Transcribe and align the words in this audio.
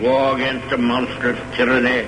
war 0.00 0.36
against 0.36 0.72
a 0.72 0.78
monstrous 0.78 1.38
tyranny 1.56 2.06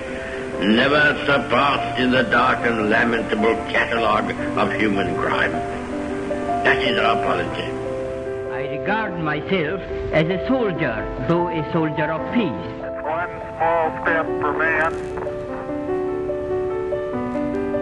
never 0.60 1.16
surpassed 1.24 1.98
in 1.98 2.10
the 2.10 2.22
dark 2.24 2.58
and 2.66 2.90
lamentable 2.90 3.54
catalogue 3.72 4.30
of 4.58 4.72
human 4.74 5.16
crime. 5.16 5.52
That 6.64 6.82
is 6.82 6.98
our 6.98 7.16
policy. 7.16 7.72
I 8.52 8.76
regard 8.78 9.18
myself 9.20 9.80
as 10.12 10.26
a 10.28 10.46
soldier, 10.46 11.24
though 11.28 11.48
a 11.48 11.72
soldier 11.72 12.12
of 12.12 12.20
peace. 12.34 12.50
It's 12.82 13.02
one 13.02 13.30
small 13.56 14.02
step 14.02 14.26
for 14.40 14.52
man, 14.52 14.92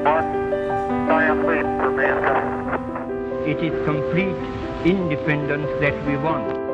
one 0.05 1.09
giant 1.09 1.47
leap 1.49 1.67
for 1.83 1.91
mankind. 1.91 3.49
It 3.49 3.59
is 3.65 3.85
complete 3.85 4.37
independence 4.87 5.69
that 5.81 6.07
we 6.07 6.17
want. 6.17 6.69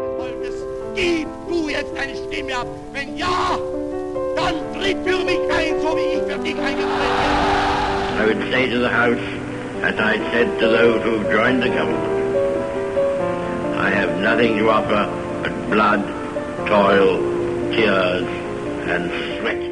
Du 1.55 1.69
jetzt 1.69 1.95
Stimme 2.27 2.57
ab. 2.57 2.67
Wenn 2.93 3.17
ja, 3.17 3.57
dann 4.35 4.55
tritt 4.75 4.97
für 5.07 5.25
mich 5.25 5.39
ein, 5.57 5.81
so 5.81 5.97
wie 5.97 6.17
ich 6.17 6.23
für 6.23 6.39
dich 6.39 6.57
eingetreten 6.59 7.15
bin. 7.21 8.19
I 8.19 8.27
would 8.27 8.43
say 8.51 8.69
to 8.71 8.79
the 8.81 8.89
House, 8.89 9.23
as 9.83 9.95
I 10.01 10.19
said 10.33 10.59
to 10.59 10.69
those 10.69 11.01
who 11.05 11.23
joined 11.31 11.63
the 11.63 11.69
government, 11.69 12.03
I 13.77 13.91
have 13.91 14.21
nothing 14.21 14.59
to 14.59 14.69
offer 14.69 15.09
but 15.43 15.71
blood, 15.71 16.03
toil, 16.67 17.19
tears, 17.71 18.27
and 18.89 19.11
sweat. 19.39 19.64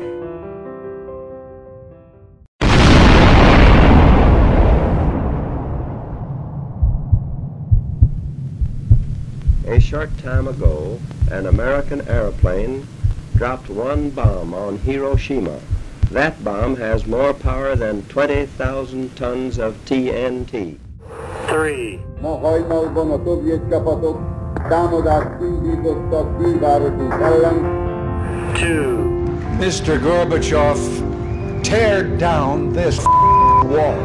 A 9.73 9.81
short 9.81 10.11
time 10.19 10.49
ago, 10.49 11.01
an 11.31 11.47
American 11.47 12.07
airplane 12.07 12.87
dropped 13.37 13.71
one 13.71 14.11
bomb 14.11 14.53
on 14.53 14.77
Hiroshima. 14.77 15.59
That 16.11 16.45
bomb 16.45 16.77
has 16.77 17.07
more 17.07 17.33
power 17.33 17.75
than 17.75 18.03
20,000 18.03 19.17
tons 19.17 19.59
of 19.59 19.83
TNT. 19.87 20.77
Three, 21.47 22.01
Ma 22.21 22.37
hajnalban 22.37 23.11
a 23.13 23.19
szovjet 23.25 23.71
csapatok 23.71 24.19
támadást 24.69 25.41
indítottak 25.41 26.39
külvárosunk 26.39 27.13
ellen, 27.13 27.59
two, 28.55 29.25
Mr. 29.59 29.99
Gorbachev, 30.03 30.79
tear 31.63 32.17
down 32.17 32.73
this 32.73 32.99
wall. 33.65 33.97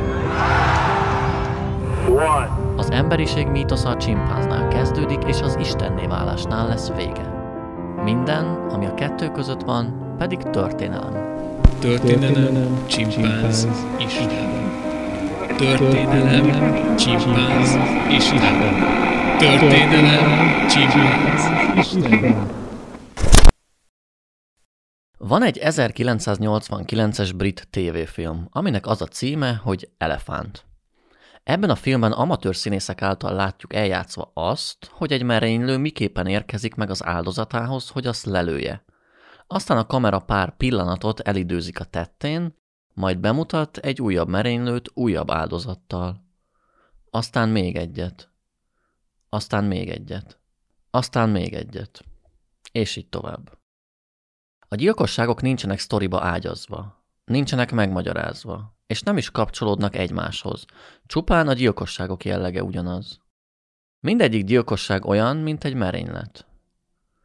one. 2.07 2.56
Az 2.77 2.91
emberiség 2.91 3.47
mítosza 3.47 3.89
a 3.89 3.97
csimpánznál 3.97 4.67
kezdődik, 4.67 5.23
és 5.27 5.41
az 5.41 5.57
istenné 5.59 6.05
válásnál 6.05 6.67
lesz 6.67 6.91
vége. 6.95 7.33
Minden, 8.03 8.45
ami 8.45 8.85
a 8.85 8.93
kettő 8.93 9.31
között 9.31 9.61
van, 9.61 10.15
pedig 10.17 10.37
történelem. 10.37 11.35
Történelem, 11.79 12.87
csimpánz, 12.87 13.67
Isten. 13.99 14.49
Történelem, 15.57 16.95
csimpánz, 16.95 17.77
Isten. 18.11 18.59
Történelem, 19.37 20.67
csimpánz, 20.67 21.43
Isten. 21.77 22.47
Van 25.17 25.43
egy 25.43 25.59
1989-es 25.63 27.31
brit 27.35 27.67
tévéfilm, 27.69 28.47
aminek 28.51 28.87
az 28.87 29.01
a 29.01 29.05
címe, 29.05 29.61
hogy 29.63 29.89
Elefánt. 29.97 30.66
Ebben 31.47 31.69
a 31.69 31.75
filmben 31.75 32.11
amatőr 32.11 32.55
színészek 32.55 33.01
által 33.01 33.33
látjuk 33.33 33.73
eljátszva 33.73 34.31
azt, 34.33 34.89
hogy 34.91 35.11
egy 35.11 35.23
merénylő 35.23 35.77
miképpen 35.77 36.27
érkezik 36.27 36.75
meg 36.75 36.89
az 36.89 37.05
áldozatához, 37.05 37.89
hogy 37.89 38.07
azt 38.07 38.25
lelője. 38.25 38.85
Aztán 39.47 39.77
a 39.77 39.85
kamera 39.85 40.19
pár 40.19 40.57
pillanatot 40.57 41.19
elidőzik 41.19 41.79
a 41.79 41.83
tettén, 41.83 42.55
majd 42.93 43.19
bemutat 43.19 43.77
egy 43.77 44.01
újabb 44.01 44.27
merénylőt 44.27 44.91
újabb 44.93 45.31
áldozattal. 45.31 46.25
Aztán 47.09 47.49
még 47.49 47.75
egyet. 47.75 48.29
Aztán 49.29 49.63
még 49.63 49.89
egyet. 49.89 50.39
Aztán 50.89 51.29
még 51.29 51.53
egyet. 51.53 52.05
És 52.71 52.95
így 52.95 53.09
tovább. 53.09 53.57
A 54.67 54.75
gyilkosságok 54.75 55.41
nincsenek 55.41 55.79
sztoriba 55.79 56.23
ágyazva, 56.23 57.05
nincsenek 57.25 57.71
megmagyarázva, 57.71 58.76
és 58.87 59.01
nem 59.01 59.17
is 59.17 59.31
kapcsolódnak 59.31 59.95
egymáshoz. 59.95 60.65
Csupán 61.05 61.47
a 61.47 61.53
gyilkosságok 61.53 62.25
jellege 62.25 62.63
ugyanaz. 62.63 63.19
Mindegyik 63.99 64.43
gyilkosság 64.43 65.05
olyan, 65.05 65.37
mint 65.37 65.63
egy 65.63 65.73
merénylet. 65.73 66.45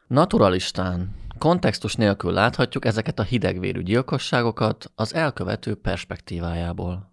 Naturalistán, 0.07 1.15
kontextus 1.39 1.95
nélkül 1.95 2.33
láthatjuk 2.33 2.85
ezeket 2.85 3.19
a 3.19 3.23
hidegvérű 3.23 3.83
gyilkosságokat 3.83 4.93
az 4.95 5.15
elkövető 5.15 5.75
perspektívájából. 5.75 7.11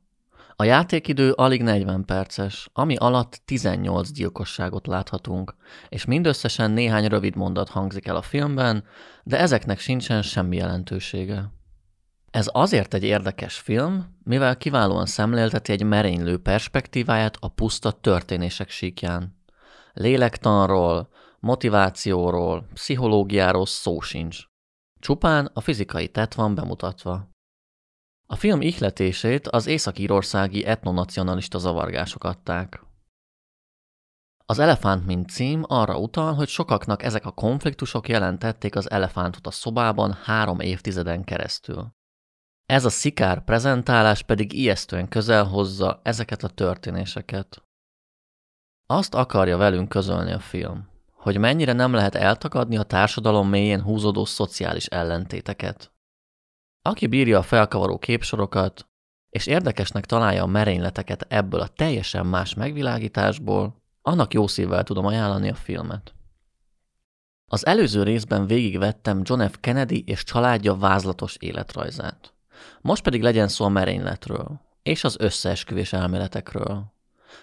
A 0.55 0.63
játékidő 0.63 1.31
alig 1.31 1.63
40 1.63 2.05
perces, 2.05 2.69
ami 2.73 2.95
alatt 2.95 3.41
18 3.45 4.11
gyilkosságot 4.11 4.87
láthatunk, 4.87 5.55
és 5.89 6.05
mindösszesen 6.05 6.71
néhány 6.71 7.05
rövid 7.05 7.35
mondat 7.35 7.69
hangzik 7.69 8.07
el 8.07 8.15
a 8.15 8.21
filmben, 8.21 8.83
de 9.23 9.39
ezeknek 9.39 9.79
sincsen 9.79 10.21
semmi 10.21 10.55
jelentősége. 10.55 11.51
Ez 12.31 12.49
azért 12.51 12.93
egy 12.93 13.03
érdekes 13.03 13.57
film, 13.57 14.17
mivel 14.23 14.57
kiválóan 14.57 15.05
szemlélteti 15.05 15.71
egy 15.71 15.83
merénylő 15.83 16.37
perspektíváját 16.37 17.37
a 17.39 17.47
puszta 17.47 17.91
történések 17.91 18.69
síkján. 18.69 19.37
Lélektanról, 19.93 21.09
motivációról, 21.39 22.67
pszichológiáról 22.73 23.65
szó 23.65 23.99
sincs. 23.99 24.43
Csupán 24.99 25.49
a 25.53 25.61
fizikai 25.61 26.07
tett 26.07 26.33
van 26.33 26.55
bemutatva. 26.55 27.29
A 28.25 28.35
film 28.35 28.61
ihletését 28.61 29.47
az 29.47 29.67
észak-írországi 29.67 30.65
etnonacionalista 30.65 31.57
zavargások 31.57 32.23
adták. 32.23 32.83
Az 34.45 34.59
Elefánt 34.59 35.05
mint 35.05 35.29
cím 35.29 35.63
arra 35.67 35.97
utal, 35.97 36.33
hogy 36.33 36.47
sokaknak 36.47 37.03
ezek 37.03 37.25
a 37.25 37.31
konfliktusok 37.31 38.07
jelentették 38.07 38.75
az 38.75 38.91
elefántot 38.91 39.47
a 39.47 39.51
szobában 39.51 40.13
három 40.13 40.59
évtizeden 40.59 41.23
keresztül. 41.23 41.97
Ez 42.69 42.85
a 42.85 42.89
szikár 42.89 43.43
prezentálás 43.43 44.23
pedig 44.23 44.53
ijesztően 44.53 45.07
közel 45.07 45.43
hozza 45.43 45.99
ezeket 46.03 46.43
a 46.43 46.47
történéseket. 46.47 47.63
Azt 48.85 49.13
akarja 49.13 49.57
velünk 49.57 49.89
közölni 49.89 50.31
a 50.31 50.39
film, 50.39 50.87
hogy 51.13 51.37
mennyire 51.37 51.73
nem 51.73 51.93
lehet 51.93 52.15
eltagadni 52.15 52.77
a 52.77 52.83
társadalom 52.83 53.49
mélyén 53.49 53.81
húzódó 53.81 54.25
szociális 54.25 54.85
ellentéteket. 54.85 55.91
Aki 56.81 57.07
bírja 57.07 57.37
a 57.37 57.43
felkavaró 57.43 57.97
képsorokat, 57.97 58.87
és 59.29 59.45
érdekesnek 59.45 60.05
találja 60.05 60.43
a 60.43 60.47
merényleteket 60.47 61.25
ebből 61.29 61.59
a 61.59 61.67
teljesen 61.67 62.25
más 62.25 62.53
megvilágításból, 62.53 63.81
annak 64.01 64.33
jó 64.33 64.47
szívvel 64.47 64.83
tudom 64.83 65.05
ajánlani 65.05 65.49
a 65.49 65.55
filmet. 65.55 66.13
Az 67.45 67.65
előző 67.65 68.03
részben 68.03 68.47
végigvettem 68.47 69.21
John 69.23 69.47
F. 69.47 69.57
Kennedy 69.59 70.03
és 70.05 70.23
családja 70.23 70.75
vázlatos 70.75 71.35
életrajzát. 71.35 72.33
Most 72.81 73.03
pedig 73.03 73.21
legyen 73.21 73.47
szó 73.47 73.65
a 73.65 73.69
merényletről, 73.69 74.61
és 74.83 75.03
az 75.03 75.15
összeesküvés 75.19 75.93
elméletekről. 75.93 76.93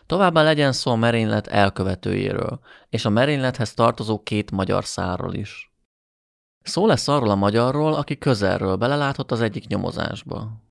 Továbbá 0.07 0.43
legyen 0.43 0.73
szó 0.73 0.91
a 0.91 0.97
merénylet 0.97 1.47
elkövetőjéről, 1.47 2.61
és 2.89 3.05
a 3.05 3.11
merénylethez 3.11 3.75
tartozó 3.75 4.23
két 4.23 4.51
magyar 4.51 4.85
szárról 4.85 5.35
is. 5.35 5.73
Szó 6.63 6.87
lesz 6.87 7.09
arról 7.09 7.31
a 7.31 7.35
magyarról, 7.35 7.95
aki 7.95 8.19
közelről 8.19 8.77
belelátott 8.77 9.31
az 9.31 9.41
egyik 9.41 9.67
nyomozásba. 9.67 10.65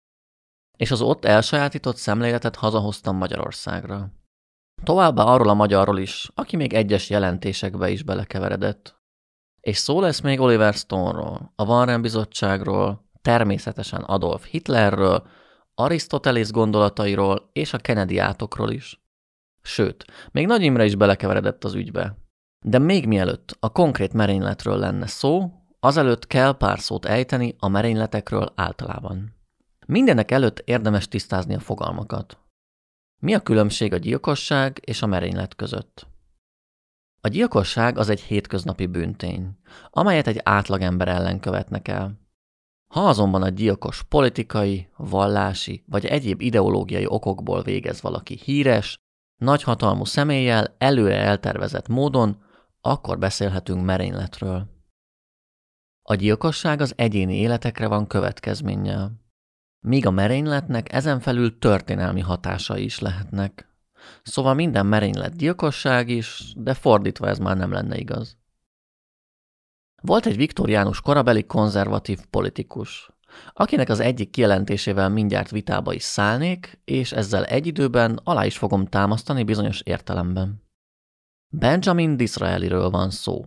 És 0.78 0.92
az 0.92 1.02
ott 1.02 1.26
elsajátított 1.26 1.96
szemléletet 1.96 2.56
hazahoztam 2.56 3.18
Magyarországra. 3.18 4.12
Továbbá 4.84 5.24
arról 5.24 5.50
a 5.50 5.54
magyarról 5.54 6.00
is, 6.00 6.32
aki 6.34 6.56
még 6.56 6.74
egyes 6.74 7.10
jelentésekbe 7.10 7.90
is 7.90 8.04
belekeveredett. 8.04 9.00
És 9.62 9.78
szó 9.78 10.00
lesz 10.00 10.22
még 10.22 10.40
Oliver 10.40 10.74
Stone-ról, 10.74 11.52
a 11.56 11.66
Warren 11.66 12.02
Bizottságról, 12.02 13.05
természetesen 13.26 14.02
Adolf 14.02 14.46
Hitlerről, 14.46 15.28
Arisztotelész 15.76 16.52
gondolatairól 16.52 17.50
és 17.54 17.74
a 17.74 17.78
Kennedy 17.78 18.18
átokról 18.18 18.72
is. 18.72 19.02
Sőt, 19.62 20.06
még 20.32 20.48
Nagy 20.48 20.62
Imre 20.62 20.86
is 20.86 20.96
belekeveredett 20.96 21.64
az 21.64 21.74
ügybe. 21.74 22.18
De 22.66 22.80
még 22.80 23.08
mielőtt 23.08 23.58
a 23.60 23.72
konkrét 23.72 24.14
merényletről 24.14 24.78
lenne 24.78 25.08
szó, 25.08 25.52
azelőtt 25.80 26.28
kell 26.28 26.58
pár 26.58 26.80
szót 26.80 27.06
ejteni 27.06 27.56
a 27.60 27.68
merényletekről 27.68 28.52
általában. 28.56 29.36
Mindenek 29.88 30.32
előtt 30.32 30.60
érdemes 30.60 31.08
tisztázni 31.08 31.56
a 31.56 31.60
fogalmakat. 31.60 32.38
Mi 33.22 33.34
a 33.34 33.40
különbség 33.40 33.94
a 33.94 33.98
gyilkosság 33.98 34.80
és 34.82 35.02
a 35.02 35.08
merénylet 35.08 35.56
között? 35.56 36.08
A 37.22 37.28
gyilkosság 37.28 37.98
az 37.98 38.10
egy 38.10 38.22
hétköznapi 38.22 38.86
bűntény, 38.86 39.58
amelyet 39.90 40.28
egy 40.28 40.40
átlagember 40.44 41.08
ellen 41.08 41.40
követnek 41.40 41.88
el. 41.88 42.24
Ha 42.96 43.08
azonban 43.08 43.42
a 43.42 43.50
gyilkos 43.50 44.04
politikai, 44.04 44.90
vallási 44.98 45.84
vagy 45.88 46.06
egyéb 46.06 46.42
ideológiai 46.42 47.06
okokból 47.08 47.62
végez 47.62 48.02
valaki 48.02 48.40
híres, 48.44 49.00
nagyhatalmú 49.36 50.06
személlyel 50.06 50.76
előre 50.78 51.18
eltervezett 51.18 51.88
módon, 51.88 52.44
akkor 52.82 53.20
beszélhetünk 53.20 53.86
merényletről. 53.86 54.68
A 56.02 56.16
gyilkosság 56.16 56.82
az 56.82 56.94
egyéni 56.96 57.36
életekre 57.36 57.88
van 57.88 58.08
következménnyel. 58.08 59.12
Míg 59.80 60.06
a 60.06 60.12
merényletnek 60.12 60.94
ezen 60.94 61.20
felül 61.20 61.60
történelmi 61.60 62.22
hatásai 62.22 62.84
is 62.84 63.00
lehetnek. 63.00 63.76
Szóval 64.24 64.54
minden 64.54 64.86
merénylet 64.86 65.38
gyilkosság 65.38 66.10
is, 66.10 66.54
de 66.58 66.74
fordítva 66.74 67.28
ez 67.28 67.38
már 67.38 67.58
nem 67.58 67.72
lenne 67.72 67.98
igaz. 67.98 68.38
Volt 70.06 70.26
egy 70.26 70.36
viktoriánus 70.36 71.02
korabeli 71.02 71.46
konzervatív 71.46 72.20
politikus, 72.30 73.10
akinek 73.54 73.90
az 73.90 74.00
egyik 74.00 74.30
kijelentésével 74.30 75.10
mindjárt 75.10 75.52
vitába 75.52 75.94
is 75.94 76.04
szállnék, 76.04 76.82
és 76.84 77.12
ezzel 77.12 77.46
egy 77.46 77.68
időben 77.68 78.20
alá 78.24 78.46
is 78.46 78.58
fogom 78.58 78.86
támasztani 78.86 79.44
bizonyos 79.44 79.82
értelemben. 79.82 80.64
Benjamin 81.54 82.18
Disraeliről 82.18 82.90
van 82.90 83.10
szó, 83.10 83.46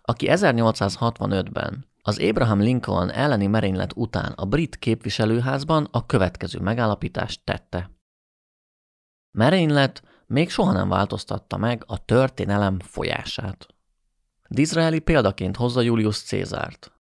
aki 0.00 0.26
1865-ben 0.30 1.86
az 2.02 2.18
Abraham 2.20 2.60
Lincoln 2.60 3.10
elleni 3.10 3.46
merénylet 3.46 3.92
után 3.94 4.32
a 4.32 4.44
brit 4.44 4.76
képviselőházban 4.76 5.88
a 5.90 6.06
következő 6.06 6.60
megállapítást 6.60 7.44
tette. 7.44 7.90
Merénylet 9.30 10.02
még 10.26 10.50
soha 10.50 10.72
nem 10.72 10.88
változtatta 10.88 11.56
meg 11.56 11.82
a 11.86 12.04
történelem 12.04 12.78
folyását. 12.78 13.66
Disraeli 14.50 14.98
példaként 14.98 15.56
hozza 15.56 15.80
Julius 15.80 16.22
Cézárt, 16.22 16.92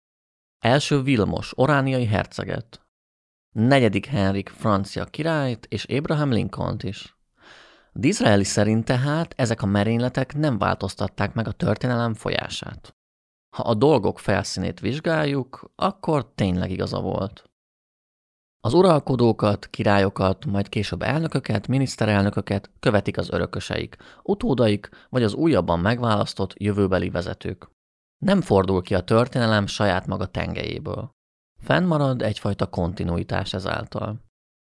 első 0.59 1.01
Vilmos 1.01 1.51
orániai 1.55 2.05
herceget, 2.05 2.87
negyedik 3.51 4.05
Henrik 4.05 4.49
francia 4.49 5.05
királyt 5.05 5.65
és 5.65 5.85
Abraham 5.85 6.31
Lincolnt 6.31 6.83
is. 6.83 7.17
Disraeli 7.93 8.43
szerint 8.43 8.85
tehát 8.85 9.33
ezek 9.37 9.61
a 9.61 9.65
merényletek 9.65 10.35
nem 10.35 10.57
változtatták 10.57 11.33
meg 11.33 11.47
a 11.47 11.51
történelem 11.51 12.13
folyását. 12.13 12.95
Ha 13.55 13.63
a 13.63 13.73
dolgok 13.73 14.19
felszínét 14.19 14.79
vizsgáljuk, 14.79 15.71
akkor 15.75 16.33
tényleg 16.35 16.71
igaza 16.71 17.01
volt. 17.01 17.46
Az 18.59 18.73
uralkodókat, 18.73 19.67
királyokat, 19.67 20.45
majd 20.45 20.69
később 20.69 21.01
elnököket, 21.01 21.67
miniszterelnököket 21.67 22.71
követik 22.79 23.17
az 23.17 23.29
örököseik, 23.29 23.97
utódaik 24.23 24.89
vagy 25.09 25.23
az 25.23 25.33
újabban 25.33 25.79
megválasztott 25.79 26.53
jövőbeli 26.59 27.09
vezetők. 27.09 27.69
Nem 28.17 28.41
fordul 28.41 28.81
ki 28.81 28.95
a 28.95 29.03
történelem 29.03 29.65
saját 29.65 30.07
maga 30.07 30.25
tengelyéből. 30.25 31.09
Fennmarad 31.59 32.21
egyfajta 32.21 32.65
kontinuitás 32.69 33.53
ezáltal. 33.53 34.25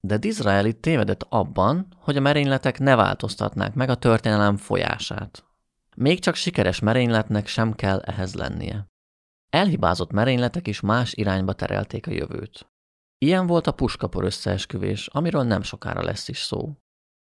De 0.07 0.17
Disraeli 0.17 0.79
tévedett 0.79 1.25
abban, 1.29 1.87
hogy 1.97 2.17
a 2.17 2.21
merényletek 2.21 2.79
ne 2.79 2.95
változtatnák 2.95 3.73
meg 3.73 3.89
a 3.89 3.95
történelem 3.95 4.57
folyását. 4.57 5.45
Még 5.95 6.19
csak 6.19 6.35
sikeres 6.35 6.79
merényletnek 6.79 7.47
sem 7.47 7.73
kell 7.73 7.99
ehhez 7.99 8.33
lennie. 8.33 8.85
Elhibázott 9.49 10.11
merényletek 10.11 10.67
is 10.67 10.79
más 10.79 11.13
irányba 11.13 11.53
terelték 11.53 12.07
a 12.07 12.11
jövőt. 12.11 12.70
Ilyen 13.25 13.47
volt 13.47 13.67
a 13.67 13.71
puskapor 13.71 14.23
összeesküvés, 14.23 15.07
amiről 15.07 15.43
nem 15.43 15.61
sokára 15.61 16.03
lesz 16.03 16.27
is 16.27 16.37
szó. 16.37 16.77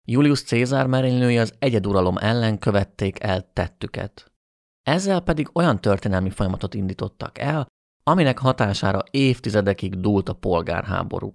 Julius 0.03 0.43
Cézár 0.43 0.87
merénylői 0.87 1.37
az 1.37 1.53
egyeduralom 1.59 2.17
ellen 2.17 2.59
követték 2.59 3.23
el 3.23 3.49
tettüket. 3.53 4.31
Ezzel 4.83 5.19
pedig 5.19 5.49
olyan 5.53 5.81
történelmi 5.81 6.29
folyamatot 6.29 6.73
indítottak 6.73 7.37
el, 7.37 7.67
aminek 8.03 8.37
hatására 8.39 9.03
évtizedekig 9.11 9.99
dúlt 9.99 10.29
a 10.29 10.33
polgárháború. 10.33 11.31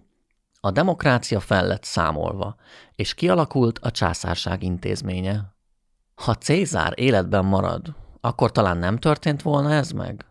A 0.60 0.70
demokrácia 0.70 1.40
fel 1.40 1.66
lett 1.66 1.84
számolva, 1.84 2.56
és 2.94 3.14
kialakult 3.14 3.78
a 3.78 3.90
császárság 3.90 4.62
intézménye. 4.62 5.54
Ha 6.14 6.34
Cézár 6.34 6.92
életben 6.96 7.44
marad, 7.44 7.94
akkor 8.20 8.52
talán 8.52 8.76
nem 8.76 8.98
történt 8.98 9.42
volna 9.42 9.72
ez 9.72 9.90
meg? 9.90 10.24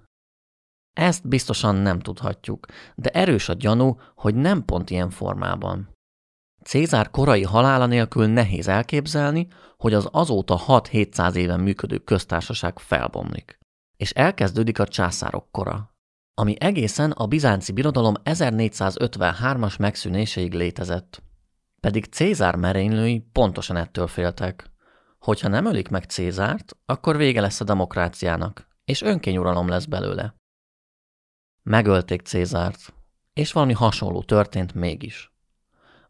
Ezt 0.96 1.28
biztosan 1.28 1.76
nem 1.76 2.00
tudhatjuk, 2.00 2.66
de 2.96 3.10
erős 3.10 3.50
a 3.50 3.54
gyanú, 3.54 4.00
hogy 4.16 4.36
nem 4.36 4.66
pont 4.66 4.90
ilyen 4.90 5.10
formában. 5.10 5.90
Cézár 6.64 7.12
korai 7.12 7.44
halála 7.44 7.86
nélkül 7.86 8.28
nehéz 8.28 8.68
elképzelni, 8.68 9.48
hogy 9.78 9.94
az 9.94 10.08
azóta 10.12 10.62
6-700 10.68 11.36
éven 11.36 11.60
működő 11.60 11.98
köztársaság 11.98 12.80
felbomlik. 12.80 13.60
És 13.98 14.12
elkezdődik 14.12 14.80
a 14.80 14.88
császárok 14.88 15.52
kora, 15.52 15.96
ami 16.34 16.56
egészen 16.60 17.12
a 17.12 17.28
bizánci 17.28 17.72
birodalom 17.72 18.14
1453-as 18.24 19.80
megszűnéséig 19.80 20.54
létezett. 20.54 21.24
Pedig 21.82 22.06
Cézár 22.06 22.56
merénylői 22.56 23.28
pontosan 23.32 23.76
ettől 23.76 24.08
féltek. 24.08 24.72
Hogyha 25.20 25.48
nem 25.48 25.66
ölik 25.66 25.90
meg 25.90 26.04
Cézárt, 26.04 26.78
akkor 26.86 27.18
vége 27.18 27.42
lesz 27.42 27.60
a 27.62 27.64
demokráciának, 27.64 28.68
és 28.86 29.02
önkényuralom 29.02 29.68
lesz 29.68 29.86
belőle. 29.86 30.36
Megölték 31.70 32.22
Cézárt, 32.22 32.94
és 33.34 33.52
valami 33.52 33.74
hasonló 33.74 34.24
történt 34.24 34.74
mégis. 34.74 35.34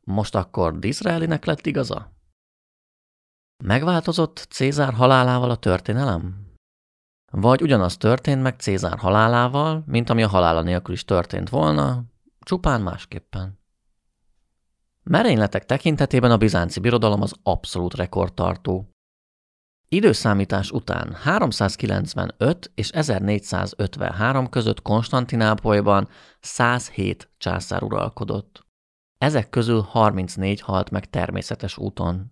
Most 0.01 0.35
akkor 0.35 0.79
Disraelinek 0.79 1.45
lett 1.45 1.65
igaza? 1.65 2.11
Megváltozott 3.63 4.47
Cézár 4.49 4.93
halálával 4.93 5.49
a 5.49 5.55
történelem? 5.55 6.51
Vagy 7.31 7.61
ugyanaz 7.61 7.97
történt 7.97 8.41
meg 8.41 8.59
Cézár 8.59 8.97
halálával, 8.97 9.83
mint 9.87 10.09
ami 10.09 10.23
a 10.23 10.27
halála 10.27 10.61
nélkül 10.61 10.93
is 10.93 11.05
történt 11.05 11.49
volna, 11.49 12.03
csupán 12.39 12.81
másképpen. 12.81 13.59
Merényletek 15.03 15.65
tekintetében 15.65 16.31
a 16.31 16.37
bizánci 16.37 16.79
birodalom 16.79 17.21
az 17.21 17.35
abszolút 17.43 17.93
rekordtartó. 17.93 18.94
Időszámítás 19.89 20.71
után 20.71 21.13
395 21.13 22.71
és 22.75 22.89
1453 22.89 24.49
között 24.49 24.81
Konstantinápolyban 24.81 26.07
107 26.39 27.29
császár 27.37 27.83
uralkodott. 27.83 28.65
Ezek 29.17 29.49
közül 29.49 29.81
34 29.81 30.61
halt 30.61 30.89
meg 30.89 31.09
természetes 31.09 31.77
úton. 31.77 32.31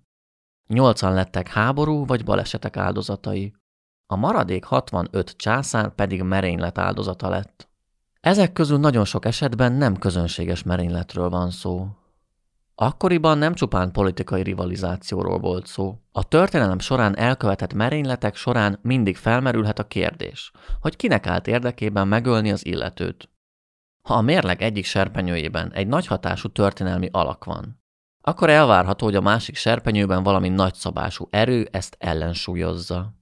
Nyolcan 0.68 1.14
lettek 1.14 1.48
háború 1.48 2.06
vagy 2.06 2.24
balesetek 2.24 2.78
áldozatai. 2.78 3.54
A 4.06 4.16
maradék 4.16 4.64
65 4.64 5.34
császár 5.38 5.96
pedig 5.96 6.22
merénylet 6.22 6.78
áldozata 6.78 7.30
lett. 7.30 7.70
Ezek 8.20 8.54
közül 8.54 8.78
nagyon 8.78 9.06
sok 9.06 9.26
esetben 9.26 9.74
nem 9.74 9.98
közönséges 9.98 10.64
merényletről 10.64 11.30
van 11.30 11.52
szó. 11.52 11.88
Akkoriban 12.76 13.38
nem 13.38 13.54
csupán 13.54 13.92
politikai 13.92 14.44
rivalizációról 14.44 15.40
volt 15.40 15.66
szó. 15.66 16.00
A 16.12 16.28
történelem 16.28 16.80
során 16.80 17.18
elkövetett 17.18 17.74
merényletek 17.74 18.36
során 18.36 18.80
mindig 18.82 19.18
felmerülhet 19.18 19.80
a 19.80 19.88
kérdés, 19.88 20.52
hogy 20.80 20.96
kinek 20.96 21.28
állt 21.28 21.48
érdekében 21.48 22.08
megölni 22.08 22.52
az 22.52 22.66
illetőt. 22.66 23.30
Ha 24.08 24.14
a 24.14 24.22
mérleg 24.22 24.62
egyik 24.62 24.86
serpenyőjében 24.86 25.72
egy 25.74 25.88
nagy 25.88 26.08
hatású 26.08 26.50
történelmi 26.50 27.10
alak 27.12 27.44
van, 27.44 27.82
akkor 28.22 28.50
elvárható, 28.50 29.06
hogy 29.06 29.16
a 29.16 29.22
másik 29.22 29.56
serpenyőben 29.56 30.24
valami 30.24 30.50
nagyszabású 30.50 31.28
erő 31.30 31.68
ezt 31.72 31.96
ellensúlyozza. 32.00 33.14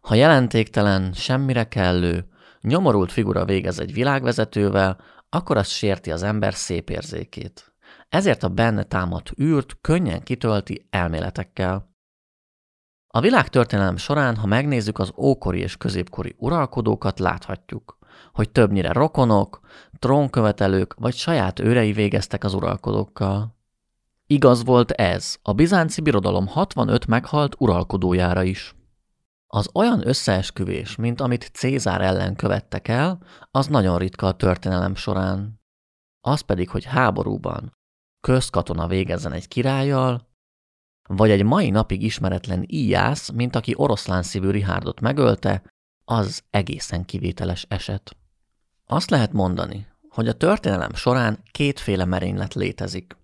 Ha 0.00 0.14
jelentéktelen, 0.14 1.12
semmire 1.12 1.68
kellő, 1.68 2.28
nyomorult 2.60 3.12
figura 3.12 3.44
végez 3.44 3.78
egy 3.78 3.92
világvezetővel, 3.92 5.00
akkor 5.28 5.56
az 5.56 5.68
sérti 5.68 6.10
az 6.10 6.22
ember 6.22 6.54
szép 6.54 6.90
érzékét. 6.90 7.69
Ezért 8.10 8.42
a 8.42 8.48
benne 8.48 8.82
támadt 8.82 9.32
űrt 9.40 9.78
könnyen 9.80 10.22
kitölti 10.22 10.86
elméletekkel. 10.90 11.94
A 13.06 13.20
világtörténelem 13.20 13.96
során, 13.96 14.36
ha 14.36 14.46
megnézzük 14.46 14.98
az 14.98 15.12
ókori 15.16 15.58
és 15.58 15.76
középkori 15.76 16.34
uralkodókat, 16.38 17.18
láthatjuk, 17.18 17.98
hogy 18.32 18.50
többnyire 18.50 18.92
rokonok, 18.92 19.60
trónkövetelők 19.98 20.94
vagy 20.94 21.14
saját 21.14 21.58
őrei 21.58 21.92
végeztek 21.92 22.44
az 22.44 22.54
uralkodókkal. 22.54 23.56
Igaz 24.26 24.64
volt 24.64 24.90
ez 24.90 25.36
a 25.42 25.52
bizánci 25.52 26.00
birodalom 26.00 26.46
65 26.46 27.06
meghalt 27.06 27.54
uralkodójára 27.58 28.42
is. 28.42 28.74
Az 29.46 29.70
olyan 29.74 30.08
összeesküvés, 30.08 30.96
mint 30.96 31.20
amit 31.20 31.50
Cézár 31.52 32.00
ellen 32.00 32.36
követtek 32.36 32.88
el, 32.88 33.18
az 33.50 33.66
nagyon 33.66 33.98
ritka 33.98 34.26
a 34.26 34.36
történelem 34.36 34.94
során. 34.94 35.60
Az 36.20 36.40
pedig, 36.40 36.68
hogy 36.68 36.84
háborúban 36.84 37.78
közkatona 38.20 38.86
végezzen 38.86 39.32
egy 39.32 39.48
királlyal, 39.48 40.28
vagy 41.08 41.30
egy 41.30 41.44
mai 41.44 41.70
napig 41.70 42.02
ismeretlen 42.02 42.64
íjász, 42.66 43.30
mint 43.30 43.56
aki 43.56 43.74
oroszlán 43.76 44.22
szívű 44.22 44.50
Rihárdot 44.50 45.00
megölte, 45.00 45.62
az 46.04 46.42
egészen 46.50 47.04
kivételes 47.04 47.66
eset. 47.68 48.16
Azt 48.86 49.10
lehet 49.10 49.32
mondani, 49.32 49.86
hogy 50.08 50.28
a 50.28 50.32
történelem 50.32 50.94
során 50.94 51.42
kétféle 51.50 52.04
merénylet 52.04 52.54
létezik. 52.54 53.16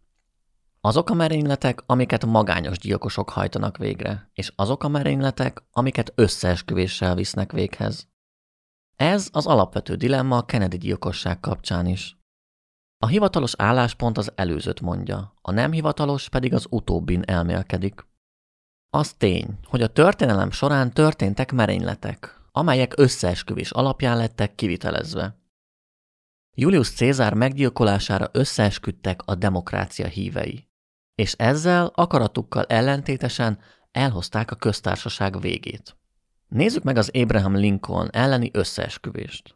Azok 0.81 1.11
a 1.11 1.15
merényletek, 1.15 1.83
amiket 1.87 2.27
magányos 2.27 2.79
gyilkosok 2.79 3.31
hajtanak 3.31 3.77
végre, 3.77 4.31
és 4.33 4.53
azok 4.57 4.85
a 4.85 4.89
merényletek, 4.89 5.63
amiket 5.73 6.13
összeesküvéssel 6.15 7.15
visznek 7.15 7.53
véghez. 7.53 8.09
Ez 8.97 9.29
az 9.33 9.47
alapvető 9.47 9.95
dilemma 9.95 10.37
a 10.37 10.45
Kennedy 10.45 10.77
gyilkosság 10.77 11.41
kapcsán 11.41 11.87
is. 11.87 12.17
A 12.99 13.07
hivatalos 13.07 13.53
álláspont 13.57 14.19
az 14.19 14.33
előzőt 14.35 14.81
mondja, 14.81 15.35
a 15.43 15.51
nem 15.51 15.73
hivatalos 15.73 16.29
pedig 16.29 16.55
az 16.55 16.67
utóbbin 16.71 17.23
elmélkedik. 17.27 18.07
Az 18.91 19.13
tény, 19.13 19.59
hogy 19.65 19.83
a 19.83 19.93
történelem 19.93 20.51
során 20.51 20.93
történtek 20.93 21.53
merényletek, 21.53 22.41
amelyek 22.53 22.99
összeesküvés 22.99 23.71
alapján 23.71 24.17
lettek 24.17 24.55
kivitelezve. 24.55 25.37
Julius 26.55 26.91
Cézár 26.91 27.35
meggyilkolására 27.35 28.29
összeesküdtek 28.33 29.21
a 29.25 29.35
demokrácia 29.35 30.07
hívei, 30.07 30.69
és 31.15 31.33
ezzel 31.33 31.91
akaratukkal 31.95 32.65
ellentétesen 32.65 33.59
elhozták 33.93 34.51
a 34.51 34.57
köztársaság 34.57 35.41
végét. 35.41 35.97
Nézzük 36.49 36.83
meg 36.83 36.97
az 36.97 37.11
Abraham 37.15 37.55
Lincoln 37.55 38.09
elleni 38.13 38.51
összeesküvést. 38.53 39.56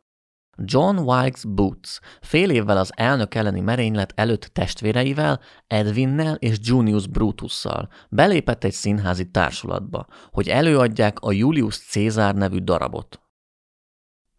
John 0.65 0.99
Wilkes 0.99 1.45
Booth 1.45 1.91
fél 2.21 2.51
évvel 2.51 2.77
az 2.77 2.93
elnök 2.97 3.35
elleni 3.35 3.61
merénylet 3.61 4.13
előtt 4.17 4.45
testvéreivel, 4.45 5.41
Edwinnel 5.67 6.35
és 6.35 6.57
Junius 6.61 7.07
Brutusszal 7.07 7.89
belépett 8.09 8.65
egy 8.65 8.73
színházi 8.73 9.31
társulatba, 9.31 10.07
hogy 10.31 10.49
előadják 10.49 11.21
a 11.21 11.33
Julius 11.33 11.79
Caesar 11.79 12.35
nevű 12.35 12.59
darabot. 12.59 13.21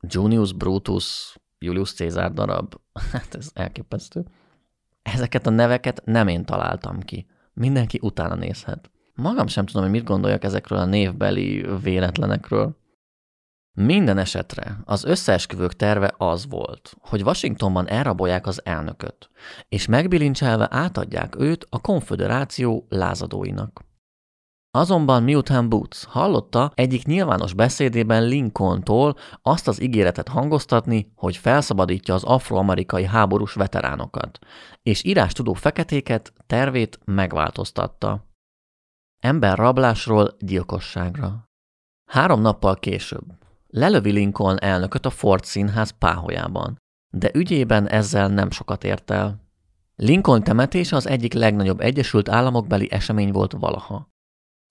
Junius 0.01 0.53
Brutus, 0.53 1.37
Julius 1.59 1.93
Caesar 1.93 2.33
darab, 2.33 2.75
hát 3.11 3.35
ez 3.35 3.49
elképesztő. 3.53 4.25
Ezeket 5.01 5.47
a 5.47 5.49
neveket 5.49 6.01
nem 6.05 6.27
én 6.27 6.45
találtam 6.45 6.99
ki. 6.99 7.27
Mindenki 7.53 7.99
utána 8.01 8.35
nézhet. 8.35 8.91
Magam 9.15 9.47
sem 9.47 9.65
tudom, 9.65 9.81
hogy 9.81 9.91
mit 9.91 10.03
gondoljak 10.03 10.43
ezekről 10.43 10.79
a 10.79 10.85
névbeli 10.85 11.65
véletlenekről. 11.83 12.79
Minden 13.77 14.17
esetre 14.17 14.77
az 14.85 15.03
összeesküvők 15.03 15.73
terve 15.73 16.13
az 16.17 16.47
volt, 16.49 16.95
hogy 16.99 17.21
Washingtonban 17.21 17.87
elrabolják 17.87 18.47
az 18.47 18.65
elnököt, 18.65 19.29
és 19.69 19.85
megbilincselve 19.85 20.67
átadják 20.71 21.35
őt 21.39 21.65
a 21.69 21.81
konföderáció 21.81 22.85
lázadóinak. 22.89 23.89
Azonban 24.73 25.23
miután 25.23 25.69
Boots 25.69 26.03
hallotta 26.05 26.71
egyik 26.75 27.05
nyilvános 27.05 27.53
beszédében 27.53 28.23
Lincolntól 28.23 29.15
azt 29.41 29.67
az 29.67 29.81
ígéretet 29.81 30.27
hangoztatni, 30.27 31.11
hogy 31.15 31.37
felszabadítja 31.37 32.13
az 32.13 32.23
afroamerikai 32.23 33.05
háborús 33.05 33.53
veteránokat, 33.53 34.39
és 34.83 35.03
írás 35.03 35.33
tudó 35.33 35.53
feketéket 35.53 36.33
tervét 36.47 36.99
megváltoztatta. 37.05 38.25
Ember 39.19 39.57
rablásról 39.57 40.35
gyilkosságra. 40.39 41.49
Három 42.05 42.41
nappal 42.41 42.75
később, 42.75 43.40
lelövi 43.71 44.11
Lincoln 44.11 44.57
elnököt 44.59 45.05
a 45.05 45.09
Ford 45.09 45.43
színház 45.43 45.89
páholyában, 45.89 46.77
de 47.13 47.29
ügyében 47.33 47.87
ezzel 47.87 48.27
nem 48.27 48.51
sokat 48.51 48.83
ért 48.83 49.11
el. 49.11 49.49
Lincoln 49.95 50.43
temetése 50.43 50.95
az 50.95 51.07
egyik 51.07 51.33
legnagyobb 51.33 51.79
Egyesült 51.79 52.29
Államokbeli 52.29 52.91
esemény 52.91 53.31
volt 53.31 53.51
valaha. 53.51 54.09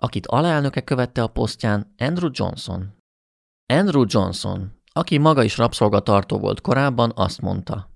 Akit 0.02 0.26
alelnöke 0.26 0.80
követte 0.80 1.23
a 1.23 1.26
posztján 1.26 1.95
Andrew 1.99 2.30
Johnson. 2.33 2.97
Andrew 3.66 4.04
Johnson, 4.07 4.73
aki 4.92 5.19
maga 5.19 5.42
is 5.42 5.57
rabszolgatartó 5.57 6.38
volt 6.38 6.61
korábban, 6.61 7.12
azt 7.14 7.40
mondta. 7.40 7.90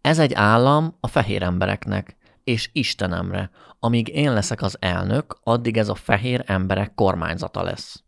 Ez 0.00 0.18
egy 0.18 0.32
állam 0.34 0.96
a 1.00 1.06
fehér 1.06 1.42
embereknek, 1.42 2.16
és 2.44 2.70
Istenemre, 2.72 3.50
amíg 3.78 4.08
én 4.08 4.32
leszek 4.32 4.62
az 4.62 4.76
elnök, 4.80 5.38
addig 5.42 5.76
ez 5.76 5.88
a 5.88 5.94
fehér 5.94 6.42
emberek 6.46 6.94
kormányzata 6.94 7.62
lesz. 7.62 8.03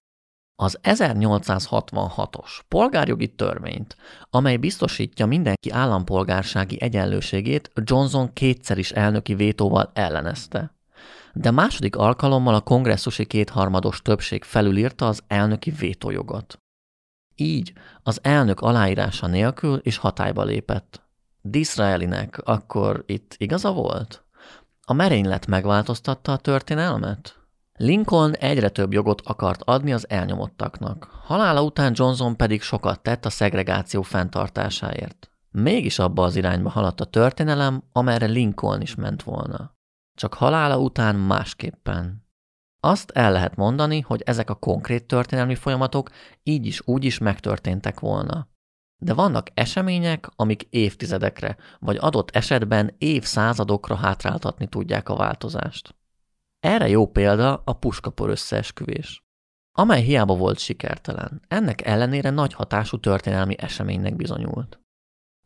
Az 0.59 0.79
1866-os 0.83 2.61
polgárjogi 2.69 3.29
törvényt, 3.29 3.97
amely 4.31 4.57
biztosítja 4.57 5.27
mindenki 5.27 5.71
állampolgársági 5.71 6.81
egyenlőségét, 6.81 7.71
Johnson 7.75 8.33
kétszer 8.33 8.79
is 8.79 8.91
elnöki 8.91 9.35
vétóval 9.35 9.91
ellenezte. 9.95 10.75
De 11.33 11.51
második 11.51 11.97
alkalommal 11.97 12.55
a 12.55 12.61
kongresszusi 12.61 13.27
kétharmados 13.27 14.03
többség 14.03 14.45
felülírta 14.45 15.07
az 15.07 15.23
elnöki 15.27 15.71
vétójogot. 15.71 16.59
Így 17.35 17.73
az 18.03 18.19
elnök 18.23 18.61
aláírása 18.61 19.27
nélkül 19.27 19.81
is 19.83 19.97
hatályba 19.97 20.45
lépett. 20.45 21.03
Disraelinek 21.43 22.41
akkor 22.45 23.05
itt 23.07 23.35
igaza 23.39 23.73
volt? 23.73 24.25
A 24.83 24.93
merénylet 24.93 25.47
megváltoztatta 25.47 26.33
a 26.33 26.37
történelmet? 26.37 27.46
Lincoln 27.77 28.33
egyre 28.33 28.69
több 28.69 28.93
jogot 28.93 29.21
akart 29.25 29.63
adni 29.63 29.93
az 29.93 30.09
elnyomottaknak. 30.09 31.09
Halála 31.23 31.63
után 31.63 31.93
Johnson 31.95 32.37
pedig 32.37 32.63
sokat 32.63 33.03
tett 33.03 33.25
a 33.25 33.31
szegregáció 33.31 34.03
fenntartásáért. 34.03 35.31
Mégis 35.51 35.99
abba 35.99 36.23
az 36.23 36.37
irányba 36.37 36.71
haladt 36.71 37.01
a 37.01 37.05
történelem, 37.05 37.83
amerre 37.93 38.27
Lincoln 38.27 38.81
is 38.81 38.95
ment 38.95 39.23
volna. 39.23 39.75
Csak 40.15 40.35
halála 40.35 40.79
után 40.79 41.17
másképpen. 41.17 42.25
Azt 42.81 43.11
el 43.11 43.33
lehet 43.33 43.57
mondani, 43.57 44.01
hogy 44.01 44.23
ezek 44.25 44.51
a 44.51 44.55
konkrét 44.55 45.07
történelmi 45.07 45.55
folyamatok 45.55 46.11
így 46.43 46.67
is 46.67 46.81
úgy 46.85 47.05
is 47.05 47.19
megtörténtek 47.19 48.01
volna. 48.01 48.49
De 49.03 49.15
vannak 49.15 49.51
események, 49.55 50.29
amik 50.37 50.63
évtizedekre, 50.71 51.57
vagy 51.79 51.97
adott 52.01 52.31
esetben 52.31 52.95
évszázadokra 52.99 53.95
hátráltatni 53.95 54.67
tudják 54.67 55.09
a 55.09 55.17
változást. 55.17 55.95
Erre 56.61 56.89
jó 56.89 57.07
példa 57.07 57.63
a 57.65 57.73
puskapor 57.73 58.29
összeesküvés, 58.29 59.25
amely 59.79 60.03
hiába 60.03 60.37
volt 60.37 60.59
sikertelen, 60.59 61.43
ennek 61.49 61.87
ellenére 61.87 62.31
nagy 62.31 62.55
hatású 62.55 63.01
történelmi 63.01 63.55
eseménynek 63.59 64.17
bizonyult. 64.17 64.81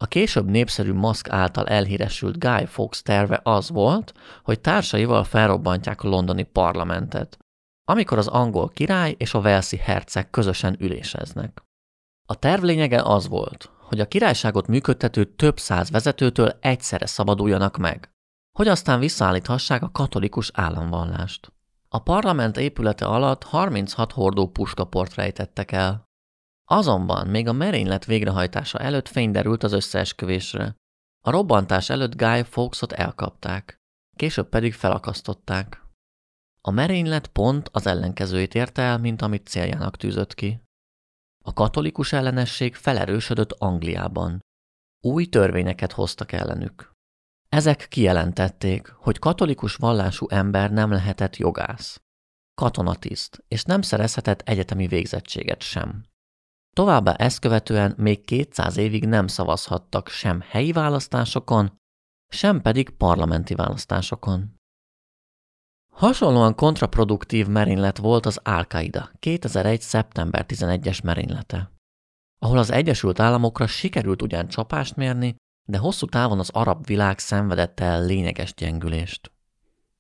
A 0.03 0.07
később 0.07 0.49
népszerű 0.49 0.93
maszk 0.93 1.29
által 1.29 1.67
elhíresült 1.67 2.39
Guy 2.39 2.67
Fawkes 2.67 3.03
terve 3.03 3.41
az 3.43 3.71
volt, 3.71 4.13
hogy 4.43 4.61
társaival 4.61 5.25
felrobbantják 5.25 6.03
a 6.03 6.09
londoni 6.09 6.43
parlamentet, 6.43 7.39
amikor 7.85 8.19
az 8.19 8.27
angol 8.27 8.69
király 8.69 9.15
és 9.19 9.35
a 9.35 9.41
Velszi 9.41 9.77
herceg 9.77 10.31
közösen 10.31 10.77
üléseznek. 10.79 11.63
A 12.29 12.35
terv 12.35 12.63
lényege 12.63 13.03
az 13.03 13.29
volt, 13.29 13.71
hogy 13.79 14.01
a 14.01 14.09
királyságot 14.09 14.67
működtető 14.67 15.25
több 15.25 15.59
száz 15.59 15.91
vezetőtől 15.91 16.59
egyszerre 16.61 17.07
szabaduljanak 17.07 17.77
meg, 17.77 18.11
hogy 18.61 18.69
aztán 18.69 19.01
visszaállíthassák 19.01 19.83
a 19.83 19.91
katolikus 19.91 20.51
államvallást. 20.55 21.53
A 21.89 22.03
parlament 22.03 22.57
épülete 22.57 23.07
alatt 23.07 23.45
36 23.45 24.13
hordó 24.13 24.49
puskaport 24.49 25.15
rejtettek 25.15 25.73
el. 25.73 26.05
Azonban 26.71 27.27
még 27.27 27.49
a 27.49 27.53
merénylet 27.53 28.05
végrehajtása 28.05 28.79
előtt 28.79 29.09
fény 29.09 29.31
derült 29.31 29.63
az 29.63 29.73
összeesküvésre. 29.73 30.75
A 31.27 31.31
robbantás 31.31 31.91
előtt 31.91 32.17
Guy 32.17 32.43
Fawkesot 32.43 32.93
elkapták, 32.93 33.77
később 34.17 34.49
pedig 34.49 34.75
felakasztották. 34.75 35.87
A 36.61 36.71
merénylet 36.71 37.27
pont 37.27 37.69
az 37.73 37.87
ellenkezőjét 37.87 38.55
érte 38.55 38.83
el, 38.83 38.99
mint 38.99 39.23
amit 39.23 39.49
céljának 39.49 39.97
tűzött 39.97 40.35
ki. 40.35 40.63
A 41.45 41.53
katolikus 41.53 42.13
ellenesség 42.13 42.75
felerősödött 42.75 43.53
Angliában. 43.53 44.41
Új 45.01 45.27
törvényeket 45.27 45.93
hoztak 45.93 46.33
ellenük. 46.33 46.90
Ezek 47.51 47.87
kijelentették, 47.89 48.89
hogy 48.89 49.19
katolikus 49.19 49.75
vallású 49.75 50.27
ember 50.29 50.71
nem 50.71 50.91
lehetett 50.91 51.37
jogász, 51.37 52.01
katonatiszt, 52.55 53.45
és 53.49 53.63
nem 53.65 53.83
szerezhetett 53.83 54.41
egyetemi 54.41 54.87
végzettséget 54.87 55.63
sem. 55.63 56.05
Továbbá 56.77 57.13
ezt 57.13 57.39
követően 57.39 57.95
még 57.97 58.25
200 58.25 58.77
évig 58.77 59.07
nem 59.07 59.27
szavazhattak 59.27 60.09
sem 60.09 60.41
helyi 60.41 60.73
választásokon, 60.73 61.79
sem 62.29 62.61
pedig 62.61 62.91
parlamenti 62.91 63.55
választásokon. 63.55 64.55
Hasonlóan 65.93 66.55
kontraproduktív 66.55 67.47
merénylet 67.47 67.99
volt 67.99 68.27
az 68.27 68.41
Al-Qaida 68.43 69.11
2001. 69.19 69.81
szeptember 69.81 70.45
11-es 70.49 71.03
merénylete, 71.03 71.73
ahol 72.39 72.59
az 72.59 72.71
Egyesült 72.71 73.21
Államokra 73.21 73.67
sikerült 73.67 74.23
ugyan 74.23 74.49
csapást 74.49 74.97
mérni, 74.97 75.37
de 75.71 75.79
hosszú 75.79 76.07
távon 76.07 76.39
az 76.39 76.51
arab 76.53 76.87
világ 76.87 77.19
szenvedett 77.19 77.81
el 77.81 78.05
lényeges 78.05 78.55
gyengülést. 78.55 79.33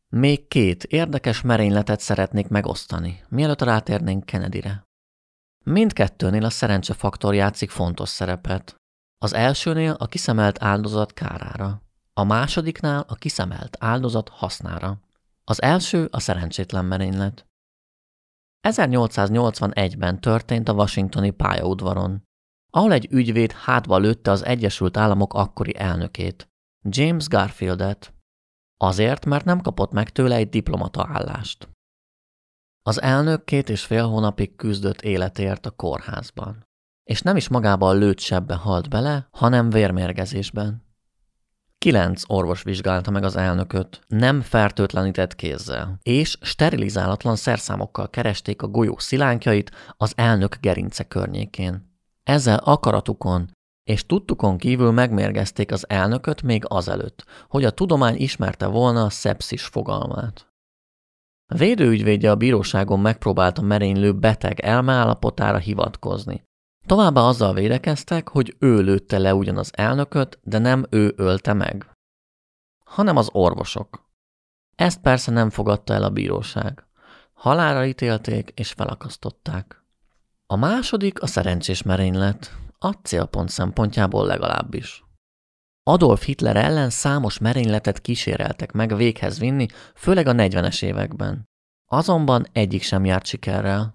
Még 0.08 0.48
két 0.48 0.84
érdekes 0.84 1.40
merényletet 1.40 2.00
szeretnék 2.00 2.48
megosztani, 2.48 3.24
mielőtt 3.28 3.62
rátérnénk 3.62 4.24
Kennedyre. 4.24 4.82
Mindkettőnél 5.64 6.44
a 6.44 6.50
szerencsefaktor 6.50 7.34
játszik 7.34 7.70
fontos 7.70 8.08
szerepet. 8.08 8.74
Az 9.18 9.32
elsőnél 9.32 9.92
a 9.98 10.06
kiszemelt 10.06 10.62
áldozat 10.62 11.12
kárára, 11.12 11.82
a 12.12 12.24
másodiknál 12.24 13.04
a 13.08 13.14
kiszemelt 13.14 13.76
áldozat 13.80 14.28
hasznára. 14.28 15.00
Az 15.44 15.62
első 15.62 16.08
a 16.10 16.20
szerencsétlen 16.20 16.84
merénylet. 16.84 17.46
1881-ben 18.68 20.20
történt 20.20 20.68
a 20.68 20.72
washingtoni 20.72 21.30
pályaudvaron, 21.30 22.28
ahol 22.70 22.92
egy 22.92 23.06
ügyvéd 23.10 23.52
hátba 23.52 23.98
lőtte 23.98 24.30
az 24.30 24.44
Egyesült 24.44 24.96
Államok 24.96 25.34
akkori 25.34 25.78
elnökét, 25.78 26.48
James 26.82 27.28
Garfieldet, 27.28 28.14
azért, 28.76 29.26
mert 29.26 29.44
nem 29.44 29.60
kapott 29.60 29.92
meg 29.92 30.10
tőle 30.10 30.36
egy 30.36 30.48
diplomata 30.48 31.08
állást. 31.12 31.68
Az 32.82 33.02
elnök 33.02 33.44
két 33.44 33.68
és 33.68 33.84
fél 33.84 34.06
hónapig 34.06 34.56
küzdött 34.56 35.00
életért 35.00 35.66
a 35.66 35.70
kórházban, 35.70 36.66
és 37.04 37.22
nem 37.22 37.36
is 37.36 37.48
magában 37.48 37.98
lőtt 37.98 38.18
sebbe 38.18 38.54
halt 38.54 38.88
bele, 38.88 39.28
hanem 39.30 39.70
vérmérgezésben. 39.70 40.88
Kilenc 41.78 42.22
orvos 42.26 42.62
vizsgálta 42.62 43.10
meg 43.10 43.24
az 43.24 43.36
elnököt, 43.36 44.00
nem 44.06 44.40
fertőtlenített 44.40 45.34
kézzel, 45.34 45.98
és 46.02 46.38
sterilizálatlan 46.40 47.36
szerszámokkal 47.36 48.10
keresték 48.10 48.62
a 48.62 48.68
golyó 48.68 48.98
szilánkjait 48.98 49.70
az 49.96 50.12
elnök 50.16 50.56
gerince 50.60 51.04
környékén. 51.04 51.89
Ezzel 52.30 52.58
akaratukon 52.58 53.56
és 53.84 54.06
tudtukon 54.06 54.58
kívül 54.58 54.90
megmérgezték 54.90 55.72
az 55.72 55.88
elnököt 55.88 56.42
még 56.42 56.64
azelőtt, 56.68 57.25
hogy 57.49 57.64
a 57.64 57.70
tudomány 57.70 58.16
ismerte 58.16 58.66
volna 58.66 59.04
a 59.04 59.10
szepszis 59.10 59.64
fogalmát. 59.64 60.52
A 61.46 61.56
védőügyvédje 61.56 62.30
a 62.30 62.37
bíróságon 62.37 63.00
megpróbálta 63.00 63.62
merénylő 63.62 64.12
beteg 64.14 64.60
elmeállapotára 64.60 65.58
hivatkozni. 65.58 66.42
Továbbá 66.87 67.20
azzal 67.20 67.54
védekeztek, 67.54 68.28
hogy 68.28 68.56
ő 68.58 68.80
lőtte 68.80 69.18
le 69.18 69.34
ugyan 69.34 69.56
az 69.56 69.70
elnököt, 69.75 70.38
de 70.42 70.58
nem 70.58 70.87
ő 70.90 71.12
ölte 71.16 71.52
meg, 71.52 71.90
hanem 72.84 73.16
az 73.16 73.28
orvosok. 73.32 74.08
Ezt 74.76 75.00
persze 75.00 75.30
nem 75.30 75.50
fogadta 75.50 75.94
el 75.94 76.02
a 76.02 76.10
bíróság. 76.10 76.87
Halára 77.32 77.84
ítélték 77.84 78.52
és 78.54 78.72
felakasztották. 78.72 79.79
A 80.50 80.57
második 80.57 81.23
a 81.23 81.26
szerencsés 81.26 81.83
merénylet, 81.83 82.57
a 82.78 82.90
célpont 82.90 83.49
szempontjából 83.49 84.26
legalábbis. 84.26 85.04
Adolf 85.83 86.25
Hitler 86.25 86.57
ellen 86.57 86.90
számos 86.90 87.38
merényletet 87.38 88.00
kíséreltek 88.00 88.73
meg 88.73 88.97
véghez 88.97 89.38
vinni, 89.38 89.66
főleg 89.95 90.26
a 90.26 90.33
40-es 90.33 90.83
években. 90.83 91.49
Azonban 91.87 92.47
egyik 92.52 92.83
sem 92.83 93.04
járt 93.04 93.26
sikerrel. 93.26 93.95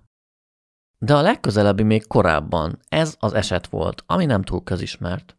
De 0.97 1.15
a 1.15 1.21
legközelebbi 1.21 1.83
még 1.83 2.07
korábban 2.07 2.79
ez 2.89 3.15
az 3.19 3.33
eset 3.33 3.67
volt, 3.67 4.03
ami 4.05 4.25
nem 4.25 4.41
túl 4.41 4.63
közismert. 4.63 5.37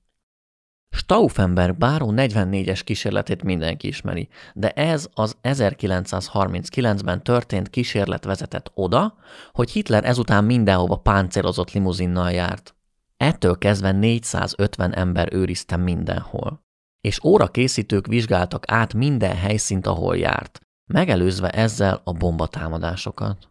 Stauffenberg 0.97 1.76
báró 1.79 2.12
44-es 2.17 2.81
kísérletét 2.85 3.43
mindenki 3.43 3.87
ismeri, 3.87 4.29
de 4.55 4.71
ez 4.71 5.09
az 5.15 5.37
1939-ben 5.43 7.23
történt 7.23 7.71
kísérlet 7.71 8.25
vezetett 8.25 8.71
oda, 8.75 9.15
hogy 9.53 9.71
Hitler 9.71 10.05
ezután 10.05 10.45
mindenhova 10.45 10.97
páncélozott 10.97 11.73
limuzinnal 11.73 12.31
járt. 12.31 12.75
Ettől 13.17 13.59
kezdve 13.59 13.93
450 13.93 14.95
ember 14.95 15.33
őrizte 15.33 15.76
mindenhol. 15.76 16.65
És 17.00 17.25
órakészítők 17.25 18.07
vizsgáltak 18.07 18.65
át 18.67 18.95
minden 18.95 19.37
helyszínt, 19.37 19.87
ahol 19.87 20.17
járt, 20.17 20.61
megelőzve 20.93 21.50
ezzel 21.50 22.00
a 22.05 22.12
bombatámadásokat. 22.12 23.50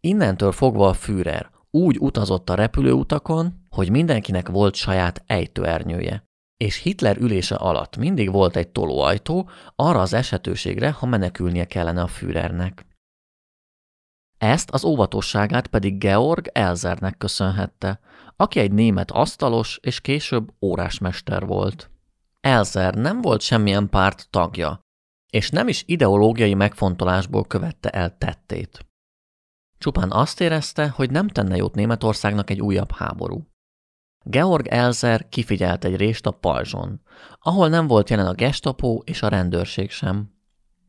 Innentől 0.00 0.52
fogva 0.52 0.88
a 0.88 0.92
Führer 0.92 1.50
úgy 1.70 1.96
utazott 1.98 2.50
a 2.50 2.54
repülőutakon, 2.54 3.66
hogy 3.68 3.90
mindenkinek 3.90 4.48
volt 4.48 4.74
saját 4.74 5.22
ejtőernyője, 5.26 6.30
és 6.62 6.76
Hitler 6.76 7.16
ülése 7.16 7.54
alatt 7.54 7.96
mindig 7.96 8.30
volt 8.30 8.56
egy 8.56 8.68
tolóajtó 8.68 9.48
arra 9.76 10.00
az 10.00 10.12
esetőségre, 10.12 10.90
ha 10.90 11.06
menekülnie 11.06 11.64
kellene 11.64 12.02
a 12.02 12.06
Führernek. 12.06 12.86
Ezt 14.38 14.70
az 14.70 14.84
óvatosságát 14.84 15.66
pedig 15.66 15.98
Georg 15.98 16.50
Elzernek 16.52 17.16
köszönhette, 17.18 18.00
aki 18.36 18.58
egy 18.58 18.72
német 18.72 19.10
asztalos 19.10 19.78
és 19.82 20.00
később 20.00 20.52
órásmester 20.60 21.46
volt. 21.46 21.90
Elzer 22.40 22.94
nem 22.94 23.20
volt 23.20 23.40
semmilyen 23.40 23.88
párt 23.88 24.30
tagja, 24.30 24.80
és 25.32 25.50
nem 25.50 25.68
is 25.68 25.82
ideológiai 25.86 26.54
megfontolásból 26.54 27.44
követte 27.44 27.90
el 27.90 28.18
tettét. 28.18 28.86
Csupán 29.78 30.10
azt 30.10 30.40
érezte, 30.40 30.88
hogy 30.88 31.10
nem 31.10 31.28
tenne 31.28 31.56
jót 31.56 31.74
Németországnak 31.74 32.50
egy 32.50 32.60
újabb 32.60 32.92
háború. 32.92 33.51
Georg 34.24 34.66
Elzer 34.66 35.28
kifigyelt 35.28 35.84
egy 35.84 35.96
rést 35.96 36.26
a 36.26 36.30
pajzson, 36.30 37.00
ahol 37.40 37.68
nem 37.68 37.86
volt 37.86 38.10
jelen 38.10 38.26
a 38.26 38.34
gestapo 38.34 38.98
és 39.04 39.22
a 39.22 39.28
rendőrség 39.28 39.90
sem. 39.90 40.30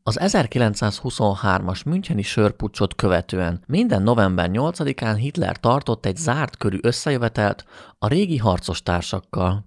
Az 0.03 0.19
1923-as 0.21 1.85
Müncheni 1.85 2.21
sörpucsot 2.21 2.95
követően 2.95 3.63
minden 3.67 4.01
november 4.01 4.49
8-án 4.53 5.15
Hitler 5.17 5.59
tartott 5.59 6.05
egy 6.05 6.17
zárt 6.17 6.57
körű 6.57 6.77
összejövetelt 6.81 7.65
a 7.97 8.07
régi 8.07 8.37
harcos 8.37 8.83
társakkal, 8.83 9.65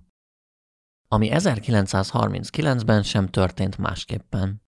ami 1.08 1.28
1939-ben 1.32 3.02
sem 3.02 3.28
történt 3.28 3.78
másképpen. 3.78 4.65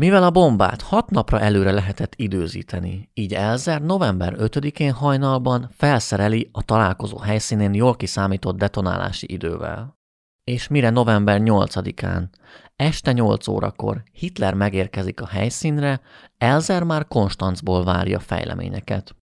Mivel 0.00 0.22
a 0.22 0.30
bombát 0.30 0.82
hat 0.82 1.10
napra 1.10 1.40
előre 1.40 1.70
lehetett 1.70 2.14
időzíteni, 2.16 3.10
így 3.14 3.34
Elzer 3.34 3.82
november 3.82 4.34
5-én 4.38 4.92
hajnalban 4.92 5.70
felszereli 5.76 6.48
a 6.52 6.62
találkozó 6.62 7.18
helyszínén 7.18 7.74
jól 7.74 7.96
kiszámított 7.96 8.56
detonálási 8.56 9.32
idővel. 9.32 9.98
És 10.44 10.68
mire 10.68 10.90
november 10.90 11.40
8-án, 11.44 12.28
este 12.76 13.12
8 13.12 13.48
órakor 13.48 14.02
Hitler 14.12 14.54
megérkezik 14.54 15.20
a 15.20 15.26
helyszínre, 15.26 16.00
Elzer 16.38 16.82
már 16.82 17.08
Konstanzból 17.08 17.84
várja 17.84 18.18
fejleményeket. 18.18 19.16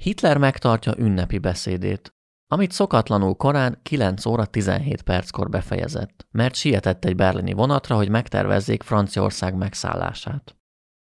Hitler 0.00 0.38
megtartja 0.38 0.94
ünnepi 0.98 1.38
beszédét, 1.38 2.14
amit 2.50 2.72
szokatlanul 2.72 3.34
korán 3.34 3.78
9 3.82 4.26
óra 4.26 4.44
17 4.44 5.02
perckor 5.02 5.48
befejezett, 5.48 6.26
mert 6.30 6.54
sietett 6.54 7.04
egy 7.04 7.16
berlini 7.16 7.52
vonatra, 7.52 7.96
hogy 7.96 8.08
megtervezzék 8.08 8.82
Franciaország 8.82 9.54
megszállását. 9.54 10.56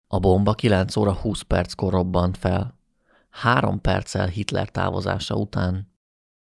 A 0.08 0.20
bomba 0.20 0.54
9 0.54 0.96
óra 0.96 1.14
20 1.14 1.42
perckor 1.42 1.92
robbant 1.92 2.38
fel, 2.38 2.80
három 3.30 3.82
perccel 3.82 4.28
Hitler 4.28 4.70
távozása 4.70 5.36
után. 5.36 5.92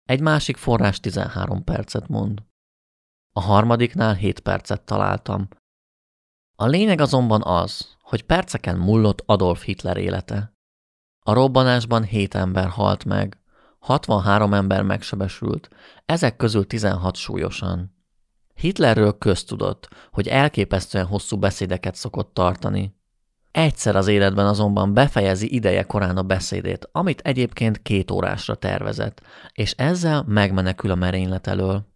Egy 0.03 0.21
másik 0.21 0.57
forrás 0.57 0.99
13 0.99 1.63
percet 1.63 2.07
mond. 2.07 2.43
A 3.31 3.41
harmadiknál 3.41 4.13
7 4.13 4.39
percet 4.39 4.81
találtam. 4.81 5.47
A 6.55 6.65
lényeg 6.65 7.01
azonban 7.01 7.41
az, 7.43 7.97
hogy 8.01 8.23
perceken 8.23 8.77
mullott 8.77 9.23
Adolf 9.25 9.63
Hitler 9.63 9.97
élete. 9.97 10.53
A 11.19 11.33
robbanásban 11.33 12.03
7 12.03 12.35
ember 12.35 12.67
halt 12.67 13.05
meg, 13.05 13.39
63 13.85 14.53
ember 14.53 14.81
megsebesült, 14.81 15.69
ezek 16.05 16.35
közül 16.35 16.67
16 16.67 17.15
súlyosan. 17.15 17.95
Hitlerről 18.53 19.17
köztudott, 19.17 19.87
hogy 20.11 20.27
elképesztően 20.27 21.05
hosszú 21.05 21.37
beszédeket 21.37 21.95
szokott 21.95 22.33
tartani. 22.33 22.95
Egyszer 23.51 23.95
az 23.95 24.07
életben 24.07 24.45
azonban 24.45 24.93
befejezi 24.93 25.53
ideje 25.53 25.83
korán 25.83 26.17
a 26.17 26.23
beszédét, 26.23 26.89
amit 26.91 27.19
egyébként 27.19 27.81
két 27.81 28.11
órásra 28.11 28.55
tervezett, 28.55 29.21
és 29.53 29.71
ezzel 29.71 30.23
megmenekül 30.27 30.91
a 30.91 30.95
merénylet 30.95 31.47
elől. 31.47 31.87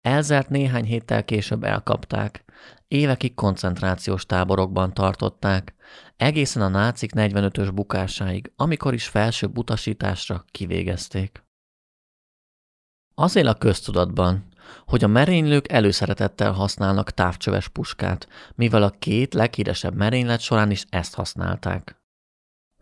Elzert 0.00 0.48
néhány 0.48 0.84
héttel 0.84 1.24
később 1.24 1.64
elkapták, 1.64 2.44
évekig 2.88 3.34
koncentrációs 3.34 4.26
táborokban 4.26 4.94
tartották, 4.94 5.73
egészen 6.16 6.62
a 6.62 6.68
nácik 6.68 7.10
45-ös 7.14 7.70
bukásáig, 7.74 8.52
amikor 8.56 8.94
is 8.94 9.08
felsőbb 9.08 9.58
utasításra 9.58 10.44
kivégezték. 10.50 11.42
Azért 13.14 13.46
a 13.46 13.54
köztudatban, 13.54 14.44
hogy 14.86 15.04
a 15.04 15.08
merénylők 15.08 15.72
előszeretettel 15.72 16.52
használnak 16.52 17.10
távcsöves 17.10 17.68
puskát, 17.68 18.28
mivel 18.54 18.82
a 18.82 18.90
két 18.90 19.34
leghíresebb 19.34 19.94
merénylet 19.94 20.40
során 20.40 20.70
is 20.70 20.84
ezt 20.88 21.14
használták. 21.14 21.96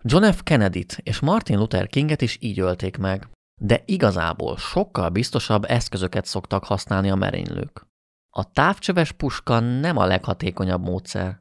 John 0.03 0.31
F. 0.31 0.43
Kennedy-t 0.43 0.99
és 1.03 1.21
Martin 1.21 1.59
Luther 1.59 1.87
Kinget 1.87 2.23
is 2.23 2.37
így 2.41 2.59
ölték 2.61 2.97
meg, 2.97 3.29
de 3.61 3.83
igazából 3.85 4.57
sokkal 4.57 5.09
biztosabb 5.09 5.65
eszközöket 5.65 6.25
szoktak 6.25 6.65
használni 6.65 7.11
a 7.11 7.15
merénylők. 7.15 7.87
A 8.31 8.53
távcsöves 8.53 9.13
puska 9.13 9.61
nem 9.61 9.97
a 9.97 10.05
leghatékonyabb 10.05 10.83
módszer. 10.83 11.41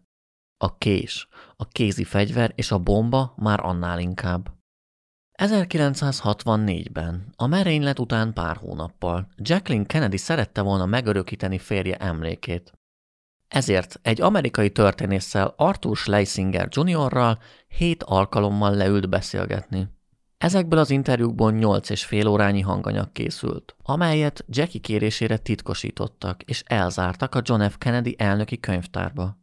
A 0.63 0.77
kés, 0.77 1.27
a 1.55 1.67
kézi 1.67 2.03
fegyver 2.03 2.51
és 2.55 2.71
a 2.71 2.77
bomba 2.77 3.33
már 3.37 3.59
annál 3.65 3.99
inkább. 3.99 4.51
1964-ben, 5.43 7.33
a 7.35 7.47
merénylet 7.47 7.99
után 7.99 8.33
pár 8.33 8.57
hónappal, 8.57 9.27
Jacqueline 9.37 9.85
Kennedy 9.85 10.17
szerette 10.17 10.61
volna 10.61 10.85
megörökíteni 10.85 11.57
férje 11.57 11.95
emlékét. 11.97 12.73
Ezért 13.47 13.99
egy 14.01 14.21
amerikai 14.21 14.69
történésszel 14.69 15.53
Arthur 15.57 15.97
Schlesinger 15.97 16.67
Jr.-ral 16.71 17.39
hét 17.67 18.03
alkalommal 18.03 18.75
leült 18.75 19.09
beszélgetni. 19.09 19.87
Ezekből 20.37 20.79
az 20.79 20.89
interjúkból 20.89 21.51
nyolc 21.51 21.89
és 21.89 22.05
fél 22.05 22.27
órányi 22.27 22.61
hanganyag 22.61 23.11
készült, 23.11 23.75
amelyet 23.83 24.45
Jackie 24.47 24.81
kérésére 24.81 25.37
titkosítottak 25.37 26.43
és 26.43 26.63
elzártak 26.65 27.35
a 27.35 27.41
John 27.43 27.67
F. 27.67 27.77
Kennedy 27.77 28.15
elnöki 28.17 28.59
könyvtárba. 28.59 29.40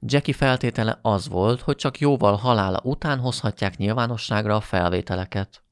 Jackie 0.00 0.34
feltétele 0.34 0.98
az 1.02 1.28
volt, 1.28 1.60
hogy 1.60 1.76
csak 1.76 1.98
jóval 1.98 2.36
halála 2.36 2.80
után 2.82 3.18
hozhatják 3.18 3.76
nyilvánosságra 3.76 4.56
a 4.56 4.60
felvételeket. 4.60 5.62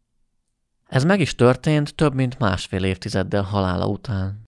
Ez 0.86 1.04
meg 1.04 1.20
is 1.20 1.34
történt 1.34 1.94
több 1.94 2.14
mint 2.14 2.38
másfél 2.38 2.84
évtizeddel 2.84 3.42
halála 3.42 3.86
után. 3.86 4.42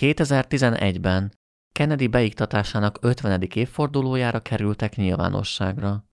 2011-ben 0.00 1.32
Kennedy 1.72 2.06
beiktatásának 2.06 2.98
50. 3.00 3.42
évfordulójára 3.42 4.40
kerültek 4.40 4.96
nyilvánosságra 4.96 6.04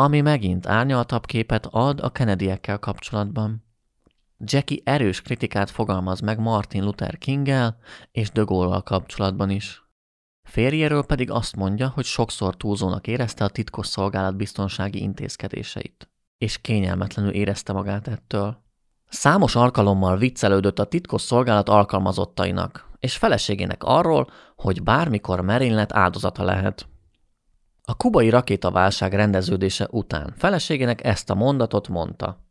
ami 0.00 0.20
megint 0.20 0.66
árnyaltabb 0.66 1.26
képet 1.26 1.66
ad 1.66 2.00
a 2.00 2.10
Kennedyekkel 2.10 2.78
kapcsolatban. 2.78 3.64
Jackie 4.38 4.80
erős 4.84 5.22
kritikát 5.22 5.70
fogalmaz 5.70 6.20
meg 6.20 6.38
Martin 6.38 6.84
Luther 6.84 7.18
Kinggel 7.18 7.78
és 8.12 8.30
De 8.30 8.42
Gaulle-val 8.42 8.82
kapcsolatban 8.82 9.50
is. 9.50 9.89
Férjéről 10.42 11.04
pedig 11.04 11.30
azt 11.30 11.56
mondja, 11.56 11.88
hogy 11.88 12.04
sokszor 12.04 12.56
túlzónak 12.56 13.06
érezte 13.06 13.44
a 13.44 13.48
titkos 13.48 13.86
szolgálat 13.86 14.36
biztonsági 14.36 15.02
intézkedéseit, 15.02 16.10
és 16.38 16.58
kényelmetlenül 16.58 17.30
érezte 17.30 17.72
magát 17.72 18.08
ettől. 18.08 18.62
Számos 19.08 19.54
alkalommal 19.54 20.16
viccelődött 20.16 20.78
a 20.78 20.84
titkos 20.84 21.22
szolgálat 21.22 21.68
alkalmazottainak, 21.68 22.88
és 23.00 23.16
feleségének 23.16 23.84
arról, 23.84 24.30
hogy 24.56 24.82
bármikor 24.82 25.40
merénylet 25.40 25.92
áldozata 25.92 26.44
lehet. 26.44 26.88
A 27.82 27.94
kubai 27.94 28.28
rakétaválság 28.28 29.14
rendeződése 29.14 29.88
után 29.90 30.34
feleségének 30.36 31.04
ezt 31.04 31.30
a 31.30 31.34
mondatot 31.34 31.88
mondta. 31.88 32.44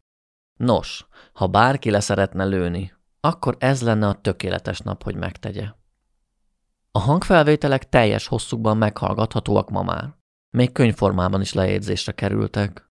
Nos, 0.56 1.08
ha 1.34 1.47
bárki 1.47 1.91
leszeretne 1.91 2.45
lőni, 2.45 2.93
akkor 3.19 3.56
ez 3.60 3.82
lenne 3.82 4.08
a 4.08 4.21
tökéletes 4.21 4.80
nap, 4.80 5.04
hogy 5.04 5.15
megtegye. 5.15 5.67
A 6.91 6.99
hangfelvételek 6.99 7.89
teljes 7.89 8.28
hosszukban 8.28 8.78
meghallgathatóak 8.78 9.69
ma 9.69 9.84
már. 9.84 10.17
Még 10.49 10.71
könyvformában 10.71 11.41
is 11.41 11.54
lejegyzésre 11.54 12.12
kerültek. 12.12 12.88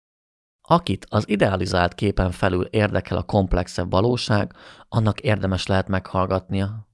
Akit 0.68 1.06
az 1.08 1.28
idealizált 1.28 1.94
képen 1.94 2.30
felül 2.30 2.64
érdekel 2.64 3.16
a 3.16 3.22
komplexebb 3.22 3.90
valóság, 3.90 4.52
annak 4.88 5.20
érdemes 5.20 5.66
lehet 5.66 5.88
meghallgatnia. 5.88 6.88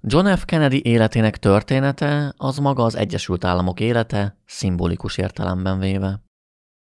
John 0.00 0.34
F. 0.34 0.44
Kennedy 0.44 0.84
életének 0.84 1.36
története 1.36 2.34
az 2.36 2.58
maga 2.58 2.84
az 2.84 2.94
Egyesült 2.94 3.44
Államok 3.44 3.80
élete, 3.80 4.38
szimbolikus 4.46 5.16
értelemben 5.18 5.78
véve. 5.78 6.22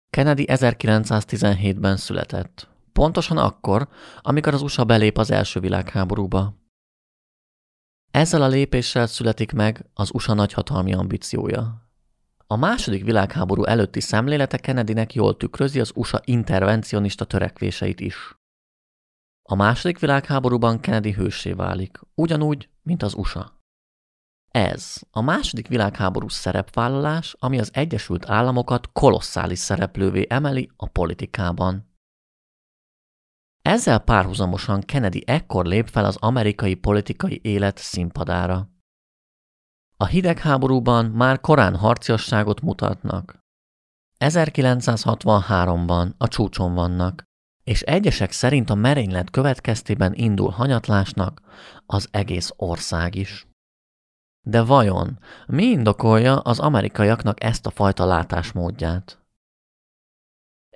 Kennedy 0.09 0.45
1917-ben 0.47 1.97
született, 1.97 2.67
pontosan 2.93 3.37
akkor, 3.37 3.87
amikor 4.21 4.53
az 4.53 4.61
USA 4.61 4.83
belép 4.83 5.17
az 5.17 5.31
első 5.31 5.59
világháborúba. 5.59 6.60
Ezzel 8.11 8.41
a 8.41 8.47
lépéssel 8.47 9.07
születik 9.07 9.51
meg 9.51 9.85
az 9.93 10.09
USA 10.13 10.33
nagyhatalmi 10.33 10.93
ambíciója. 10.93 11.89
A 12.47 12.55
második 12.55 13.03
világháború 13.03 13.63
előtti 13.63 13.99
szemlélete 13.99 14.57
Kennedynek 14.57 15.13
jól 15.13 15.37
tükrözi 15.37 15.79
az 15.79 15.91
USA 15.95 16.21
intervencionista 16.25 17.25
törekvéseit 17.25 17.99
is. 17.99 18.35
A 19.41 19.55
második 19.55 19.99
világháborúban 19.99 20.79
Kennedy 20.79 21.11
hőssé 21.11 21.51
válik, 21.51 21.99
ugyanúgy, 22.15 22.69
mint 22.81 23.03
az 23.03 23.13
USA. 23.13 23.59
Ez 24.47 25.01
a 25.11 25.21
második 25.21 25.67
világháború 25.67 26.27
szerepvállalás, 26.27 27.35
ami 27.39 27.59
az 27.59 27.69
Egyesült 27.73 28.29
Államokat 28.29 28.91
kolosszális 28.91 29.59
szereplővé 29.59 30.25
emeli 30.29 30.69
a 30.75 30.87
politikában. 30.87 31.90
Ezzel 33.61 33.99
párhuzamosan 33.99 34.81
Kennedy 34.81 35.23
ekkor 35.25 35.65
lép 35.65 35.87
fel 35.87 36.05
az 36.05 36.15
amerikai 36.19 36.75
politikai 36.75 37.39
élet 37.43 37.77
színpadára. 37.77 38.69
A 39.97 40.05
hidegháborúban 40.05 41.05
már 41.05 41.39
korán 41.39 41.75
harciasságot 41.75 42.61
mutatnak. 42.61 43.39
1963-ban 44.19 46.17
a 46.17 46.27
csúcson 46.27 46.73
vannak, 46.73 47.23
és 47.63 47.81
egyesek 47.81 48.31
szerint 48.31 48.69
a 48.69 48.75
merénylet 48.75 49.29
következtében 49.29 50.13
indul 50.13 50.49
hanyatlásnak 50.49 51.41
az 51.85 52.07
egész 52.11 52.51
ország 52.55 53.15
is. 53.15 53.47
De 54.47 54.61
vajon 54.63 55.19
mi 55.47 55.63
indokolja 55.63 56.39
az 56.39 56.59
amerikaiaknak 56.59 57.43
ezt 57.43 57.65
a 57.65 57.69
fajta 57.69 58.05
látásmódját? 58.05 59.20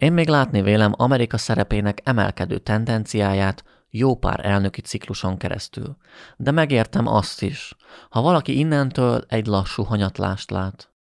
Én 0.01 0.13
még 0.13 0.27
látni 0.27 0.61
vélem 0.61 0.93
Amerika 0.97 1.37
szerepének 1.37 2.01
emelkedő 2.03 2.57
tendenciáját 2.57 3.63
jó 3.89 4.15
pár 4.15 4.45
elnöki 4.45 4.81
cikluson 4.81 5.37
keresztül, 5.37 5.97
de 6.37 6.51
megértem 6.51 7.07
azt 7.07 7.41
is, 7.41 7.75
ha 8.09 8.21
valaki 8.21 8.57
innentől 8.57 9.23
egy 9.27 9.45
lassú 9.45 9.83
hanyatlást 9.83 10.49
lát. 10.49 10.93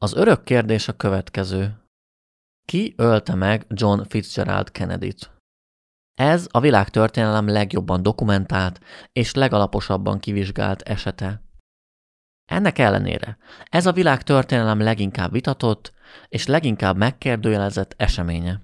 Az 0.00 0.14
örök 0.14 0.44
kérdés 0.44 0.88
a 0.88 0.96
következő. 0.96 1.82
Ki 2.64 2.94
ölte 2.96 3.34
meg 3.34 3.66
John 3.68 4.02
Fitzgerald 4.02 4.70
Kennedy-t? 4.70 5.30
Ez 6.14 6.46
a 6.50 6.60
világtörténelem 6.60 7.48
legjobban 7.48 8.02
dokumentált 8.02 8.80
és 9.12 9.34
legalaposabban 9.34 10.18
kivizsgált 10.18 10.82
esete. 10.82 11.42
Ennek 12.50 12.78
ellenére 12.78 13.38
ez 13.70 13.86
a 13.86 13.92
világtörténelem 13.92 14.80
leginkább 14.80 15.32
vitatott 15.32 15.92
és 16.28 16.46
leginkább 16.46 16.96
megkérdőjelezett 16.96 17.94
eseménye. 17.96 18.62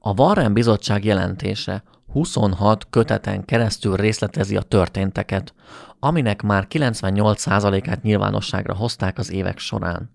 A 0.00 0.20
Warren 0.20 0.52
Bizottság 0.52 1.04
jelentése 1.04 1.82
26 2.12 2.90
köteten 2.90 3.44
keresztül 3.44 3.96
részletezi 3.96 4.56
a 4.56 4.62
történteket, 4.62 5.54
aminek 5.98 6.42
már 6.42 6.66
98%-át 6.70 8.02
nyilvánosságra 8.02 8.74
hozták 8.74 9.18
az 9.18 9.30
évek 9.30 9.58
során. 9.58 10.10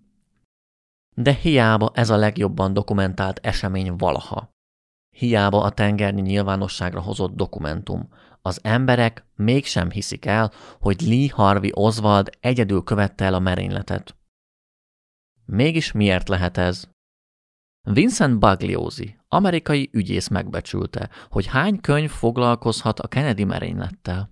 De 1.15 1.33
hiába 1.33 1.91
ez 1.93 2.09
a 2.09 2.15
legjobban 2.15 2.73
dokumentált 2.73 3.39
esemény 3.43 3.95
valaha. 3.95 4.49
Hiába 5.09 5.61
a 5.61 5.69
tengernyi 5.69 6.21
nyilvánosságra 6.21 7.01
hozott 7.01 7.35
dokumentum. 7.35 8.09
Az 8.41 8.59
emberek 8.63 9.25
mégsem 9.35 9.89
hiszik 9.89 10.25
el, 10.25 10.51
hogy 10.79 11.01
Lee 11.01 11.29
Harvey 11.33 11.71
Oswald 11.73 12.29
egyedül 12.39 12.83
követte 12.83 13.25
el 13.25 13.33
a 13.33 13.39
merényletet. 13.39 14.18
Mégis 15.51 15.91
miért 15.91 16.27
lehet 16.27 16.57
ez? 16.57 16.83
Vincent 17.81 18.39
Bugliosi, 18.39 19.19
amerikai 19.27 19.89
ügyész 19.93 20.27
megbecsülte, 20.27 21.09
hogy 21.29 21.45
hány 21.45 21.81
könyv 21.81 22.09
foglalkozhat 22.09 22.99
a 22.99 23.07
Kennedy 23.07 23.43
merénylettel. 23.43 24.31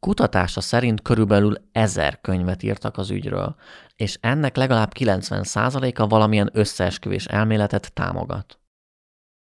Kutatása 0.00 0.60
szerint 0.60 1.02
körülbelül 1.02 1.68
ezer 1.72 2.20
könyvet 2.20 2.62
írtak 2.62 2.96
az 2.98 3.10
ügyről, 3.10 3.56
és 3.96 4.18
ennek 4.20 4.56
legalább 4.56 4.92
90%-a 4.98 6.06
valamilyen 6.06 6.50
összeesküvés 6.52 7.26
elméletet 7.26 7.92
támogat. 7.92 8.58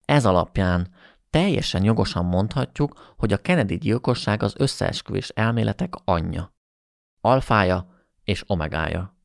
Ez 0.04 0.26
alapján 0.26 0.94
teljesen 1.30 1.84
jogosan 1.84 2.24
mondhatjuk, 2.24 3.14
hogy 3.16 3.32
a 3.32 3.38
Kennedy 3.38 3.78
gyilkosság 3.78 4.42
az 4.42 4.54
összeesküvés 4.56 5.28
elméletek 5.28 5.94
anyja, 6.04 6.54
alfája 7.20 8.04
és 8.24 8.44
omegája. 8.46 9.20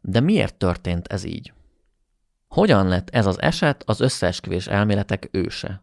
De 0.00 0.20
miért 0.20 0.54
történt 0.54 1.06
ez 1.06 1.24
így? 1.24 1.52
Hogyan 2.48 2.88
lett 2.88 3.10
ez 3.10 3.26
az 3.26 3.40
eset 3.40 3.82
az 3.86 4.00
összeesküvés 4.00 4.66
elméletek 4.66 5.28
őse? 5.32 5.82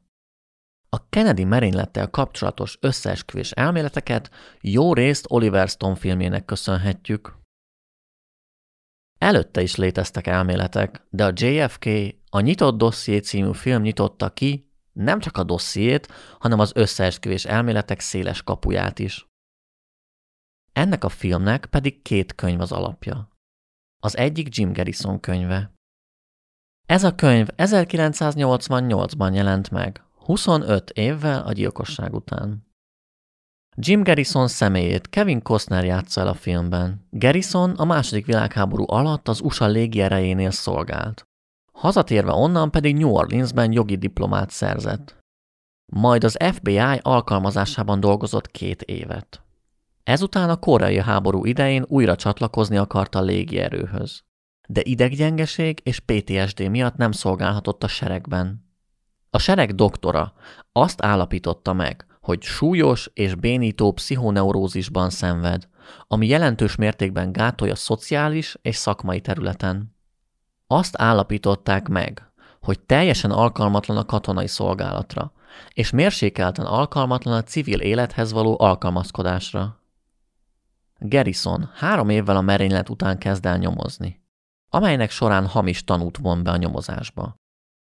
A 0.89 1.09
Kennedy 1.09 1.43
merénylettel 1.43 2.09
kapcsolatos 2.09 2.77
összeesküvés 2.81 3.51
elméleteket 3.51 4.29
jó 4.61 4.93
részt 4.93 5.25
Oliver 5.29 5.67
Stone 5.67 5.95
filmjének 5.95 6.45
köszönhetjük. 6.45 7.37
Előtte 9.17 9.61
is 9.61 9.75
léteztek 9.75 10.27
elméletek, 10.27 11.05
de 11.09 11.25
a 11.25 11.31
JFK 11.33 11.85
a 12.29 12.39
Nyitott 12.39 12.77
Dosszié 12.77 13.17
című 13.17 13.53
film 13.53 13.81
nyitotta 13.81 14.29
ki 14.29 14.69
nem 14.91 15.19
csak 15.19 15.37
a 15.37 15.43
dossziét, 15.43 16.07
hanem 16.39 16.59
az 16.59 16.71
összeesküvés 16.75 17.45
elméletek 17.45 17.99
széles 17.99 18.41
kapuját 18.43 18.99
is. 18.99 19.27
Ennek 20.73 21.03
a 21.03 21.09
filmnek 21.09 21.65
pedig 21.65 22.01
két 22.01 22.35
könyv 22.35 22.61
az 22.61 22.71
alapja. 22.71 23.34
Az 24.05 24.17
egyik 24.17 24.55
Jim 24.57 24.73
Garrison 24.73 25.19
könyve. 25.19 25.71
Ez 26.85 27.03
a 27.03 27.15
könyv 27.15 27.47
1988-ban 27.57 29.33
jelent 29.33 29.71
meg, 29.71 30.03
25 30.15 30.89
évvel 30.89 31.41
a 31.41 31.51
gyilkosság 31.51 32.13
után. 32.13 32.67
Jim 33.77 34.03
Garrison 34.03 34.47
személyét 34.47 35.09
Kevin 35.09 35.41
Costner 35.41 35.83
játsza 35.83 36.21
el 36.21 36.27
a 36.27 36.33
filmben. 36.33 37.07
Garrison 37.09 37.71
a 37.71 37.85
második 37.85 38.25
világháború 38.25 38.83
alatt 38.87 39.27
az 39.27 39.41
USA 39.41 39.67
légierejénél 39.67 40.51
szolgált. 40.51 41.23
Hazatérve 41.73 42.31
onnan 42.31 42.71
pedig 42.71 42.95
New 42.95 43.09
Orleansben 43.09 43.71
jogi 43.71 43.95
diplomát 43.95 44.49
szerzett. 44.49 45.17
Majd 45.93 46.23
az 46.23 46.37
FBI 46.53 46.99
alkalmazásában 47.01 47.99
dolgozott 47.99 48.51
két 48.51 48.81
évet. 48.81 49.44
Ezután 50.05 50.49
a 50.49 50.55
koreai 50.55 51.01
háború 51.01 51.45
idején 51.45 51.85
újra 51.87 52.15
csatlakozni 52.15 52.77
akart 52.77 53.15
a 53.15 53.21
légierőhöz. 53.21 54.23
De 54.67 54.81
ideggyengeség 54.83 55.79
és 55.83 55.99
PTSD 55.99 56.69
miatt 56.69 56.95
nem 56.95 57.11
szolgálhatott 57.11 57.83
a 57.83 57.87
seregben. 57.87 58.65
A 59.29 59.39
sereg 59.39 59.75
doktora 59.75 60.33
azt 60.71 61.03
állapította 61.03 61.73
meg, 61.73 62.05
hogy 62.21 62.41
súlyos 62.41 63.09
és 63.13 63.35
bénító 63.35 63.91
pszichoneurózisban 63.91 65.09
szenved, 65.09 65.67
ami 66.07 66.27
jelentős 66.27 66.75
mértékben 66.75 67.31
gátolja 67.31 67.75
szociális 67.75 68.57
és 68.61 68.75
szakmai 68.75 69.21
területen. 69.21 69.95
Azt 70.67 70.95
állapították 70.97 71.87
meg, 71.87 72.31
hogy 72.61 72.79
teljesen 72.79 73.31
alkalmatlan 73.31 73.97
a 73.97 74.05
katonai 74.05 74.47
szolgálatra, 74.47 75.31
és 75.73 75.89
mérsékelten 75.89 76.65
alkalmatlan 76.65 77.33
a 77.33 77.43
civil 77.43 77.79
élethez 77.79 78.31
való 78.31 78.55
alkalmazkodásra. 78.59 79.83
Garrison 80.99 81.69
három 81.73 82.09
évvel 82.09 82.35
a 82.35 82.41
merénylet 82.41 82.89
után 82.89 83.17
kezd 83.17 83.45
el 83.45 83.57
nyomozni, 83.57 84.23
amelynek 84.69 85.09
során 85.09 85.47
hamis 85.47 85.83
tanút 85.83 86.17
von 86.17 86.43
be 86.43 86.51
a 86.51 86.57
nyomozásba. 86.57 87.35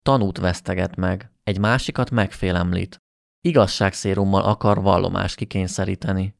Tanút 0.03 0.37
veszteget 0.37 0.95
meg, 0.95 1.31
egy 1.43 1.59
másikat 1.59 2.11
megfélemlít, 2.11 2.97
igazságszérummal 3.41 4.43
akar 4.43 4.81
vallomást 4.81 5.35
kikényszeríteni. 5.35 6.35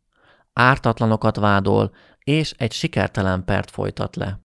Ártatlanokat 0.54 1.36
vádol, 1.36 1.96
és 2.20 2.52
egy 2.52 2.72
sikertelen 2.72 3.46
pert 3.46 3.72
folytat 3.72 4.16
le. 4.16 4.45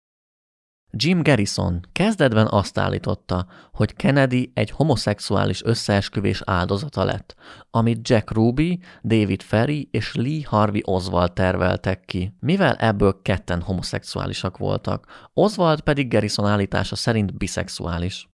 Jim 0.97 1.23
Garrison 1.23 1.81
kezdetben 1.93 2.47
azt 2.47 2.79
állította, 2.79 3.47
hogy 3.73 3.95
Kennedy 3.95 4.51
egy 4.55 4.71
homoszexuális 4.71 5.65
összeesküvés 5.65 6.43
áldozata 6.45 7.05
lett, 7.05 7.35
amit 7.71 8.09
Jack 8.09 8.31
Ruby, 8.31 8.81
David 9.03 9.43
Ferry 9.43 9.89
és 9.91 10.15
Lee 10.15 10.43
Harvey 10.47 10.81
Oswald 10.85 11.33
terveltek 11.33 12.05
ki, 12.05 12.37
mivel 12.41 12.75
ebből 12.75 13.23
ketten 13.23 13.61
homoszexuálisak 13.61 14.59
voltak, 14.59 15.31
Oswald 15.33 15.81
pedig 15.81 16.09
Garrison 16.09 16.47
állítása 16.47 16.97
szerint 16.97 17.37
biszexuális. 17.37 18.29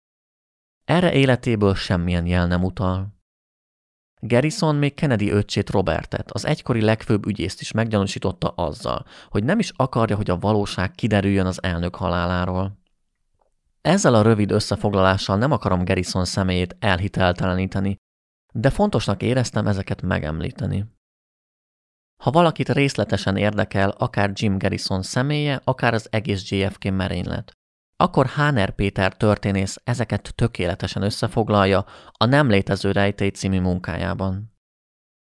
Erre 0.84 1.12
életéből 1.12 1.74
semmilyen 1.74 2.26
jel 2.26 2.46
nem 2.46 2.64
utal. 2.64 3.15
Garrison 4.26 4.76
még 4.76 4.94
Kennedy 4.94 5.30
öccsét 5.30 5.70
Robertet, 5.70 6.30
az 6.30 6.46
egykori 6.46 6.80
legfőbb 6.80 7.26
ügyészt 7.26 7.60
is 7.60 7.72
meggyanúsította 7.72 8.48
azzal, 8.48 9.04
hogy 9.28 9.44
nem 9.44 9.58
is 9.58 9.72
akarja, 9.76 10.16
hogy 10.16 10.30
a 10.30 10.38
valóság 10.38 10.90
kiderüljön 10.90 11.46
az 11.46 11.62
elnök 11.62 11.94
haláláról. 11.94 12.78
Ezzel 13.80 14.14
a 14.14 14.22
rövid 14.22 14.50
összefoglalással 14.50 15.36
nem 15.36 15.52
akarom 15.52 15.84
Garrison 15.84 16.24
személyét 16.24 16.76
elhitelteleníteni, 16.78 17.96
de 18.52 18.70
fontosnak 18.70 19.22
éreztem 19.22 19.66
ezeket 19.66 20.02
megemlíteni. 20.02 20.84
Ha 22.22 22.30
valakit 22.30 22.68
részletesen 22.68 23.36
érdekel 23.36 23.90
akár 23.90 24.30
Jim 24.34 24.58
Garrison 24.58 25.02
személye, 25.02 25.60
akár 25.64 25.94
az 25.94 26.08
egész 26.10 26.50
JFK 26.50 26.90
merénylet, 26.90 27.52
akkor 27.96 28.26
Háner 28.26 28.74
Péter 28.74 29.16
történész 29.16 29.80
ezeket 29.84 30.32
tökéletesen 30.34 31.02
összefoglalja 31.02 31.84
a 32.12 32.24
Nem 32.24 32.48
létező 32.48 32.92
rejtély 32.92 33.30
című 33.30 33.60
munkájában. 33.60 34.54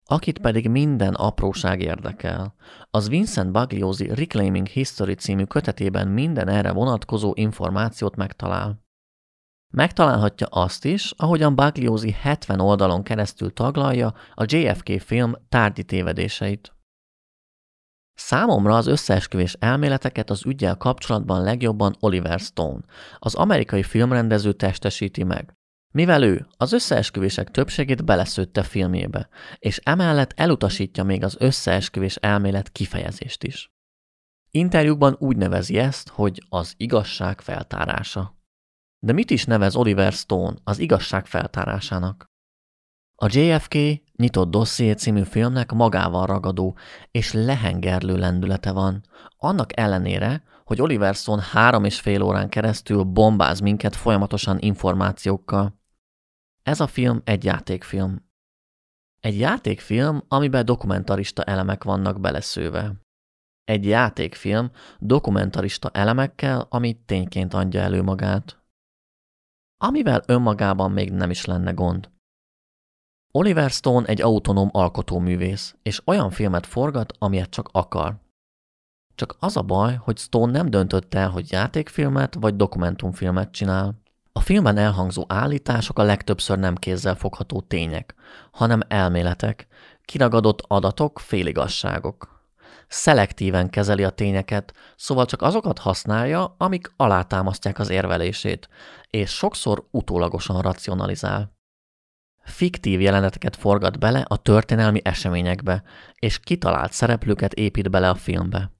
Akit 0.05 0.39
pedig 0.39 0.69
minden 0.69 1.13
apróság 1.13 1.81
érdekel, 1.81 2.55
az 2.89 3.09
Vincent 3.09 3.51
Bagliosi 3.51 4.07
Reclaiming 4.13 4.67
History 4.67 5.13
című 5.13 5.43
kötetében 5.43 6.07
minden 6.07 6.47
erre 6.47 6.71
vonatkozó 6.71 7.31
információt 7.35 8.15
megtalál. 8.15 8.85
Megtalálhatja 9.73 10.47
azt 10.47 10.85
is, 10.85 11.13
ahogyan 11.17 11.55
Bagliosi 11.55 12.11
70 12.11 12.59
oldalon 12.59 13.03
keresztül 13.03 13.53
taglalja 13.53 14.13
a 14.33 14.45
JFK 14.47 15.01
film 15.01 15.33
tárgyi 15.49 15.83
tévedéseit. 15.83 16.75
Számomra 18.23 18.75
az 18.75 18.87
összeesküvés 18.87 19.55
elméleteket 19.59 20.29
az 20.29 20.45
ügyel 20.45 20.77
kapcsolatban 20.77 21.43
legjobban 21.43 21.95
Oliver 21.99 22.39
Stone, 22.39 22.79
az 23.19 23.35
amerikai 23.35 23.83
filmrendező 23.83 24.53
testesíti 24.53 25.23
meg, 25.23 25.53
mivel 25.93 26.23
ő 26.23 26.47
az 26.57 26.71
összeesküvések 26.71 27.51
többségét 27.51 28.05
beleszőtte 28.05 28.63
filmjébe, 28.63 29.29
és 29.57 29.79
emellett 29.83 30.33
elutasítja 30.35 31.03
még 31.03 31.23
az 31.23 31.35
összeesküvés 31.39 32.15
elmélet 32.15 32.71
kifejezést 32.71 33.43
is. 33.43 33.71
Interjúkban 34.51 35.15
úgy 35.19 35.37
nevezi 35.37 35.77
ezt, 35.77 36.09
hogy 36.09 36.45
az 36.49 36.73
igazság 36.77 37.41
feltárása. 37.41 38.37
De 38.99 39.13
mit 39.13 39.29
is 39.29 39.45
nevez 39.45 39.75
Oliver 39.75 40.11
Stone 40.11 40.57
az 40.63 40.79
igazság 40.79 41.25
feltárásának? 41.25 42.30
A 43.23 43.27
JFK 43.29 43.75
nyitott 44.15 44.49
dosszié 44.49 44.91
című 44.91 45.23
filmnek 45.23 45.71
magával 45.71 46.25
ragadó 46.25 46.77
és 47.11 47.33
lehengerlő 47.33 48.17
lendülete 48.17 48.71
van, 48.71 49.03
annak 49.37 49.79
ellenére, 49.79 50.43
hogy 50.63 50.81
Oliver 50.81 51.15
Stone 51.15 51.43
három 51.51 51.83
és 51.83 51.99
fél 51.99 52.21
órán 52.21 52.49
keresztül 52.49 53.03
bombáz 53.03 53.59
minket 53.59 53.95
folyamatosan 53.95 54.57
információkkal. 54.59 55.79
Ez 56.63 56.79
a 56.79 56.87
film 56.87 57.21
egy 57.23 57.43
játékfilm. 57.43 58.29
Egy 59.19 59.39
játékfilm, 59.39 60.23
amiben 60.27 60.65
dokumentarista 60.65 61.43
elemek 61.43 61.83
vannak 61.83 62.19
beleszőve. 62.19 62.93
Egy 63.63 63.85
játékfilm 63.85 64.71
dokumentarista 64.99 65.89
elemekkel, 65.89 66.67
ami 66.69 66.93
tényként 67.05 67.53
adja 67.53 67.81
elő 67.81 68.01
magát. 68.01 68.63
Amivel 69.77 70.23
önmagában 70.25 70.91
még 70.91 71.11
nem 71.11 71.29
is 71.29 71.45
lenne 71.45 71.71
gond. 71.71 72.10
Oliver 73.33 73.69
Stone 73.69 74.07
egy 74.07 74.21
autonóm 74.21 74.69
alkotóművész, 74.71 75.75
és 75.83 76.01
olyan 76.05 76.29
filmet 76.29 76.65
forgat, 76.65 77.13
amilyet 77.19 77.49
csak 77.49 77.69
akar. 77.71 78.15
Csak 79.15 79.35
az 79.39 79.57
a 79.57 79.61
baj, 79.61 79.95
hogy 79.95 80.17
Stone 80.17 80.51
nem 80.51 80.69
döntött 80.69 81.13
el, 81.13 81.29
hogy 81.29 81.51
játékfilmet 81.51 82.35
vagy 82.39 82.55
dokumentumfilmet 82.55 83.51
csinál. 83.51 84.01
A 84.31 84.39
filmben 84.39 84.77
elhangzó 84.77 85.25
állítások 85.27 85.99
a 85.99 86.03
legtöbbször 86.03 86.59
nem 86.59 86.75
kézzel 86.75 87.15
fogható 87.15 87.61
tények, 87.61 88.15
hanem 88.51 88.79
elméletek, 88.87 89.67
kiragadott 90.05 90.63
adatok, 90.67 91.19
féligasságok. 91.19 92.45
Szelektíven 92.87 93.69
kezeli 93.69 94.03
a 94.03 94.09
tényeket, 94.09 94.73
szóval 94.95 95.25
csak 95.25 95.41
azokat 95.41 95.79
használja, 95.79 96.55
amik 96.57 96.93
alátámasztják 96.95 97.79
az 97.79 97.89
érvelését, 97.89 98.69
és 99.09 99.31
sokszor 99.31 99.87
utólagosan 99.91 100.61
racionalizál 100.61 101.59
fiktív 102.43 103.01
jeleneteket 103.01 103.55
forgat 103.55 103.99
bele 103.99 104.25
a 104.27 104.37
történelmi 104.37 105.01
eseményekbe, 105.03 105.83
és 106.15 106.39
kitalált 106.39 106.91
szereplőket 106.91 107.53
épít 107.53 107.89
bele 107.89 108.09
a 108.09 108.15
filmbe. 108.15 108.71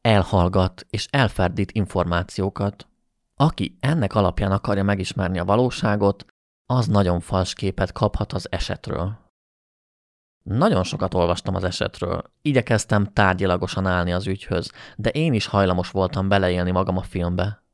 Elhallgat 0.00 0.86
és 0.90 1.06
elferdít 1.10 1.72
információkat. 1.72 2.86
Aki 3.34 3.76
ennek 3.80 4.14
alapján 4.14 4.52
akarja 4.52 4.82
megismerni 4.82 5.38
a 5.38 5.44
valóságot, 5.44 6.26
az 6.66 6.86
nagyon 6.86 7.20
fals 7.20 7.54
képet 7.54 7.92
kaphat 7.92 8.32
az 8.32 8.46
esetről. 8.50 9.24
Nagyon 10.42 10.84
sokat 10.84 11.14
olvastam 11.14 11.54
az 11.54 11.64
esetről, 11.64 12.22
igyekeztem 12.42 13.12
tárgyilagosan 13.12 13.86
állni 13.86 14.12
az 14.12 14.26
ügyhöz, 14.26 14.72
de 14.96 15.10
én 15.10 15.32
is 15.32 15.46
hajlamos 15.46 15.90
voltam 15.90 16.28
beleélni 16.28 16.70
magam 16.70 16.96
a 16.96 17.02
filmbe. 17.02 17.65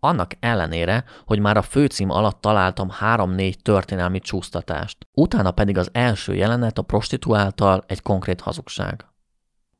Annak 0.00 0.32
ellenére, 0.40 1.04
hogy 1.26 1.38
már 1.38 1.56
a 1.56 1.62
főcím 1.62 2.10
alatt 2.10 2.40
találtam 2.40 2.90
három-négy 2.90 3.62
történelmi 3.62 4.18
csúsztatást, 4.18 5.06
utána 5.12 5.50
pedig 5.50 5.78
az 5.78 5.88
első 5.92 6.34
jelenet 6.34 6.78
a 6.78 6.82
prostituáltal 6.82 7.84
egy 7.86 8.02
konkrét 8.02 8.40
hazugság. 8.40 9.06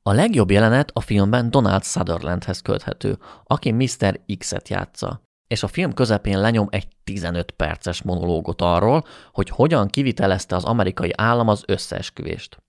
A 0.02 0.12
legjobb 0.12 0.50
jelenet 0.50 0.90
a 0.92 1.00
filmben 1.00 1.50
Donald 1.50 1.84
Sutherlandhez 1.84 2.60
köthető, 2.60 3.18
aki 3.44 3.72
Mr. 3.72 4.20
X-et 4.38 4.68
játsza, 4.68 5.22
és 5.46 5.62
a 5.62 5.68
film 5.68 5.92
közepén 5.94 6.40
lenyom 6.40 6.66
egy 6.70 6.88
15 7.04 7.50
perces 7.50 8.02
monológot 8.02 8.62
arról, 8.62 9.04
hogy 9.32 9.48
hogyan 9.48 9.88
kivitelezte 9.88 10.56
az 10.56 10.64
amerikai 10.64 11.12
állam 11.16 11.48
az 11.48 11.62
összeesküvést. 11.66 12.62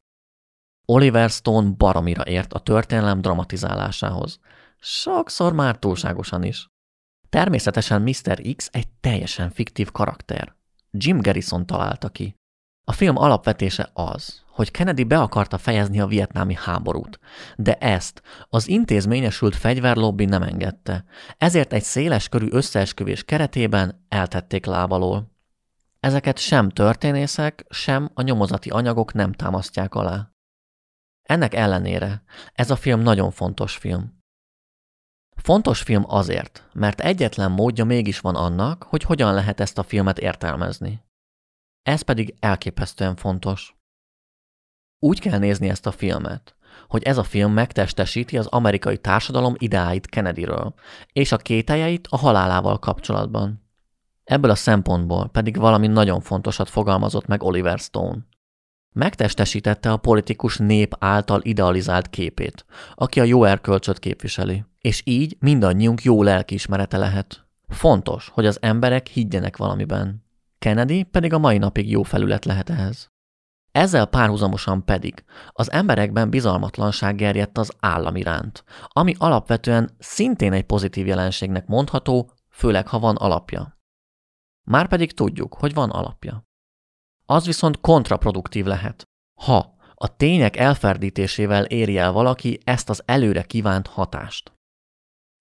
Oliver 0.86 1.30
Stone 1.30 1.70
baromira 1.70 2.24
ért 2.24 2.54
a 2.54 2.60
történelem 2.60 3.22
dramatizálásához. 3.22 4.40
Sokszor 4.80 5.54
már 5.54 5.78
túlságosan 5.78 6.44
is. 6.44 6.68
Természetesen 7.30 8.02
Mr. 8.02 8.42
X 8.56 8.70
egy 8.72 8.88
teljesen 9.02 9.50
fiktív 9.50 9.92
karakter. 9.92 10.56
Jim 10.92 11.22
Garrison 11.22 11.66
találta 11.66 12.10
ki. 12.10 12.36
A 12.84 12.92
film 12.92 13.18
alapvetése 13.18 13.90
az, 13.94 14.44
hogy 14.48 14.72
Kennedy 14.72 15.04
be 15.04 15.20
akarta 15.20 15.58
fejezni 15.58 16.00
a 16.00 16.08
vietnámi 16.08 16.54
háborút, 16.54 17.20
de 17.56 17.74
ezt 17.74 18.22
az 18.50 18.68
intézményesült 18.68 19.56
fegyverlobbi 19.56 20.26
nem 20.26 20.42
engedte, 20.42 21.06
ezért 21.38 21.74
egy 21.74 21.84
széles 21.84 22.30
körű 22.30 22.48
összeesküvés 22.52 23.24
keretében 23.24 24.06
eltették 24.08 24.66
lábalól. 24.66 25.32
Ezeket 26.00 26.38
sem 26.38 26.70
történészek, 26.70 27.66
sem 27.70 28.10
a 28.14 28.22
nyomozati 28.22 28.70
anyagok 28.70 29.14
nem 29.14 29.34
támasztják 29.34 29.96
alá. 29.96 30.32
Ennek 31.24 31.54
ellenére 31.54 32.24
ez 32.54 32.72
a 32.72 32.76
film 32.76 33.00
nagyon 33.00 33.32
fontos 33.32 33.76
film. 33.76 34.19
Fontos 35.42 35.82
film 35.82 36.04
azért, 36.08 36.70
mert 36.74 37.00
egyetlen 37.00 37.52
módja 37.52 37.86
mégis 37.86 38.20
van 38.20 38.36
annak, 38.36 38.84
hogy 38.84 39.04
hogyan 39.04 39.34
lehet 39.34 39.60
ezt 39.60 39.78
a 39.78 39.84
filmet 39.84 40.20
értelmezni. 40.20 41.04
Ez 41.82 42.02
pedig 42.02 42.36
elképesztően 42.40 43.16
fontos. 43.16 43.78
Úgy 45.00 45.20
kell 45.20 45.40
nézni 45.40 45.70
ezt 45.70 45.86
a 45.86 45.92
filmet, 45.92 46.56
hogy 46.88 47.04
ez 47.04 47.18
a 47.18 47.24
film 47.24 47.52
megtestesíti 47.52 48.38
az 48.38 48.46
amerikai 48.46 48.98
társadalom 48.98 49.56
ideáit 49.58 50.08
Kennedyről, 50.08 50.74
és 51.14 51.32
a 51.32 51.38
kételjeit 51.38 52.08
a 52.10 52.18
halálával 52.18 52.80
kapcsolatban. 52.80 53.68
Ebből 54.24 54.52
a 54.52 54.56
szempontból 54.56 55.30
pedig 55.30 55.58
valami 55.58 55.88
nagyon 55.88 56.22
fontosat 56.22 56.70
fogalmazott 56.70 57.26
meg 57.26 57.44
Oliver 57.44 57.80
Stone. 57.80 58.18
Megtestesítette 58.92 59.92
a 59.92 59.98
politikus 59.98 60.58
nép 60.58 60.96
által 61.00 61.42
idealizált 61.44 62.10
képét, 62.10 62.66
aki 62.96 63.20
a 63.20 63.24
jó 63.24 63.44
erkölcsöt 63.44 64.00
képviseli, 64.00 64.66
és 64.82 65.02
így 65.06 65.38
mindannyiunk 65.40 66.04
jó 66.04 66.24
lelkiismerete 66.24 66.98
lehet. 66.98 67.48
Fontos, 67.68 68.30
hogy 68.34 68.46
az 68.46 68.62
emberek 68.62 69.08
higgyenek 69.08 69.58
valamiben. 69.58 70.26
Kennedy 70.60 71.04
pedig 71.04 71.34
a 71.34 71.38
mai 71.38 71.58
napig 71.58 71.90
jó 71.90 72.04
felület 72.04 72.46
lehet 72.46 72.70
ehhez. 72.70 73.10
Ezzel 73.72 74.06
párhuzamosan 74.06 74.86
pedig 74.86 75.24
az 75.48 75.72
emberekben 75.72 76.30
bizalmatlanság 76.30 77.16
gerjedt 77.16 77.58
az 77.58 77.72
állam 77.80 78.16
iránt, 78.16 78.64
ami 78.88 79.16
alapvetően 79.18 79.90
szintén 80.00 80.54
egy 80.54 80.66
pozitív 80.66 81.08
jelenségnek 81.08 81.68
mondható, 81.68 82.32
főleg 82.50 82.88
ha 82.88 83.00
van 83.00 83.16
alapja. 83.16 83.78
Márpedig 84.64 85.14
tudjuk, 85.14 85.54
hogy 85.54 85.74
van 85.74 85.90
alapja. 85.90 86.49
Az 87.32 87.46
viszont 87.46 87.82
kontraproduktív 87.82 88.66
lehet. 88.66 89.04
Ha 89.42 89.76
a 89.94 90.16
tények 90.16 90.58
elferdítésével 90.58 91.66
éri 91.66 91.98
el 91.98 92.12
valaki 92.12 92.60
ezt 92.64 92.90
az 92.90 93.02
előre 93.06 93.44
kívánt 93.44 93.88
hatást. 93.88 94.54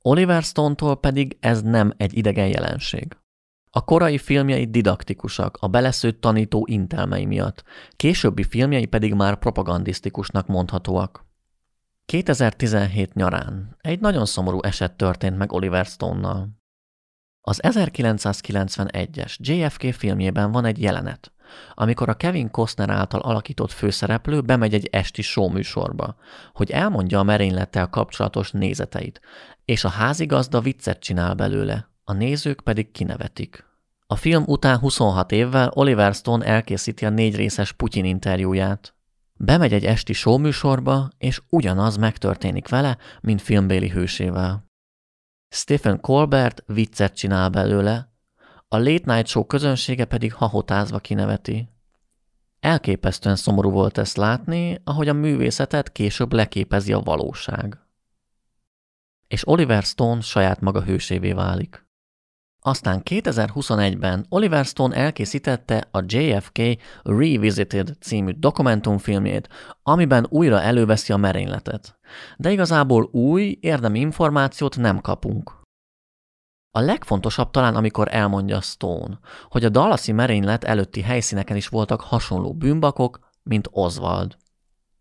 Oliver 0.03 0.43
Stone-tól 0.43 0.97
pedig 0.97 1.37
ez 1.41 1.63
nem 1.63 1.93
egy 1.97 2.17
idegen 2.17 2.49
jelenség. 2.49 3.17
A 3.71 3.85
korai 3.85 4.19
filmjei 4.19 4.65
didaktikusak, 4.65 5.57
a 5.61 5.67
beleszőtt 5.67 6.21
tanító 6.21 6.67
intelmei 6.71 7.25
miatt, 7.25 7.65
későbbi 7.97 8.43
filmjei 8.43 8.87
pedig 8.87 9.15
már 9.15 9.39
propagandisztikusnak 9.39 10.47
mondhatóak. 10.47 11.27
2017 12.07 13.15
nyarán 13.15 13.77
egy 13.81 14.01
nagyon 14.01 14.27
szomorú 14.27 14.61
eset 14.63 14.97
történt 14.97 15.37
meg 15.37 15.53
Oliver 15.53 15.87
Stone-nal. 15.87 16.49
Az 17.41 17.61
1991-es 17.63 19.37
JFK 19.37 19.93
filmjében 19.95 20.53
van 20.53 20.65
egy 20.65 20.83
jelenet, 20.83 21.33
amikor 21.75 22.09
a 22.09 22.15
Kevin 22.15 22.51
Costner 22.51 22.91
által 22.91 23.21
alakított 23.21 23.73
főszereplő 23.73 24.41
bemegy 24.41 24.75
egy 24.75 24.89
esti 24.93 25.23
show 25.23 25.49
műsorba, 25.49 26.17
hogy 26.53 26.71
elmondja 26.71 27.19
a 27.19 27.23
merénylettel 27.23 27.89
kapcsolatos 27.89 28.51
nézeteit, 28.51 29.21
és 29.65 29.85
a 29.85 29.89
házigazda 29.89 30.61
viccet 30.61 31.01
csinál 31.01 31.35
belőle, 31.35 31.89
a 32.05 32.13
nézők 32.13 32.61
pedig 32.61 32.91
kinevetik. 32.91 33.67
A 34.07 34.17
film 34.17 34.45
után 34.47 34.79
26 34.79 35.33
évvel 35.33 35.71
Oliver 35.75 36.15
Stone 36.15 36.45
elkészíti 36.45 37.05
a 37.05 37.11
négy 37.11 37.37
részes 37.37 37.73
Putyin 37.73 38.05
interjúját. 38.05 38.95
Bemegy 39.35 39.73
egy 39.73 39.85
esti 39.85 40.13
showműsorba, 40.13 41.09
és 41.19 41.43
ugyanaz 41.49 41.97
megtörténik 41.97 42.69
vele, 42.69 42.99
mint 43.21 43.43
filmbéli 43.43 43.89
hősével. 43.89 44.67
Stephen 45.49 46.01
Colbert 46.01 46.63
viccet 46.67 47.15
csinál 47.15 47.49
belőle, 47.49 48.08
a 48.69 48.77
Late 48.77 49.15
Night 49.15 49.27
Show 49.27 49.45
közönsége 49.45 50.05
pedig 50.05 50.33
hahotázva 50.33 50.99
kineveti. 50.99 51.69
Elképesztően 52.61 53.37
szomorú 53.37 53.71
volt 53.71 53.99
ezt 53.99 54.17
látni, 54.17 54.81
ahogy 54.85 55.09
a 55.09 55.13
művészetet 55.13 55.93
később 55.93 56.33
leképezi 56.33 56.93
a 56.93 57.01
valóság. 57.01 57.79
És 59.29 59.49
Oliver 59.49 59.83
Stone 59.83 60.21
saját 60.21 60.61
maga 60.61 60.83
hősévé 60.83 61.33
válik. 61.33 61.87
Aztán 62.61 63.03
2021-ben 63.05 64.27
Oliver 64.29 64.65
Stone 64.65 64.97
elkészítette 64.97 65.89
a 65.91 66.03
JFK 66.07 66.59
Revisited 67.03 67.97
című 68.01 68.33
dokumentumfilmjét, 68.33 69.49
amiben 69.83 70.27
újra 70.29 70.61
előveszi 70.61 71.13
a 71.13 71.17
merényletet. 71.17 71.99
De 72.37 72.51
igazából 72.51 73.09
új, 73.13 73.59
érdemi 73.61 73.99
információt 74.01 74.77
nem 74.77 75.01
kapunk. 75.01 75.58
A 76.79 76.81
legfontosabb 76.81 77.51
talán, 77.51 77.77
amikor 77.77 78.09
elmondja 78.11 78.61
Stone, 78.61 79.19
hogy 79.49 79.65
a 79.65 79.69
Dallasi 79.69 80.13
merénylet 80.13 80.65
előtti 80.65 81.01
helyszíneken 81.01 81.57
is 81.57 81.69
voltak 81.69 82.01
hasonló 82.01 82.55
bűnbakok, 82.55 83.19
mint 83.43 83.69
Oswald. 83.71 84.37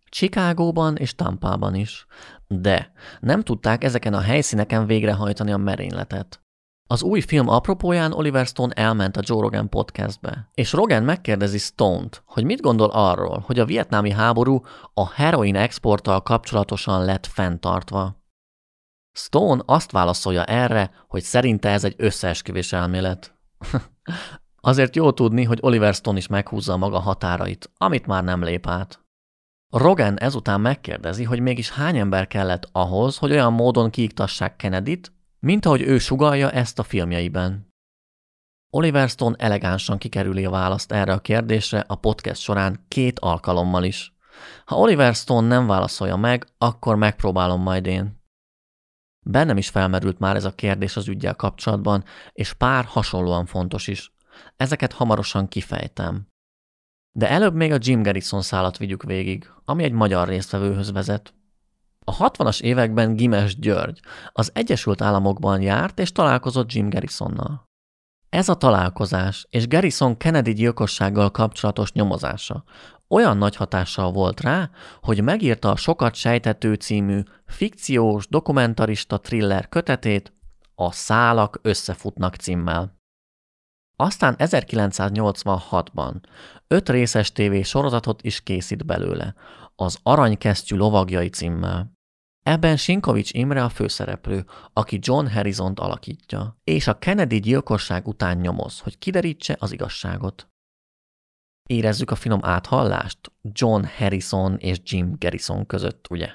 Chicagóban 0.10 0.96
és 0.96 1.16
Tampában 1.16 1.76
is. 1.76 2.06
De 2.48 2.92
nem 3.20 3.42
tudták 3.42 3.84
ezeken 3.84 4.14
a 4.14 4.20
helyszíneken 4.20 4.86
végrehajtani 4.86 5.52
a 5.52 5.58
merényletet. 5.58 6.42
Az 6.88 7.04
új 7.04 7.22
film 7.22 7.48
apropóján 7.48 8.14
Oliver 8.14 8.46
Stone 8.46 8.74
elment 8.74 9.18
a 9.18 9.22
Joe 9.24 9.42
Rogan 9.42 9.70
podcastbe, 9.70 10.50
és 10.54 10.72
Rogan 10.72 11.04
megkérdezi 11.04 11.58
Stone-t, 11.58 12.24
hogy 12.26 12.44
mit 12.44 12.62
gondol 12.62 12.90
arról, 12.90 13.44
hogy 13.46 13.60
a 13.60 13.66
vietnámi 13.66 14.12
háború 14.12 14.62
a 14.94 15.12
heroin 15.14 15.56
exporttal 15.56 16.22
kapcsolatosan 16.22 17.06
lett 17.06 17.26
fenntartva. 17.26 18.17
Stone 19.18 19.62
azt 19.66 19.92
válaszolja 19.92 20.44
erre, 20.44 20.92
hogy 21.08 21.24
szerinte 21.24 21.70
ez 21.70 21.84
egy 21.84 21.96
összeesküvés 21.98 22.74
elmélet. 22.74 23.38
Azért 24.62 24.96
jó 24.96 25.12
tudni, 25.12 25.44
hogy 25.44 25.60
Oliver 25.62 25.94
Stone 25.94 26.18
is 26.18 26.28
meghúzza 26.28 26.78
maga 26.78 27.00
határait, 27.00 27.72
amit 27.78 28.06
már 28.06 28.24
nem 28.24 28.44
lép 28.44 28.68
át. 28.68 29.06
Rogan 29.70 30.20
ezután 30.20 30.62
megkérdezi, 30.62 31.24
hogy 31.24 31.40
mégis 31.40 31.70
hány 31.70 31.98
ember 31.98 32.28
kellett 32.28 32.70
ahhoz, 32.72 33.18
hogy 33.18 33.32
olyan 33.32 33.54
módon 33.54 33.90
kiiktassák 33.90 34.56
Kennedy-t, 34.56 35.12
mint 35.40 35.66
ahogy 35.66 35.82
ő 35.82 35.98
sugalja 35.98 36.52
ezt 36.52 36.80
a 36.80 36.84
filmjeiben. 36.84 37.68
Oliver 38.70 39.10
Stone 39.10 39.36
elegánsan 39.38 39.98
kikerüli 39.98 40.46
a 40.46 40.50
választ 40.50 40.92
erre 40.92 41.14
a 41.14 41.20
kérdésre 41.20 41.84
a 41.88 41.96
podcast 41.96 42.42
során 42.42 42.86
két 42.88 43.20
alkalommal 43.20 43.84
is. 43.84 44.16
Ha 44.66 44.76
Oliver 44.76 45.16
Stone 45.16 45.48
nem 45.48 45.68
válaszolja 45.68 46.16
meg, 46.16 46.48
akkor 46.58 46.96
megpróbálom 46.96 47.62
majd 47.62 47.86
én. 47.86 48.17
Bennem 49.30 49.58
is 49.58 49.70
felmerült 49.70 50.20
már 50.20 50.36
ez 50.36 50.46
a 50.46 50.56
kérdés 50.56 50.96
az 50.96 51.08
ügyel 51.08 51.36
kapcsolatban, 51.36 52.04
és 52.32 52.54
pár 52.54 52.86
hasonlóan 52.86 53.46
fontos 53.46 53.88
is. 53.88 54.12
Ezeket 54.56 54.94
hamarosan 54.94 55.48
kifejtem. 55.48 56.28
De 57.12 57.30
előbb 57.30 57.54
még 57.54 57.72
a 57.72 57.78
Jim 57.80 58.04
Garrison 58.04 58.42
szálat 58.42 58.78
vigyük 58.78 59.04
végig, 59.04 59.52
ami 59.66 59.84
egy 59.84 59.92
magyar 59.92 60.28
résztvevőhöz 60.28 60.92
vezet. 60.92 61.34
A 62.00 62.18
60-as 62.18 62.62
években 62.62 63.16
Gimes 63.16 63.60
György 63.60 64.00
az 64.32 64.52
Egyesült 64.54 65.02
Államokban 65.02 65.62
járt 65.62 66.00
és 66.00 66.12
találkozott 66.12 66.72
Jim 66.72 66.90
Garrisonnal. 66.90 67.67
Ez 68.30 68.50
a 68.50 68.56
találkozás 68.56 69.48
és 69.50 69.68
Garrison 69.68 70.18
Kennedy 70.18 70.54
gyilkossággal 70.54 71.32
kapcsolatos 71.32 71.92
nyomozása 71.92 72.64
olyan 73.08 73.38
nagy 73.38 73.56
hatással 73.56 74.12
volt 74.12 74.42
rá, 74.42 74.70
hogy 75.02 75.24
megírta 75.24 75.72
a 75.72 75.76
Sokat 75.76 76.16
sejtető 76.16 76.74
című 76.74 77.22
fikciós 77.46 78.28
dokumentarista 78.28 79.18
thriller 79.20 79.70
kötetét 79.70 80.34
a 80.76 80.92
Szálak 80.92 81.60
összefutnak 81.62 82.36
címmel. 82.36 82.96
Aztán 83.96 84.36
1986-ban 84.38 86.14
öt 86.68 86.90
részes 86.90 87.32
tévé 87.32 87.62
sorozatot 87.62 88.22
is 88.24 88.42
készít 88.42 88.86
belőle, 88.86 89.36
az 89.76 89.98
Aranykesztyű 90.04 90.76
lovagjai 90.76 91.30
címmel. 91.30 91.97
Ebben 92.48 92.78
Sinkovics 92.78 93.34
Imre 93.34 93.64
a 93.64 93.70
főszereplő, 93.70 94.46
aki 94.74 95.00
John 95.02 95.26
Harrison-t 95.26 95.80
alakítja, 95.80 96.58
és 96.64 96.88
a 96.88 97.00
Kennedy 97.00 97.40
gyilkosság 97.40 98.08
után 98.08 98.38
nyomoz, 98.38 98.80
hogy 98.80 98.98
kiderítse 98.98 99.56
az 99.60 99.72
igazságot. 99.72 100.48
Érezzük 101.70 102.12
a 102.12 102.16
finom 102.16 102.40
áthallást 102.44 103.32
John 103.42 103.84
Harrison 103.98 104.58
és 104.58 104.78
Jim 104.84 105.16
Garrison 105.20 105.66
között, 105.66 106.08
ugye? 106.10 106.30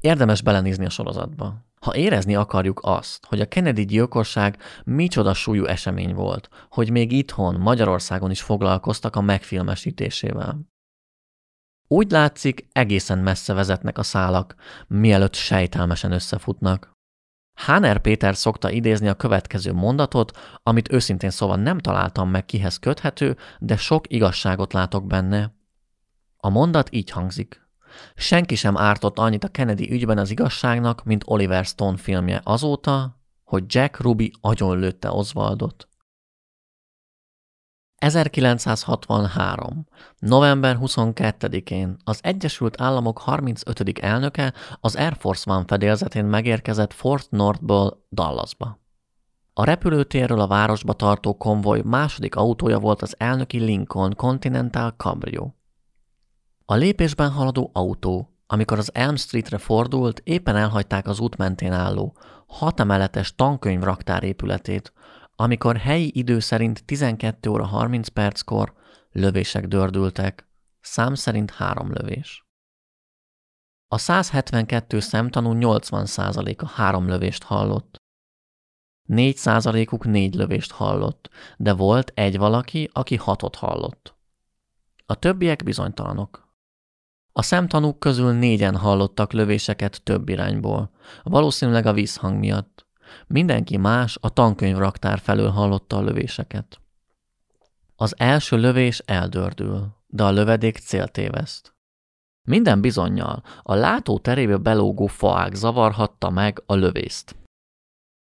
Érdemes 0.00 0.42
belenézni 0.42 0.84
a 0.84 0.90
sorozatba. 0.90 1.64
Ha 1.80 1.96
érezni 1.96 2.34
akarjuk 2.34 2.80
azt, 2.82 3.26
hogy 3.26 3.40
a 3.40 3.48
Kennedy 3.48 3.84
gyilkosság 3.84 4.58
micsoda 4.84 5.34
súlyú 5.34 5.64
esemény 5.64 6.14
volt, 6.14 6.48
hogy 6.70 6.90
még 6.90 7.12
itthon, 7.12 7.60
Magyarországon 7.60 8.30
is 8.30 8.42
foglalkoztak 8.42 9.16
a 9.16 9.20
megfilmesítésével. 9.20 10.71
Úgy 11.92 12.10
látszik, 12.10 12.68
egészen 12.72 13.18
messze 13.18 13.52
vezetnek 13.52 13.98
a 13.98 14.02
szálak, 14.02 14.54
mielőtt 14.86 15.34
sejtelmesen 15.34 16.12
összefutnak. 16.12 16.90
Háner 17.54 17.98
Péter 18.00 18.36
szokta 18.36 18.70
idézni 18.70 19.08
a 19.08 19.14
következő 19.14 19.72
mondatot, 19.72 20.38
amit 20.62 20.92
őszintén 20.92 21.30
szóval 21.30 21.56
nem 21.56 21.78
találtam 21.78 22.30
meg 22.30 22.44
kihez 22.44 22.76
köthető, 22.76 23.36
de 23.58 23.76
sok 23.76 24.12
igazságot 24.12 24.72
látok 24.72 25.06
benne. 25.06 25.54
A 26.36 26.48
mondat 26.48 26.92
így 26.92 27.10
hangzik. 27.10 27.68
Senki 28.14 28.54
sem 28.54 28.76
ártott 28.76 29.18
annyit 29.18 29.44
a 29.44 29.48
Kennedy 29.48 29.90
ügyben 29.90 30.18
az 30.18 30.30
igazságnak, 30.30 31.04
mint 31.04 31.24
Oliver 31.26 31.64
Stone 31.64 31.96
filmje 31.96 32.40
azóta, 32.44 33.20
hogy 33.44 33.64
Jack 33.66 34.00
Ruby 34.00 34.32
agyonlőtte 34.40 35.10
Oswaldot. 35.10 35.88
1963. 38.02 39.86
november 40.18 40.78
22-én 40.80 41.96
az 42.04 42.18
Egyesült 42.22 42.80
Államok 42.80 43.18
35. 43.18 43.98
elnöke 43.98 44.52
az 44.80 44.96
Air 44.96 45.16
Force 45.18 45.50
One 45.50 45.64
fedélzetén 45.66 46.24
megérkezett 46.24 46.92
Fort 46.92 47.30
Northból 47.30 48.06
Dallasba. 48.10 48.80
A 49.54 49.64
repülőtérről 49.64 50.40
a 50.40 50.46
városba 50.46 50.92
tartó 50.92 51.36
konvoj 51.36 51.80
második 51.84 52.36
autója 52.36 52.78
volt 52.78 53.02
az 53.02 53.14
elnöki 53.18 53.58
Lincoln 53.58 54.14
Continental 54.16 54.94
Cabrio. 54.96 55.50
A 56.64 56.74
lépésben 56.74 57.30
haladó 57.30 57.70
autó, 57.72 58.32
amikor 58.46 58.78
az 58.78 58.94
Elm 58.94 59.16
Streetre 59.16 59.58
fordult, 59.58 60.20
éppen 60.24 60.56
elhagyták 60.56 61.06
az 61.06 61.20
út 61.20 61.36
mentén 61.36 61.72
álló, 61.72 62.16
hat 62.46 62.80
emeletes 62.80 63.34
tankönyv 63.34 63.82
raktár 63.82 64.22
épületét, 64.22 64.92
amikor 65.42 65.76
helyi 65.76 66.10
idő 66.14 66.38
szerint 66.38 66.84
12 66.84 67.50
óra 67.50 67.66
30 67.66 68.08
perckor 68.08 68.72
lövések 69.10 69.66
dördültek, 69.66 70.48
szám 70.80 71.14
szerint 71.14 71.50
három 71.50 71.92
lövés. 71.92 72.46
A 73.88 73.98
172 73.98 75.00
szemtanú 75.00 75.52
80%-a 75.54 76.66
három 76.66 77.08
lövést 77.08 77.42
hallott. 77.42 77.96
4%-uk 79.08 80.04
négy 80.04 80.34
lövést 80.34 80.70
hallott, 80.70 81.30
de 81.56 81.72
volt 81.72 82.12
egy 82.14 82.38
valaki, 82.38 82.90
aki 82.92 83.16
hatot 83.16 83.56
hallott. 83.56 84.14
A 85.06 85.14
többiek 85.14 85.62
bizonytalanok. 85.62 86.54
A 87.32 87.42
szemtanúk 87.42 87.98
közül 87.98 88.32
négyen 88.32 88.76
hallottak 88.76 89.32
lövéseket 89.32 90.02
több 90.02 90.28
irányból, 90.28 90.90
valószínűleg 91.22 91.86
a 91.86 91.92
vízhang 91.92 92.38
miatt. 92.38 92.81
Mindenki 93.26 93.76
más 93.76 94.18
a 94.20 94.30
tankönyvraktár 94.30 95.18
felől 95.18 95.50
hallotta 95.50 95.96
a 95.96 96.02
lövéseket. 96.02 96.80
Az 97.96 98.14
első 98.18 98.56
lövés 98.56 98.98
eldördül, 98.98 99.96
de 100.06 100.24
a 100.24 100.30
lövedék 100.30 100.76
céltéveszt. 100.76 101.74
Minden 102.48 102.80
bizonyal 102.80 103.42
a 103.62 103.74
látó 103.74 104.18
terébe 104.18 104.56
belógó 104.56 105.06
faág 105.06 105.54
zavarhatta 105.54 106.30
meg 106.30 106.62
a 106.66 106.74
lövészt. 106.74 107.36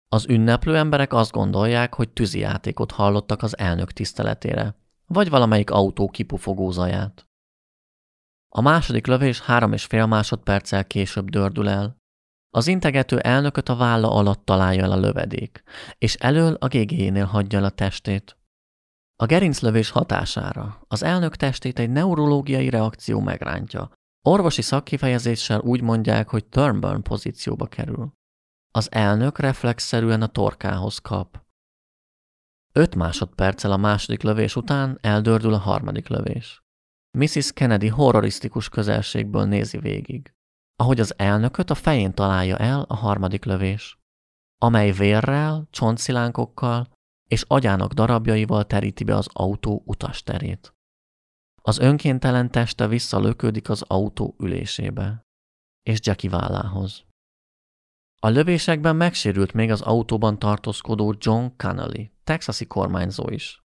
Az 0.08 0.30
ünneplő 0.30 0.78
emberek 0.78 1.14
azt 1.14 1.32
gondolják, 1.32 1.94
hogy 1.94 2.10
tűzijátékot 2.10 2.92
hallottak 2.92 3.44
az 3.44 3.58
elnök 3.58 3.92
tiszteletére, 3.92 4.76
vagy 5.08 5.30
valamelyik 5.30 5.72
autó 5.72 6.10
kipufogó 6.10 6.72
zaját. 6.72 7.26
A 8.50 8.62
második 8.62 9.08
lövés 9.08 9.42
három 9.42 9.74
és 9.74 9.86
fél 9.86 10.06
másodperccel 10.06 10.86
később 10.86 11.30
dördül 11.30 11.70
el. 11.70 12.01
Az 12.54 12.68
integető 12.68 13.20
elnököt 13.20 13.70
a 13.70 13.76
válla 13.76 14.12
alatt 14.12 14.46
találja 14.46 14.84
el 14.84 14.92
a 14.92 15.00
lövedék, 15.00 15.64
és 15.98 16.16
elől 16.16 16.54
a 16.54 16.68
gégéjénél 16.68 17.26
hagyja 17.26 17.60
el 17.60 17.66
a 17.66 17.70
testét. 17.70 18.38
A 19.16 19.26
gerinclövés 19.26 19.90
hatására 19.90 20.86
az 20.88 21.04
elnök 21.04 21.36
testét 21.36 21.80
egy 21.80 21.90
neurológiai 21.90 22.70
reakció 22.70 23.20
megrántja. 23.20 23.92
Orvosi 24.22 24.62
szakkifejezéssel 24.62 25.60
úgy 25.60 25.82
mondják, 25.82 26.30
hogy 26.30 26.46
turn 26.46 26.80
burn 26.80 27.02
pozícióba 27.02 27.66
kerül. 27.66 28.14
Az 28.72 28.92
elnök 28.92 29.40
reflexzerűen 29.40 30.22
a 30.22 30.28
torkához 30.28 31.00
kap. 31.00 31.42
Öt 32.74 32.96
másodperccel 32.96 33.72
a 33.72 33.78
második 33.78 34.22
lövés 34.22 34.56
után 34.56 34.98
eldördül 35.02 35.54
a 35.54 35.58
harmadik 35.58 36.08
lövés. 36.08 36.64
Mrs. 37.18 37.52
Kennedy 37.52 37.88
horrorisztikus 37.88 38.70
közelségből 38.70 39.46
nézi 39.46 39.78
végig, 39.78 40.34
ahogy 40.82 41.00
az 41.00 41.14
elnököt 41.18 41.70
a 41.70 41.76
fején 41.76 42.14
találja 42.14 42.58
el 42.58 42.82
a 42.88 42.96
harmadik 42.96 43.46
lövés, 43.46 44.00
amely 44.58 44.92
vérrel, 44.92 45.68
csontszilánkokkkal 45.70 46.88
és 47.30 47.44
agyának 47.48 47.94
darabjaival 47.94 48.66
teríti 48.66 49.04
be 49.04 49.16
az 49.16 49.28
autó 49.34 49.82
utasterét. 49.86 50.74
Az 51.62 51.78
önkéntelen 51.78 52.52
teste 52.52 52.88
visszalöködik 52.88 53.70
az 53.70 53.82
autó 53.82 54.36
ülésébe, 54.40 55.22
és 55.84 56.00
Jackie 56.02 56.30
vállához. 56.30 57.06
A 58.20 58.28
lövésekben 58.28 58.96
megsérült 58.96 59.54
még 59.54 59.72
az 59.72 59.82
autóban 59.82 60.40
tartózkodó 60.40 61.16
John 61.18 61.46
Connolly, 61.58 62.12
texasi 62.24 62.66
kormányzó 62.68 63.30
is. 63.30 63.61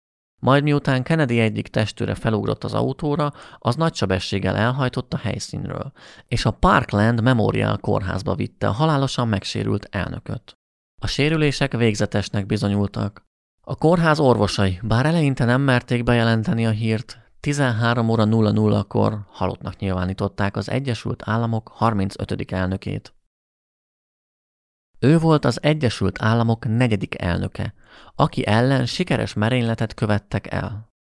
Majd 0.44 0.64
miután 0.64 1.04
Kennedy 1.04 1.40
egyik 1.40 1.68
testőre 1.68 2.16
felugrott 2.16 2.64
az 2.64 2.74
autóra, 2.74 3.34
az 3.58 3.76
nagy 3.76 3.94
sebességgel 3.94 4.56
elhajtott 4.56 5.14
a 5.14 5.18
helyszínről, 5.18 5.92
és 6.28 6.46
a 6.46 6.52
Parkland 6.52 7.22
Memorial 7.22 7.78
kórházba 7.78 8.36
vitte 8.36 8.68
a 8.68 8.72
halálosan 8.72 9.28
megsérült 9.28 9.88
elnököt. 9.92 10.58
A 11.02 11.08
sérülések 11.08 11.74
végzetesnek 11.74 12.46
bizonyultak. 12.46 13.26
A 13.62 13.76
kórház 13.76 14.20
orvosai, 14.20 14.80
bár 14.82 15.06
eleinte 15.06 15.46
nem 15.46 15.62
merték 15.62 16.04
bejelenteni 16.04 16.66
a 16.66 16.72
hírt, 16.72 17.18
13 17.40 18.10
óra 18.10 18.24
00-kor 18.28 19.26
halottnak 19.30 19.78
nyilvánították 19.78 20.56
az 20.56 20.70
Egyesült 20.70 21.24
Államok 21.26 21.68
35. 21.68 22.52
elnökét. 22.52 23.14
Ő 25.00 25.20
volt 25.20 25.46
az 25.46 25.64
Egyesült 25.64 26.22
Államok 26.22 26.66
negyedik 26.68 27.22
elnöke, 27.22 27.74
aki 28.16 28.48
ellen 28.48 28.86
sikeres 28.86 29.34
merényletet 29.34 29.94
követtek 29.94 30.52
el. 30.52 30.92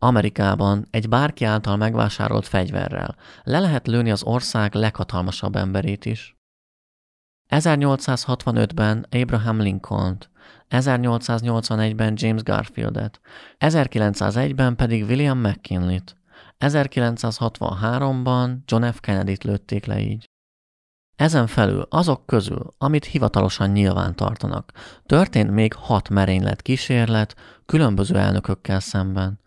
Amerikában 0.00 0.86
egy 0.90 1.08
bárki 1.08 1.44
által 1.44 1.76
megvásárolt 1.76 2.46
fegyverrel 2.46 3.16
le 3.42 3.58
lehet 3.58 3.86
lőni 3.86 4.10
az 4.10 4.22
ország 4.22 4.74
leghatalmasabb 4.74 5.56
emberét 5.56 6.04
is. 6.04 6.36
1865-ben 7.48 9.06
Abraham 9.10 9.60
Lincoln-t, 9.60 10.30
1881-ben 10.70 12.14
James 12.16 12.42
Garfieldet, 12.42 13.20
1901-ben 13.58 14.76
pedig 14.76 15.04
William 15.04 15.38
McKinley-t, 15.38 16.16
1963-ban 16.58 18.56
John 18.64 18.90
F. 18.90 19.00
Kennedy-t 19.00 19.44
lőtték 19.44 19.84
le 19.84 20.00
így. 20.00 20.28
Ezen 21.16 21.46
felül 21.46 21.86
azok 21.90 22.26
közül, 22.26 22.74
amit 22.78 23.04
hivatalosan 23.04 23.70
nyilván 23.70 24.14
tartanak, 24.14 24.72
történt 25.06 25.50
még 25.50 25.74
hat 25.74 26.08
merénylet 26.08 26.62
kísérlet 26.62 27.34
különböző 27.66 28.16
elnökökkel 28.16 28.80
szemben. 28.80 29.42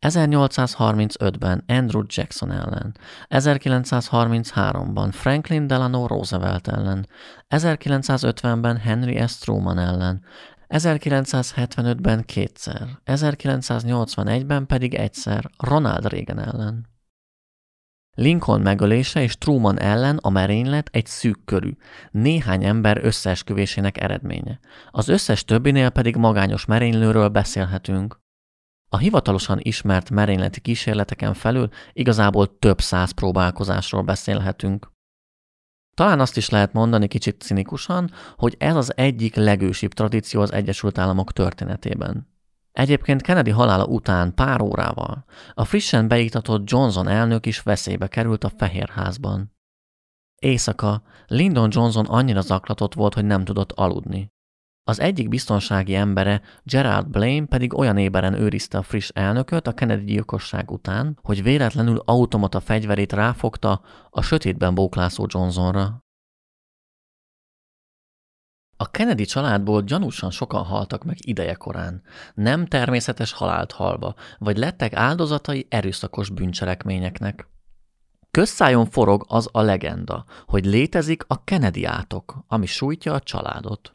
1835-ben 0.00 1.64
Andrew 1.66 2.02
Jackson 2.06 2.50
ellen, 2.50 2.96
1933-ban 3.28 5.08
Franklin 5.12 5.66
Delano 5.66 6.06
Roosevelt 6.06 6.68
ellen, 6.68 7.08
1950-ben 7.48 8.76
Henry 8.76 9.26
S. 9.26 9.38
Truman 9.38 9.78
ellen, 9.78 10.24
1975-ben 10.68 12.24
kétszer, 12.24 12.88
1981-ben 13.04 14.66
pedig 14.66 14.94
egyszer 14.94 15.50
Ronald 15.56 16.06
Reagan 16.08 16.38
ellen. 16.38 16.93
Lincoln 18.14 18.60
megölése 18.60 19.22
és 19.22 19.38
Truman 19.38 19.80
ellen 19.80 20.16
a 20.16 20.30
merénylet 20.30 20.88
egy 20.92 21.06
szűk 21.06 21.44
körű, 21.44 21.76
néhány 22.10 22.64
ember 22.64 23.04
összeesküvésének 23.04 24.00
eredménye. 24.00 24.58
Az 24.90 25.08
összes 25.08 25.44
többinél 25.44 25.90
pedig 25.90 26.16
magányos 26.16 26.64
merénylőről 26.64 27.28
beszélhetünk. 27.28 28.22
A 28.88 28.98
hivatalosan 28.98 29.58
ismert 29.62 30.10
merényleti 30.10 30.60
kísérleteken 30.60 31.34
felül 31.34 31.68
igazából 31.92 32.58
több 32.58 32.80
száz 32.80 33.10
próbálkozásról 33.10 34.02
beszélhetünk. 34.02 34.92
Talán 35.94 36.20
azt 36.20 36.36
is 36.36 36.48
lehet 36.48 36.72
mondani 36.72 37.08
kicsit 37.08 37.42
cinikusan, 37.42 38.10
hogy 38.36 38.54
ez 38.58 38.76
az 38.76 38.96
egyik 38.96 39.34
legősibb 39.34 39.92
tradíció 39.92 40.40
az 40.40 40.52
Egyesült 40.52 40.98
Államok 40.98 41.32
történetében. 41.32 42.33
Egyébként 42.74 43.22
Kennedy 43.22 43.50
halála 43.50 43.84
után 43.84 44.34
pár 44.34 44.60
órával 44.60 45.24
a 45.54 45.64
frissen 45.64 46.08
beiktatott 46.08 46.70
Johnson 46.70 47.08
elnök 47.08 47.46
is 47.46 47.62
veszélybe 47.62 48.06
került 48.08 48.44
a 48.44 48.52
Fehérházban. 48.56 49.52
Éjszaka 50.42 51.02
Lyndon 51.26 51.68
Johnson 51.72 52.04
annyira 52.06 52.40
zaklatott 52.40 52.94
volt, 52.94 53.14
hogy 53.14 53.24
nem 53.24 53.44
tudott 53.44 53.72
aludni. 53.72 54.32
Az 54.86 55.00
egyik 55.00 55.28
biztonsági 55.28 55.94
embere, 55.94 56.42
Gerald 56.62 57.08
Blame 57.08 57.46
pedig 57.46 57.78
olyan 57.78 57.98
éberen 57.98 58.34
őrizte 58.34 58.78
a 58.78 58.82
friss 58.82 59.08
elnököt 59.08 59.66
a 59.66 59.74
Kennedy 59.74 60.04
gyilkosság 60.04 60.70
után, 60.70 61.18
hogy 61.22 61.42
véletlenül 61.42 62.02
automata 62.04 62.60
fegyverét 62.60 63.12
ráfogta 63.12 63.80
a 64.10 64.22
sötétben 64.22 64.74
bóklászó 64.74 65.26
Johnsonra. 65.28 66.03
A 68.76 68.90
Kennedy 68.90 69.24
családból 69.24 69.82
gyanúsan 69.82 70.30
sokan 70.30 70.64
haltak 70.64 71.04
meg 71.04 71.16
idejekorán, 71.20 72.02
nem 72.34 72.66
természetes 72.66 73.32
halált 73.32 73.72
halva, 73.72 74.14
vagy 74.38 74.56
lettek 74.56 74.94
áldozatai 74.94 75.66
erőszakos 75.68 76.30
bűncselekményeknek. 76.30 77.48
Közszájon 78.30 78.86
forog 78.86 79.24
az 79.28 79.48
a 79.52 79.60
legenda, 79.60 80.24
hogy 80.46 80.64
létezik 80.64 81.24
a 81.26 81.44
Kennedy 81.44 81.84
átok, 81.84 82.44
ami 82.48 82.66
sújtja 82.66 83.12
a 83.12 83.20
családot. 83.20 83.94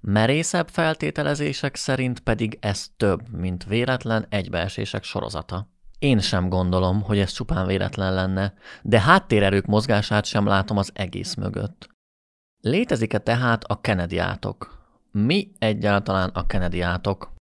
Merészebb 0.00 0.68
feltételezések 0.68 1.76
szerint 1.76 2.20
pedig 2.20 2.58
ez 2.60 2.86
több, 2.96 3.20
mint 3.30 3.64
véletlen 3.64 4.26
egybeesések 4.28 5.04
sorozata. 5.04 5.68
Én 5.98 6.18
sem 6.18 6.48
gondolom, 6.48 7.02
hogy 7.02 7.18
ez 7.18 7.32
csupán 7.32 7.66
véletlen 7.66 8.14
lenne, 8.14 8.54
de 8.82 9.00
háttérerők 9.00 9.66
mozgását 9.66 10.24
sem 10.24 10.46
látom 10.46 10.76
az 10.76 10.90
egész 10.94 11.34
mögött. 11.34 11.91
Létezik-e 12.64 13.18
tehát 13.18 13.64
a 13.64 13.80
Kennedy 13.80 14.18
átok? 14.18 14.78
Mi 15.10 15.52
egyáltalán 15.58 16.28
a 16.28 16.46
Kennedy 16.46 16.80
átok? 16.80 17.32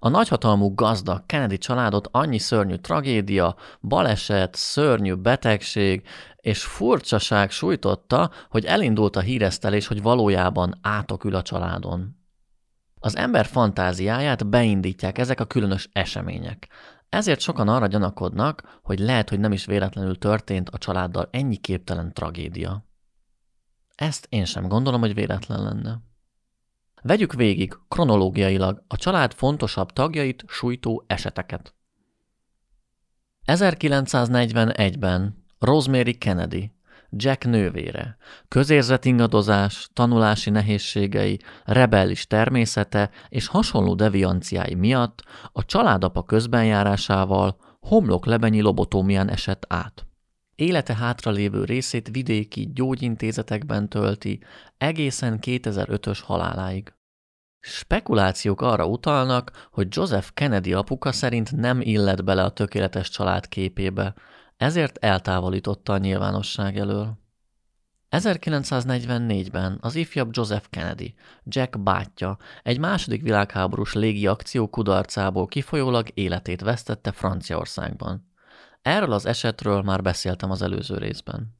A 0.00 0.08
nagyhatalmú 0.08 0.74
gazda 0.74 1.22
Kennedy 1.26 1.58
családot 1.58 2.08
annyi 2.10 2.38
szörnyű 2.38 2.74
tragédia, 2.74 3.56
baleset, 3.80 4.54
szörnyű 4.54 5.14
betegség 5.14 6.06
és 6.36 6.62
furcsaság 6.62 7.50
sújtotta, 7.50 8.30
hogy 8.50 8.64
elindult 8.64 9.16
a 9.16 9.20
híresztelés, 9.20 9.86
hogy 9.86 10.02
valójában 10.02 10.78
átok 10.82 11.24
ül 11.24 11.34
a 11.34 11.42
családon. 11.42 12.16
Az 13.00 13.16
ember 13.16 13.46
fantáziáját 13.46 14.46
beindítják 14.46 15.18
ezek 15.18 15.40
a 15.40 15.46
különös 15.46 15.88
események. 15.92 16.68
Ezért 17.08 17.40
sokan 17.40 17.68
arra 17.68 17.86
gyanakodnak, 17.86 18.78
hogy 18.82 18.98
lehet, 18.98 19.28
hogy 19.28 19.40
nem 19.40 19.52
is 19.52 19.64
véletlenül 19.64 20.18
történt 20.18 20.68
a 20.68 20.78
családdal 20.78 21.28
ennyi 21.30 21.56
képtelen 21.56 22.12
tragédia. 22.12 22.87
Ezt 23.98 24.26
én 24.28 24.44
sem 24.44 24.68
gondolom, 24.68 25.00
hogy 25.00 25.14
véletlen 25.14 25.62
lenne. 25.62 26.00
Vegyük 27.02 27.32
végig 27.32 27.74
kronológiailag 27.88 28.84
a 28.88 28.96
család 28.96 29.32
fontosabb 29.32 29.92
tagjait 29.92 30.44
sújtó 30.46 31.04
eseteket. 31.06 31.74
1941-ben 33.46 35.44
Rosemary 35.58 36.18
Kennedy, 36.18 36.72
Jack 37.10 37.44
nővére, 37.44 38.16
közérzetingadozás, 38.48 39.90
tanulási 39.92 40.50
nehézségei, 40.50 41.40
rebellis 41.64 42.26
természete 42.26 43.10
és 43.28 43.46
hasonló 43.46 43.94
devianciái 43.94 44.74
miatt 44.74 45.22
a 45.52 45.64
családapa 45.64 46.22
közbenjárásával 46.22 47.56
homlok 47.80 48.26
lebenyi 48.26 48.60
lobotómián 48.60 49.30
esett 49.30 49.64
át. 49.68 50.07
Élete 50.58 50.94
hátralévő 50.94 51.64
részét 51.64 52.08
vidéki 52.08 52.70
gyógyintézetekben 52.74 53.88
tölti 53.88 54.42
egészen 54.78 55.38
2005-ös 55.42 56.18
haláláig. 56.24 56.92
Spekulációk 57.60 58.60
arra 58.60 58.86
utalnak, 58.86 59.68
hogy 59.72 59.86
Joseph 59.90 60.28
Kennedy 60.34 60.72
apuka 60.72 61.12
szerint 61.12 61.56
nem 61.56 61.80
illett 61.80 62.24
bele 62.24 62.42
a 62.44 62.50
tökéletes 62.50 63.08
család 63.08 63.48
képébe, 63.48 64.14
ezért 64.56 64.96
eltávolította 64.96 65.92
a 65.92 65.98
nyilvánosság 65.98 66.78
elől. 66.78 67.18
1944-ben 68.10 69.78
az 69.80 69.94
ifjabb 69.94 70.30
Joseph 70.32 70.66
Kennedy, 70.70 71.14
Jack 71.44 71.78
bátyja, 71.78 72.36
egy 72.62 72.78
második 72.78 73.22
világháborús 73.22 73.94
légi 73.94 74.26
akció 74.26 74.68
kudarcából 74.68 75.46
kifolyólag 75.46 76.08
életét 76.14 76.60
vesztette 76.60 77.12
Franciaországban. 77.12 78.27
Erről 78.88 79.12
az 79.12 79.26
esetről 79.26 79.82
már 79.82 80.02
beszéltem 80.02 80.50
az 80.50 80.62
előző 80.62 80.96
részben. 80.96 81.56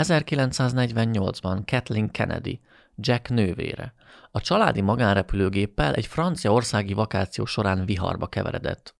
1948-ban 0.00 1.62
Kathleen 1.66 2.10
Kennedy, 2.10 2.60
Jack 2.96 3.28
nővére, 3.28 3.94
a 4.30 4.40
családi 4.40 4.80
magánrepülőgéppel 4.80 5.94
egy 5.94 6.06
francia 6.06 6.52
országi 6.52 6.92
vakáció 6.92 7.44
során 7.44 7.84
viharba 7.84 8.26
keveredett. 8.26 8.96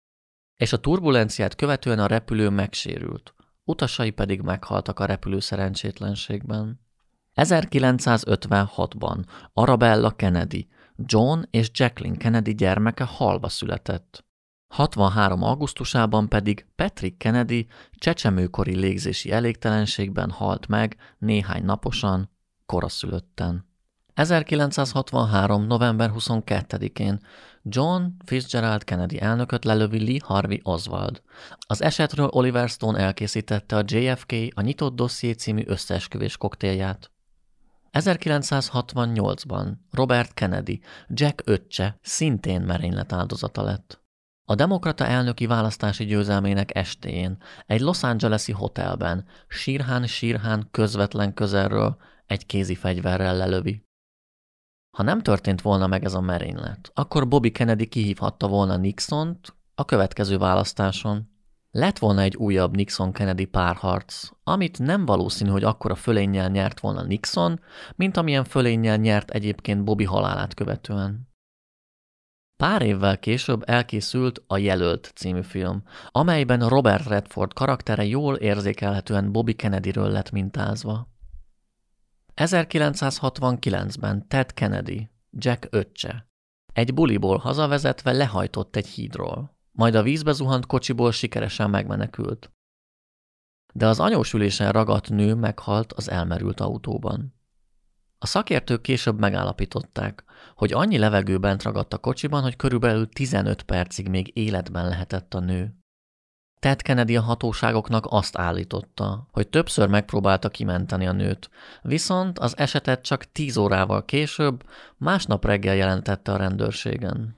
És 0.56 0.72
a 0.72 0.80
turbulenciát 0.80 1.54
követően 1.54 1.98
a 1.98 2.06
repülő 2.06 2.48
megsérült, 2.48 3.34
utasai 3.64 4.10
pedig 4.10 4.40
meghaltak 4.40 5.00
a 5.00 5.04
repülő 5.04 5.40
szerencsétlenségben. 5.40 6.80
1956-ban 7.34 9.24
Arabella 9.52 10.10
Kennedy, 10.10 10.68
John 10.96 11.42
és 11.50 11.70
Jacqueline 11.72 12.16
Kennedy 12.16 12.54
gyermeke 12.54 13.04
halva 13.04 13.48
született. 13.48 14.24
63. 14.72 15.42
augusztusában 15.42 16.28
pedig 16.28 16.66
Patrick 16.76 17.18
Kennedy 17.18 17.66
csecsemőkori 17.94 18.74
légzési 18.74 19.30
elégtelenségben 19.32 20.30
halt 20.30 20.66
meg 20.66 20.96
néhány 21.18 21.64
naposan, 21.64 22.30
koraszülötten. 22.66 23.66
1963. 24.14 25.66
november 25.66 26.10
22-én 26.14 27.18
John 27.62 28.02
Fitzgerald 28.24 28.84
Kennedy 28.84 29.20
elnököt 29.20 29.64
lelövi 29.64 30.04
Lee 30.04 30.20
Harvey 30.24 30.60
Oswald. 30.62 31.22
Az 31.66 31.82
esetről 31.82 32.26
Oliver 32.26 32.68
Stone 32.68 32.98
elkészítette 32.98 33.76
a 33.76 33.84
JFK 33.86 34.32
a 34.54 34.60
nyitott 34.60 34.94
dosszié 34.94 35.32
című 35.32 35.62
összeesküvés 35.66 36.36
koktélját. 36.36 37.10
1968-ban 37.92 39.72
Robert 39.90 40.34
Kennedy, 40.34 40.80
Jack 41.08 41.42
öccse 41.44 41.98
szintén 42.02 42.60
merénylet 42.60 43.12
áldozata 43.12 43.62
lett. 43.62 44.01
A 44.52 44.54
demokrata 44.54 45.06
elnöki 45.06 45.46
választási 45.46 46.04
győzelmének 46.04 46.76
estéjén 46.76 47.36
egy 47.66 47.80
Los 47.80 48.02
Angeles-i 48.02 48.52
hotelben 48.52 49.24
sírhán-sírhán 49.48 50.68
közvetlen 50.70 51.34
közelről 51.34 51.96
egy 52.26 52.46
kézi 52.46 52.74
fegyverrel 52.74 53.36
lelövi. 53.36 53.84
Ha 54.96 55.02
nem 55.02 55.20
történt 55.20 55.62
volna 55.62 55.86
meg 55.86 56.04
ez 56.04 56.14
a 56.14 56.20
merénylet, 56.20 56.90
akkor 56.94 57.28
Bobby 57.28 57.50
Kennedy 57.50 57.86
kihívhatta 57.86 58.48
volna 58.48 58.76
Nixont 58.76 59.56
a 59.74 59.84
következő 59.84 60.38
választáson. 60.38 61.30
Lett 61.70 61.98
volna 61.98 62.20
egy 62.20 62.36
újabb 62.36 62.76
Nixon-Kennedy 62.76 63.44
párharc, 63.44 64.28
amit 64.44 64.78
nem 64.78 65.04
valószínű, 65.04 65.50
hogy 65.50 65.64
akkora 65.64 65.94
fölénnyel 65.94 66.48
nyert 66.48 66.80
volna 66.80 67.02
Nixon, 67.02 67.60
mint 67.96 68.16
amilyen 68.16 68.44
fölénnyel 68.44 68.96
nyert 68.96 69.30
egyébként 69.30 69.84
Bobby 69.84 70.04
halálát 70.04 70.54
követően. 70.54 71.31
Pár 72.62 72.82
évvel 72.82 73.18
később 73.18 73.62
elkészült 73.66 74.42
a 74.46 74.56
Jelölt 74.56 75.12
című 75.14 75.42
film, 75.42 75.82
amelyben 76.10 76.68
Robert 76.68 77.06
Redford 77.06 77.52
karaktere 77.52 78.04
jól 78.04 78.36
érzékelhetően 78.36 79.32
Bobby 79.32 79.52
Kennedyről 79.52 80.08
lett 80.10 80.30
mintázva. 80.30 81.08
1969-ben 82.36 84.28
Ted 84.28 84.54
Kennedy, 84.54 85.10
Jack 85.30 85.68
öccse, 85.70 86.26
egy 86.72 86.94
buliból 86.94 87.36
hazavezetve 87.36 88.12
lehajtott 88.12 88.76
egy 88.76 88.86
hídról, 88.86 89.56
majd 89.72 89.94
a 89.94 90.02
vízbe 90.02 90.32
zuhant 90.32 90.66
kocsiból 90.66 91.12
sikeresen 91.12 91.70
megmenekült. 91.70 92.52
De 93.74 93.86
az 93.86 94.00
anyósülésen 94.00 94.72
ragadt 94.72 95.08
nő 95.08 95.34
meghalt 95.34 95.92
az 95.92 96.10
elmerült 96.10 96.60
autóban. 96.60 97.34
A 98.22 98.26
szakértők 98.26 98.80
később 98.80 99.18
megállapították, 99.18 100.24
hogy 100.54 100.72
annyi 100.72 100.98
levegő 100.98 101.38
bent 101.38 101.62
ragadt 101.62 101.92
a 101.92 101.98
kocsiban, 101.98 102.42
hogy 102.42 102.56
körülbelül 102.56 103.08
15 103.08 103.62
percig 103.62 104.08
még 104.08 104.30
életben 104.34 104.88
lehetett 104.88 105.34
a 105.34 105.40
nő. 105.40 105.76
Ted 106.60 106.82
Kennedy 106.82 107.16
a 107.16 107.20
hatóságoknak 107.20 108.06
azt 108.08 108.38
állította, 108.38 109.28
hogy 109.30 109.48
többször 109.48 109.88
megpróbálta 109.88 110.48
kimenteni 110.48 111.06
a 111.06 111.12
nőt, 111.12 111.50
viszont 111.82 112.38
az 112.38 112.58
esetet 112.58 113.02
csak 113.02 113.32
tíz 113.32 113.56
órával 113.56 114.04
később, 114.04 114.64
másnap 114.96 115.44
reggel 115.44 115.74
jelentette 115.74 116.32
a 116.32 116.36
rendőrségen. 116.36 117.36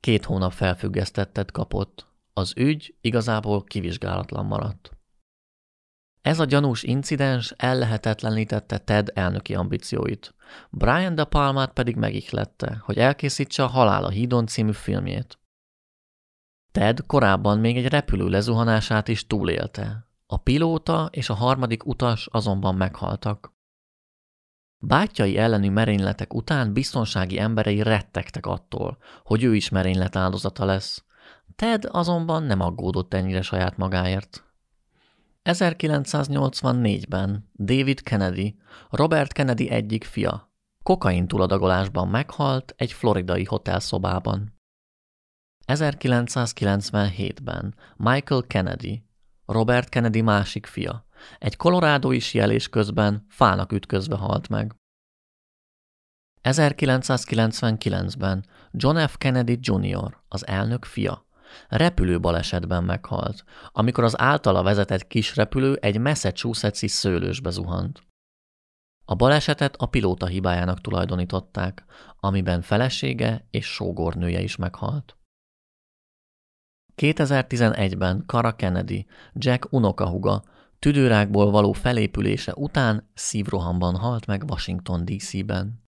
Két 0.00 0.24
hónap 0.24 0.52
felfüggesztettet 0.52 1.50
kapott. 1.50 2.06
Az 2.32 2.52
ügy 2.56 2.94
igazából 3.00 3.64
kivizsgálatlan 3.64 4.46
maradt. 4.46 4.93
Ez 6.24 6.38
a 6.38 6.44
gyanús 6.44 6.82
incidens 6.82 7.54
ellehetetlenítette 7.56 8.78
Ted 8.78 9.10
elnöki 9.14 9.54
ambícióit. 9.54 10.34
Brian 10.70 11.14
De 11.14 11.24
Palmát 11.24 11.72
pedig 11.72 11.96
megihlette, 11.96 12.80
hogy 12.80 12.98
elkészítse 12.98 13.62
a 13.62 13.66
Halál 13.66 14.04
a 14.04 14.08
hídon 14.08 14.46
című 14.46 14.72
filmjét. 14.72 15.38
Ted 16.72 17.06
korábban 17.06 17.58
még 17.58 17.76
egy 17.76 17.86
repülő 17.86 18.28
lezuhanását 18.28 19.08
is 19.08 19.26
túlélte. 19.26 20.06
A 20.26 20.36
pilóta 20.36 21.08
és 21.12 21.28
a 21.28 21.34
harmadik 21.34 21.86
utas 21.86 22.28
azonban 22.32 22.74
meghaltak. 22.74 23.52
Bátyai 24.78 25.36
elleni 25.36 25.68
merényletek 25.68 26.34
után 26.34 26.72
biztonsági 26.72 27.38
emberei 27.38 27.82
rettegtek 27.82 28.46
attól, 28.46 28.98
hogy 29.22 29.42
ő 29.42 29.54
is 29.54 29.68
merénylet 29.68 30.16
áldozata 30.16 30.64
lesz. 30.64 31.04
Ted 31.56 31.84
azonban 31.90 32.42
nem 32.42 32.60
aggódott 32.60 33.14
ennyire 33.14 33.42
saját 33.42 33.76
magáért. 33.76 34.44
1984-ben 35.44 37.50
David 37.52 38.02
Kennedy, 38.02 38.56
Robert 38.90 39.32
Kennedy 39.32 39.70
egyik 39.70 40.04
fia, 40.04 40.52
kokain 40.82 41.28
túladagolásban 41.28 42.08
meghalt 42.08 42.74
egy 42.76 42.92
floridai 42.92 43.44
hotelszobában. 43.44 44.58
1997-ben 45.66 47.74
Michael 47.96 48.42
Kennedy, 48.46 49.04
Robert 49.46 49.88
Kennedy 49.88 50.20
másik 50.20 50.66
fia, 50.66 51.06
egy 51.38 51.56
kolorádói 51.56 52.18
sielés 52.18 52.68
közben 52.68 53.26
fának 53.28 53.72
ütközve 53.72 54.16
halt 54.16 54.48
meg. 54.48 54.74
1999-ben 56.42 58.46
John 58.70 59.06
F. 59.06 59.16
Kennedy 59.16 59.58
Jr., 59.60 60.22
az 60.28 60.46
elnök 60.46 60.84
fia, 60.84 61.23
repülő 61.68 62.20
balesetben 62.20 62.84
meghalt, 62.84 63.44
amikor 63.72 64.04
az 64.04 64.20
általa 64.20 64.62
vezetett 64.62 65.06
kis 65.06 65.36
repülő 65.36 65.74
egy 65.80 65.98
Massachusetts-i 65.98 66.88
szőlősbe 66.88 67.50
zuhant. 67.50 68.02
A 69.06 69.14
balesetet 69.14 69.76
a 69.76 69.86
pilóta 69.86 70.26
hibájának 70.26 70.80
tulajdonították, 70.80 71.84
amiben 72.20 72.62
felesége 72.62 73.46
és 73.50 73.66
sógornője 73.66 74.40
is 74.40 74.56
meghalt. 74.56 75.16
2011-ben 76.96 78.22
Kara 78.26 78.56
Kennedy, 78.56 79.06
Jack 79.32 79.72
unokahuga, 79.72 80.42
tüdőrákból 80.78 81.50
való 81.50 81.72
felépülése 81.72 82.52
után 82.54 83.10
szívrohamban 83.14 83.96
halt 83.96 84.26
meg 84.26 84.42
Washington 84.48 85.04
DC-ben. 85.04 85.82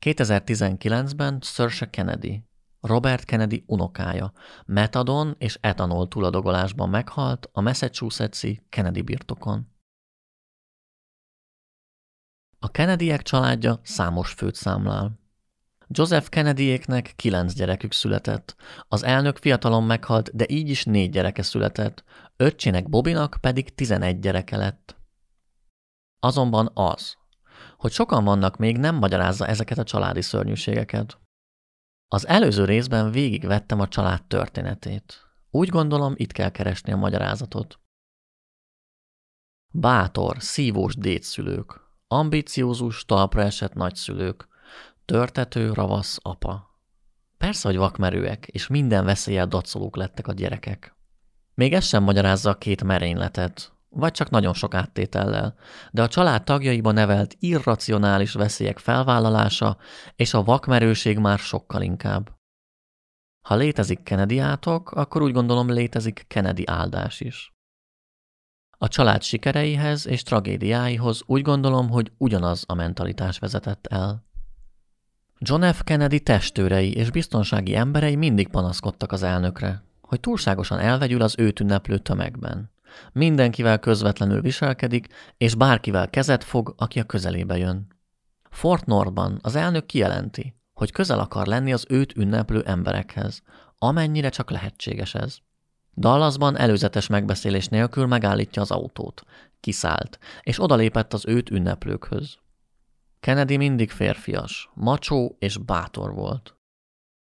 2019-ben 0.00 1.38
Saoirse 1.40 1.90
Kennedy, 1.90 2.44
Robert 2.80 3.24
Kennedy 3.24 3.64
unokája, 3.66 4.32
metadon 4.66 5.34
és 5.38 5.58
etanol 5.60 6.08
túladogolásban 6.08 6.88
meghalt 6.88 7.48
a 7.52 7.60
Massachusetts-i 7.60 8.66
Kennedy 8.68 9.02
birtokon. 9.02 9.68
A 12.58 12.70
Kennedyek 12.70 13.22
családja 13.22 13.80
számos 13.82 14.32
főt 14.32 14.54
számlál. 14.54 15.18
Joseph 15.88 16.28
Kennedyéknek 16.28 17.12
kilenc 17.16 17.52
gyerekük 17.52 17.92
született. 17.92 18.56
Az 18.88 19.02
elnök 19.02 19.36
fiatalon 19.36 19.84
meghalt, 19.84 20.36
de 20.36 20.44
így 20.48 20.68
is 20.68 20.84
négy 20.84 21.10
gyereke 21.10 21.42
született. 21.42 22.04
Öccsének 22.36 22.88
Bobinak 22.88 23.38
pedig 23.40 23.74
tizenegy 23.74 24.18
gyereke 24.18 24.56
lett. 24.56 24.96
Azonban 26.18 26.70
az, 26.74 27.16
hogy 27.76 27.92
sokan 27.92 28.24
vannak 28.24 28.56
még 28.56 28.78
nem 28.78 28.94
magyarázza 28.96 29.46
ezeket 29.46 29.78
a 29.78 29.84
családi 29.84 30.22
szörnyűségeket. 30.22 31.18
Az 32.12 32.26
előző 32.26 32.64
részben 32.64 33.10
végigvettem 33.10 33.80
a 33.80 33.88
család 33.88 34.22
történetét. 34.22 35.26
Úgy 35.50 35.68
gondolom, 35.68 36.14
itt 36.16 36.32
kell 36.32 36.50
keresni 36.50 36.92
a 36.92 36.96
magyarázatot. 36.96 37.80
Bátor, 39.72 40.36
szívós 40.42 40.94
dédszülők, 40.94 41.80
ambiciózus, 42.06 43.04
talpra 43.04 43.42
esett 43.42 43.74
nagyszülők, 43.74 44.48
Törtető, 45.04 45.72
ravasz 45.72 46.18
apa. 46.22 46.80
Persze, 47.38 47.68
hogy 47.68 47.76
vakmerőek, 47.76 48.46
és 48.46 48.66
minden 48.66 49.04
veszélyel 49.04 49.46
dacolók 49.46 49.96
lettek 49.96 50.28
a 50.28 50.32
gyerekek. 50.32 50.94
Még 51.54 51.72
ez 51.72 51.84
sem 51.84 52.02
magyarázza 52.02 52.50
a 52.50 52.58
két 52.58 52.84
merényletet, 52.84 53.72
vagy 53.90 54.12
csak 54.12 54.30
nagyon 54.30 54.54
sok 54.54 54.74
áttétellel, 54.74 55.54
de 55.90 56.02
a 56.02 56.08
család 56.08 56.44
tagjaiba 56.44 56.92
nevelt 56.92 57.36
irracionális 57.38 58.32
veszélyek 58.32 58.78
felvállalása 58.78 59.76
és 60.16 60.34
a 60.34 60.42
vakmerőség 60.42 61.18
már 61.18 61.38
sokkal 61.38 61.82
inkább. 61.82 62.38
Ha 63.40 63.56
létezik 63.56 64.02
Kennedy 64.02 64.38
átok, 64.38 64.90
akkor 64.90 65.22
úgy 65.22 65.32
gondolom 65.32 65.70
létezik 65.70 66.24
Kennedy 66.28 66.66
áldás 66.66 67.20
is. 67.20 67.54
A 68.82 68.88
család 68.88 69.22
sikereihez 69.22 70.06
és 70.06 70.22
tragédiáihoz 70.22 71.22
úgy 71.26 71.42
gondolom, 71.42 71.88
hogy 71.88 72.12
ugyanaz 72.16 72.64
a 72.66 72.74
mentalitás 72.74 73.38
vezetett 73.38 73.86
el. 73.86 74.28
John 75.38 75.64
F. 75.72 75.82
Kennedy 75.84 76.20
testőrei 76.20 76.92
és 76.94 77.10
biztonsági 77.10 77.74
emberei 77.74 78.16
mindig 78.16 78.48
panaszkodtak 78.48 79.12
az 79.12 79.22
elnökre, 79.22 79.82
hogy 80.00 80.20
túlságosan 80.20 80.78
elvegyül 80.78 81.22
az 81.22 81.34
őt 81.38 81.60
ünneplő 81.60 81.98
tömegben. 81.98 82.70
Mindenkivel 83.12 83.78
közvetlenül 83.78 84.40
viselkedik, 84.40 85.06
és 85.36 85.54
bárkivel 85.54 86.10
kezet 86.10 86.44
fog, 86.44 86.74
aki 86.76 87.00
a 87.00 87.04
közelébe 87.04 87.56
jön. 87.56 87.86
Fort 88.50 88.86
Northban 88.86 89.38
az 89.42 89.54
elnök 89.54 89.86
kijelenti, 89.86 90.54
hogy 90.72 90.92
közel 90.92 91.18
akar 91.18 91.46
lenni 91.46 91.72
az 91.72 91.86
őt 91.88 92.16
ünneplő 92.16 92.62
emberekhez, 92.62 93.42
amennyire 93.78 94.28
csak 94.28 94.50
lehetséges 94.50 95.14
ez. 95.14 95.38
Dallasban 95.96 96.56
előzetes 96.56 97.06
megbeszélés 97.06 97.68
nélkül 97.68 98.06
megállítja 98.06 98.62
az 98.62 98.70
autót. 98.70 99.22
Kiszállt, 99.60 100.18
és 100.42 100.62
odalépett 100.62 101.12
az 101.12 101.26
őt 101.26 101.50
ünneplőkhöz. 101.50 102.38
Kennedy 103.20 103.56
mindig 103.56 103.90
férfias, 103.90 104.70
macsó 104.74 105.36
és 105.38 105.56
bátor 105.56 106.14
volt. 106.14 106.56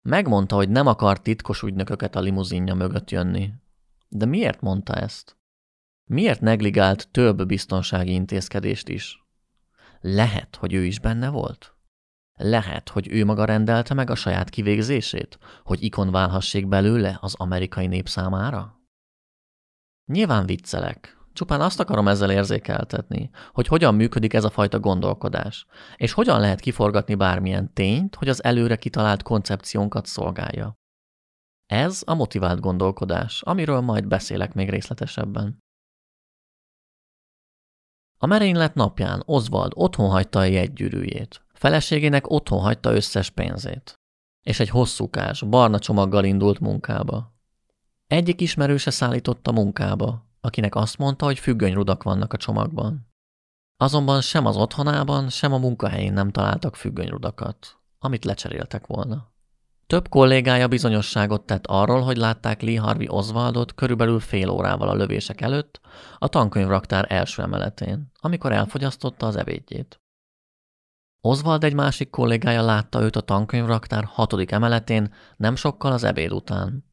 Megmondta, 0.03 0.57
hogy 0.57 0.69
nem 0.69 0.87
akar 0.87 1.21
titkos 1.21 1.62
ügynököket 1.62 2.17
a 2.17 2.21
limuzinja 2.21 2.75
mögött 2.75 3.11
jönni. 3.11 3.53
De 4.09 4.25
miért 4.25 4.61
mondta 4.61 4.95
ezt? 4.95 5.37
Miért 6.05 6.40
negligált 6.40 7.09
több 7.11 7.46
biztonsági 7.46 8.12
intézkedést 8.12 8.88
is? 8.88 9.24
Lehet, 10.00 10.57
hogy 10.57 10.72
ő 10.72 10.84
is 10.84 10.98
benne 11.00 11.28
volt? 11.28 11.74
Lehet, 12.36 12.88
hogy 12.88 13.09
ő 13.11 13.24
maga 13.24 13.44
rendelte 13.44 13.94
meg 13.94 14.11
a 14.11 14.14
saját 14.14 14.50
kivégzését, 14.50 15.38
hogy 15.62 15.82
ikon 15.82 16.11
válhassék 16.11 16.68
belőle 16.68 17.18
az 17.20 17.34
amerikai 17.34 17.86
nép 17.86 18.09
számára? 18.09 18.80
Nyilván 20.05 20.46
viccelek. 20.46 21.18
Csupán 21.32 21.61
azt 21.61 21.80
akarom 21.80 22.09
ezzel 22.09 22.30
érzékeltetni, 22.30 23.30
hogy 23.52 23.66
hogyan 23.66 23.94
működik 23.94 24.34
ez 24.34 24.44
a 24.44 24.50
fajta 24.50 24.80
gondolkodás, 24.80 25.66
és 25.96 26.12
hogyan 26.12 26.40
lehet 26.40 26.61
kiforgatni 26.61 27.14
bármilyen 27.14 27.72
tényt, 27.72 28.14
hogy 28.14 28.28
az 28.28 28.44
előre 28.44 28.76
kitalált 28.76 29.22
koncepciónkat 29.22 30.07
szolgálja. 30.07 30.78
Ez 31.66 32.02
a 32.07 32.14
motivált 32.14 32.61
gondolkodás, 32.61 33.42
amiről 33.42 33.80
majd 33.80 34.07
beszélek 34.07 34.55
még 34.55 34.70
részletesebben. 34.70 35.64
A 38.19 38.27
merénylet 38.27 38.75
napján 38.75 39.23
Oswald 39.27 39.73
otthon 39.75 40.11
hagyta 40.11 40.39
a 40.39 40.45
jegygyűrűjét. 40.45 41.43
Feleségének 41.53 42.31
otthon 42.31 42.61
hagyta 42.61 42.95
összes 42.95 43.31
pénzét. 43.31 43.95
És 44.43 44.61
egy 44.61 44.69
hosszúkás, 44.69 45.43
barna 45.43 45.79
csomaggal 45.79 46.25
indult 46.25 46.61
munkába. 46.61 47.33
Egyik 48.07 48.41
ismerőse 48.41 48.91
szállította 48.91 49.53
munkába, 49.53 50.27
akinek 50.41 50.75
azt 50.75 50.99
mondta, 50.99 51.25
hogy 51.25 51.39
függönyrudak 51.39 52.03
vannak 52.03 52.33
a 52.33 52.37
csomagban. 52.37 53.09
Azonban 53.77 54.21
sem 54.21 54.47
az 54.47 54.57
otthonában, 54.57 55.29
sem 55.29 55.53
a 55.53 55.59
munkahelyén 55.59 56.12
nem 56.12 56.31
találtak 56.31 56.77
függönyrudakat, 56.77 57.79
amit 57.99 58.25
lecseréltek 58.25 58.87
volna. 58.87 59.33
Több 59.87 60.09
kollégája 60.09 60.68
bizonyosságot 60.68 61.47
tett 61.47 61.66
arról, 61.66 62.01
hogy 62.01 62.16
látták 62.16 62.62
Lee 62.62 62.80
Harvey 62.80 63.09
Oswaldot 63.09 63.74
körülbelül 63.74 64.20
fél 64.20 64.49
órával 64.49 64.89
a 64.89 64.95
lövések 64.95 65.41
előtt 65.41 65.80
a 66.18 66.28
tankönyvraktár 66.28 67.07
első 67.09 67.43
emeletén, 67.43 68.11
amikor 68.20 68.53
elfogyasztotta 68.53 69.26
az 69.26 69.37
ebédjét. 69.37 70.01
Oswald 71.20 71.64
egy 71.64 71.74
másik 71.74 72.11
kollégája 72.11 72.62
látta 72.62 73.03
őt 73.03 73.16
a 73.16 73.20
tankönyvraktár 73.20 74.05
hatodik 74.05 74.51
emeletén 74.51 75.14
nem 75.37 75.57
sokkal 75.57 75.93
az 75.93 76.05
ebéd 76.05 76.32
után. 76.32 76.85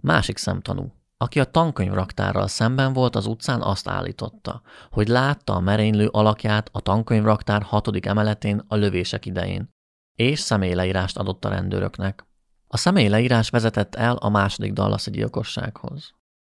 Másik 0.00 0.36
szemtanú, 0.36 0.92
aki 1.16 1.40
a 1.40 1.44
tankönyvraktárral 1.44 2.48
szemben 2.48 2.92
volt 2.92 3.16
az 3.16 3.26
utcán, 3.26 3.62
azt 3.62 3.88
állította, 3.88 4.62
hogy 4.90 5.08
látta 5.08 5.54
a 5.54 5.60
merénylő 5.60 6.06
alakját 6.06 6.68
a 6.72 6.80
tankönyvraktár 6.80 7.62
hatodik 7.62 8.06
emeletén 8.06 8.64
a 8.68 8.74
lövések 8.74 9.26
idején, 9.26 9.76
és 10.18 10.38
személyleírást 10.38 11.18
adott 11.18 11.44
a 11.44 11.48
rendőröknek. 11.48 12.26
A 12.66 12.76
személyleírás 12.76 13.50
vezetett 13.50 13.94
el 13.94 14.16
a 14.16 14.28
második 14.28 14.72
Dallasi 14.72 15.10
gyilkossághoz. 15.10 16.14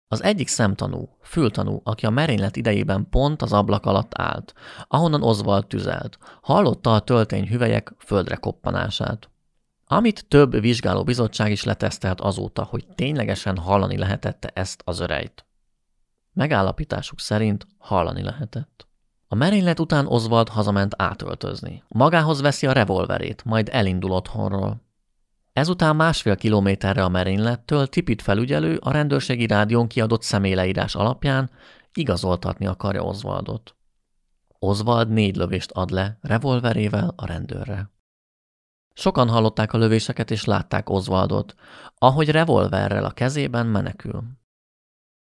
Az 0.08 0.22
egyik 0.22 0.48
szemtanú, 0.48 1.16
fültanú, 1.22 1.80
aki 1.84 2.06
a 2.06 2.10
merénylet 2.10 2.56
idejében 2.56 3.06
pont 3.10 3.42
az 3.42 3.52
ablak 3.52 3.86
alatt 3.86 4.18
állt, 4.18 4.54
ahonnan 4.88 5.22
Oswald 5.22 5.66
tüzelt, 5.66 6.18
hallotta 6.42 6.94
a 6.94 7.00
töltény 7.00 7.48
hüvelyek 7.48 7.92
földre 7.98 8.36
koppanását. 8.36 9.30
Amit 9.84 10.28
több 10.28 10.60
vizsgáló 10.60 11.04
bizottság 11.04 11.50
is 11.50 11.64
letesztelt 11.64 12.20
azóta, 12.20 12.64
hogy 12.64 12.86
ténylegesen 12.94 13.56
hallani 13.56 13.96
lehetette 13.96 14.50
ezt 14.54 14.82
az 14.84 15.00
örejt. 15.00 15.46
Megállapításuk 16.32 17.20
szerint 17.20 17.66
hallani 17.78 18.22
lehetett. 18.22 18.87
A 19.30 19.34
merénylet 19.34 19.80
után 19.80 20.06
Oswald 20.06 20.48
hazament 20.48 20.94
átöltözni. 20.96 21.82
Magához 21.88 22.40
veszi 22.40 22.66
a 22.66 22.72
revolverét, 22.72 23.44
majd 23.44 23.68
elindul 23.72 24.10
otthonról. 24.10 24.86
Ezután 25.52 25.96
másfél 25.96 26.36
kilométerre 26.36 27.04
a 27.04 27.08
merénylettől 27.08 27.86
Tipit 27.86 28.22
felügyelő 28.22 28.76
a 28.76 28.90
rendőrségi 28.90 29.46
rádión 29.46 29.86
kiadott 29.86 30.22
személyleírás 30.22 30.94
alapján 30.94 31.50
igazoltatni 31.92 32.66
akarja 32.66 33.02
Oswaldot. 33.02 33.76
Oswald 34.58 35.08
négy 35.08 35.36
lövést 35.36 35.70
ad 35.70 35.90
le 35.90 36.18
revolverével 36.20 37.12
a 37.16 37.26
rendőrre. 37.26 37.90
Sokan 38.94 39.28
hallották 39.28 39.72
a 39.72 39.78
lövéseket 39.78 40.30
és 40.30 40.44
látták 40.44 40.90
Oswaldot, 40.90 41.54
ahogy 41.98 42.30
revolverrel 42.30 43.04
a 43.04 43.10
kezében 43.10 43.66
menekül. 43.66 44.22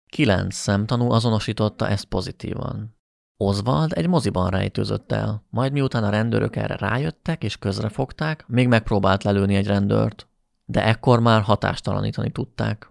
Kilenc 0.06 0.54
szemtanú 0.54 1.10
azonosította 1.10 1.88
ezt 1.88 2.04
pozitívan. 2.04 2.97
Oswald 3.40 3.92
egy 3.92 4.08
moziban 4.08 4.50
rejtőzött 4.50 5.12
el, 5.12 5.44
majd 5.50 5.72
miután 5.72 6.04
a 6.04 6.10
rendőrök 6.10 6.56
erre 6.56 6.76
rájöttek 6.76 7.44
és 7.44 7.56
közrefogták, 7.56 8.44
még 8.46 8.68
megpróbált 8.68 9.24
lelőni 9.24 9.54
egy 9.54 9.66
rendőrt, 9.66 10.28
de 10.64 10.84
ekkor 10.84 11.20
már 11.20 11.42
hatástalanítani 11.42 12.30
tudták. 12.30 12.90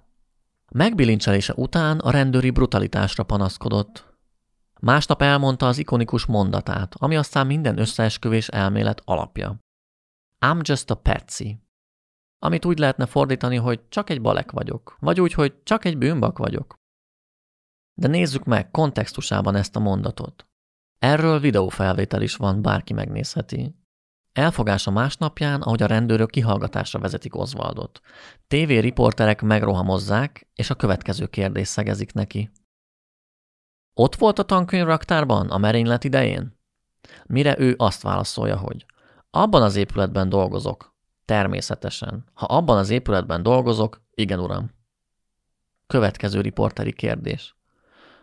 Megbilincselése 0.71 1.53
után 1.55 1.99
a 1.99 2.11
rendőri 2.11 2.49
brutalitásra 2.49 3.23
panaszkodott. 3.23 4.15
Másnap 4.79 5.21
elmondta 5.21 5.67
az 5.67 5.77
ikonikus 5.77 6.25
mondatát, 6.25 6.95
ami 6.97 7.15
aztán 7.15 7.47
minden 7.47 7.77
összeesküvés 7.77 8.47
elmélet 8.47 9.01
alapja. 9.05 9.59
I'm 10.45 10.67
just 10.67 10.89
a 10.91 10.95
patsy. 10.95 11.59
Amit 12.39 12.65
úgy 12.65 12.79
lehetne 12.79 13.05
fordítani, 13.05 13.55
hogy 13.55 13.81
csak 13.89 14.09
egy 14.09 14.21
balek 14.21 14.51
vagyok, 14.51 14.97
vagy 14.99 15.21
úgy, 15.21 15.33
hogy 15.33 15.53
csak 15.63 15.85
egy 15.85 15.97
bűnbak 15.97 16.37
vagyok. 16.37 16.76
De 17.99 18.07
nézzük 18.07 18.43
meg 18.43 18.71
kontextusában 18.71 19.55
ezt 19.55 19.75
a 19.75 19.79
mondatot. 19.79 20.47
Erről 20.99 21.39
videófelvétel 21.39 22.21
is 22.21 22.35
van, 22.35 22.61
bárki 22.61 22.93
megnézheti. 22.93 23.75
Elfogása 24.33 24.91
másnapján, 24.91 25.61
ahogy 25.61 25.83
a 25.83 25.87
rendőrök 25.87 26.29
kihallgatásra 26.29 26.99
vezetik 26.99 27.35
Oswaldot. 27.35 27.99
TV 28.47 28.67
riporterek 28.67 29.41
megrohamozzák, 29.41 30.47
és 30.53 30.69
a 30.69 30.75
következő 30.75 31.25
kérdés 31.25 31.67
szegezik 31.67 32.13
neki. 32.13 32.51
Ott 33.93 34.15
volt 34.15 34.39
a 34.39 34.43
tankönyvraktárban 34.43 35.49
a 35.49 35.57
merénylet 35.57 36.03
idején? 36.03 36.59
Mire 37.25 37.59
ő 37.59 37.75
azt 37.77 38.01
válaszolja, 38.01 38.57
hogy 38.57 38.85
abban 39.29 39.61
az 39.61 39.75
épületben 39.75 40.29
dolgozok. 40.29 40.95
Természetesen. 41.25 42.25
Ha 42.33 42.45
abban 42.45 42.77
az 42.77 42.89
épületben 42.89 43.43
dolgozok, 43.43 44.01
igen, 44.13 44.39
uram. 44.39 44.71
Következő 45.87 46.41
riporteri 46.41 46.93
kérdés. 46.93 47.56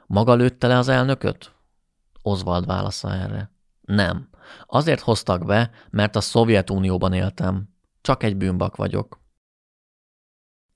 Maga 0.07 0.35
lőtte 0.35 0.67
le 0.67 0.79
az 0.79 0.89
elnököt? 0.89 1.55
Oswald 2.23 2.67
válasza 2.67 3.13
erre. 3.13 3.51
Nem. 3.81 4.29
Azért 4.67 5.01
hoztak 5.01 5.45
be, 5.45 5.71
mert 5.91 6.17
a 6.17 6.21
Szovjetunióban 6.21 7.13
éltem. 7.13 7.69
Csak 8.01 8.23
egy 8.23 8.37
bűnbak 8.37 8.77
vagyok. 8.77 9.23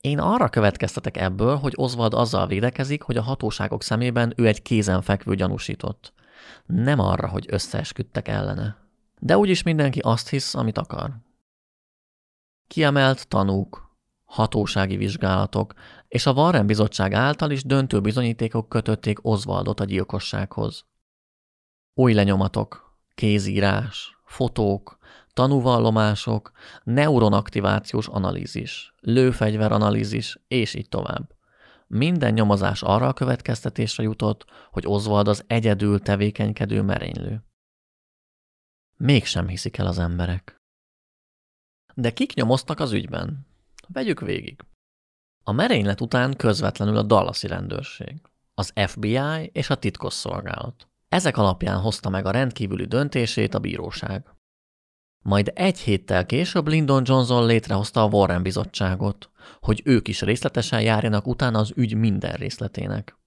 Én 0.01 0.19
arra 0.19 0.49
következtetek 0.49 1.17
ebből, 1.17 1.57
hogy 1.57 1.73
Oswald 1.77 2.15
azzal 2.15 2.47
védekezik, 2.47 3.03
hogy 3.03 3.17
a 3.17 3.23
hatóságok 3.23 3.83
szemében 3.83 4.33
ő 4.37 4.47
egy 4.47 4.63
kézenfekvő 4.63 5.35
gyanúsított. 5.35 6.13
Nem 6.67 6.99
arra, 6.99 7.29
hogy 7.29 7.47
összeesküdtek 7.49 8.29
ellene. 8.29 8.77
De 9.21 9.39
úgyis 9.39 9.63
mindenki 9.63 9.99
azt 9.99 10.29
hisz, 10.29 10.55
amit 10.55 10.79
akar. 10.79 11.11
Kiemelt 12.67 13.29
tanúk, 13.29 13.97
hatósági 14.25 14.97
vizsgálatok, 14.97 15.75
és 16.09 16.27
a 16.27 16.33
Warren 16.33 16.67
bizottság 16.67 17.13
által 17.13 17.51
is 17.51 17.65
döntő 17.65 18.01
bizonyítékok 18.01 18.69
kötötték 18.69 19.25
Oswaldot 19.25 19.81
a 19.81 19.85
gyilkossághoz. 19.85 20.87
Új 21.95 22.13
lenyomatok, 22.13 22.99
kézírás, 23.15 24.19
fotók, 24.25 24.99
tanúvallomások, 25.33 26.51
neuronaktivációs 26.85 28.07
analízis, 28.07 28.95
lőfegyveranalízis, 29.01 30.41
és 30.49 30.75
így 30.75 30.89
tovább. 30.89 31.37
minden 31.91 32.33
nyomozás 32.33 32.83
arra 32.83 33.09
a 33.09 33.13
következtetésre 33.13 34.03
jutott, 34.03 34.45
hogy 34.71 34.87
Oswald 34.87 35.29
az 35.29 35.45
egyedül 35.47 36.01
tevékenykedő 36.01 36.83
merénylő. 36.83 37.45
Mégsem 38.97 39.49
hiszik 39.49 39.79
el 39.79 39.87
az 39.87 39.99
emberek. 39.99 40.57
De 41.95 42.13
kik 42.13 42.35
nyomoztak 42.35 42.81
az 42.81 42.93
ügyben? 42.93 43.47
Vegyük 43.87 44.21
végig. 44.21 44.65
A 45.49 45.53
merénylet 45.53 46.01
után 46.01 46.37
közvetlenül 46.37 46.97
a 46.97 47.03
Dallasi 47.03 47.47
rendőrség, 47.47 48.21
az 48.55 48.73
FBI 48.87 49.51
és 49.53 49.71
a 49.71 49.75
titkosszolgálat. 49.75 50.89
Ezek 51.09 51.37
alapján 51.37 51.81
hozta 51.81 52.09
meg 52.09 52.27
a 52.27 52.31
rendkívüli 52.31 52.85
döntését 52.85 53.55
a 53.55 53.59
bíróság. 53.59 54.35
Majd 55.23 55.53
egy 55.55 55.79
héttel 55.79 56.27
később 56.27 56.69
Lyndon 56.69 57.03
Johnson 57.07 57.47
létrehozta 57.47 58.03
a 58.03 58.09
Warren 58.09 58.43
bizottságot, 58.43 59.31
hogy 59.61 59.83
ők 59.85 60.09
is 60.09 60.21
részletesen 60.21 60.81
járjanak 60.81 61.27
utána 61.27 61.59
az 61.59 61.73
ügy 61.75 61.95
minden 61.95 62.33
részletének. 62.33 63.19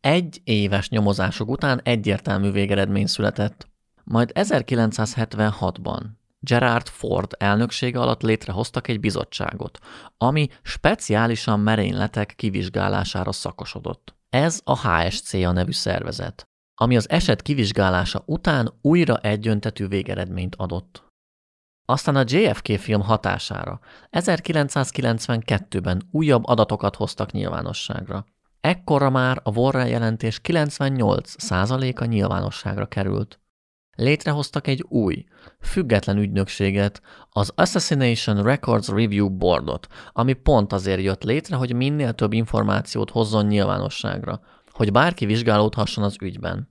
Egy 0.00 0.40
éves 0.44 0.88
nyomozások 0.88 1.48
után 1.48 1.80
egyértelmű 1.84 2.50
végeredmény 2.50 3.06
született, 3.06 3.68
majd 4.04 4.30
1976-ban 4.34 6.00
Gerard 6.40 6.88
Ford 6.88 7.32
elnöksége 7.38 8.00
alatt 8.00 8.22
létrehoztak 8.22 8.88
egy 8.88 9.00
bizottságot, 9.00 9.78
ami 10.16 10.48
speciálisan 10.62 11.60
merényletek 11.60 12.34
kivizsgálására 12.36 13.32
szakosodott. 13.32 14.14
Ez 14.30 14.60
a 14.64 14.88
HSC 14.88 15.32
a 15.32 15.52
nevű 15.52 15.72
szervezet, 15.72 16.44
ami 16.74 16.96
az 16.96 17.10
eset 17.10 17.42
kivizsgálása 17.42 18.22
után 18.26 18.72
újra 18.82 19.18
egyöntetű 19.18 19.86
végeredményt 19.86 20.54
adott. 20.56 21.08
Aztán 21.84 22.16
a 22.16 22.24
JFK 22.26 22.66
film 22.78 23.00
hatására 23.00 23.80
1992-ben 24.10 26.02
újabb 26.10 26.46
adatokat 26.46 26.96
hoztak 26.96 27.32
nyilvánosságra. 27.32 28.24
Ekkorra 28.60 29.10
már 29.10 29.40
a 29.42 29.50
Warren 29.50 29.88
jelentés 29.88 30.40
98%-a 30.42 32.04
nyilvánosságra 32.04 32.86
került. 32.86 33.40
Létrehoztak 33.96 34.66
egy 34.66 34.84
új, 34.88 35.24
független 35.60 36.18
ügynökséget, 36.18 37.02
az 37.30 37.52
Assassination 37.54 38.42
Records 38.42 38.88
Review 38.88 39.28
Boardot, 39.36 39.86
ami 40.12 40.32
pont 40.32 40.72
azért 40.72 41.02
jött 41.02 41.22
létre, 41.22 41.56
hogy 41.56 41.74
minél 41.74 42.12
több 42.12 42.32
információt 42.32 43.10
hozzon 43.10 43.46
nyilvánosságra, 43.46 44.40
hogy 44.70 44.92
bárki 44.92 45.26
vizsgálódhasson 45.26 46.04
az 46.04 46.16
ügyben. 46.20 46.68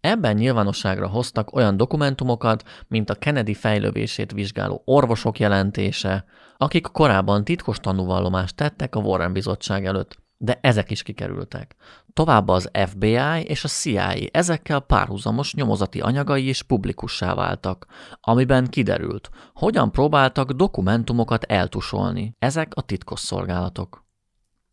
Ebben 0.00 0.36
nyilvánosságra 0.36 1.08
hoztak 1.08 1.52
olyan 1.52 1.76
dokumentumokat, 1.76 2.64
mint 2.88 3.10
a 3.10 3.14
Kennedy 3.14 3.54
fejlővését 3.54 4.32
vizsgáló 4.32 4.82
orvosok 4.84 5.38
jelentése, 5.38 6.24
akik 6.56 6.86
korábban 6.86 7.44
titkos 7.44 7.80
tanúvallomást 7.80 8.56
tettek 8.56 8.94
a 8.94 9.00
Warren 9.00 9.32
bizottság 9.32 9.86
előtt, 9.86 10.22
de 10.36 10.58
ezek 10.60 10.90
is 10.90 11.02
kikerültek. 11.02 11.76
Továbbá 12.16 12.52
az 12.52 12.70
FBI 12.86 13.42
és 13.42 13.64
a 13.64 13.68
CIA 13.68 14.14
ezekkel 14.30 14.80
párhuzamos 14.80 15.54
nyomozati 15.54 16.00
anyagai 16.00 16.48
is 16.48 16.62
publikussá 16.62 17.34
váltak, 17.34 17.86
amiben 18.20 18.66
kiderült, 18.66 19.30
hogyan 19.54 19.92
próbáltak 19.92 20.50
dokumentumokat 20.50 21.44
eltusolni 21.44 22.34
ezek 22.38 22.72
a 22.74 22.80
titkosszolgálatok 22.80 24.04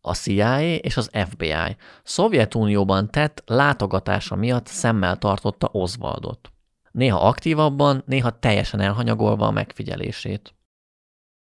a 0.06 0.14
CIA 0.14 0.60
és 0.60 0.96
az 0.96 1.10
FBI 1.12 1.76
Szovjetunióban 2.02 3.10
tett 3.10 3.42
látogatása 3.46 4.36
miatt 4.36 4.66
szemmel 4.66 5.16
tartotta 5.16 5.68
Oswaldot. 5.72 6.52
Néha 6.90 7.28
aktívabban, 7.28 8.02
néha 8.06 8.38
teljesen 8.38 8.80
elhanyagolva 8.80 9.46
a 9.46 9.50
megfigyelését. 9.50 10.54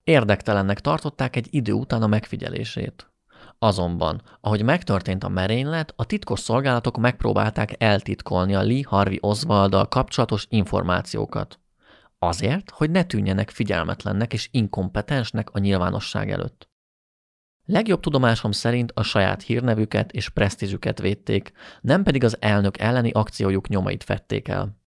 Érdektelennek 0.04 0.80
tartották 0.80 1.36
egy 1.36 1.48
idő 1.50 1.72
után 1.72 2.02
a 2.02 2.08
megfigyelését. 2.08 3.15
Azonban, 3.60 4.22
ahogy 4.42 4.64
megtörtént 4.64 5.24
a 5.24 5.30
merénylet, 5.30 5.94
a 5.96 6.06
titkos 6.06 6.40
szolgálatok 6.40 6.98
megpróbálták 6.98 7.84
eltitkolni 7.84 8.56
a 8.56 8.62
Lee 8.62 8.84
Harvey 8.86 9.18
Oswalddal 9.22 9.88
kapcsolatos 9.88 10.46
információkat. 10.50 11.60
Azért, 12.20 12.70
hogy 12.70 12.90
ne 12.92 13.04
tűnjenek 13.04 13.50
figyelmetlennek 13.50 14.34
és 14.34 14.50
inkompetensnek 14.52 15.50
a 15.50 15.60
nyilvánosság 15.60 16.32
előtt. 16.32 16.70
Legjobb 17.66 18.00
tudomásom 18.00 18.52
szerint 18.52 18.92
a 18.92 19.04
saját 19.04 19.42
hírnevüket 19.42 20.12
és 20.12 20.30
presztízsüket 20.30 21.00
védték, 21.00 21.52
nem 21.82 22.04
pedig 22.04 22.24
az 22.24 22.38
elnök 22.42 22.80
elleni 22.80 23.12
akciójuk 23.12 23.68
nyomait 23.68 24.04
fették 24.04 24.48
el. 24.48 24.78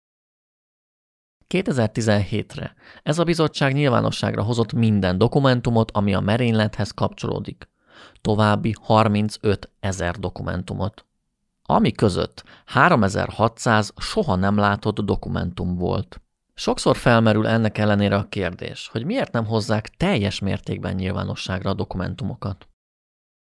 2017-re 1.48 2.74
ez 3.02 3.18
a 3.18 3.24
bizottság 3.24 3.72
nyilvánosságra 3.72 4.42
hozott 4.42 4.72
minden 4.72 5.18
dokumentumot, 5.18 5.90
ami 5.90 6.14
a 6.14 6.20
merénylethez 6.20 6.90
kapcsolódik. 6.90 7.68
További 8.20 8.74
35 8.82 9.70
ezer 9.80 10.14
dokumentumot. 10.16 11.06
Ami 11.62 11.92
között 11.92 12.44
3600 12.64 13.92
soha 13.96 14.34
nem 14.34 14.56
látott 14.56 15.00
dokumentum 15.00 15.74
volt. 15.74 16.20
Sokszor 16.54 16.96
felmerül 16.96 17.46
ennek 17.46 17.78
ellenére 17.78 18.16
a 18.16 18.28
kérdés, 18.28 18.88
hogy 18.92 19.04
miért 19.04 19.32
nem 19.32 19.44
hozzák 19.44 19.88
teljes 19.88 20.38
mértékben 20.38 20.94
nyilvánosságra 20.94 21.70
a 21.70 21.74
dokumentumokat. 21.74 22.68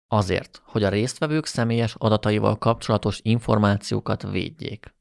Azért, 0.08 0.62
hogy 0.64 0.84
a 0.84 0.88
résztvevők 0.88 1.46
személyes 1.46 1.94
adataival 1.98 2.58
kapcsolatos 2.58 3.20
információkat 3.22 4.22
védjék. 4.22 4.94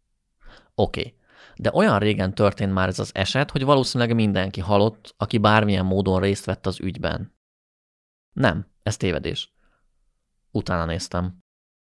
Oké, 0.75 1.15
de 1.55 1.71
olyan 1.73 1.99
régen 1.99 2.35
történt 2.35 2.73
már 2.73 2.87
ez 2.87 2.99
az 2.99 3.11
eset, 3.13 3.51
hogy 3.51 3.63
valószínűleg 3.63 4.15
mindenki 4.15 4.59
halott, 4.59 5.13
aki 5.17 5.37
bármilyen 5.37 5.85
módon 5.85 6.19
részt 6.19 6.45
vett 6.45 6.65
az 6.65 6.79
ügyben. 6.79 7.35
Nem, 8.33 8.70
ez 8.83 8.97
tévedés. 8.97 9.53
Utána 10.51 10.85
néztem. 10.85 11.39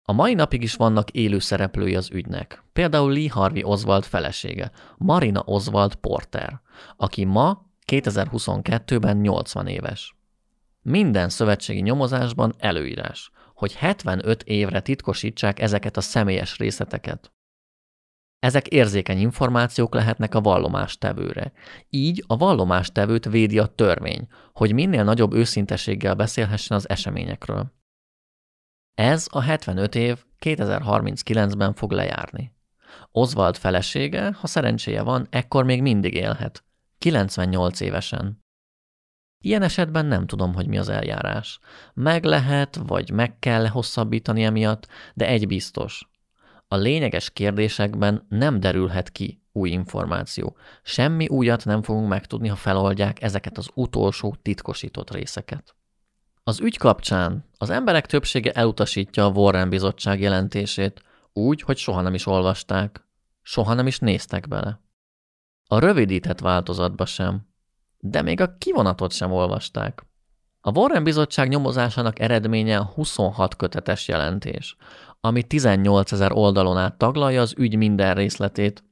A 0.02 0.12
mai 0.12 0.34
napig 0.34 0.62
is 0.62 0.74
vannak 0.74 1.10
élő 1.10 1.38
szereplői 1.38 1.96
az 1.96 2.10
ügynek. 2.10 2.62
Például 2.72 3.12
Lee 3.12 3.30
Harvey 3.30 3.62
Oswald 3.62 4.04
felesége, 4.04 4.70
Marina 4.96 5.42
Oswald 5.44 5.94
Porter, 5.94 6.60
aki 6.96 7.24
ma 7.24 7.66
2022-ben 7.86 9.16
80 9.16 9.66
éves. 9.66 10.16
Minden 10.82 11.28
szövetségi 11.28 11.80
nyomozásban 11.80 12.54
előírás, 12.58 13.30
hogy 13.54 13.74
75 13.74 14.42
évre 14.42 14.80
titkosítsák 14.80 15.60
ezeket 15.60 15.96
a 15.96 16.00
személyes 16.00 16.58
részleteket. 16.58 17.32
Ezek 18.40 18.66
érzékeny 18.66 19.18
információk 19.18 19.94
lehetnek 19.94 20.34
a 20.34 20.40
vallomástevőre. 20.40 21.52
Így 21.88 22.24
a 22.26 22.36
vallomástevőt 22.36 23.24
védi 23.24 23.58
a 23.58 23.66
törvény, 23.66 24.28
hogy 24.52 24.72
minél 24.72 25.04
nagyobb 25.04 25.32
őszintességgel 25.32 26.14
beszélhessen 26.14 26.76
az 26.76 26.88
eseményekről. 26.88 27.72
Ez 28.94 29.26
a 29.30 29.40
75 29.40 29.94
év 29.94 30.24
2039-ben 30.38 31.74
fog 31.74 31.92
lejárni. 31.92 32.54
Oswald 33.12 33.56
felesége, 33.56 34.32
ha 34.32 34.46
szerencséje 34.46 35.02
van, 35.02 35.26
ekkor 35.30 35.64
még 35.64 35.82
mindig 35.82 36.14
élhet, 36.14 36.64
98 36.98 37.80
évesen. 37.80 38.44
Ilyen 39.44 39.62
esetben 39.62 40.06
nem 40.06 40.26
tudom, 40.26 40.54
hogy 40.54 40.66
mi 40.66 40.78
az 40.78 40.88
eljárás. 40.88 41.58
Meg 41.94 42.24
lehet, 42.24 42.76
vagy 42.86 43.10
meg 43.10 43.38
kell 43.38 43.66
hosszabbítani 43.66 44.44
emiatt, 44.44 44.86
de 45.14 45.26
egy 45.26 45.46
biztos. 45.46 46.09
A 46.72 46.76
lényeges 46.76 47.30
kérdésekben 47.30 48.26
nem 48.28 48.60
derülhet 48.60 49.10
ki 49.10 49.42
új 49.52 49.70
információ. 49.70 50.56
Semmi 50.82 51.28
újat 51.28 51.64
nem 51.64 51.82
fogunk 51.82 52.08
megtudni, 52.08 52.48
ha 52.48 52.56
feloldják 52.56 53.22
ezeket 53.22 53.58
az 53.58 53.68
utolsó 53.74 54.36
titkosított 54.42 55.10
részeket. 55.10 55.74
Az 56.42 56.60
ügy 56.60 56.76
kapcsán 56.76 57.48
az 57.58 57.70
emberek 57.70 58.06
többsége 58.06 58.52
elutasítja 58.52 59.24
a 59.24 59.30
Warren 59.30 59.68
bizottság 59.68 60.20
jelentését, 60.20 61.02
úgy, 61.32 61.62
hogy 61.62 61.76
soha 61.76 62.00
nem 62.00 62.14
is 62.14 62.26
olvasták, 62.26 63.06
soha 63.42 63.74
nem 63.74 63.86
is 63.86 63.98
néztek 63.98 64.48
bele. 64.48 64.80
A 65.66 65.78
rövidített 65.78 66.40
változatba 66.40 67.06
sem, 67.06 67.48
de 67.98 68.22
még 68.22 68.40
a 68.40 68.56
kivonatot 68.58 69.12
sem 69.12 69.32
olvasták. 69.32 70.04
A 70.62 70.78
Warren 70.78 71.04
Bizottság 71.04 71.48
nyomozásának 71.48 72.18
eredménye 72.18 72.78
26 72.78 73.56
kötetes 73.56 74.08
jelentés, 74.08 74.76
ami 75.20 75.42
18 75.42 76.12
ezer 76.12 76.32
oldalon 76.32 76.76
át 76.76 76.98
taglalja 76.98 77.40
az 77.40 77.54
ügy 77.56 77.76
minden 77.76 78.14
részletét, 78.14 78.84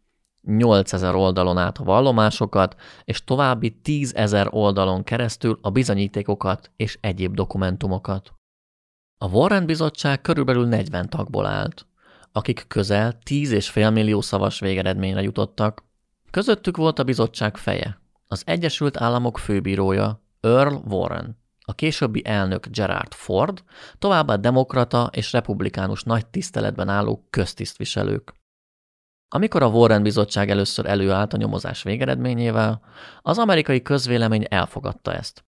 8 0.43 0.93
ezer 0.93 1.15
oldalon 1.15 1.59
át 1.59 1.79
a 1.79 1.85
vallomásokat, 1.85 2.77
és 3.05 3.25
további 3.25 3.71
10 3.71 4.15
ezer 4.15 4.47
oldalon 4.51 5.05
keresztül 5.05 5.59
a 5.63 5.71
bizonyítékokat 5.71 6.71
és 6.77 6.99
egyéb 7.01 7.35
dokumentumokat. 7.35 8.33
A 9.19 9.29
Warren 9.29 9.67
Bizottság 9.67 10.21
körülbelül 10.21 10.67
40 10.67 11.09
tagból 11.09 11.47
állt, 11.47 11.87
akik 12.33 12.65
közel 12.69 13.19
10,5 13.25 13.93
millió 13.93 14.21
szavas 14.21 14.61
végeredményre 14.61 15.23
jutottak. 15.23 15.85
Közöttük 16.31 16.77
volt 16.77 16.99
a 16.99 17.05
bizottság 17.05 17.57
feje, 17.57 18.01
az 18.27 18.43
Egyesült 18.47 19.01
Államok 19.01 19.39
főbírója 19.39 20.23
Earl 20.41 20.75
Warren, 20.75 21.37
a 21.69 21.75
későbbi 21.75 22.23
elnök 22.25 22.67
Gerard 22.67 23.15
Ford, 23.15 23.63
továbbá 23.99 24.37
demokrata 24.37 25.11
és 25.13 25.33
republikánus 25.33 26.03
nagy 26.03 26.27
tiszteletben 26.27 26.89
álló 26.89 27.27
köztisztviselők. 27.31 28.35
Amikor 29.29 29.63
a 29.63 29.69
Warren 29.69 30.03
bizottság 30.03 30.51
először 30.51 30.87
előállt 30.87 31.33
a 31.33 31.37
nyomozás 31.37 31.83
végeredményével, 31.83 32.81
az 33.23 33.39
amerikai 33.39 33.83
közvélemény 33.83 34.47
elfogadta 34.49 35.15
ezt, 35.15 35.45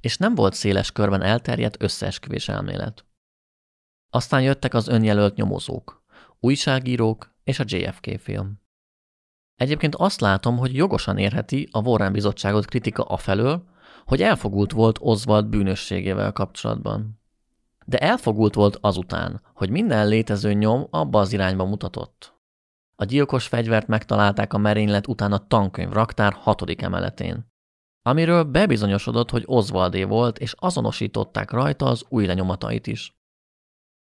és 0.00 0.16
nem 0.16 0.34
volt 0.34 0.54
széles 0.54 0.92
körben 0.92 1.22
elterjedt 1.22 1.82
összeesküvés 1.82 2.48
elmélet. 2.48 3.06
Aztán 4.10 4.42
jöttek 4.42 4.74
az 4.74 4.88
önjelölt 4.88 5.34
nyomozók, 5.34 6.04
újságírók 6.40 7.34
és 7.44 7.58
a 7.58 7.64
JFK 7.66 8.20
film. 8.20 8.60
Egyébként 9.54 9.94
azt 9.94 10.20
látom, 10.20 10.56
hogy 10.56 10.74
jogosan 10.74 11.18
érheti 11.18 11.68
a 11.70 11.80
Warren 11.80 12.12
bizottságot 12.12 12.66
kritika 12.66 13.02
afelől, 13.02 13.70
hogy 14.04 14.22
elfogult 14.22 14.72
volt 14.72 14.98
Oswald 15.00 15.46
bűnösségével 15.46 16.32
kapcsolatban. 16.32 17.20
De 17.86 17.98
elfogult 17.98 18.54
volt 18.54 18.78
azután, 18.80 19.40
hogy 19.54 19.70
minden 19.70 20.08
létező 20.08 20.52
nyom 20.52 20.86
abba 20.90 21.20
az 21.20 21.32
irányba 21.32 21.64
mutatott. 21.64 22.34
A 22.96 23.04
gyilkos 23.04 23.46
fegyvert 23.46 23.86
megtalálták 23.86 24.52
a 24.52 24.58
merénylet 24.58 25.06
után 25.06 25.32
a 25.32 25.46
tankönyv 25.46 25.92
raktár 25.92 26.32
hatodik 26.32 26.82
emeletén, 26.82 27.50
amiről 28.02 28.44
bebizonyosodott, 28.44 29.30
hogy 29.30 29.42
Oswaldé 29.46 30.02
volt, 30.04 30.38
és 30.38 30.54
azonosították 30.58 31.50
rajta 31.50 31.86
az 31.86 32.04
új 32.08 32.26
lenyomatait 32.26 32.86
is. 32.86 33.16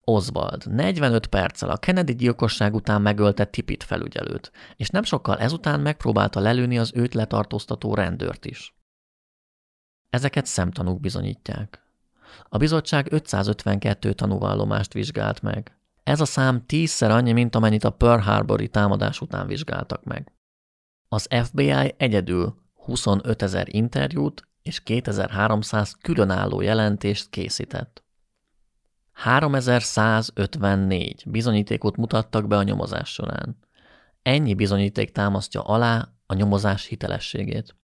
Oswald 0.04 0.66
45 0.74 1.26
perccel 1.26 1.70
a 1.70 1.76
Kennedy 1.76 2.14
gyilkosság 2.14 2.74
után 2.74 3.02
megölte 3.02 3.44
Tipit 3.44 3.82
felügyelőt, 3.82 4.52
és 4.76 4.88
nem 4.88 5.02
sokkal 5.02 5.38
ezután 5.38 5.80
megpróbálta 5.80 6.40
lelőni 6.40 6.78
az 6.78 6.92
őt 6.94 7.14
letartóztató 7.14 7.94
rendőrt 7.94 8.44
is. 8.44 8.74
Ezeket 10.12 10.46
szemtanúk 10.46 11.00
bizonyítják. 11.00 11.82
A 12.48 12.56
bizottság 12.56 13.12
552 13.12 14.12
tanúvallomást 14.12 14.92
vizsgált 14.92 15.42
meg. 15.42 15.76
Ez 16.02 16.20
a 16.20 16.24
szám 16.24 16.66
tízszer 16.66 17.10
annyi, 17.10 17.32
mint 17.32 17.54
amennyit 17.54 17.84
a 17.84 17.90
Pearl 17.90 18.20
Harbori 18.20 18.68
támadás 18.68 19.20
után 19.20 19.46
vizsgáltak 19.46 20.04
meg. 20.04 20.32
Az 21.08 21.28
FBI 21.42 21.94
egyedül 21.96 22.54
25 22.74 23.42
ezer 23.42 23.74
interjút 23.74 24.48
és 24.62 24.82
2300 24.82 25.96
különálló 26.00 26.60
jelentést 26.60 27.30
készített. 27.30 28.04
3154 29.12 31.22
bizonyítékot 31.26 31.96
mutattak 31.96 32.46
be 32.46 32.56
a 32.56 32.62
nyomozás 32.62 33.12
során. 33.12 33.58
Ennyi 34.22 34.54
bizonyíték 34.54 35.12
támasztja 35.12 35.62
alá 35.62 36.08
a 36.26 36.34
nyomozás 36.34 36.86
hitelességét. 36.86 37.74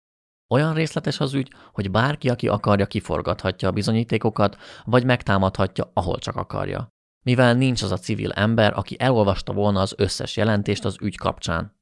Olyan 0.48 0.74
részletes 0.74 1.20
az 1.20 1.34
ügy, 1.34 1.52
hogy 1.72 1.90
bárki, 1.90 2.28
aki 2.28 2.48
akarja, 2.48 2.86
kiforgathatja 2.86 3.68
a 3.68 3.72
bizonyítékokat, 3.72 4.56
vagy 4.84 5.04
megtámadhatja, 5.04 5.90
ahol 5.94 6.18
csak 6.18 6.36
akarja. 6.36 6.92
Mivel 7.22 7.54
nincs 7.54 7.82
az 7.82 7.92
a 7.92 7.96
civil 7.96 8.32
ember, 8.32 8.72
aki 8.76 8.96
elolvasta 8.98 9.52
volna 9.52 9.80
az 9.80 9.94
összes 9.96 10.36
jelentést 10.36 10.84
az 10.84 10.96
ügy 11.00 11.16
kapcsán. 11.16 11.76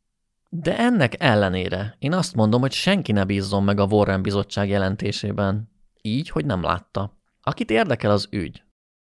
De 0.48 0.78
ennek 0.78 1.22
ellenére 1.22 1.96
én 1.98 2.12
azt 2.12 2.34
mondom, 2.34 2.60
hogy 2.60 2.72
senki 2.72 3.12
ne 3.12 3.24
bízzon 3.24 3.64
meg 3.64 3.80
a 3.80 3.86
Warren 3.86 4.22
bizottság 4.22 4.68
jelentésében. 4.68 5.70
Így, 6.02 6.28
hogy 6.28 6.44
nem 6.44 6.62
látta. 6.62 7.18
Akit 7.42 7.70
érdekel 7.70 8.10
az 8.10 8.28
ügy, 8.30 8.62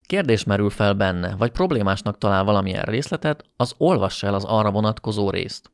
kérdés 0.06 0.44
merül 0.44 0.70
fel 0.70 0.94
benne, 0.94 1.36
vagy 1.36 1.50
problémásnak 1.50 2.18
talál 2.18 2.44
valamilyen 2.44 2.82
részletet, 2.82 3.44
az 3.56 3.74
olvassa 3.76 4.26
el 4.26 4.34
az 4.34 4.44
arra 4.44 4.70
vonatkozó 4.70 5.30
részt. 5.30 5.70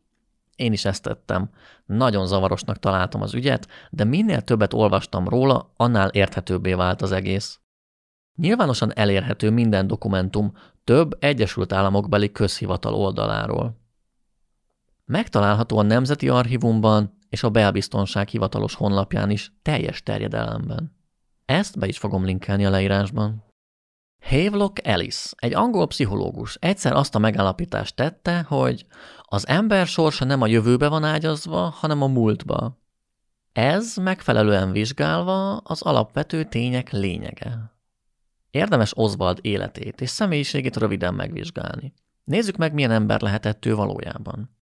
Én 0.56 0.72
is 0.72 0.84
ezt 0.84 1.02
tettem. 1.02 1.50
Nagyon 1.86 2.26
zavarosnak 2.26 2.78
találtam 2.78 3.22
az 3.22 3.34
ügyet, 3.34 3.68
de 3.90 4.04
minél 4.04 4.40
többet 4.40 4.72
olvastam 4.72 5.28
róla, 5.28 5.72
annál 5.76 6.08
érthetőbbé 6.08 6.74
vált 6.74 7.02
az 7.02 7.12
egész. 7.12 7.60
Nyilvánosan 8.34 8.92
elérhető 8.94 9.50
minden 9.50 9.86
dokumentum 9.86 10.52
több 10.84 11.16
Egyesült 11.20 11.72
Államokbeli 11.72 12.32
közhivatal 12.32 12.94
oldaláról. 12.94 13.80
Megtalálható 15.04 15.78
a 15.78 15.82
Nemzeti 15.82 16.28
Archívumban 16.28 17.18
és 17.28 17.42
a 17.42 17.50
Belbiztonság 17.50 18.28
hivatalos 18.28 18.74
honlapján 18.74 19.30
is 19.30 19.52
teljes 19.62 20.02
terjedelemben. 20.02 20.96
Ezt 21.44 21.78
be 21.78 21.86
is 21.86 21.98
fogom 21.98 22.24
linkelni 22.24 22.64
a 22.64 22.70
leírásban. 22.70 23.45
Havelock 24.28 24.86
Ellis, 24.86 25.30
egy 25.36 25.54
angol 25.54 25.86
pszichológus, 25.86 26.56
egyszer 26.60 26.92
azt 26.92 27.14
a 27.14 27.18
megállapítást 27.18 27.96
tette, 27.96 28.42
hogy 28.42 28.86
az 29.22 29.48
ember 29.48 29.86
sorsa 29.86 30.24
nem 30.24 30.42
a 30.42 30.46
jövőbe 30.46 30.88
van 30.88 31.04
ágyazva, 31.04 31.58
hanem 31.68 32.02
a 32.02 32.06
múltba. 32.06 32.78
Ez 33.52 33.96
megfelelően 33.96 34.72
vizsgálva 34.72 35.56
az 35.56 35.82
alapvető 35.82 36.44
tények 36.44 36.92
lényege. 36.92 37.78
Érdemes 38.50 38.92
Oswald 38.96 39.38
életét 39.42 40.00
és 40.00 40.10
személyiségét 40.10 40.76
röviden 40.76 41.14
megvizsgálni. 41.14 41.92
Nézzük 42.24 42.56
meg, 42.56 42.72
milyen 42.72 42.90
ember 42.90 43.20
lehetett 43.20 43.64
ő 43.64 43.74
valójában. 43.74 44.56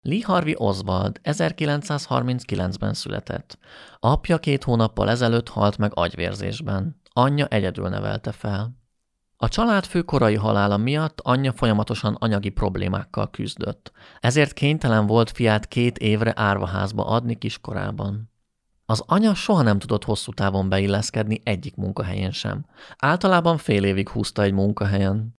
Lee 0.00 0.24
Harvey 0.24 0.54
Oswald 0.56 1.20
1939-ben 1.24 2.94
született. 2.94 3.58
Apja 3.98 4.38
két 4.38 4.64
hónappal 4.64 5.10
ezelőtt 5.10 5.48
halt 5.48 5.78
meg 5.78 5.90
agyvérzésben. 5.94 7.00
Anyja 7.12 7.46
egyedül 7.46 7.88
nevelte 7.88 8.32
fel. 8.32 8.80
A 9.36 9.48
család 9.48 9.84
fő 9.84 10.02
korai 10.02 10.34
halála 10.34 10.76
miatt 10.76 11.20
anyja 11.20 11.52
folyamatosan 11.52 12.14
anyagi 12.14 12.48
problémákkal 12.48 13.30
küzdött, 13.30 13.92
ezért 14.20 14.52
kénytelen 14.52 15.06
volt 15.06 15.30
fiát 15.30 15.68
két 15.68 15.98
évre 15.98 16.32
árvaházba 16.36 17.06
adni 17.06 17.38
kiskorában. 17.38 18.30
Az 18.86 19.02
anya 19.06 19.34
soha 19.34 19.62
nem 19.62 19.78
tudott 19.78 20.04
hosszú 20.04 20.32
távon 20.32 20.68
beilleszkedni 20.68 21.40
egyik 21.44 21.76
munkahelyen 21.76 22.30
sem. 22.30 22.64
Általában 22.96 23.56
fél 23.56 23.84
évig 23.84 24.08
húzta 24.08 24.42
egy 24.42 24.52
munkahelyen. 24.52 25.38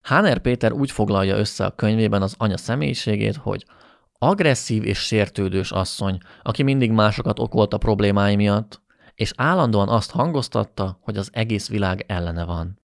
Háner 0.00 0.38
Péter 0.38 0.72
úgy 0.72 0.90
foglalja 0.90 1.36
össze 1.36 1.64
a 1.64 1.74
könyvében 1.74 2.22
az 2.22 2.34
anya 2.38 2.56
személyiségét, 2.56 3.36
hogy 3.36 3.66
agresszív 4.12 4.84
és 4.84 4.98
sértődős 4.98 5.70
asszony, 5.70 6.18
aki 6.42 6.62
mindig 6.62 6.90
másokat 6.92 7.38
okolt 7.38 7.72
a 7.72 7.78
problémái 7.78 8.36
miatt, 8.36 8.80
és 9.20 9.32
állandóan 9.36 9.88
azt 9.88 10.10
hangoztatta, 10.10 10.98
hogy 11.00 11.16
az 11.16 11.30
egész 11.32 11.68
világ 11.68 12.04
ellene 12.06 12.44
van. 12.44 12.80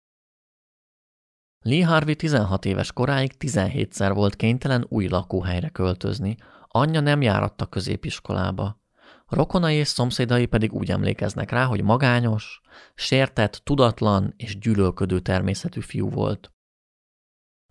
Lee 1.65 1.87
Harvey 1.87 2.17
16 2.17 2.65
éves 2.65 2.93
koráig 2.93 3.33
17-szer 3.39 4.11
volt 4.15 4.37
kénytelen 4.37 4.87
új 4.89 5.09
lakóhelyre 5.09 5.69
költözni, 5.69 6.37
anyja 6.69 7.01
nem 7.01 7.23
járatta 7.23 7.67
középiskolába. 7.67 8.81
Rokonai 9.27 9.75
és 9.75 9.89
szomszédai 9.89 10.47
pedig 10.47 10.73
úgy 10.73 10.91
emlékeznek 10.91 11.51
rá, 11.51 11.65
hogy 11.65 11.83
magányos, 11.83 12.61
sértett, 12.95 13.61
tudatlan 13.65 14.35
és 14.37 14.59
gyűlölködő 14.59 15.21
természetű 15.21 15.81
fiú 15.81 16.11
volt. 16.11 16.53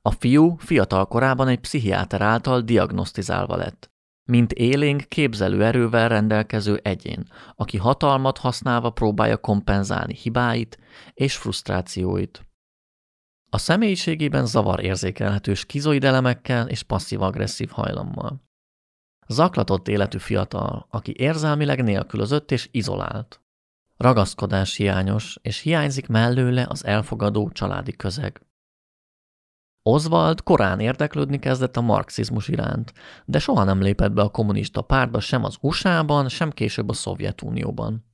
A 0.01 0.11
fiú 0.11 0.55
fiatal 0.57 1.07
korában 1.07 1.47
egy 1.47 1.59
pszichiáter 1.59 2.22
által 2.22 2.61
diagnosztizálva 2.61 3.55
lett, 3.55 3.94
mint 4.26 4.51
élénk 4.51 5.03
képzelő 5.07 5.63
erővel 5.65 6.09
rendelkező 6.09 6.80
egyén, 6.84 7.28
aki 7.55 7.78
hatalmat 7.78 8.38
használva 8.38 8.89
próbálja 8.89 9.38
kompenzálni 9.38 10.13
hibáit 10.13 10.78
és 11.13 11.38
frusztrációit. 11.38 12.45
A 13.49 13.57
személyiségében 13.57 14.45
zavar 14.45 14.84
érzékelhető 14.84 15.53
skizoid 15.53 16.03
elemekkel 16.03 16.67
és 16.67 16.84
passzív-agresszív 16.84 17.69
hajlammal. 17.69 18.43
Zaklatott 19.28 19.88
életű 19.88 20.17
fiatal, 20.17 20.88
aki 20.89 21.13
érzelmileg 21.17 21.84
nélkülözött 21.84 22.51
és 22.51 22.69
izolált. 22.71 23.41
Ragaszkodás 23.97 24.76
hiányos, 24.76 25.38
és 25.41 25.59
hiányzik 25.59 26.07
mellőle 26.07 26.65
az 26.69 26.86
elfogadó 26.86 27.49
családi 27.49 27.95
közeg. 27.95 28.41
Oswald 29.88 30.43
korán 30.43 30.79
érdeklődni 30.79 31.39
kezdett 31.39 31.77
a 31.77 31.81
marxizmus 31.81 32.47
iránt, 32.47 32.93
de 33.25 33.39
soha 33.39 33.63
nem 33.63 33.81
lépett 33.81 34.11
be 34.11 34.21
a 34.21 34.29
kommunista 34.29 34.81
pártba 34.81 35.19
sem 35.19 35.43
az 35.43 35.57
USA-ban, 35.61 36.29
sem 36.29 36.51
később 36.51 36.89
a 36.89 36.93
Szovjetunióban. 36.93 38.05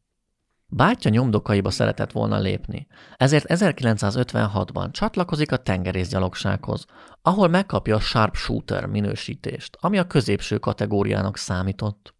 Bátyja 0.67 1.11
nyomdokaiba 1.11 1.69
szeretett 1.69 2.11
volna 2.11 2.39
lépni, 2.39 2.87
ezért 3.17 3.45
1956-ban 3.47 4.91
csatlakozik 4.91 5.51
a 5.51 5.57
tengerészgyalogsághoz, 5.57 6.85
ahol 7.21 7.47
megkapja 7.47 7.95
a 7.95 7.99
sharpshooter 7.99 8.85
minősítést, 8.85 9.77
ami 9.79 9.97
a 9.97 10.07
középső 10.07 10.57
kategóriának 10.57 11.37
számított. 11.37 12.15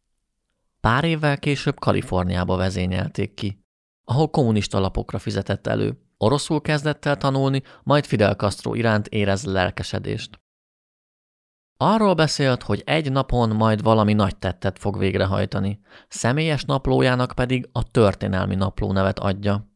Pár 0.80 1.04
évvel 1.04 1.38
később 1.38 1.80
Kaliforniába 1.80 2.56
vezényelték 2.56 3.34
ki, 3.34 3.66
ahol 4.04 4.30
kommunista 4.30 4.80
lapokra 4.80 5.20
fizetett 5.20 5.68
elő, 5.68 6.11
Oroszul 6.24 6.62
kezdett 6.62 7.06
el 7.06 7.18
tanulni, 7.18 7.64
majd 7.84 8.06
Fidel 8.06 8.36
Castro 8.36 8.74
iránt 8.74 9.08
érez 9.08 9.46
lelkesedést. 9.46 10.42
Arról 11.78 12.14
beszélt, 12.14 12.64
hogy 12.64 12.82
egy 12.86 13.12
napon 13.12 13.50
majd 13.50 13.82
valami 13.82 14.14
nagy 14.14 14.38
tettet 14.38 14.80
fog 14.80 14.98
végrehajtani, 14.98 15.80
személyes 16.08 16.64
naplójának 16.64 17.32
pedig 17.36 17.70
a 17.72 17.84
történelmi 17.84 18.56
napló 18.56 18.92
nevet 18.92 19.20
adja. 19.20 19.68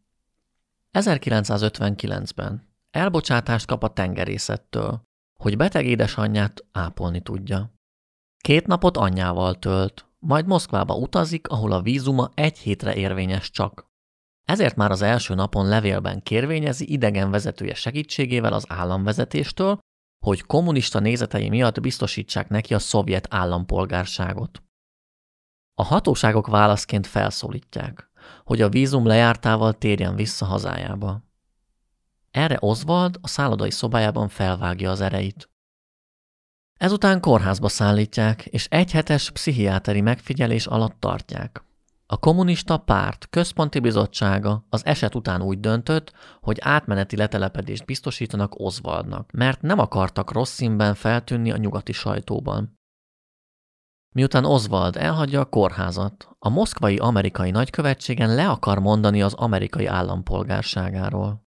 1959-ben 0.91 2.69
elbocsátást 2.91 3.65
kap 3.65 3.83
a 3.83 3.93
tengerészettől, 3.93 5.01
hogy 5.39 5.57
beteg 5.57 5.85
édesanyját 5.85 6.65
ápolni 6.71 7.21
tudja. 7.21 7.73
Két 8.37 8.67
napot 8.67 8.97
anyjával 8.97 9.59
tölt, 9.59 10.05
majd 10.19 10.45
Moszkvába 10.45 10.95
utazik, 10.95 11.47
ahol 11.47 11.71
a 11.71 11.81
vízuma 11.81 12.29
egy 12.33 12.57
hétre 12.57 12.95
érvényes 12.95 13.51
csak. 13.51 13.93
Ezért 14.45 14.75
már 14.75 14.91
az 14.91 15.01
első 15.01 15.33
napon 15.33 15.67
levélben 15.67 16.23
kérvényezi 16.23 16.91
idegen 16.91 17.31
vezetője 17.31 17.73
segítségével 17.73 18.53
az 18.53 18.65
államvezetéstől, 18.67 19.79
hogy 20.25 20.41
kommunista 20.41 20.99
nézetei 20.99 21.49
miatt 21.49 21.81
biztosítsák 21.81 22.49
neki 22.49 22.73
a 22.73 22.79
szovjet 22.79 23.27
állampolgárságot. 23.29 24.63
A 25.73 25.83
hatóságok 25.83 26.47
válaszként 26.47 27.07
felszólítják, 27.07 28.09
hogy 28.43 28.61
a 28.61 28.69
vízum 28.69 29.05
lejártával 29.05 29.73
térjen 29.73 30.15
vissza 30.15 30.45
hazájába. 30.45 31.23
Erre 32.31 32.57
Oswald 32.59 33.17
a 33.21 33.27
szállodai 33.27 33.71
szobájában 33.71 34.27
felvágja 34.27 34.91
az 34.91 35.01
ereit. 35.01 35.49
Ezután 36.73 37.19
kórházba 37.19 37.67
szállítják, 37.67 38.45
és 38.45 38.67
egyhetes 38.69 39.31
pszichiáteri 39.31 40.01
megfigyelés 40.01 40.65
alatt 40.67 40.99
tartják. 40.99 41.63
A 42.07 42.17
kommunista 42.17 42.77
párt 42.77 43.27
központi 43.29 43.79
bizottsága 43.79 44.65
az 44.69 44.85
eset 44.85 45.15
után 45.15 45.41
úgy 45.41 45.59
döntött, 45.59 46.13
hogy 46.41 46.57
átmeneti 46.61 47.15
letelepedést 47.15 47.85
biztosítanak 47.85 48.59
Oswaldnak, 48.59 49.31
mert 49.31 49.61
nem 49.61 49.79
akartak 49.79 50.31
rossz 50.31 50.51
színben 50.51 50.93
feltűnni 50.93 51.51
a 51.51 51.57
nyugati 51.57 51.91
sajtóban. 51.91 52.79
Miután 54.15 54.45
Oswald 54.45 54.95
elhagyja 54.95 55.39
a 55.39 55.45
kórházat, 55.45 56.29
a 56.39 56.49
moszkvai 56.49 56.97
amerikai 56.97 57.51
nagykövetségen 57.51 58.35
le 58.35 58.49
akar 58.49 58.79
mondani 58.79 59.21
az 59.21 59.33
amerikai 59.33 59.85
állampolgárságáról. 59.85 61.43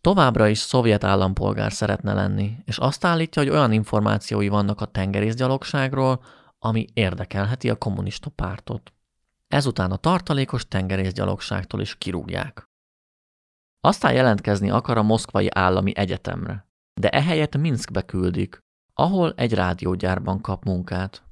Továbbra 0.00 0.48
is 0.48 0.58
szovjet 0.58 1.04
állampolgár 1.04 1.72
szeretne 1.72 2.12
lenni, 2.12 2.56
és 2.64 2.78
azt 2.78 3.04
állítja, 3.04 3.42
hogy 3.42 3.50
olyan 3.50 3.72
információi 3.72 4.48
vannak 4.48 4.80
a 4.80 4.86
tengerészgyalogságról, 4.86 6.24
ami 6.58 6.86
érdekelheti 6.92 7.70
a 7.70 7.76
kommunista 7.76 8.30
pártot. 8.30 8.92
Ezután 9.52 9.90
a 9.90 9.96
tartalékos 9.96 10.68
tengerészgyalogságtól 10.68 11.80
is 11.80 11.98
kirúgják. 11.98 12.64
Aztán 13.80 14.12
jelentkezni 14.12 14.70
akar 14.70 14.96
a 14.98 15.02
Moszkvai 15.02 15.48
Állami 15.50 15.92
Egyetemre, 15.96 16.66
de 17.00 17.08
ehelyett 17.08 17.56
Minskbe 17.56 18.02
küldik, 18.02 18.58
ahol 18.94 19.32
egy 19.36 19.54
rádiógyárban 19.54 20.40
kap 20.40 20.64
munkát. 20.64 21.22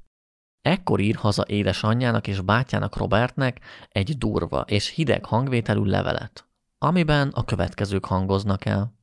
Ekkor 0.61 0.99
ír 0.99 1.15
haza 1.15 1.43
édesanyjának 1.47 2.27
és 2.27 2.41
bátyjának 2.41 2.97
Robertnek 2.97 3.59
egy 3.89 4.17
durva 4.17 4.61
és 4.61 4.89
hideg 4.89 5.25
hangvételű 5.25 5.83
levelet, 5.83 6.47
amiben 6.77 7.29
a 7.29 7.45
következők 7.45 8.05
hangoznak 8.05 8.65
el. 8.65 8.93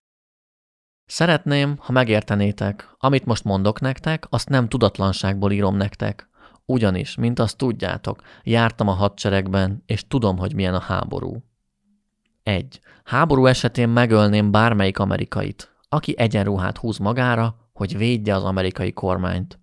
Szeretném, 1.04 1.76
ha 1.78 1.92
megértenétek, 1.92 2.94
amit 2.98 3.24
most 3.24 3.44
mondok 3.44 3.80
nektek, 3.80 4.26
azt 4.30 4.48
nem 4.48 4.68
tudatlanságból 4.68 5.52
írom 5.52 5.76
nektek, 5.76 6.28
ugyanis, 6.68 7.14
mint 7.14 7.38
azt 7.38 7.56
tudjátok, 7.56 8.22
jártam 8.42 8.88
a 8.88 8.92
hadseregben, 8.92 9.82
és 9.86 10.06
tudom, 10.06 10.38
hogy 10.38 10.54
milyen 10.54 10.74
a 10.74 10.80
háború. 10.80 11.42
Egy. 12.42 12.80
Háború 13.04 13.46
esetén 13.46 13.88
megölném 13.88 14.50
bármelyik 14.50 14.98
amerikait, 14.98 15.74
aki 15.88 16.18
egyenruhát 16.18 16.78
húz 16.78 16.98
magára, 16.98 17.70
hogy 17.72 17.96
védje 17.96 18.34
az 18.34 18.44
amerikai 18.44 18.92
kormányt. 18.92 19.58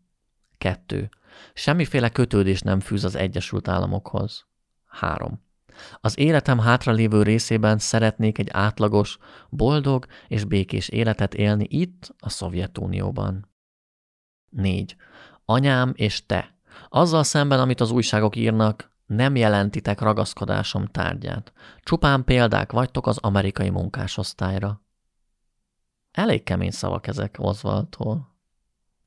Kettő. 0.58 1.10
Semmiféle 1.54 2.10
kötődés 2.10 2.62
nem 2.62 2.80
fűz 2.80 3.04
az 3.04 3.16
Egyesült 3.16 3.68
Államokhoz. 3.68 4.46
3. 4.86 5.44
Az 6.02 6.20
életem 6.20 6.60
hátralévő 6.60 7.24
részében 7.24 7.78
szeretnék 7.78 8.38
egy 8.38 8.50
átlagos, 8.52 9.18
boldog 9.50 10.06
és 10.28 10.44
békés 10.44 10.90
életet 10.90 11.34
élni 11.34 11.66
itt, 11.70 12.16
a 12.20 12.30
Szovjetunióban. 12.30 13.50
4. 14.50 14.96
Anyám 15.46 15.94
és 15.96 16.26
te. 16.26 16.55
Azzal 16.90 17.24
szemben, 17.24 17.60
amit 17.60 17.82
az 17.82 17.92
újságok 17.92 18.36
írnak, 18.36 18.94
nem 19.06 19.36
jelentitek 19.36 20.02
ragaszkodásom 20.02 20.86
tárgyát. 20.86 21.54
Csupán 21.80 22.24
példák 22.24 22.72
vagytok 22.72 23.08
az 23.08 23.18
amerikai 23.18 23.70
munkásosztályra. 23.70 24.82
Elég 26.12 26.44
kemény 26.44 26.72
szavak 26.72 27.08
ezek 27.08 27.36
Oswaldtól. 27.40 28.34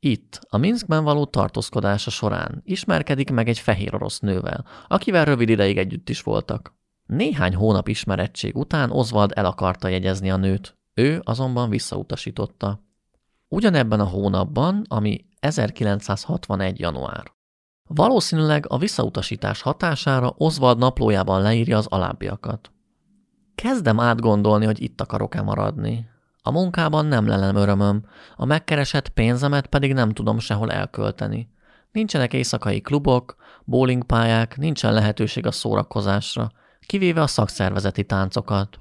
Itt, 0.01 0.41
a 0.49 0.57
Minskben 0.57 1.05
való 1.05 1.27
tartózkodása 1.27 2.11
során 2.11 2.63
ismerkedik 2.65 3.31
meg 3.31 3.49
egy 3.49 3.59
fehér 3.59 3.95
orosz 3.95 4.19
nővel, 4.19 4.65
akivel 4.89 5.25
rövid 5.25 5.49
ideig 5.49 5.79
együtt 5.79 6.09
is 6.09 6.23
voltak. 6.23 6.77
Néhány 7.07 7.55
hónap 7.55 7.89
ismerettség 7.89 8.57
után 8.57 8.91
Oswald 8.91 9.33
el 9.35 9.45
akarta 9.45 9.89
jegyezni 9.89 10.31
a 10.31 10.37
nőt, 10.37 10.77
ő 10.95 11.21
azonban 11.25 11.69
visszautasította. 11.69 12.83
Ugyanebben 13.49 14.01
a 14.01 14.05
hónapban, 14.05 14.85
ami 14.89 15.25
1961. 15.41 16.79
január. 16.79 17.37
Valószínűleg 17.89 18.65
a 18.69 18.79
visszautasítás 18.79 19.63
hatására 19.63 20.35
Oswald 20.37 20.79
naplójában 20.79 21.43
leírja 21.43 21.77
az 21.77 21.87
alábbiakat. 21.87 22.71
Kezdem 23.55 24.01
átgondolni, 24.01 24.65
hogy 24.65 24.83
itt 24.83 25.01
akarok-e 25.01 25.43
maradni. 25.43 26.09
A 26.43 26.51
munkában 26.51 27.07
nem 27.07 27.27
lelem 27.27 27.57
örömöm, 27.57 28.05
a 28.37 28.45
megkeresett 28.45 29.09
pénzemet 29.09 29.67
pedig 29.67 29.93
nem 29.93 30.11
tudom 30.11 30.39
sehol 30.39 30.73
elkölteni. 30.73 31.51
Nincsenek 31.93 32.33
éjszakai 32.33 32.81
klubok, 32.81 33.37
bowlingpályák, 33.65 34.57
nincsen 34.57 34.93
lehetőség 34.93 35.47
a 35.47 35.51
szórakozásra, 35.51 36.51
kivéve 36.87 37.23
a 37.23 37.27
szakszervezeti 37.27 38.05
táncokat. 38.05 38.81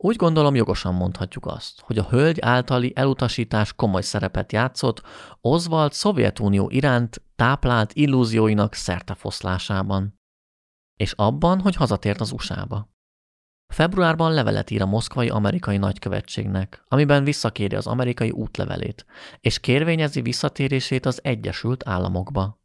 Úgy 0.00 0.16
gondolom 0.16 0.54
jogosan 0.54 0.94
mondhatjuk 0.94 1.46
azt, 1.46 1.80
hogy 1.80 1.98
a 1.98 2.08
hölgy 2.08 2.40
általi 2.40 2.92
elutasítás 2.94 3.72
komoly 3.72 4.02
szerepet 4.02 4.52
játszott 4.52 5.02
Oswald 5.40 5.92
Szovjetunió 5.92 6.70
iránt 6.70 7.22
táplált 7.36 7.92
illúzióinak 7.92 8.74
szertefoszlásában. 8.74 10.20
És 10.96 11.12
abban, 11.12 11.60
hogy 11.60 11.74
hazatért 11.74 12.20
az 12.20 12.32
USA-ba. 12.32 12.88
Februárban 13.72 14.32
levelet 14.32 14.70
ír 14.70 14.82
a 14.82 14.86
moszkvai 14.86 15.28
amerikai 15.28 15.76
nagykövetségnek, 15.76 16.84
amiben 16.88 17.24
visszakéri 17.24 17.76
az 17.76 17.86
amerikai 17.86 18.30
útlevelét, 18.30 19.06
és 19.40 19.60
kérvényezi 19.60 20.20
visszatérését 20.20 21.06
az 21.06 21.20
Egyesült 21.24 21.88
Államokba. 21.88 22.60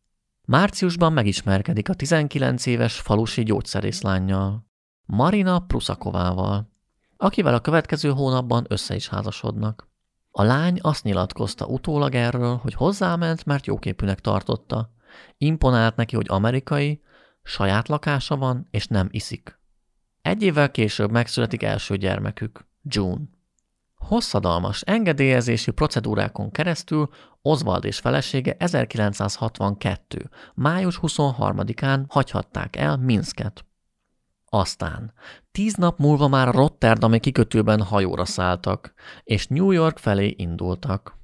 Márciusban 0.48 1.14
megismerkedik 1.14 1.90
a 1.90 1.94
19 1.94 2.66
éves 2.66 3.00
falusi 3.00 3.44
gyógyszerészlányjal, 3.44 4.68
Marina 5.06 5.60
Pruszakovával, 5.60 6.73
akivel 7.18 7.54
a 7.54 7.60
következő 7.60 8.10
hónapban 8.10 8.66
össze 8.70 8.96
is 8.96 9.08
házasodnak. 9.08 9.92
A 10.32 10.44
lány 10.44 10.80
azt 10.82 11.04
nyilatkozta 11.04 11.66
utólag 11.66 12.16
erről, 12.16 12.56
hogy 12.56 12.74
hozzáment, 12.74 13.46
mert 13.46 13.66
jóképűnek 13.66 14.20
tartotta. 14.20 14.90
Imponált 15.38 15.96
neki, 15.96 16.16
hogy 16.16 16.26
amerikai, 16.30 17.02
saját 17.44 17.88
lakása 17.88 18.38
van, 18.38 18.68
és 18.72 18.88
nem 18.88 19.08
iszik. 19.12 19.60
Egy 20.22 20.42
évvel 20.42 20.72
később 20.72 21.12
megszületik 21.12 21.64
első 21.64 21.98
gyermekük, 21.98 22.68
June. 22.84 23.22
Hosszadalmas 23.96 24.82
engedélyezési 24.82 25.72
procedúrákon 25.72 26.52
keresztül 26.52 27.10
Oswald 27.42 27.86
és 27.86 28.00
felesége 28.00 28.56
1962. 28.60 30.30
május 30.54 31.00
23-án 31.02 32.04
hagyhatták 32.08 32.76
el 32.76 32.98
Minsket. 32.98 33.66
Aztán 34.56 35.14
tíz 35.52 35.76
nap 35.76 36.00
múlva 36.00 36.28
már 36.28 36.54
Rotterdami 36.54 37.20
kikötőben 37.20 37.82
hajóra 37.82 38.26
szálltak, 38.26 38.94
és 39.24 39.48
New 39.48 39.72
York 39.72 39.98
felé 39.98 40.34
indultak. 40.38 41.18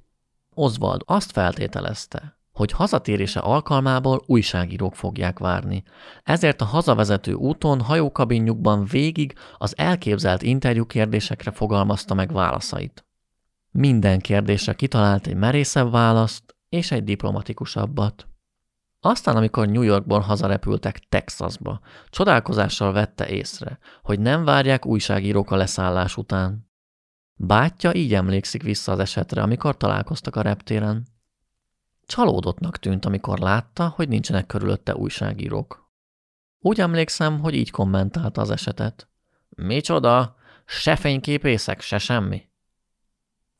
Oswald 0.53 1.01
azt 1.05 1.31
feltételezte, 1.31 2.39
hogy 2.51 2.71
hazatérése 2.71 3.39
alkalmából 3.39 4.23
újságírók 4.25 4.95
fogják 4.95 5.39
várni. 5.39 5.83
Ezért 6.23 6.61
a 6.61 6.65
hazavezető 6.65 7.33
úton 7.33 7.81
hajókabinjukban 7.81 8.85
végig 8.85 9.33
az 9.57 9.77
elképzelt 9.77 10.41
interjú 10.41 10.85
kérdésekre 10.85 11.51
fogalmazta 11.51 12.13
meg 12.13 12.31
válaszait. 12.31 13.05
Minden 13.71 14.19
kérdésre 14.19 14.73
kitalált 14.73 15.27
egy 15.27 15.35
merészebb 15.35 15.91
választ 15.91 16.55
és 16.69 16.91
egy 16.91 17.03
diplomatikusabbat. 17.03 18.28
Aztán, 19.01 19.35
amikor 19.35 19.67
New 19.67 19.81
Yorkból 19.81 20.19
hazarepültek 20.19 20.99
Texasba, 20.99 21.79
csodálkozással 22.09 22.91
vette 22.91 23.27
észre, 23.27 23.79
hogy 24.03 24.19
nem 24.19 24.43
várják 24.43 24.85
újságírók 24.85 25.51
a 25.51 25.55
leszállás 25.55 26.17
után. 26.17 26.69
Bátyja 27.35 27.93
így 27.93 28.13
emlékszik 28.13 28.63
vissza 28.63 28.91
az 28.91 28.99
esetre, 28.99 29.41
amikor 29.41 29.77
találkoztak 29.77 30.35
a 30.35 30.41
reptéren. 30.41 31.07
Csalódottnak 32.05 32.77
tűnt, 32.77 33.05
amikor 33.05 33.39
látta, 33.39 33.87
hogy 33.87 34.07
nincsenek 34.07 34.45
körülötte 34.45 34.95
újságírók. 34.95 35.91
Úgy 36.59 36.79
emlékszem, 36.79 37.39
hogy 37.39 37.53
így 37.53 37.71
kommentálta 37.71 38.41
az 38.41 38.49
esetet. 38.49 39.09
Micsoda? 39.49 40.35
Se 40.65 40.95
fényképészek, 40.95 41.81
se 41.81 41.97
semmi. 41.97 42.48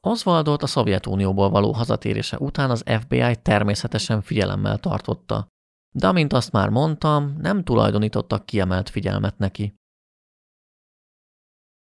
Oswaldot 0.01 0.63
a 0.63 0.67
Szovjetunióból 0.67 1.49
való 1.49 1.71
hazatérése 1.71 2.37
után 2.37 2.69
az 2.69 2.83
FBI 2.99 3.35
természetesen 3.41 4.21
figyelemmel 4.21 4.77
tartotta, 4.77 5.47
de 5.95 6.07
amint 6.07 6.33
azt 6.33 6.51
már 6.51 6.69
mondtam, 6.69 7.35
nem 7.37 7.63
tulajdonítottak 7.63 8.45
kiemelt 8.45 8.89
figyelmet 8.89 9.37
neki. 9.37 9.73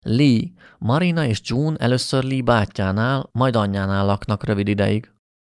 Lee, 0.06 0.52
Marina 0.78 1.26
és 1.26 1.42
June 1.44 1.78
először 1.78 2.24
Lee 2.24 2.44
bátyjánál, 2.44 3.30
majd 3.32 3.56
anyjánál 3.56 4.06
laknak 4.06 4.44
rövid 4.44 4.68
ideig. 4.68 5.14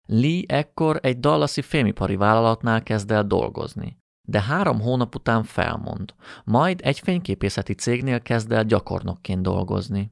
Lee 0.07 0.43
ekkor 0.47 0.99
egy 1.01 1.19
dallasi 1.19 1.61
fémipari 1.61 2.15
vállalatnál 2.15 2.83
kezd 2.83 3.11
el 3.11 3.27
dolgozni, 3.27 3.97
de 4.27 4.41
három 4.41 4.81
hónap 4.81 5.15
után 5.15 5.43
felmond, 5.43 6.13
majd 6.43 6.79
egy 6.83 6.99
fényképészeti 6.99 7.73
cégnél 7.73 8.21
kezd 8.21 8.51
el 8.51 8.65
gyakornokként 8.65 9.41
dolgozni. 9.41 10.11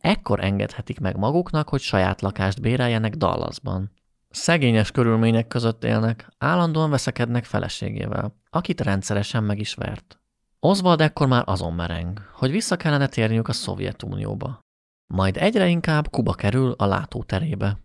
Ekkor 0.00 0.44
engedhetik 0.44 1.00
meg 1.00 1.16
maguknak, 1.16 1.68
hogy 1.68 1.80
saját 1.80 2.20
lakást 2.20 2.60
béreljenek 2.60 3.14
Dallasban. 3.14 3.90
Szegényes 4.30 4.90
körülmények 4.90 5.46
között 5.46 5.84
élnek, 5.84 6.28
állandóan 6.38 6.90
veszekednek 6.90 7.44
feleségével, 7.44 8.34
akit 8.50 8.80
rendszeresen 8.80 9.44
meg 9.44 9.58
is 9.58 9.74
vert. 9.74 10.20
Oswald 10.60 11.00
ekkor 11.00 11.26
már 11.26 11.42
azon 11.46 11.72
mereng, 11.72 12.30
hogy 12.32 12.50
vissza 12.50 12.76
kellene 12.76 13.06
térniük 13.06 13.48
a 13.48 13.52
Szovjetunióba. 13.52 14.60
Majd 15.06 15.36
egyre 15.36 15.68
inkább 15.68 16.10
Kuba 16.10 16.32
kerül 16.32 16.74
a 16.78 16.86
látóterébe. 16.86 17.78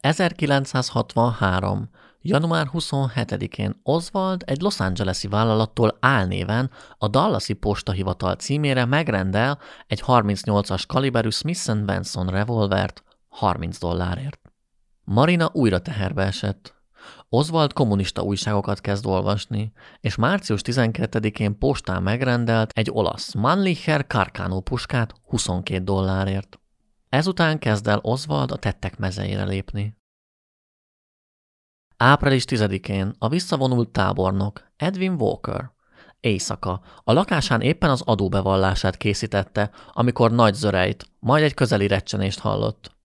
1963. 0.00 1.88
január 2.20 2.70
27-én 2.72 3.80
Oswald 3.82 4.42
egy 4.46 4.60
Los 4.60 4.80
Angeles-i 4.80 5.28
vállalattól 5.28 5.96
álnéven 6.00 6.70
a 6.98 7.08
Dallasi 7.08 7.52
postahivatal 7.52 8.34
címére 8.34 8.84
megrendel 8.84 9.58
egy 9.86 10.02
38-as 10.06 10.82
kaliberű 10.86 11.28
Smith 11.30 11.70
Wesson 11.86 12.26
revolvert 12.26 13.02
30 13.28 13.78
dollárért. 13.78 14.40
Marina 15.04 15.50
újra 15.52 15.78
teherbe 15.78 16.22
esett. 16.22 16.76
Oswald 17.28 17.72
kommunista 17.72 18.22
újságokat 18.22 18.80
kezd 18.80 19.06
olvasni, 19.06 19.72
és 20.00 20.14
március 20.14 20.60
12-én 20.64 21.58
postán 21.58 22.02
megrendelt 22.02 22.70
egy 22.74 22.90
olasz 22.92 23.34
Mannlicher 23.34 24.06
Carcano 24.06 24.60
puskát 24.60 25.14
22 25.24 25.84
dollárért. 25.84 26.58
Ezután 27.08 27.58
kezd 27.58 27.86
el 27.86 27.98
Oswald 28.02 28.50
a 28.50 28.56
tettek 28.56 28.98
mezeire 28.98 29.44
lépni. 29.44 29.97
Április 32.00 32.44
10-én 32.46 33.14
a 33.18 33.28
visszavonult 33.28 33.88
tábornok 33.88 34.70
Edwin 34.76 35.12
Walker 35.12 35.70
éjszaka 36.20 36.80
a 37.04 37.12
lakásán 37.12 37.60
éppen 37.60 37.90
az 37.90 38.02
adóbevallását 38.04 38.96
készítette, 38.96 39.70
amikor 39.92 40.30
nagy 40.30 40.54
zörejt, 40.54 41.10
majd 41.18 41.42
egy 41.42 41.54
közeli 41.54 41.86
recsenést 41.86 42.38
hallott. 42.38 42.96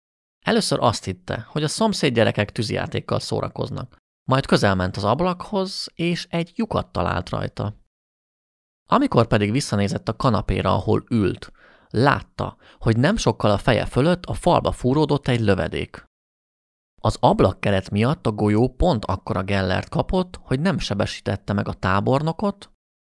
Először 0.46 0.80
azt 0.82 1.04
hitte, 1.04 1.48
hogy 1.50 1.64
a 1.64 1.68
szomszéd 1.68 2.14
gyerekek 2.14 2.52
tűzijátékkal 2.52 3.20
szórakoznak, 3.20 3.98
majd 4.30 4.46
közelment 4.46 4.98
az 4.98 5.04
ablakhoz, 5.04 5.88
és 5.96 6.28
egy 6.30 6.52
lyukat 6.56 6.91
talált 6.91 7.30
rajta. 7.30 7.76
Amikor 8.89 9.28
pedig 9.28 9.52
visszanézett 9.52 10.10
a 10.10 10.16
kanapéra, 10.16 10.74
ahol 10.74 11.04
ült, 11.10 11.52
látta, 11.89 12.58
hogy 12.80 12.98
nem 12.98 13.18
sokkal 13.18 13.52
a 13.52 13.58
feje 13.58 13.86
fölött 13.86 14.26
a 14.26 14.34
falba 14.34 14.72
fúródott 14.72 15.28
egy 15.28 15.39
lövedék. 15.39 16.12
Az 17.06 17.18
ablakkeret 17.20 17.89
miatt 17.89 18.28
a 18.28 18.32
golyó 18.32 18.68
pont 18.68 19.06
akkora 19.06 19.43
gellert 19.43 19.89
kapott, 19.89 20.39
hogy 20.41 20.60
nem 20.60 20.80
sebesítette 20.80 21.54
meg 21.54 21.68
a 21.68 21.74
tábornokot, 21.74 22.72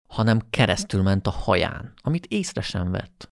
hanem 0.08 0.40
keresztül 0.50 1.02
ment 1.02 1.26
a 1.26 1.30
haján, 1.30 1.94
amit 2.02 2.26
észre 2.26 2.60
sem 2.60 2.90
vett. 2.90 3.30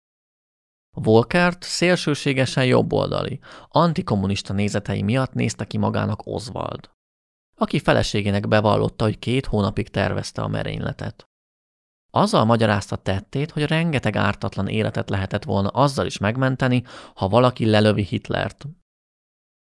Volkert 0.97 1.63
szélsőségesen 1.63 2.65
jobboldali, 2.65 3.41
antikommunista 3.69 4.53
nézetei 4.53 5.03
miatt 5.03 5.33
nézte 5.33 5.65
ki 5.65 5.79
magának 5.79 6.27
Oswald, 6.27 6.91
aki 7.57 7.79
feleségének 7.79 8.49
bevallotta, 8.49 9.05
hogy 9.05 9.19
két 9.19 9.47
hónapig 9.47 9.89
tervezte 9.89 10.43
a 10.43 10.49
merényletet. 10.49 11.25
Azzal 12.11 12.45
magyarázta 12.45 12.97
tettét, 12.97 13.51
hogy 13.51 13.63
rengeteg 13.63 14.17
ártatlan 14.17 14.69
életet 14.69 15.11
lehetett 15.11 15.45
volna 15.45 15.69
azzal 15.69 16.07
is 16.07 16.19
megmenteni, 16.19 16.85
ha 17.15 17.29
valaki 17.29 17.67
lelövi 17.67 18.05
Hitlert. 18.05 18.67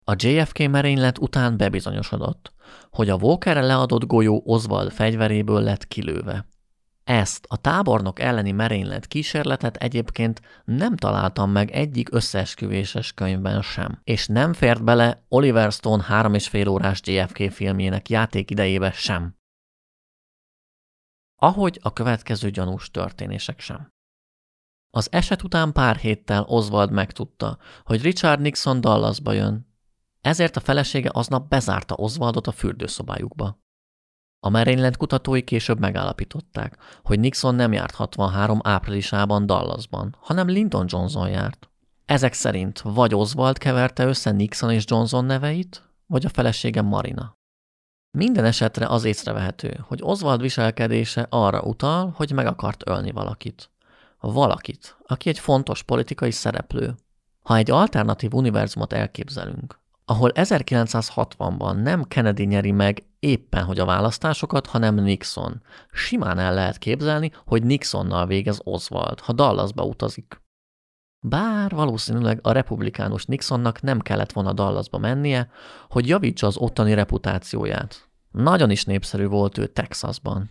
A 0.09 0.15
JFK 0.17 0.69
merénylet 0.69 1.17
után 1.17 1.57
bebizonyosodott, 1.57 2.53
hogy 2.89 3.09
a 3.09 3.15
Walkerre 3.15 3.61
leadott 3.61 4.05
golyó 4.05 4.41
Oswald 4.45 4.91
fegyveréből 4.91 5.61
lett 5.61 5.87
kilőve. 5.87 6.47
Ezt 7.03 7.45
a 7.49 7.57
tábornok 7.57 8.19
elleni 8.19 8.51
merénylet 8.51 9.07
kísérletet 9.07 9.75
egyébként 9.75 10.41
nem 10.65 10.95
találtam 10.95 11.51
meg 11.51 11.71
egyik 11.71 12.13
összeesküvéses 12.13 13.13
könyvben 13.13 13.61
sem, 13.61 14.01
és 14.03 14.27
nem 14.27 14.53
fért 14.53 14.83
bele 14.83 15.25
Oliver 15.27 15.71
Stone 15.71 16.03
három 16.03 16.33
és 16.33 16.47
fél 16.47 16.67
órás 16.67 16.99
JFK 17.03 17.51
filmjének 17.51 18.09
játék 18.09 18.51
idejébe 18.51 18.91
sem. 18.91 19.35
Ahogy 21.35 21.79
a 21.81 21.93
következő 21.93 22.49
gyanús 22.49 22.91
történések 22.91 23.59
sem. 23.59 23.89
Az 24.91 25.11
eset 25.11 25.43
után 25.43 25.71
pár 25.71 25.95
héttel 25.95 26.43
Oswald 26.43 26.91
megtudta, 26.91 27.57
hogy 27.83 28.01
Richard 28.01 28.41
Nixon 28.41 28.81
Dallasba 28.81 29.31
jön, 29.31 29.68
ezért 30.21 30.55
a 30.55 30.59
felesége 30.59 31.09
aznap 31.13 31.49
bezárta 31.49 31.95
Oswaldot 31.95 32.47
a 32.47 32.51
fürdőszobájukba. 32.51 33.59
A 34.39 34.49
merénylet 34.49 34.97
kutatói 34.97 35.43
később 35.43 35.79
megállapították, 35.79 36.77
hogy 37.03 37.19
Nixon 37.19 37.55
nem 37.55 37.73
járt 37.73 37.95
63 37.95 38.59
áprilisában 38.63 39.45
Dallasban, 39.45 40.15
hanem 40.19 40.49
Lyndon 40.49 40.85
Johnson 40.89 41.29
járt. 41.29 41.69
Ezek 42.05 42.33
szerint 42.33 42.79
vagy 42.79 43.13
Oswald 43.13 43.57
keverte 43.57 44.05
össze 44.05 44.31
Nixon 44.31 44.71
és 44.71 44.83
Johnson 44.87 45.25
neveit, 45.25 45.83
vagy 46.05 46.25
a 46.25 46.29
felesége 46.29 46.81
Marina. 46.81 47.37
Minden 48.17 48.45
esetre 48.45 48.87
az 48.87 49.03
észrevehető, 49.03 49.79
hogy 49.87 49.99
Oswald 50.01 50.41
viselkedése 50.41 51.27
arra 51.29 51.61
utal, 51.61 52.13
hogy 52.15 52.31
meg 52.31 52.45
akart 52.45 52.89
ölni 52.89 53.11
valakit. 53.11 53.71
Valakit, 54.19 54.97
aki 55.05 55.29
egy 55.29 55.39
fontos 55.39 55.83
politikai 55.83 56.31
szereplő. 56.31 56.95
Ha 57.43 57.55
egy 57.55 57.71
alternatív 57.71 58.33
univerzumot 58.33 58.93
elképzelünk, 58.93 59.78
ahol 60.09 60.31
1960-ban 60.33 61.81
nem 61.81 62.03
Kennedy 62.03 62.43
nyeri 62.43 62.71
meg 62.71 63.03
éppen 63.19 63.63
hogy 63.63 63.79
a 63.79 63.85
választásokat, 63.85 64.67
hanem 64.67 64.95
Nixon. 64.95 65.61
Simán 65.91 66.39
el 66.39 66.53
lehet 66.53 66.77
képzelni, 66.77 67.31
hogy 67.45 67.63
Nixonnal 67.63 68.25
végez 68.27 68.59
Oswald, 68.63 69.19
ha 69.19 69.33
Dallasba 69.33 69.83
utazik. 69.83 70.41
Bár 71.27 71.71
valószínűleg 71.71 72.39
a 72.41 72.51
republikánus 72.51 73.25
Nixonnak 73.25 73.81
nem 73.81 73.99
kellett 73.99 74.31
volna 74.31 74.53
Dallasba 74.53 74.97
mennie, 74.97 75.49
hogy 75.89 76.07
javítsa 76.07 76.47
az 76.47 76.57
ottani 76.57 76.93
reputációját. 76.93 78.09
Nagyon 78.31 78.69
is 78.69 78.85
népszerű 78.85 79.27
volt 79.27 79.57
ő 79.57 79.67
Texasban. 79.67 80.49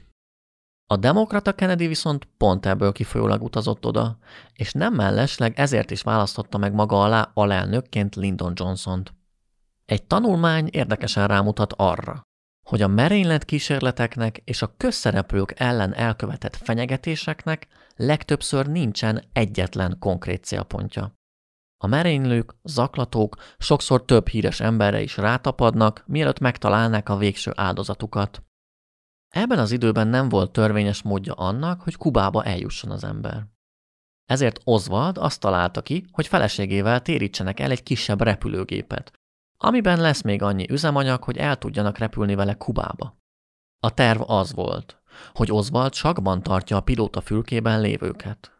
A 0.86 0.96
demokrata 0.96 1.52
Kennedy 1.52 1.86
viszont 1.86 2.28
pont 2.36 2.66
ebből 2.66 2.92
kifolyólag 2.92 3.42
utazott 3.42 3.86
oda, 3.86 4.18
és 4.52 4.72
nem 4.72 4.94
mellesleg 4.94 5.58
ezért 5.58 5.90
is 5.90 6.02
választotta 6.02 6.58
meg 6.58 6.72
maga 6.74 7.02
alá 7.02 7.30
alelnökként 7.34 8.16
Lyndon 8.16 8.52
Johnson-t. 8.54 9.16
Egy 9.88 10.06
tanulmány 10.06 10.68
érdekesen 10.70 11.26
rámutat 11.26 11.72
arra, 11.72 12.22
hogy 12.66 12.82
a 12.82 12.88
merénylet 12.88 13.44
kísérleteknek 13.44 14.40
és 14.44 14.62
a 14.62 14.74
közszereplők 14.76 15.60
ellen 15.60 15.94
elkövetett 15.94 16.56
fenyegetéseknek 16.56 17.66
legtöbbször 17.96 18.66
nincsen 18.66 19.24
egyetlen 19.32 19.96
konkrét 19.98 20.44
célpontja. 20.44 21.12
A 21.84 21.86
merénylők, 21.86 22.54
zaklatók 22.62 23.36
sokszor 23.58 24.04
több 24.04 24.28
híres 24.28 24.60
emberre 24.60 25.02
is 25.02 25.16
rátapadnak, 25.16 26.04
mielőtt 26.06 26.38
megtalálnák 26.38 27.08
a 27.08 27.16
végső 27.16 27.52
áldozatukat. 27.54 28.42
Ebben 29.28 29.58
az 29.58 29.70
időben 29.70 30.08
nem 30.08 30.28
volt 30.28 30.52
törvényes 30.52 31.02
módja 31.02 31.34
annak, 31.34 31.80
hogy 31.80 31.96
Kubába 31.96 32.44
eljusson 32.44 32.90
az 32.90 33.04
ember. 33.04 33.46
Ezért 34.24 34.60
Oswald 34.64 35.18
azt 35.18 35.40
találta 35.40 35.82
ki, 35.82 36.06
hogy 36.12 36.26
feleségével 36.26 37.02
térítsenek 37.02 37.60
el 37.60 37.70
egy 37.70 37.82
kisebb 37.82 38.20
repülőgépet, 38.20 39.17
amiben 39.58 40.00
lesz 40.00 40.22
még 40.22 40.42
annyi 40.42 40.66
üzemanyag, 40.70 41.22
hogy 41.22 41.36
el 41.36 41.56
tudjanak 41.56 41.98
repülni 41.98 42.34
vele 42.34 42.54
Kubába. 42.54 43.18
A 43.80 43.94
terv 43.94 44.30
az 44.30 44.54
volt, 44.54 45.00
hogy 45.32 45.52
Oswald 45.52 45.94
sakban 45.94 46.42
tartja 46.42 46.76
a 46.76 46.80
pilóta 46.80 47.20
fülkében 47.20 47.80
lévőket. 47.80 48.52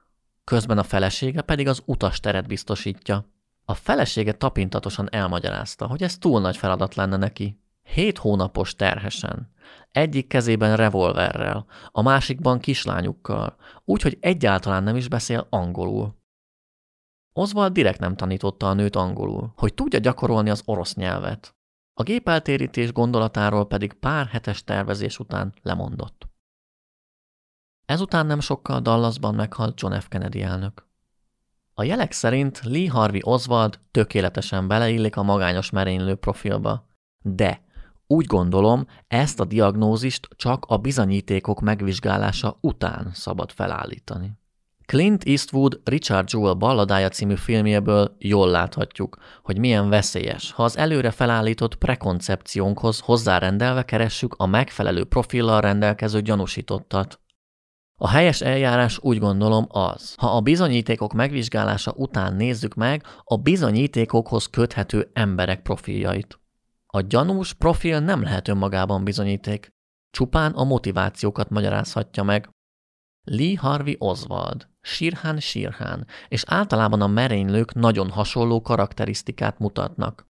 Közben 0.44 0.78
a 0.78 0.82
felesége 0.82 1.40
pedig 1.40 1.68
az 1.68 1.82
utasteret 1.84 2.46
biztosítja. 2.46 3.24
A 3.64 3.74
felesége 3.74 4.32
tapintatosan 4.32 5.08
elmagyarázta, 5.10 5.86
hogy 5.86 6.02
ez 6.02 6.18
túl 6.18 6.40
nagy 6.40 6.56
feladat 6.56 6.94
lenne 6.94 7.16
neki. 7.16 7.60
Hét 7.82 8.18
hónapos 8.18 8.74
terhesen. 8.74 9.52
Egyik 9.90 10.26
kezében 10.26 10.76
revolverrel, 10.76 11.66
a 11.92 12.02
másikban 12.02 12.58
kislányukkal, 12.58 13.56
úgyhogy 13.84 14.18
egyáltalán 14.20 14.82
nem 14.82 14.96
is 14.96 15.08
beszél 15.08 15.46
angolul. 15.50 16.17
Oswald 17.38 17.72
direkt 17.72 18.00
nem 18.00 18.16
tanította 18.16 18.68
a 18.68 18.72
nőt 18.72 18.96
angolul, 18.96 19.52
hogy 19.56 19.74
tudja 19.74 19.98
gyakorolni 19.98 20.50
az 20.50 20.62
orosz 20.64 20.94
nyelvet. 20.94 21.56
A 21.94 22.02
gépeltérítés 22.02 22.92
gondolatáról 22.92 23.66
pedig 23.66 23.92
pár 23.92 24.26
hetes 24.26 24.64
tervezés 24.64 25.18
után 25.18 25.54
lemondott. 25.62 26.28
Ezután 27.84 28.26
nem 28.26 28.40
sokkal 28.40 28.80
Dallasban 28.80 29.34
meghalt 29.34 29.80
John 29.80 29.98
F. 29.98 30.08
Kennedy 30.08 30.42
elnök. 30.42 30.86
A 31.74 31.82
jelek 31.82 32.12
szerint 32.12 32.60
Lee 32.64 32.90
Harvey 32.90 33.20
Oswald 33.22 33.78
tökéletesen 33.90 34.68
beleillik 34.68 35.16
a 35.16 35.22
magányos 35.22 35.70
merénylő 35.70 36.14
profilba. 36.14 36.88
De 37.22 37.64
úgy 38.06 38.26
gondolom, 38.26 38.86
ezt 39.06 39.40
a 39.40 39.44
diagnózist 39.44 40.28
csak 40.36 40.64
a 40.64 40.76
bizonyítékok 40.76 41.60
megvizsgálása 41.60 42.58
után 42.60 43.10
szabad 43.12 43.50
felállítani. 43.50 44.38
Clint 44.92 45.24
Eastwood 45.24 45.80
Richard 45.84 46.32
Jewell 46.32 46.54
balladája 46.54 47.08
című 47.08 47.34
filmjéből 47.34 48.16
jól 48.18 48.50
láthatjuk, 48.50 49.16
hogy 49.42 49.58
milyen 49.58 49.88
veszélyes, 49.88 50.52
ha 50.52 50.64
az 50.64 50.76
előre 50.76 51.10
felállított 51.10 51.74
prekoncepciónkhoz 51.74 53.00
hozzárendelve 53.00 53.82
keressük 53.82 54.34
a 54.34 54.46
megfelelő 54.46 55.04
profillal 55.04 55.60
rendelkező 55.60 56.20
gyanúsítottat. 56.20 57.20
A 58.00 58.08
helyes 58.08 58.40
eljárás 58.40 58.98
úgy 59.00 59.18
gondolom 59.18 59.66
az, 59.68 60.14
ha 60.16 60.36
a 60.36 60.40
bizonyítékok 60.40 61.12
megvizsgálása 61.12 61.92
után 61.96 62.34
nézzük 62.34 62.74
meg 62.74 63.02
a 63.24 63.36
bizonyítékokhoz 63.36 64.46
köthető 64.46 65.10
emberek 65.12 65.62
profiljait. 65.62 66.40
A 66.86 67.00
gyanús 67.00 67.52
profil 67.52 68.00
nem 68.00 68.22
lehet 68.22 68.48
önmagában 68.48 69.04
bizonyíték, 69.04 69.72
csupán 70.10 70.52
a 70.52 70.64
motivációkat 70.64 71.50
magyarázhatja 71.50 72.22
meg, 72.22 72.48
Lee 73.30 73.58
Harvey 73.58 73.96
Oswald, 73.98 74.68
Sirhan 74.80 75.40
Sirhan, 75.40 76.06
és 76.28 76.44
általában 76.46 77.00
a 77.00 77.06
merénylők 77.06 77.74
nagyon 77.74 78.10
hasonló 78.10 78.62
karakterisztikát 78.62 79.58
mutatnak. 79.58 80.26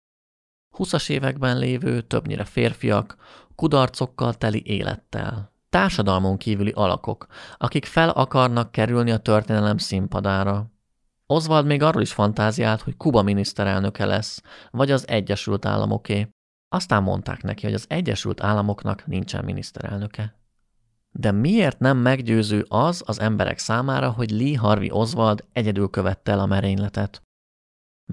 20 0.77 1.09
években 1.09 1.59
lévő, 1.59 2.01
többnyire 2.01 2.45
férfiak, 2.45 3.17
kudarcokkal 3.55 4.35
teli 4.35 4.63
élettel. 4.65 5.53
Társadalmon 5.69 6.37
kívüli 6.37 6.71
alakok, 6.71 7.27
akik 7.57 7.85
fel 7.85 8.09
akarnak 8.09 8.73
kerülni 8.73 9.11
a 9.11 9.19
történelem 9.19 9.79
színpadára. 9.79 10.71
Oswald 11.27 11.67
még 11.67 11.83
arról 11.83 12.03
is 12.03 12.13
fantáziált, 12.13 12.81
hogy 12.81 12.97
Kuba 12.97 13.23
miniszterelnöke 13.23 14.05
lesz, 14.05 14.43
vagy 14.71 14.91
az 14.91 15.09
Egyesült 15.09 15.65
Államoké. 15.65 16.29
Aztán 16.69 17.03
mondták 17.03 17.43
neki, 17.43 17.65
hogy 17.65 17.75
az 17.75 17.85
Egyesült 17.89 18.43
Államoknak 18.43 19.07
nincsen 19.07 19.45
miniszterelnöke. 19.45 20.42
De 21.13 21.31
miért 21.31 21.79
nem 21.79 21.99
meggyőző 21.99 22.65
az 22.69 23.03
az 23.07 23.21
emberek 23.21 23.59
számára, 23.59 24.11
hogy 24.11 24.31
Lee 24.31 24.59
Harvey 24.59 24.91
Oswald 24.91 25.45
egyedül 25.53 25.89
követte 25.89 26.33
el 26.33 26.41
a 26.41 26.47
merényletet? 26.47 27.23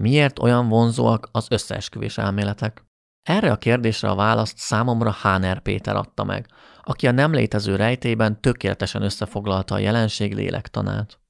Miért 0.00 0.38
olyan 0.38 0.68
vonzóak 0.68 1.28
az 1.32 1.46
összeesküvés 1.50 2.18
elméletek? 2.18 2.84
Erre 3.22 3.50
a 3.50 3.56
kérdésre 3.56 4.08
a 4.08 4.14
választ 4.14 4.58
számomra 4.58 5.10
Háner 5.10 5.60
Péter 5.60 5.96
adta 5.96 6.24
meg, 6.24 6.48
aki 6.82 7.06
a 7.06 7.10
nem 7.10 7.32
létező 7.32 7.76
rejtében 7.76 8.40
tökéletesen 8.40 9.02
összefoglalta 9.02 9.74
a 9.74 9.78
jelenség 9.78 10.34
lélektanát. 10.34 11.20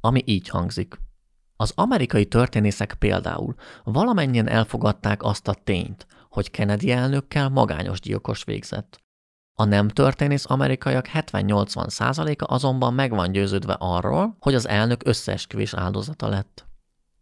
Ami 0.00 0.22
így 0.24 0.48
hangzik. 0.48 1.00
Az 1.56 1.72
amerikai 1.74 2.26
történészek 2.26 2.94
például 2.94 3.54
valamennyien 3.84 4.48
elfogadták 4.48 5.22
azt 5.22 5.48
a 5.48 5.54
tényt, 5.54 6.06
hogy 6.28 6.50
Kennedy 6.50 6.90
elnökkel 6.90 7.48
magányos 7.48 8.00
gyilkos 8.00 8.44
végzett. 8.44 9.03
A 9.56 9.64
nem 9.64 9.88
történész 9.88 10.50
amerikaiak 10.50 11.08
70-80 11.14 11.88
százaléka 11.88 12.46
azonban 12.46 12.94
meg 12.94 13.10
van 13.10 13.32
győződve 13.32 13.76
arról, 13.78 14.36
hogy 14.40 14.54
az 14.54 14.68
elnök 14.68 15.00
összeesküvés 15.04 15.74
áldozata 15.74 16.28
lett. 16.28 16.66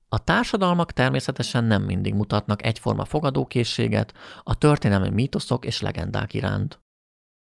A 0.09 0.18
társadalmak 0.18 0.92
természetesen 0.92 1.64
nem 1.64 1.82
mindig 1.82 2.14
mutatnak 2.14 2.64
egyforma 2.64 3.04
fogadókészséget 3.04 4.14
a 4.42 4.54
történelmi 4.54 5.09
mítoszok 5.09 5.64
és 5.64 5.80
legendák 5.80 6.34
iránt. 6.34 6.80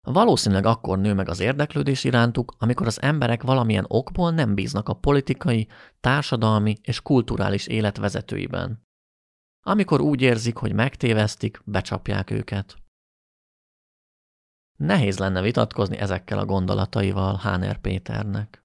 Valószínűleg 0.06 0.66
akkor 0.66 0.98
nő 0.98 1.14
meg 1.14 1.28
az 1.28 1.40
érdeklődés 1.40 2.04
irántuk, 2.04 2.54
amikor 2.58 2.86
az 2.86 3.02
emberek 3.02 3.42
valamilyen 3.42 3.84
okból 3.88 4.30
nem 4.30 4.54
bíznak 4.54 4.88
a 4.88 4.94
politikai, 4.94 5.68
társadalmi 6.00 6.76
és 6.82 7.00
kulturális 7.00 7.66
élet 7.66 7.96
vezetőiben. 7.96 8.86
Amikor 9.66 10.00
úgy 10.00 10.22
érzik, 10.22 10.56
hogy 10.56 10.72
megtévesztik, 10.72 11.60
becsapják 11.64 12.30
őket. 12.30 12.79
Nehéz 14.80 15.18
lenne 15.18 15.40
vitatkozni 15.40 15.96
ezekkel 15.96 16.38
a 16.38 16.44
gondolataival 16.44 17.36
Háner 17.36 17.80
Péternek. 17.80 18.62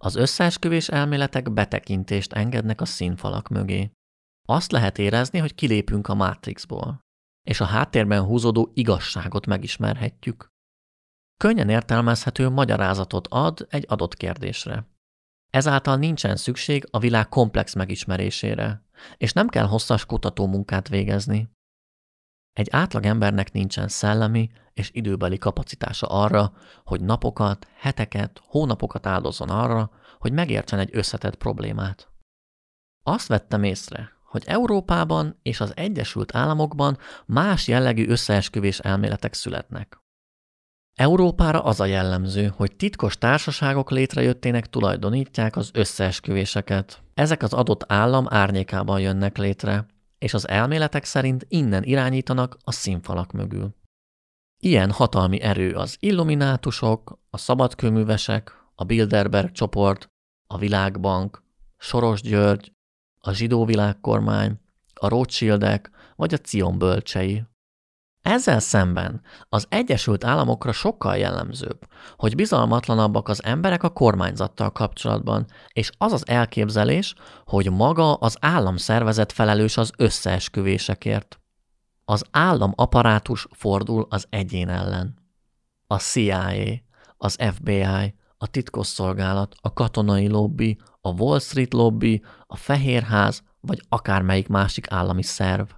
Az 0.00 0.14
összeesküvés 0.14 0.88
elméletek 0.88 1.52
betekintést 1.52 2.32
engednek 2.32 2.80
a 2.80 2.84
színfalak 2.84 3.48
mögé. 3.48 3.90
Azt 4.48 4.72
lehet 4.72 4.98
érezni, 4.98 5.38
hogy 5.38 5.54
kilépünk 5.54 6.08
a 6.08 6.14
Matrixból, 6.14 7.00
és 7.48 7.60
a 7.60 7.64
háttérben 7.64 8.22
húzódó 8.22 8.70
igazságot 8.74 9.46
megismerhetjük. 9.46 10.48
Könnyen 11.36 11.68
értelmezhető 11.68 12.48
magyarázatot 12.48 13.26
ad 13.30 13.66
egy 13.70 13.84
adott 13.88 14.14
kérdésre. 14.14 14.86
Ezáltal 15.52 15.96
nincsen 15.96 16.36
szükség 16.36 16.88
a 16.90 16.98
világ 16.98 17.28
komplex 17.28 17.74
megismerésére, 17.74 18.84
és 19.16 19.32
nem 19.32 19.48
kell 19.48 19.66
hosszas 19.66 20.06
kutató 20.06 20.46
munkát 20.46 20.88
végezni. 20.88 21.50
Egy 22.52 22.68
átlagembernek 22.70 23.52
nincsen 23.52 23.88
szellemi 23.88 24.50
és 24.74 24.90
időbeli 24.92 25.38
kapacitása 25.38 26.06
arra, 26.06 26.52
hogy 26.84 27.00
napokat, 27.00 27.66
heteket, 27.76 28.42
hónapokat 28.44 29.06
áldozzon 29.06 29.48
arra, 29.48 29.90
hogy 30.18 30.32
megértsen 30.32 30.78
egy 30.78 30.90
összetett 30.92 31.34
problémát. 31.36 32.08
Azt 33.02 33.28
vettem 33.28 33.62
észre, 33.62 34.12
hogy 34.24 34.42
Európában 34.46 35.38
és 35.42 35.60
az 35.60 35.72
Egyesült 35.76 36.34
Államokban 36.34 36.98
más 37.26 37.68
jellegű 37.68 38.08
összeesküvés 38.08 38.78
elméletek 38.78 39.34
születnek. 39.34 40.00
Európára 40.94 41.64
az 41.64 41.80
a 41.80 41.84
jellemző, 41.84 42.52
hogy 42.56 42.76
titkos 42.76 43.18
társaságok 43.18 43.90
létrejöttének 43.90 44.66
tulajdonítják 44.66 45.56
az 45.56 45.70
összeesküvéseket. 45.74 47.02
Ezek 47.14 47.42
az 47.42 47.52
adott 47.52 47.92
állam 47.92 48.26
árnyékában 48.28 49.00
jönnek 49.00 49.38
létre, 49.38 49.86
és 50.22 50.34
az 50.34 50.48
elméletek 50.48 51.04
szerint 51.04 51.44
innen 51.48 51.82
irányítanak 51.82 52.56
a 52.64 52.72
színfalak 52.72 53.32
mögül. 53.32 53.74
Ilyen 54.58 54.90
hatalmi 54.90 55.40
erő 55.40 55.74
az 55.74 55.96
illuminátusok, 56.00 57.18
a 57.30 57.36
szabadkőművesek, 57.36 58.52
a 58.74 58.84
Bilderberg 58.84 59.52
csoport, 59.52 60.08
a 60.46 60.58
Világbank, 60.58 61.42
Soros 61.78 62.20
György, 62.20 62.72
a 63.18 63.32
zsidó 63.32 63.64
világkormány, 63.64 64.60
a 64.94 65.08
Rothschildek 65.08 65.90
vagy 66.16 66.34
a 66.34 66.38
Cion 66.38 66.78
bölcsei. 66.78 67.44
Ezzel 68.22 68.60
szemben 68.60 69.22
az 69.48 69.66
Egyesült 69.68 70.24
Államokra 70.24 70.72
sokkal 70.72 71.16
jellemzőbb, 71.16 71.86
hogy 72.16 72.34
bizalmatlanabbak 72.34 73.28
az 73.28 73.44
emberek 73.44 73.82
a 73.82 73.88
kormányzattal 73.88 74.70
kapcsolatban, 74.70 75.46
és 75.72 75.90
az 75.98 76.12
az 76.12 76.28
elképzelés, 76.28 77.14
hogy 77.44 77.70
maga 77.70 78.14
az 78.14 78.36
államszervezet 78.40 79.32
felelős 79.32 79.76
az 79.76 79.90
összeesküvésekért. 79.96 81.40
Az 82.04 82.24
állam 82.30 82.72
apparátus 82.76 83.46
fordul 83.50 84.06
az 84.10 84.26
egyén 84.30 84.68
ellen. 84.68 85.18
A 85.86 85.98
CIA, 85.98 86.52
az 87.16 87.36
FBI, 87.54 88.14
a 88.36 88.46
titkosszolgálat, 88.46 89.54
a 89.60 89.72
katonai 89.72 90.28
lobby, 90.28 90.78
a 91.00 91.08
Wall 91.08 91.38
Street 91.38 91.72
lobby, 91.72 92.22
a 92.46 92.56
Fehérház, 92.56 93.42
vagy 93.60 93.82
akármelyik 93.88 94.48
másik 94.48 94.86
állami 94.90 95.22
szerv. 95.22 95.68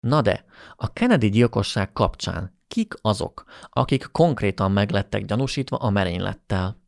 Na 0.00 0.20
de, 0.20 0.44
a 0.76 0.92
Kennedy 0.92 1.28
gyilkosság 1.28 1.92
kapcsán 1.92 2.58
kik 2.68 2.94
azok, 3.00 3.44
akik 3.70 4.08
konkrétan 4.12 4.72
meglettek 4.72 5.24
gyanúsítva 5.24 5.76
a 5.76 5.90
merénylettel? 5.90 6.80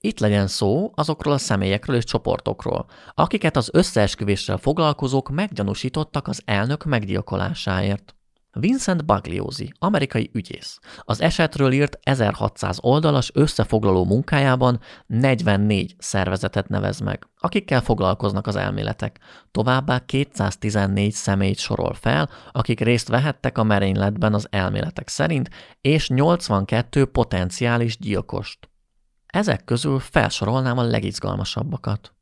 Itt 0.00 0.18
legyen 0.18 0.46
szó 0.46 0.92
azokról 0.94 1.34
a 1.34 1.38
személyekről 1.38 1.96
és 1.96 2.04
csoportokról, 2.04 2.86
akiket 3.14 3.56
az 3.56 3.70
összeesküvéssel 3.72 4.56
foglalkozók 4.56 5.28
meggyanúsítottak 5.28 6.28
az 6.28 6.42
elnök 6.44 6.84
meggyilkolásáért. 6.84 8.14
Vincent 8.52 9.04
Bagliozzi, 9.04 9.72
amerikai 9.78 10.30
ügyész, 10.32 10.78
az 11.00 11.20
esetről 11.20 11.72
írt 11.72 11.98
1600 12.02 12.78
oldalas 12.80 13.30
összefoglaló 13.34 14.04
munkájában 14.04 14.80
44 15.06 15.94
szervezetet 15.98 16.68
nevez 16.68 17.00
meg, 17.00 17.28
akikkel 17.38 17.80
foglalkoznak 17.80 18.46
az 18.46 18.56
elméletek. 18.56 19.18
Továbbá 19.50 20.04
214 20.04 21.12
személyt 21.12 21.58
sorol 21.58 21.94
fel, 21.94 22.30
akik 22.52 22.80
részt 22.80 23.08
vehettek 23.08 23.58
a 23.58 23.62
merényletben 23.62 24.34
az 24.34 24.46
elméletek 24.50 25.08
szerint, 25.08 25.50
és 25.80 26.08
82 26.08 27.04
potenciális 27.06 27.98
gyilkost. 27.98 28.70
Ezek 29.26 29.64
közül 29.64 29.98
felsorolnám 29.98 30.78
a 30.78 30.82
legizgalmasabbakat. 30.82 32.14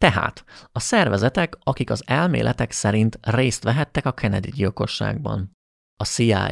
Tehát 0.00 0.44
a 0.72 0.80
szervezetek, 0.80 1.58
akik 1.62 1.90
az 1.90 2.02
elméletek 2.06 2.70
szerint 2.70 3.18
részt 3.22 3.62
vehettek 3.62 4.06
a 4.06 4.12
Kennedy 4.12 4.50
gyilkosságban. 4.50 5.56
A 5.96 6.04
CIA, 6.04 6.50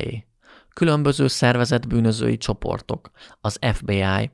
különböző 0.74 1.26
szervezet 1.26 1.88
bűnözői 1.88 2.36
csoportok, 2.36 3.10
az 3.40 3.58
FBI, 3.72 4.30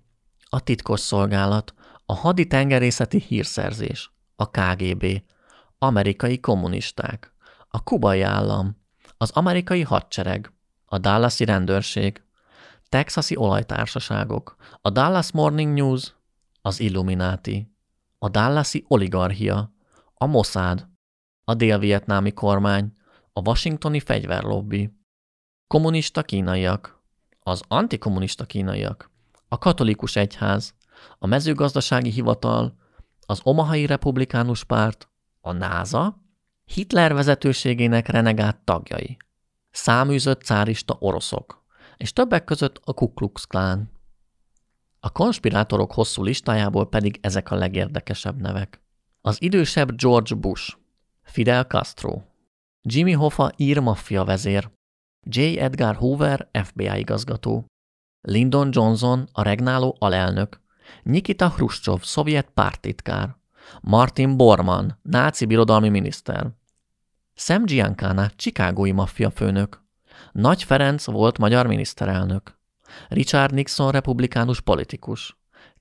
a 0.49 0.61
titkos 0.61 1.01
szolgálat, 1.01 1.75
a 2.07 2.15
haditengerészeti 2.15 3.19
hírszerzés, 3.19 4.13
a 4.37 4.51
KGB, 4.51 5.23
amerikai 5.79 6.41
kommunisták, 6.41 7.35
a 7.69 7.83
kubai 7.83 8.23
állam, 8.23 8.77
az 9.17 9.31
amerikai 9.31 9.83
hadsereg, 9.83 10.53
a 10.85 10.99
Dallasi 10.99 11.45
rendőrség, 11.45 12.23
texasi 12.89 13.37
olajtársaságok, 13.37 14.57
a 14.81 14.91
Dallas 14.91 15.33
Morning 15.33 15.75
News, 15.75 16.15
az 16.63 16.81
Illuminati, 16.81 17.74
a 18.25 18.29
Dallasi 18.29 18.85
oligarchia, 18.89 19.73
a 20.15 20.27
Mossad, 20.27 20.89
a 21.45 21.55
dél-vietnámi 21.55 22.33
kormány, 22.33 22.93
a 23.33 23.41
washingtoni 23.41 24.01
fegyverlobbi, 24.01 24.93
kommunista 25.67 26.23
kínaiak, 26.23 27.03
az 27.41 27.63
antikommunista 27.69 28.45
kínaiak, 28.45 29.11
a 29.49 29.59
katolikus 29.59 30.17
egyház, 30.17 30.75
a 31.19 31.27
mezőgazdasági 31.27 32.11
hivatal, 32.11 32.77
az 33.27 33.41
Omahai 33.43 33.87
Republikánus 33.87 34.65
Párt, 34.65 35.09
a 35.41 35.53
NASA, 35.53 36.21
Hitler 36.65 37.15
vezetőségének 37.15 38.09
renegát 38.09 38.65
tagjai, 38.65 39.17
száműzött 39.71 40.43
cárista 40.43 40.97
oroszok, 40.99 41.65
és 41.97 42.13
többek 42.13 42.45
között 42.45 42.81
a 42.85 42.93
Ku 42.93 43.13
Klux 43.13 43.45
Klan. 43.45 43.94
A 45.05 45.11
konspirátorok 45.11 45.93
hosszú 45.93 46.23
listájából 46.23 46.89
pedig 46.89 47.19
ezek 47.23 47.51
a 47.51 47.55
legérdekesebb 47.55 48.41
nevek. 48.41 48.83
Az 49.21 49.43
idősebb 49.43 49.95
George 49.97 50.35
Bush, 50.35 50.77
Fidel 51.23 51.65
Castro, 51.65 52.23
Jimmy 52.83 53.13
Hoffa 53.13 53.53
ír 53.57 53.79
maffia 53.79 54.25
vezér, 54.25 54.71
J. 55.27 55.41
Edgar 55.59 55.97
Hoover 55.97 56.49
FBI 56.53 56.99
igazgató, 56.99 57.65
Lyndon 58.21 58.69
Johnson 58.73 59.29
a 59.33 59.43
regnáló 59.43 59.97
alelnök, 59.99 60.61
Nikita 61.03 61.49
Hruscsov, 61.49 62.03
szovjet 62.03 62.51
pártitkár, 62.55 63.37
Martin 63.81 64.37
Bormann, 64.37 64.91
náci 65.03 65.45
birodalmi 65.45 65.89
miniszter, 65.89 66.51
Sam 67.35 67.65
Giancana, 67.65 68.31
Chicagói 68.37 68.93
maffia 68.93 69.31
főnök, 69.31 69.83
Nagy 70.33 70.63
Ferenc 70.63 71.05
volt 71.05 71.39
magyar 71.39 71.67
miniszterelnök, 71.67 72.63
Richard 73.09 73.55
Nixon 73.55 73.91
republikánus 73.91 74.61
politikus, 74.61 75.37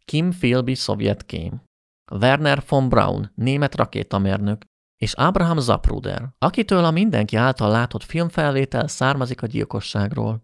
Kim 0.06 0.30
Philby 0.30 0.76
szovjet 0.76 1.26
kém, 1.26 1.64
Werner 2.12 2.64
von 2.68 2.90
Braun, 2.90 3.32
német 3.36 3.76
rakétamérnök, 3.76 4.66
és 4.98 5.14
Abraham 5.14 5.60
Zapruder, 5.60 6.34
akitől 6.38 6.86
a 6.86 6.92
mindenki 6.92 7.36
által 7.36 7.70
látott 7.70 8.04
filmfelvétel 8.04 8.88
származik 8.88 9.42
a 9.42 9.48
gyilkosságról. 9.48 10.44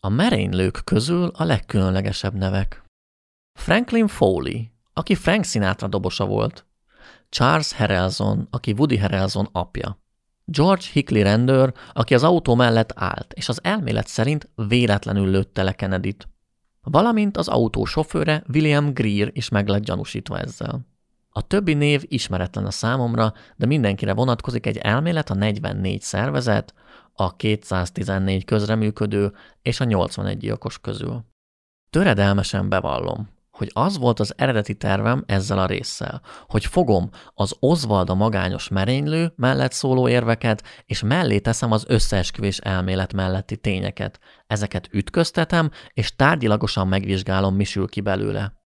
A 0.00 0.08
merénylők 0.08 0.80
közül 0.84 1.30
a 1.34 1.44
legkülönlegesebb 1.44 2.34
nevek. 2.34 2.84
Franklin 3.58 4.06
Foley, 4.06 4.60
aki 4.92 5.14
Frank 5.14 5.44
Sinatra 5.44 5.88
dobosa 5.88 6.26
volt. 6.26 6.66
Charles 7.28 7.72
Harrelson, 7.72 8.48
aki 8.50 8.72
Woody 8.72 8.98
Harrelson 8.98 9.48
apja. 9.52 10.03
George 10.44 10.84
Hickley 10.92 11.22
rendőr, 11.22 11.72
aki 11.92 12.14
az 12.14 12.22
autó 12.22 12.54
mellett 12.54 12.92
állt, 12.94 13.32
és 13.32 13.48
az 13.48 13.60
elmélet 13.62 14.06
szerint 14.06 14.48
véletlenül 14.54 15.30
lőtte 15.30 15.62
le 15.62 15.72
Kennedy-t. 15.72 16.28
Valamint 16.82 17.36
az 17.36 17.48
autó 17.48 17.84
sofőre 17.84 18.44
William 18.52 18.92
Greer 18.92 19.30
is 19.32 19.48
meg 19.48 19.68
lett 19.68 19.84
gyanúsítva 19.84 20.38
ezzel. 20.38 20.86
A 21.28 21.46
többi 21.46 21.74
név 21.74 22.04
ismeretlen 22.06 22.66
a 22.66 22.70
számomra, 22.70 23.32
de 23.56 23.66
mindenkire 23.66 24.14
vonatkozik 24.14 24.66
egy 24.66 24.76
elmélet 24.76 25.30
a 25.30 25.34
44 25.34 26.00
szervezet, 26.00 26.74
a 27.12 27.36
214 27.36 28.44
közreműködő 28.44 29.32
és 29.62 29.80
a 29.80 29.84
81 29.84 30.38
gyilkos 30.38 30.78
közül. 30.78 31.24
Töredelmesen 31.90 32.68
bevallom, 32.68 33.28
hogy 33.54 33.70
az 33.72 33.98
volt 33.98 34.20
az 34.20 34.34
eredeti 34.36 34.74
tervem 34.74 35.24
ezzel 35.26 35.58
a 35.58 35.66
résszel, 35.66 36.22
hogy 36.46 36.64
fogom 36.64 37.10
az 37.34 37.56
Oswald 37.58 38.10
a 38.10 38.14
magányos 38.14 38.68
merénylő 38.68 39.32
mellett 39.36 39.72
szóló 39.72 40.08
érveket, 40.08 40.62
és 40.84 41.02
mellé 41.02 41.38
teszem 41.38 41.72
az 41.72 41.84
összeesküvés 41.88 42.58
elmélet 42.58 43.12
melletti 43.12 43.56
tényeket. 43.56 44.20
Ezeket 44.46 44.88
ütköztetem, 44.92 45.70
és 45.92 46.16
tárgyilagosan 46.16 46.88
megvizsgálom, 46.88 47.54
mi 47.54 47.64
sül 47.64 47.88
ki 47.88 48.00
belőle. 48.00 48.62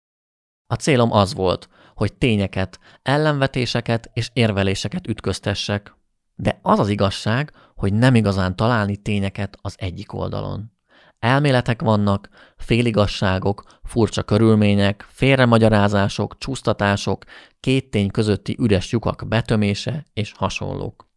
A 0.66 0.74
célom 0.74 1.12
az 1.12 1.34
volt, 1.34 1.68
hogy 1.94 2.14
tényeket, 2.14 2.78
ellenvetéseket 3.02 4.10
és 4.12 4.30
érveléseket 4.32 5.06
ütköztessek. 5.06 5.96
De 6.34 6.58
az 6.62 6.78
az 6.78 6.88
igazság, 6.88 7.52
hogy 7.74 7.92
nem 7.92 8.14
igazán 8.14 8.56
találni 8.56 8.96
tényeket 8.96 9.58
az 9.62 9.74
egyik 9.78 10.12
oldalon. 10.12 10.77
Elméletek 11.18 11.82
vannak, 11.82 12.28
féligasságok, 12.56 13.62
furcsa 13.82 14.22
körülmények, 14.22 15.06
félremagyarázások, 15.08 16.38
csúsztatások, 16.38 17.24
két 17.60 17.90
tény 17.90 18.10
közötti 18.10 18.56
üres 18.60 18.92
lyukak 18.92 19.24
betömése 19.28 20.06
és 20.12 20.32
hasonlók. 20.36 21.08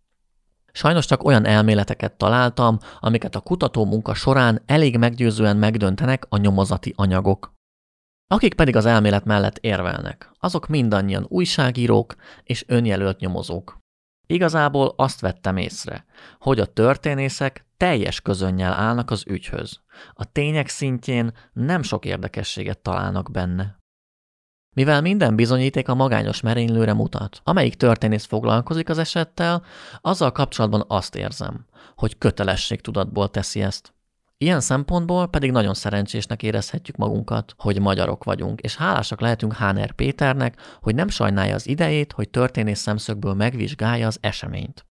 Sajnos 0.72 1.06
csak 1.06 1.23
olyan 1.23 1.45
elméleteket 1.45 2.18
találtam, 2.18 2.78
amiket 2.99 3.36
a 3.36 3.40
kutató 3.40 3.86
munka 3.86 4.14
során 4.14 4.61
elég 4.65 4.98
meggyőzően 4.98 5.57
megdöntenek 5.57 6.26
a 6.30 6.38
nyomozati 6.38 6.94
anyagok. 6.95 7.53
Akik 8.28 8.53
pedig 8.53 8.76
az 8.76 8.86
elmélet 8.86 9.26
mellett 9.26 9.57
érvelnek, 9.57 10.32
azok 10.40 10.68
mindannyian 10.68 11.26
újságírók 11.28 12.15
és 12.44 12.64
önjelölt 12.68 13.19
nyomozók. 13.19 13.81
Igazából 14.32 14.94
azt 14.95 15.20
vettem 15.20 15.58
észre, 15.58 16.06
hogy 16.40 16.60
a 16.60 16.66
történészek 16.66 17.66
teljes 17.78 18.22
közönnyel 18.22 18.74
állnak 18.74 19.12
az 19.12 19.24
ügyhöz. 19.28 19.80
A 20.14 20.32
tények 20.32 20.68
szintjén 20.68 21.32
nem 21.53 21.82
sok 21.82 22.06
érdekességet 22.06 22.80
találnak 22.80 23.32
benne. 23.32 23.80
Mivel 24.76 25.02
minden 25.02 25.36
bizonyíték 25.36 25.88
a 25.88 25.95
magányos 25.95 26.41
merénylőre 26.41 26.94
mutat, 26.94 27.41
amelyik 27.44 27.76
történész 27.76 28.26
foglalkozik 28.26 28.90
az 28.90 28.98
esettel, 28.98 29.64
azzal 30.02 30.32
kapcsolatban 30.32 30.84
azt 30.88 31.16
érzem, 31.16 31.66
hogy 31.95 32.18
kötelességtudatból 32.18 33.30
teszi 33.30 33.62
ezt. 33.62 33.94
Ilyen 34.42 34.60
szempontból 34.60 35.28
pedig 35.28 35.52
nagyon 35.52 35.74
szerencsésnek 35.74 36.44
érezhetjük 36.44 36.96
magunkat, 36.96 37.54
hogy 37.58 37.80
magyarok 37.80 38.24
vagyunk, 38.24 38.60
és 38.60 38.76
hálásak 38.76 39.22
lehetünk 39.22 39.54
Háner 39.54 39.92
Péternek, 39.92 40.62
hogy 40.82 40.96
nem 40.96 41.08
sajnálja 41.08 41.56
az 41.56 41.68
idejét, 41.68 42.12
hogy 42.12 42.30
történész 42.30 42.80
szemszögből 42.80 43.34
megvizsgálja 43.34 44.08
az 44.08 44.18
eseményt. 44.22 44.86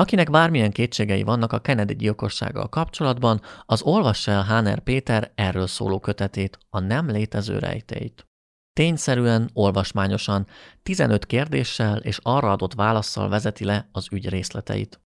Akinek 0.00 0.30
bármilyen 0.30 0.70
kétségei 0.70 1.22
vannak 1.22 1.52
a 1.52 1.60
Kennedy 1.60 1.94
gyilkossággal 1.94 2.68
kapcsolatban, 2.68 3.40
az 3.66 3.82
olvassa 3.82 4.30
el 4.30 4.42
Háner 4.42 4.80
Péter 4.80 5.32
erről 5.34 5.66
szóló 5.66 6.00
kötetét, 6.00 6.58
a 6.70 6.80
nem 6.80 7.10
létező 7.10 7.58
rejtélyt. 7.58 8.26
Tényszerűen, 8.72 9.50
olvasmányosan, 9.52 10.46
15 10.82 11.26
kérdéssel 11.26 11.96
és 11.96 12.18
arra 12.22 12.50
adott 12.50 12.74
válaszsal 12.74 13.28
vezeti 13.28 13.64
le 13.64 13.88
az 13.92 14.08
ügy 14.10 14.28
részleteit. 14.28 15.03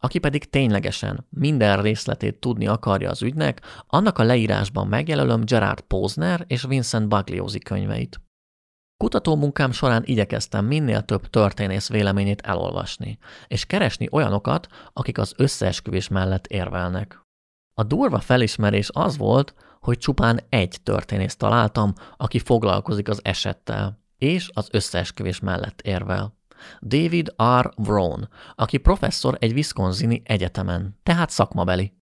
Aki 0.00 0.18
pedig 0.18 0.50
ténylegesen 0.50 1.26
minden 1.30 1.82
részletét 1.82 2.40
tudni 2.40 2.66
akarja 2.66 3.10
az 3.10 3.22
ügynek, 3.22 3.60
annak 3.86 4.18
a 4.18 4.22
leírásban 4.22 4.86
megjelölöm 4.86 5.44
Gerard 5.44 5.80
Posner 5.80 6.44
és 6.46 6.62
Vincent 6.62 7.08
Bugliosi 7.08 7.58
könyveit. 7.58 8.20
Kutatómunkám 8.96 9.72
során 9.72 10.02
igyekeztem 10.04 10.64
minél 10.64 11.02
több 11.02 11.26
történész 11.26 11.88
véleményét 11.88 12.40
elolvasni, 12.40 13.18
és 13.46 13.66
keresni 13.66 14.08
olyanokat, 14.10 14.66
akik 14.92 15.18
az 15.18 15.34
összeesküvés 15.36 16.08
mellett 16.08 16.46
érvelnek. 16.46 17.20
A 17.74 17.82
durva 17.82 18.18
felismerés 18.18 18.90
az 18.92 19.16
volt, 19.16 19.54
hogy 19.80 19.98
csupán 19.98 20.40
egy 20.48 20.76
történész 20.82 21.36
találtam, 21.36 21.92
aki 22.16 22.38
foglalkozik 22.38 23.08
az 23.08 23.20
esettel, 23.24 24.00
és 24.16 24.50
az 24.52 24.68
összeesküvés 24.70 25.40
mellett 25.40 25.80
érvel. 25.80 26.37
David 26.82 27.34
R. 27.60 27.70
Vrown, 27.76 28.28
aki 28.54 28.76
professzor 28.76 29.36
egy 29.40 29.52
Wisconsini 29.52 30.22
egyetemen, 30.24 30.98
tehát 31.02 31.30
szakmabeli. 31.30 31.96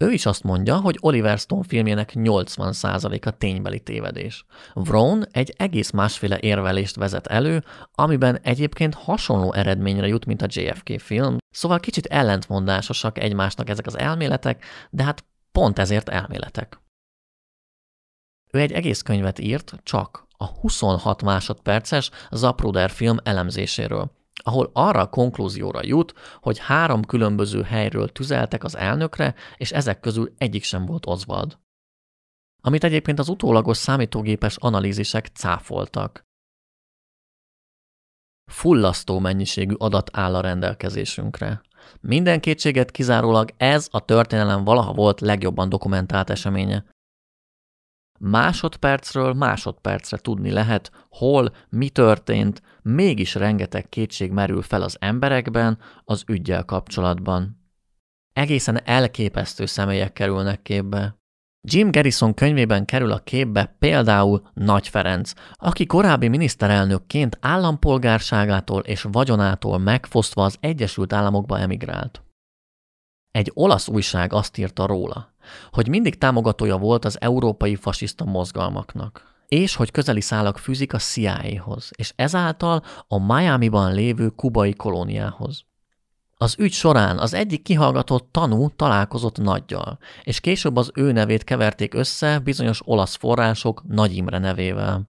Ő 0.00 0.10
is 0.10 0.26
azt 0.26 0.42
mondja, 0.42 0.76
hogy 0.76 0.96
Oliver 1.00 1.38
Stone 1.38 1.64
filmjének 1.64 2.12
80%-a 2.14 3.30
ténybeli 3.30 3.80
tévedés. 3.80 4.44
Vrown 4.74 5.26
egy 5.30 5.54
egész 5.56 5.90
másféle 5.90 6.38
érvelést 6.40 6.96
vezet 6.96 7.26
elő, 7.26 7.64
amiben 7.92 8.38
egyébként 8.42 8.94
hasonló 8.94 9.52
eredményre 9.52 10.06
jut, 10.06 10.26
mint 10.26 10.42
a 10.42 10.46
JFK 10.48 11.00
film, 11.00 11.36
szóval 11.50 11.80
kicsit 11.80 12.06
ellentmondásosak 12.06 13.18
egymásnak 13.18 13.68
ezek 13.68 13.86
az 13.86 13.98
elméletek, 13.98 14.64
de 14.90 15.02
hát 15.02 15.24
pont 15.52 15.78
ezért 15.78 16.08
elméletek. 16.08 16.80
Ő 18.52 18.58
egy 18.58 18.72
egész 18.72 19.02
könyvet 19.02 19.38
írt 19.38 19.74
csak 19.82 20.27
a 20.40 20.46
26 20.46 21.22
másodperces 21.22 22.10
Zapruder 22.30 22.90
film 22.90 23.16
elemzéséről, 23.22 24.10
ahol 24.42 24.70
arra 24.72 25.00
a 25.00 25.08
konklúzióra 25.08 25.80
jut, 25.82 26.14
hogy 26.40 26.58
három 26.58 27.04
különböző 27.04 27.62
helyről 27.62 28.08
tüzeltek 28.08 28.64
az 28.64 28.76
elnökre, 28.76 29.34
és 29.56 29.72
ezek 29.72 30.00
közül 30.00 30.34
egyik 30.38 30.62
sem 30.62 30.86
volt 30.86 31.06
Oswald. 31.06 31.58
Amit 32.60 32.84
egyébként 32.84 33.18
az 33.18 33.28
utólagos 33.28 33.76
számítógépes 33.76 34.56
analízisek 34.56 35.26
cáfoltak. 35.26 36.26
Fullasztó 38.50 39.18
mennyiségű 39.18 39.74
adat 39.74 40.10
áll 40.12 40.34
a 40.34 40.40
rendelkezésünkre. 40.40 41.60
Minden 42.00 42.40
kétséget 42.40 42.90
kizárólag 42.90 43.50
ez 43.56 43.88
a 43.90 44.04
történelem 44.04 44.64
valaha 44.64 44.92
volt 44.92 45.20
legjobban 45.20 45.68
dokumentált 45.68 46.30
eseménye. 46.30 46.84
Másodpercről 48.18 49.32
másodpercre 49.32 50.16
tudni 50.16 50.50
lehet, 50.50 50.90
hol, 51.08 51.52
mi 51.68 51.88
történt, 51.88 52.62
mégis 52.82 53.34
rengeteg 53.34 53.88
kétség 53.88 54.30
merül 54.30 54.62
fel 54.62 54.82
az 54.82 54.96
emberekben 55.00 55.78
az 56.04 56.24
ügyjel 56.26 56.64
kapcsolatban. 56.64 57.62
Egészen 58.32 58.80
elképesztő 58.84 59.66
személyek 59.66 60.12
kerülnek 60.12 60.62
képbe. 60.62 61.16
Jim 61.60 61.90
Garrison 61.90 62.34
könyvében 62.34 62.84
kerül 62.84 63.12
a 63.12 63.18
képbe 63.18 63.76
például 63.78 64.50
Nagy 64.54 64.88
Ferenc, 64.88 65.32
aki 65.54 65.86
korábbi 65.86 66.28
miniszterelnökként 66.28 67.38
állampolgárságától 67.40 68.80
és 68.80 69.02
vagyonától 69.02 69.78
megfosztva 69.78 70.44
az 70.44 70.56
Egyesült 70.60 71.12
Államokba 71.12 71.58
emigrált. 71.58 72.22
Egy 73.30 73.50
olasz 73.54 73.88
újság 73.88 74.32
azt 74.32 74.58
írta 74.58 74.86
róla, 74.86 75.34
hogy 75.70 75.88
mindig 75.88 76.18
támogatója 76.18 76.76
volt 76.76 77.04
az 77.04 77.20
európai 77.20 77.76
fasiszta 77.76 78.24
mozgalmaknak, 78.24 79.22
és 79.48 79.74
hogy 79.74 79.90
közeli 79.90 80.20
szálak 80.20 80.58
fűzik 80.58 80.92
a 80.92 80.98
CIA-hoz, 80.98 81.90
és 81.96 82.12
ezáltal 82.16 82.82
a 83.08 83.34
Miami-ban 83.34 83.94
lévő 83.94 84.28
kubai 84.28 84.74
kolóniához. 84.74 85.66
Az 86.40 86.54
ügy 86.58 86.72
során 86.72 87.18
az 87.18 87.34
egyik 87.34 87.62
kihallgatott 87.62 88.28
tanú 88.32 88.70
találkozott 88.70 89.38
nagyjal, 89.38 89.98
és 90.22 90.40
később 90.40 90.76
az 90.76 90.90
ő 90.94 91.12
nevét 91.12 91.44
keverték 91.44 91.94
össze 91.94 92.38
bizonyos 92.38 92.80
olasz 92.84 93.16
források 93.16 93.82
Nagy 93.86 94.16
Imre 94.16 94.38
nevével. 94.38 95.04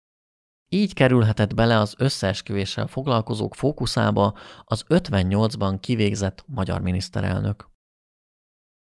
Így 0.70 0.94
kerülhetett 0.94 1.54
bele 1.54 1.78
az 1.78 1.96
összeesküvéssel 1.98 2.88
foglalkozók 2.88 3.56
fókuszába 3.56 4.34
az 4.64 4.84
58-ban 4.88 5.78
kivégzett 5.80 6.44
magyar 6.48 6.82
miniszterelnök. 6.82 7.69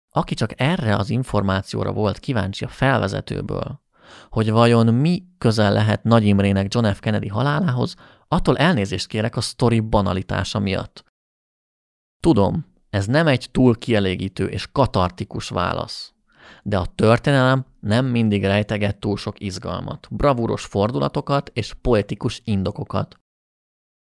Aki 0.10 0.34
csak 0.34 0.62
erre 0.62 0.96
az 0.96 1.10
információra 1.10 1.92
volt 1.92 2.20
kíváncsi 2.20 2.66
a 2.66 2.68
felvezetőből, 2.68 3.82
hogy 4.30 4.52
vajon 4.52 4.94
mi 4.94 5.24
közel 5.38 5.74
lehet 5.74 6.04
Nagy 6.04 6.26
Imrének 6.26 6.74
John 6.74 6.92
F. 6.92 7.00
Kennedy 7.00 7.28
halálához, 7.28 7.96
attól 8.28 8.58
elnézést 8.58 9.08
kérek 9.08 9.36
a 9.36 9.42
sztori 9.42 9.80
banalitása 9.80 10.60
miatt. 10.60 11.04
Tudom, 12.24 12.66
ez 12.90 13.06
nem 13.06 13.28
egy 13.28 13.50
túl 13.52 13.78
kielégítő 13.78 14.48
és 14.48 14.72
katartikus 14.72 15.50
válasz. 15.50 16.14
De 16.64 16.78
a 16.78 16.86
történelem 16.96 17.66
nem 17.80 18.06
mindig 18.06 18.44
rejteget 18.44 19.00
túl 19.00 19.18
sok 19.18 19.40
izgalmat, 19.40 20.08
bravúros 20.12 20.66
fordulatokat 20.66 21.50
és 21.54 21.74
poetikus 21.74 22.42
indokokat. 22.44 23.20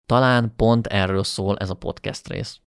Talán 0.06 0.53
pont 0.56 0.88
erről 0.88 1.23
szól 1.23 1.57
ez 1.57 1.69
a 1.69 1.73
podcast 1.73 2.27
rész. 2.27 2.60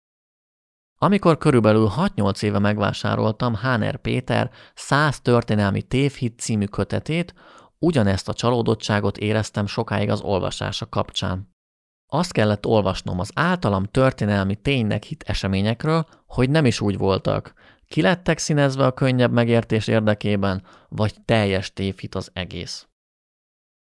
Amikor 0.98 1.38
körülbelül 1.38 1.91
6-8 1.98 2.44
éve 2.44 2.60
megvásároltam 2.60 3.56
Háner 3.56 3.98
Péter 3.98 4.52
100 4.74 5.22
történelmi 5.22 5.82
tévhit 5.82 6.40
című 6.40 6.65
kötetét, 6.65 7.34
ugyanezt 7.80 8.30
a 8.30 8.34
csalódottságot 8.34 9.18
éreztem 9.18 9.65
sokáig 9.65 10.10
az 10.10 10.22
olvasása 10.22 10.90
kapcsán. 10.90 11.56
Azt 12.07 12.32
kellett 12.32 12.65
olvasnom 12.65 13.19
az 13.19 13.32
általam 13.34 13.84
történelmi 13.84 14.56
ténynek 14.56 15.03
hit 15.03 15.24
eseményekről, 15.24 16.06
hogy 16.26 16.49
nem 16.49 16.65
is 16.65 16.82
úgy 16.82 16.98
voltak. 16.98 17.53
Ki 17.88 18.02
lettek 18.02 18.38
színezve 18.38 18.86
a 18.86 18.94
könnyebb 18.94 19.32
megértés 19.32 19.88
érdekében, 19.88 20.64
vagy 20.90 21.14
teljes 21.26 21.74
tévhit 21.74 22.15
az 22.15 22.30
egész. 22.34 22.86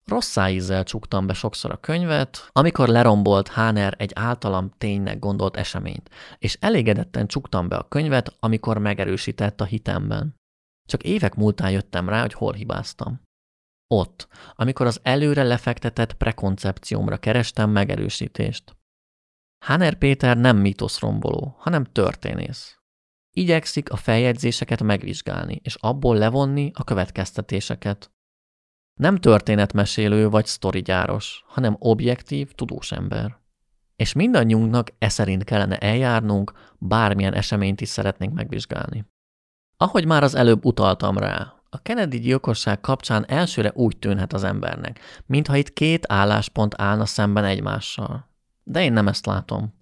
Rossz 0.05 0.37
ízzel 0.49 0.85
csuktam 0.85 1.27
be 1.27 1.33
sokszor 1.33 1.71
a 1.71 1.81
könyvet, 1.81 2.49
amikor 2.53 2.89
lerombolt 2.89 3.49
Háner 3.49 3.95
egy 3.99 4.13
általam 4.15 4.71
ténynek 4.79 5.19
gondolt 5.19 5.57
eseményt, 5.57 6.11
és 6.39 6.57
elégedetten 6.61 7.27
csuktam 7.27 7.69
be 7.69 7.77
a 7.77 7.89
könyvet, 7.89 8.37
amikor 8.41 8.79
megerősített 8.79 9.61
a 9.61 9.65
hitemben. 9.65 10.35
Csak 10.89 11.03
évek 11.03 11.35
múltán 11.35 11.71
jöttem 11.71 12.09
rá, 12.09 12.21
hogy 12.21 12.33
hol 12.33 12.53
hibáztam. 12.53 13.21
Ott, 13.95 14.29
amikor 14.55 14.87
az 14.87 15.01
előre 15.03 15.43
lefektetett 15.43 16.13
prekoncepciómra 16.13 17.17
kerestem 17.17 17.71
megerősítést. 17.71 18.77
Hanner 19.65 19.95
Péter 19.95 20.37
nem 20.37 20.57
mítoszromboló, 20.57 21.55
hanem 21.59 21.85
történész. 21.85 22.79
Igyekszik 23.37 23.91
a 23.91 23.97
feljegyzéseket 23.97 24.83
megvizsgálni, 24.83 25.61
és 25.63 25.75
abból 25.75 26.17
levonni 26.17 26.71
a 26.75 26.85
következtetéseket. 26.85 28.11
Nem 29.01 29.17
történetmesélő 29.17 30.29
vagy 30.29 30.47
sztorigyáros, 30.47 31.45
hanem 31.47 31.77
objektív, 31.79 32.53
tudós 32.53 32.93
ember. 32.93 33.37
És 33.97 34.13
mindannyiunknak 34.13 34.89
e 34.99 35.09
szerint 35.09 35.45
kellene 35.45 35.79
eljárnunk, 35.79 36.53
bármilyen 36.79 37.35
eseményt 37.35 37.81
is 37.81 37.89
szeretnénk 37.89 38.35
megvizsgálni. 38.35 39.05
Ahogy 39.77 40.07
már 40.07 40.23
az 40.23 40.35
előbb 40.35 40.65
utaltam 40.65 41.19
rá, 41.19 41.55
a 41.71 41.83
Kennedy 41.83 42.19
gyilkosság 42.19 42.81
kapcsán 42.81 43.25
elsőre 43.29 43.71
úgy 43.75 43.99
tűnhet 43.99 44.33
az 44.33 44.45
embernek, 44.45 45.01
mintha 45.27 45.57
itt 45.57 45.73
két 45.73 46.05
álláspont 46.09 46.75
állna 46.77 47.07
szemben 47.07 47.45
egymással. 47.45 48.29
De 48.63 48.83
én 48.83 48.93
nem 48.93 49.09
ezt 49.09 49.27
látom. 49.27 49.75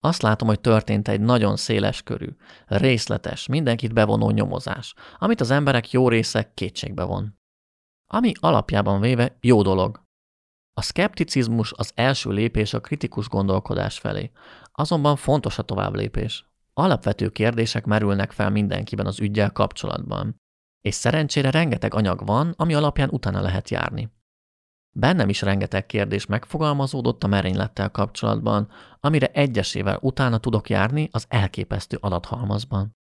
Azt 0.00 0.22
látom, 0.22 0.48
hogy 0.48 0.60
történt 0.60 1.08
egy 1.08 1.20
nagyon 1.20 1.56
széles 1.56 2.02
körű, 2.02 2.28
részletes, 2.66 3.46
mindenkit 3.46 3.92
bevonó 3.92 4.30
nyomozás, 4.30 4.94
amit 5.18 5.40
az 5.40 5.50
emberek 5.50 5.90
jó 5.90 6.08
része 6.08 6.52
kétségbe 6.54 7.02
von. 7.02 7.42
Ami 8.06 8.32
alapjában 8.40 9.00
véve 9.00 9.36
jó 9.40 9.62
dolog. 9.62 10.02
A 10.72 10.82
szkepticizmus 10.82 11.72
az 11.76 11.92
első 11.94 12.30
lépés 12.30 12.74
a 12.74 12.80
kritikus 12.80 13.28
gondolkodás 13.28 13.98
felé, 13.98 14.30
azonban 14.72 15.16
fontos 15.16 15.58
a 15.58 15.62
tovább 15.62 15.94
lépés. 15.94 16.48
Alapvető 16.72 17.28
kérdések 17.28 17.84
merülnek 17.84 18.32
fel 18.32 18.50
mindenkiben 18.50 19.06
az 19.06 19.20
ügyel 19.20 19.52
kapcsolatban 19.52 20.42
és 20.86 20.94
szerencsére 20.94 21.50
rengeteg 21.50 21.94
anyag 21.94 22.26
van, 22.26 22.54
ami 22.56 22.74
alapján 22.74 23.08
utána 23.08 23.40
lehet 23.40 23.70
járni. 23.70 24.12
Bennem 24.96 25.28
is 25.28 25.42
rengeteg 25.42 25.86
kérdés 25.86 26.26
megfogalmazódott 26.26 27.24
a 27.24 27.26
merénylettel 27.26 27.90
kapcsolatban, 27.90 28.70
amire 29.00 29.26
egyesével 29.26 29.98
utána 30.00 30.38
tudok 30.38 30.68
járni 30.68 31.08
az 31.12 31.26
elképesztő 31.28 31.98
adathalmazban. 32.00 32.92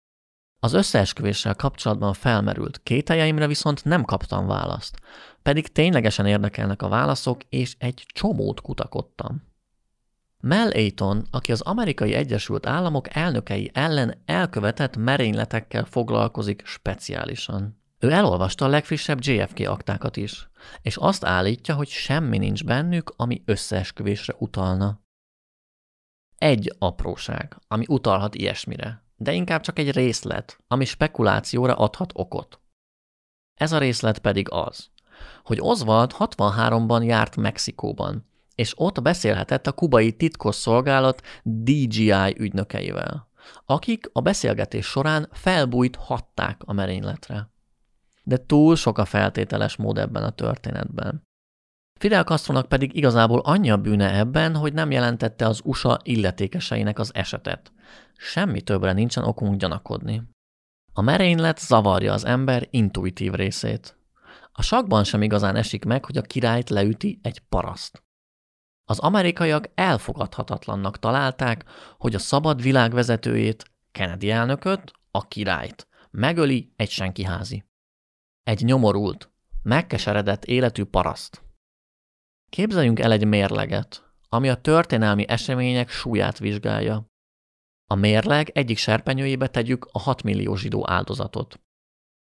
Az 0.63 0.73
összeesküvéssel 0.73 1.55
kapcsolatban 1.55 2.13
felmerült 2.13 2.81
kételjeimre 2.83 3.47
viszont 3.47 3.85
nem 3.85 4.03
kaptam 4.03 4.47
választ, 4.47 4.99
pedig 5.41 5.67
ténylegesen 5.67 6.25
érdekelnek 6.25 6.81
a 6.81 6.87
válaszok, 6.87 7.41
és 7.49 7.75
egy 7.79 8.03
csomót 8.13 8.61
kutakodtam. 8.61 9.43
Mel 10.39 10.69
Ayton, 10.69 11.27
aki 11.31 11.51
az 11.51 11.61
amerikai 11.61 12.13
Egyesült 12.13 12.65
Államok 12.65 13.15
elnökei 13.15 13.71
ellen 13.73 14.21
elkövetett 14.25 14.97
merényletekkel 14.97 15.85
foglalkozik 15.85 16.65
speciálisan. 16.65 17.81
Ő 17.99 18.11
elolvasta 18.11 18.65
a 18.65 18.67
legfrissebb 18.67 19.19
JFK 19.21 19.59
aktákat 19.59 20.17
is, 20.17 20.49
és 20.81 20.97
azt 20.97 21.25
állítja, 21.25 21.75
hogy 21.75 21.87
semmi 21.87 22.37
nincs 22.37 22.63
bennük, 22.63 23.13
ami 23.15 23.41
összeesküvésre 23.45 24.35
utalna. 24.37 25.01
Egy 26.35 26.75
apróság, 26.79 27.57
ami 27.67 27.85
utalhat 27.87 28.35
ilyesmire, 28.35 29.02
de 29.23 29.33
inkább 29.33 29.61
csak 29.61 29.79
egy 29.79 29.91
részlet, 29.91 30.57
ami 30.67 30.85
spekulációra 30.85 31.75
adhat 31.75 32.11
okot. 32.15 32.59
Ez 33.53 33.71
a 33.71 33.77
részlet 33.77 34.19
pedig 34.19 34.51
az, 34.51 34.89
hogy 35.43 35.57
Oswald 35.61 36.11
63-ban 36.19 37.05
járt 37.05 37.35
Mexikóban, 37.35 38.25
és 38.55 38.73
ott 38.75 39.01
beszélhetett 39.01 39.67
a 39.67 39.71
kubai 39.71 40.11
titkosszolgálat 40.11 41.21
DGI 41.43 42.35
ügynökeivel, 42.37 43.29
akik 43.65 44.09
a 44.13 44.21
beszélgetés 44.21 44.85
során 44.85 45.29
felbújthatták 45.31 46.61
a 46.65 46.73
merényletre. 46.73 47.51
De 48.23 48.37
túl 48.37 48.75
sok 48.75 48.97
a 48.97 49.05
feltételes 49.05 49.75
mód 49.75 49.97
ebben 49.97 50.23
a 50.23 50.29
történetben. 50.29 51.23
Fidel 52.03 52.23
Castronak 52.23 52.67
pedig 52.67 52.95
igazából 52.95 53.39
annyi 53.39 53.71
a 53.71 53.77
bűne 53.77 54.17
ebben, 54.17 54.55
hogy 54.55 54.73
nem 54.73 54.91
jelentette 54.91 55.47
az 55.47 55.61
USA 55.63 55.99
illetékeseinek 56.03 56.99
az 56.99 57.13
esetet. 57.13 57.71
Semmi 58.17 58.61
többre 58.61 58.93
nincsen 58.93 59.23
okunk 59.23 59.59
gyanakodni. 59.59 60.23
A 60.93 61.01
merénylet 61.01 61.59
zavarja 61.59 62.13
az 62.13 62.25
ember 62.25 62.67
intuitív 62.69 63.33
részét. 63.33 63.97
A 64.51 64.61
sakban 64.61 65.03
sem 65.03 65.21
igazán 65.21 65.55
esik 65.55 65.85
meg, 65.85 66.05
hogy 66.05 66.17
a 66.17 66.21
királyt 66.21 66.69
leüti 66.69 67.19
egy 67.21 67.39
paraszt. 67.39 68.03
Az 68.83 68.99
amerikaiak 68.99 69.69
elfogadhatatlannak 69.75 70.99
találták, 70.99 71.65
hogy 71.97 72.15
a 72.15 72.19
szabad 72.19 72.61
világ 72.61 72.93
vezetőjét, 72.93 73.71
Kennedy 73.91 74.31
elnököt, 74.31 74.91
a 75.11 75.27
királyt 75.27 75.87
megöli 76.11 76.73
egy 76.75 76.89
senkiházi. 76.89 77.65
Egy 78.43 78.63
nyomorult, 78.63 79.31
megkeseredett 79.61 80.45
életű 80.45 80.83
paraszt. 80.83 81.42
Képzeljünk 82.53 82.99
el 82.99 83.11
egy 83.11 83.25
mérleget, 83.25 84.13
ami 84.29 84.49
a 84.49 84.61
történelmi 84.61 85.27
események 85.27 85.89
súlyát 85.89 86.37
vizsgálja. 86.37 87.11
A 87.85 87.95
mérleg 87.95 88.49
egyik 88.49 88.77
serpenyőjébe 88.77 89.47
tegyük 89.47 89.89
a 89.91 89.99
6 89.99 90.23
millió 90.23 90.55
zsidó 90.55 90.89
áldozatot. 90.89 91.59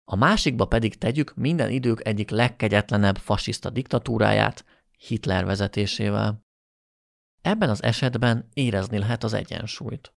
A 0.03 0.15
másikba 0.15 0.65
pedig 0.65 0.97
tegyük 0.97 1.35
minden 1.35 1.69
idők 1.69 2.07
egyik 2.07 2.29
legkegyetlenebb 2.29 3.17
fasiszta 3.17 3.69
diktatúráját, 3.69 4.65
Hitler 4.97 5.45
vezetésével. 5.45 6.45
Ebben 7.41 7.69
az 7.69 7.83
esetben 7.83 8.49
érezni 8.53 8.97
lehet 8.97 9.23
az 9.23 9.33
egyensúlyt. 9.33 10.13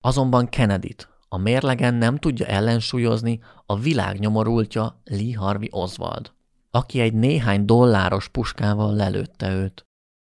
Azonban 0.00 0.48
kennedy 0.48 0.94
a 1.28 1.36
mérlegen 1.36 1.94
nem 1.94 2.16
tudja 2.16 2.46
ellensúlyozni 2.46 3.42
a 3.66 3.78
világ 3.78 4.18
nyomorultja 4.18 5.00
Lee 5.04 5.38
Harvey 5.38 5.68
Oswald, 5.70 6.32
aki 6.74 7.00
egy 7.00 7.14
néhány 7.14 7.64
dolláros 7.64 8.28
puskával 8.28 8.94
lelőtte 8.94 9.52
őt. 9.52 9.86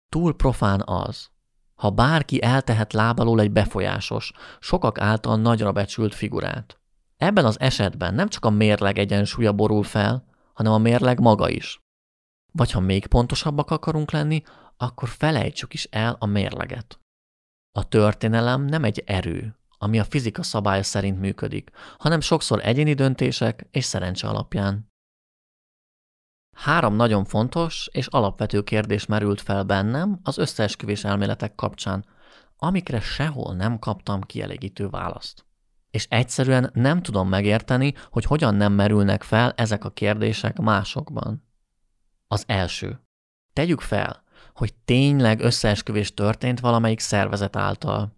Túl 0.08 0.36
profán 0.36 0.82
az, 0.84 1.30
ha 1.74 1.90
bárki 1.90 2.42
eltehet 2.42 2.92
lábalól 2.92 3.40
egy 3.40 3.50
befolyásos, 3.50 4.32
sokak 4.60 5.00
által 5.00 5.36
nagyra 5.36 5.72
becsült 5.72 6.14
figurát. 6.14 6.80
Ebben 7.16 7.44
az 7.44 7.60
esetben 7.60 8.14
nem 8.14 8.28
csak 8.28 8.44
a 8.44 8.50
mérleg 8.50 8.98
egyensúlya 8.98 9.52
borul 9.52 9.82
fel, 9.82 10.24
hanem 10.54 10.72
a 10.72 10.78
mérleg 10.78 11.20
maga 11.20 11.48
is. 11.48 11.80
Vagy 12.52 12.70
ha 12.70 12.80
még 12.80 13.06
pontosabbak 13.06 13.70
akarunk 13.70 14.10
lenni, 14.10 14.42
akkor 14.76 15.08
felejtsük 15.08 15.74
is 15.74 15.84
el 15.84 16.16
a 16.18 16.26
mérleget. 16.26 16.98
A 17.78 17.88
történelem 17.88 18.64
nem 18.64 18.84
egy 18.84 19.02
erő, 19.06 19.58
ami 19.78 19.98
a 19.98 20.04
fizika 20.04 20.42
szabálya 20.42 20.82
szerint 20.82 21.20
működik, 21.20 21.70
hanem 21.98 22.20
sokszor 22.20 22.60
egyéni 22.64 22.94
döntések 22.94 23.66
és 23.70 23.84
szerencse 23.84 24.28
alapján. 24.28 24.92
Három 26.54 26.94
nagyon 26.94 27.24
fontos 27.24 27.88
és 27.92 28.06
alapvető 28.06 28.62
kérdés 28.62 29.06
merült 29.06 29.40
fel 29.40 29.62
bennem 29.62 30.20
az 30.22 30.38
összeesküvés 30.38 31.04
elméletek 31.04 31.54
kapcsán, 31.54 32.04
amikre 32.56 33.00
sehol 33.00 33.54
nem 33.54 33.78
kaptam 33.78 34.20
kielégítő 34.20 34.88
választ. 34.88 35.44
És 35.90 36.06
egyszerűen 36.08 36.70
nem 36.72 37.02
tudom 37.02 37.28
megérteni, 37.28 37.94
hogy 38.10 38.24
hogyan 38.24 38.54
nem 38.54 38.72
merülnek 38.72 39.22
fel 39.22 39.52
ezek 39.56 39.84
a 39.84 39.90
kérdések 39.90 40.58
másokban. 40.58 41.44
Az 42.28 42.44
első. 42.46 43.00
Tegyük 43.52 43.80
fel, 43.80 44.22
hogy 44.54 44.74
tényleg 44.74 45.40
összeesküvés 45.40 46.14
történt 46.14 46.60
valamelyik 46.60 47.00
szervezet 47.00 47.56
által. 47.56 48.16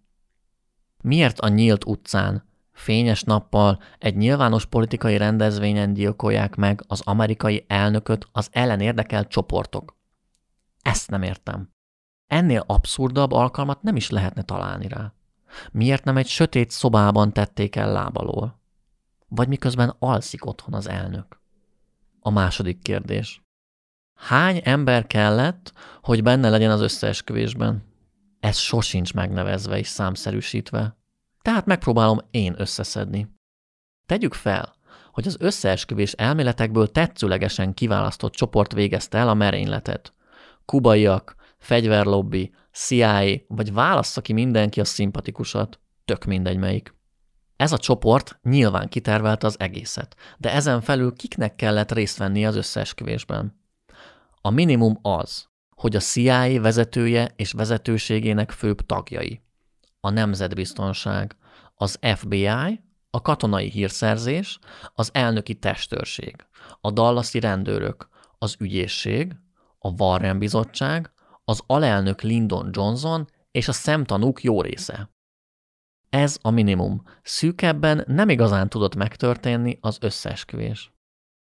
Miért 1.03 1.39
a 1.39 1.47
nyílt 1.47 1.85
utcán, 1.85 2.46
Fényes 2.77 3.23
nappal 3.23 3.79
egy 3.97 4.15
nyilvános 4.15 4.65
politikai 4.65 5.17
rendezvényen 5.17 5.93
gyilkolják 5.93 6.55
meg 6.55 6.83
az 6.87 7.01
amerikai 7.05 7.65
elnököt 7.67 8.27
az 8.31 8.49
ellen 8.51 8.79
érdekelt 8.79 9.27
csoportok. 9.27 9.97
Ezt 10.81 11.09
nem 11.09 11.23
értem. 11.23 11.69
Ennél 12.27 12.63
abszurdabb 12.67 13.31
alkalmat 13.31 13.81
nem 13.81 13.95
is 13.95 14.09
lehetne 14.09 14.41
találni 14.41 14.87
rá. 14.87 15.13
Miért 15.71 16.03
nem 16.03 16.17
egy 16.17 16.27
sötét 16.27 16.71
szobában 16.71 17.33
tették 17.33 17.75
el 17.75 17.91
lábalól? 17.91 18.61
Vagy 19.27 19.47
miközben 19.47 19.95
alszik 19.99 20.45
otthon 20.45 20.73
az 20.73 20.87
elnök? 20.87 21.41
A 22.19 22.29
második 22.29 22.81
kérdés. 22.81 23.41
Hány 24.15 24.61
ember 24.63 25.07
kellett, 25.07 25.73
hogy 26.01 26.23
benne 26.23 26.49
legyen 26.49 26.71
az 26.71 26.81
összeesküvésben? 26.81 27.83
Ez 28.39 28.57
sosincs 28.57 29.13
megnevezve 29.13 29.77
és 29.77 29.87
számszerűsítve. 29.87 30.96
Tehát 31.47 31.65
megpróbálom 31.65 32.19
én 32.31 32.55
összeszedni. 32.57 33.27
Tegyük 34.05 34.33
fel, 34.33 34.75
hogy 35.11 35.27
az 35.27 35.37
összeesküvés 35.39 36.11
elméletekből 36.11 36.91
tetszőlegesen 36.91 37.73
kiválasztott 37.73 38.33
csoport 38.33 38.73
végezte 38.73 39.17
el 39.17 39.29
a 39.29 39.33
merényletet. 39.33 40.13
Kubaiak, 40.65 41.35
fegyverlobbi, 41.57 42.53
CIA, 42.71 43.23
vagy 43.47 43.73
válassza 43.73 44.21
ki 44.21 44.33
mindenki 44.33 44.79
a 44.79 44.85
szimpatikusat, 44.85 45.79
tök 46.05 46.25
mindegy 46.25 46.57
melyik. 46.57 46.95
Ez 47.55 47.71
a 47.71 47.77
csoport 47.77 48.39
nyilván 48.43 48.89
kitervelte 48.89 49.47
az 49.47 49.59
egészet, 49.59 50.15
de 50.37 50.53
ezen 50.53 50.81
felül 50.81 51.13
kiknek 51.15 51.55
kellett 51.55 51.91
részt 51.91 52.17
venni 52.17 52.45
az 52.45 52.55
összeesküvésben? 52.55 53.61
A 54.41 54.49
minimum 54.49 54.99
az, 55.01 55.47
hogy 55.75 55.95
a 55.95 55.99
CIA 55.99 56.61
vezetője 56.61 57.33
és 57.35 57.51
vezetőségének 57.51 58.51
főbb 58.51 58.85
tagjai. 58.85 59.45
A 60.07 60.09
nemzetbiztonság, 60.09 61.35
az 61.75 61.99
FBI, 62.15 62.47
a 63.09 63.21
katonai 63.21 63.69
hírszerzés, 63.69 64.59
az 64.93 65.09
elnöki 65.13 65.55
testőrség, 65.55 66.35
a 66.81 66.91
dallasi 66.91 67.39
rendőrök, 67.39 68.07
az 68.37 68.55
ügyészség, 68.59 69.35
a 69.79 69.89
Warren 69.89 70.39
bizottság, 70.39 71.11
az 71.43 71.63
alelnök 71.65 72.23
Lyndon 72.23 72.69
Johnson 72.71 73.27
és 73.51 73.67
a 73.67 73.71
szemtanúk 73.71 74.43
jó 74.43 74.61
része. 74.61 75.09
Ez 76.09 76.37
a 76.41 76.49
minimum. 76.49 77.03
Szűkebben 77.23 78.03
nem 78.07 78.29
igazán 78.29 78.69
tudott 78.69 78.95
megtörténni 78.95 79.77
az 79.81 79.97
összeesküvés. 80.01 80.91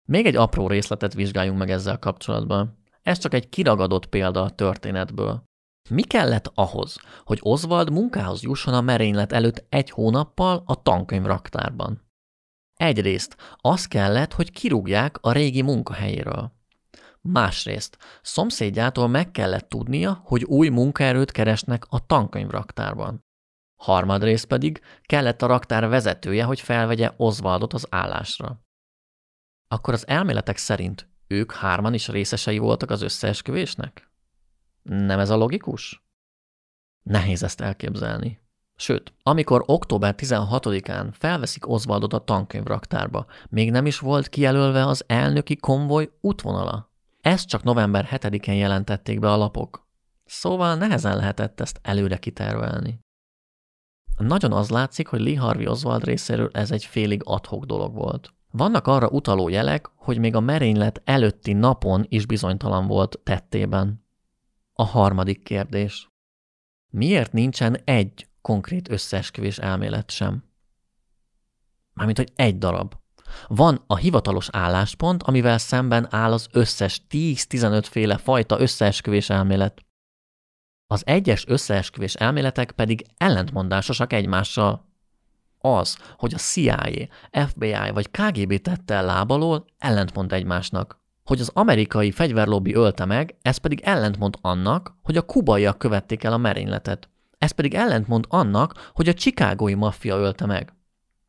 Még 0.04 0.26
egy 0.26 0.36
apró 0.36 0.68
részletet 0.68 1.14
vizsgáljunk 1.14 1.58
meg 1.58 1.70
ezzel 1.70 1.98
kapcsolatban. 1.98 2.78
Ez 3.02 3.18
csak 3.18 3.34
egy 3.34 3.48
kiragadott 3.48 4.06
példa 4.06 4.42
a 4.42 4.50
történetből. 4.50 5.47
Mi 5.90 6.02
kellett 6.02 6.50
ahhoz, 6.54 7.00
hogy 7.24 7.38
Oswald 7.42 7.90
munkához 7.90 8.42
jusson 8.42 8.74
a 8.74 8.80
merénylet 8.80 9.32
előtt 9.32 9.64
egy 9.68 9.90
hónappal 9.90 10.62
a 10.66 10.82
tankönyv 10.82 11.24
raktárban? 11.24 12.06
Egyrészt 12.74 13.36
az 13.56 13.86
kellett, 13.86 14.32
hogy 14.32 14.50
kirúgják 14.50 15.18
a 15.20 15.32
régi 15.32 15.62
munkahelyéről. 15.62 16.52
Másrészt 17.20 17.98
szomszédjától 18.22 19.08
meg 19.08 19.30
kellett 19.30 19.68
tudnia, 19.68 20.20
hogy 20.24 20.44
új 20.44 20.68
munkaerőt 20.68 21.30
keresnek 21.30 21.84
a 21.88 22.06
tankönyv 22.06 22.50
raktárban. 22.50 23.24
Harmadrészt 23.76 24.46
pedig 24.46 24.80
kellett 25.02 25.42
a 25.42 25.46
raktár 25.46 25.88
vezetője, 25.88 26.44
hogy 26.44 26.60
felvegye 26.60 27.12
Oswaldot 27.16 27.72
az 27.72 27.86
állásra. 27.90 28.60
Akkor 29.68 29.94
az 29.94 30.08
elméletek 30.08 30.56
szerint 30.56 31.08
ők 31.26 31.52
hárman 31.52 31.94
is 31.94 32.08
részesei 32.08 32.58
voltak 32.58 32.90
az 32.90 33.02
összeesküvésnek? 33.02 34.07
Nem 34.82 35.18
ez 35.18 35.30
a 35.30 35.36
logikus? 35.36 36.02
Nehéz 37.02 37.42
ezt 37.42 37.60
elképzelni. 37.60 38.40
Sőt, 38.76 39.12
amikor 39.22 39.62
október 39.66 40.14
16-án 40.18 41.08
felveszik 41.12 41.68
Oswaldot 41.68 42.12
a 42.12 42.24
tankönyvraktárba, 42.24 43.26
még 43.48 43.70
nem 43.70 43.86
is 43.86 43.98
volt 43.98 44.28
kijelölve 44.28 44.86
az 44.86 45.04
elnöki 45.06 45.56
konvoj 45.56 46.10
útvonala. 46.20 46.90
Ezt 47.20 47.48
csak 47.48 47.62
november 47.62 48.08
7-én 48.10 48.54
jelentették 48.54 49.18
be 49.18 49.32
a 49.32 49.36
lapok. 49.36 49.86
Szóval 50.24 50.74
nehezen 50.74 51.16
lehetett 51.16 51.60
ezt 51.60 51.80
előre 51.82 52.16
kitervelni. 52.16 53.00
Nagyon 54.16 54.52
az 54.52 54.70
látszik, 54.70 55.06
hogy 55.06 55.20
Lee 55.20 55.38
Harvey 55.38 55.66
Oswald 55.66 56.04
részéről 56.04 56.50
ez 56.52 56.70
egy 56.70 56.84
félig 56.84 57.20
adhok 57.24 57.64
dolog 57.64 57.94
volt. 57.94 58.34
Vannak 58.50 58.86
arra 58.86 59.08
utaló 59.08 59.48
jelek, 59.48 59.90
hogy 59.94 60.18
még 60.18 60.34
a 60.34 60.40
merénylet 60.40 61.02
előtti 61.04 61.52
napon 61.52 62.06
is 62.08 62.26
bizonytalan 62.26 62.86
volt 62.86 63.20
tettében. 63.22 64.06
A 64.80 64.84
harmadik 64.84 65.42
kérdés. 65.42 66.08
Miért 66.90 67.32
nincsen 67.32 67.76
egy 67.84 68.28
konkrét 68.40 68.90
összeesküvés 68.90 69.58
elmélet 69.58 70.10
sem? 70.10 70.44
Mármint, 71.92 72.18
hogy 72.18 72.32
egy 72.36 72.58
darab. 72.58 72.94
Van 73.46 73.84
a 73.86 73.96
hivatalos 73.96 74.48
álláspont, 74.52 75.22
amivel 75.22 75.58
szemben 75.58 76.06
áll 76.14 76.32
az 76.32 76.48
összes 76.52 77.02
10-15 77.10 77.86
féle 77.90 78.16
fajta 78.16 78.60
összeesküvés 78.60 79.30
elmélet. 79.30 79.84
Az 80.86 81.06
egyes 81.06 81.46
összeesküvés 81.46 82.14
elméletek 82.14 82.72
pedig 82.72 83.06
ellentmondásosak 83.16 84.12
egymással. 84.12 84.86
Az, 85.58 85.98
hogy 86.16 86.34
a 86.34 86.38
CIA, 86.38 87.08
FBI 87.30 87.90
vagy 87.92 88.10
KGB 88.10 88.60
tette 88.60 88.94
el 88.94 89.04
lábalól, 89.04 89.66
ellentmond 89.78 90.32
egymásnak. 90.32 91.00
Hogy 91.28 91.40
az 91.40 91.50
amerikai 91.54 92.10
fegyverlobbi 92.10 92.74
ölte 92.74 93.04
meg, 93.04 93.36
ez 93.42 93.56
pedig 93.56 93.80
ellentmond 93.80 94.36
annak, 94.40 94.94
hogy 95.02 95.16
a 95.16 95.22
kubaiak 95.22 95.78
követték 95.78 96.24
el 96.24 96.32
a 96.32 96.36
merényletet. 96.36 97.08
Ez 97.38 97.50
pedig 97.50 97.74
ellentmond 97.74 98.24
annak, 98.28 98.90
hogy 98.94 99.08
a 99.08 99.14
csikágói 99.14 99.74
maffia 99.74 100.16
ölte 100.16 100.46
meg. 100.46 100.72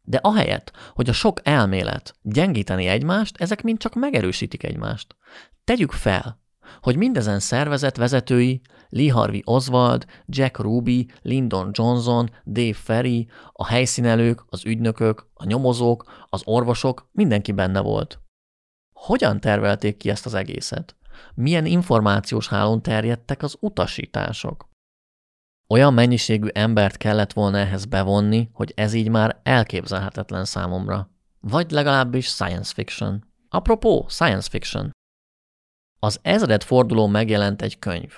De 0.01 0.17
ahelyett, 0.17 0.71
hogy 0.93 1.09
a 1.09 1.13
sok 1.13 1.39
elmélet 1.43 2.15
gyengíteni 2.21 2.85
egymást, 2.85 3.41
ezek 3.41 3.63
mind 3.63 3.77
csak 3.77 3.95
megerősítik 3.95 4.63
egymást. 4.63 5.15
Tegyük 5.63 5.91
fel, 5.91 6.39
hogy 6.81 6.95
mindezen 6.95 7.39
szervezet 7.39 7.97
vezetői 7.97 8.61
Lee 8.89 9.13
Harvey 9.13 9.41
Oswald, 9.45 10.05
Jack 10.25 10.59
Ruby, 10.59 11.07
Lyndon 11.21 11.69
Johnson, 11.73 12.29
Dave 12.45 12.73
Ferry, 12.73 13.27
a 13.51 13.65
helyszínelők, 13.65 14.45
az 14.49 14.65
ügynökök, 14.65 15.27
a 15.33 15.45
nyomozók, 15.45 16.03
az 16.29 16.41
orvosok, 16.45 17.09
mindenki 17.11 17.51
benne 17.51 17.79
volt. 17.79 18.19
Hogyan 18.99 19.39
tervelték 19.39 19.97
ki 19.97 20.09
ezt 20.09 20.25
az 20.25 20.33
egészet? 20.33 20.95
Milyen 21.33 21.65
információs 21.65 22.47
hálón 22.47 22.81
terjedtek 22.81 23.43
az 23.43 23.55
utasítások? 23.59 24.69
Olyan 25.67 25.93
mennyiségű 25.93 26.47
embert 26.47 26.97
kellett 26.97 27.33
volna 27.33 27.57
ehhez 27.57 27.85
bevonni, 27.85 28.49
hogy 28.53 28.73
ez 28.75 28.93
így 28.93 29.09
már 29.09 29.39
elképzelhetetlen 29.43 30.45
számomra. 30.45 31.09
Vagy 31.39 31.71
legalábbis 31.71 32.25
science 32.25 32.73
fiction. 32.73 33.25
Apropó, 33.49 34.05
science 34.09 34.49
fiction. 34.49 34.91
Az 35.99 36.19
ezred 36.21 36.63
forduló 36.63 37.07
megjelent 37.07 37.61
egy 37.61 37.79
könyv, 37.79 38.13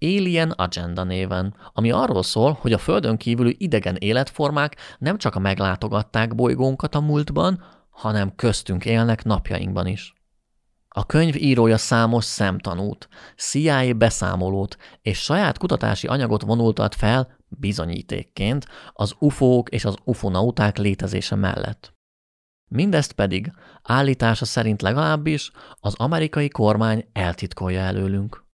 Alien 0.00 0.50
Agenda 0.50 1.04
néven, 1.04 1.54
ami 1.72 1.90
arról 1.90 2.22
szól, 2.22 2.58
hogy 2.60 2.72
a 2.72 2.78
Földön 2.78 3.16
kívüli 3.16 3.56
idegen 3.58 3.96
életformák 3.96 4.76
nem 4.98 5.18
csak 5.18 5.40
meglátogatták 5.40 6.34
bolygónkat 6.34 6.94
a 6.94 7.00
múltban, 7.00 7.62
hanem 7.90 8.34
köztünk 8.36 8.84
élnek 8.84 9.24
napjainkban 9.24 9.86
is. 9.86 10.14
A 10.96 11.06
könyv 11.06 11.36
írója 11.36 11.76
számos 11.76 12.24
szemtanút, 12.24 13.08
CIA 13.36 13.94
beszámolót 13.94 14.76
és 15.02 15.18
saját 15.18 15.58
kutatási 15.58 16.06
anyagot 16.06 16.42
vonultat 16.42 16.94
fel 16.94 17.36
bizonyítékként 17.48 18.66
az 18.92 19.14
UFO-k 19.18 19.68
és 19.68 19.84
az 19.84 19.96
ufonauták 20.04 20.78
létezése 20.78 21.34
mellett. 21.34 21.94
Mindezt 22.70 23.12
pedig, 23.12 23.52
állítása 23.82 24.44
szerint 24.44 24.82
legalábbis, 24.82 25.50
az 25.74 25.94
amerikai 25.96 26.48
kormány 26.48 27.08
eltitkolja 27.12 27.80
előlünk. 27.80 28.44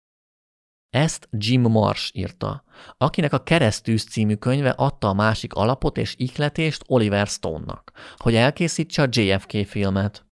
Ezt 0.90 1.28
Jim 1.30 1.62
Marsh 1.62 2.16
írta, 2.16 2.64
akinek 2.96 3.32
a 3.32 3.42
Keresztűz 3.42 4.04
című 4.04 4.34
könyve 4.34 4.70
adta 4.70 5.08
a 5.08 5.14
másik 5.14 5.52
alapot 5.52 5.96
és 5.96 6.14
ihletést 6.18 6.84
Oliver 6.86 7.26
Stone-nak, 7.26 7.92
hogy 8.16 8.34
elkészítse 8.34 9.02
a 9.02 9.08
JFK 9.10 9.66
filmet. 9.66 10.29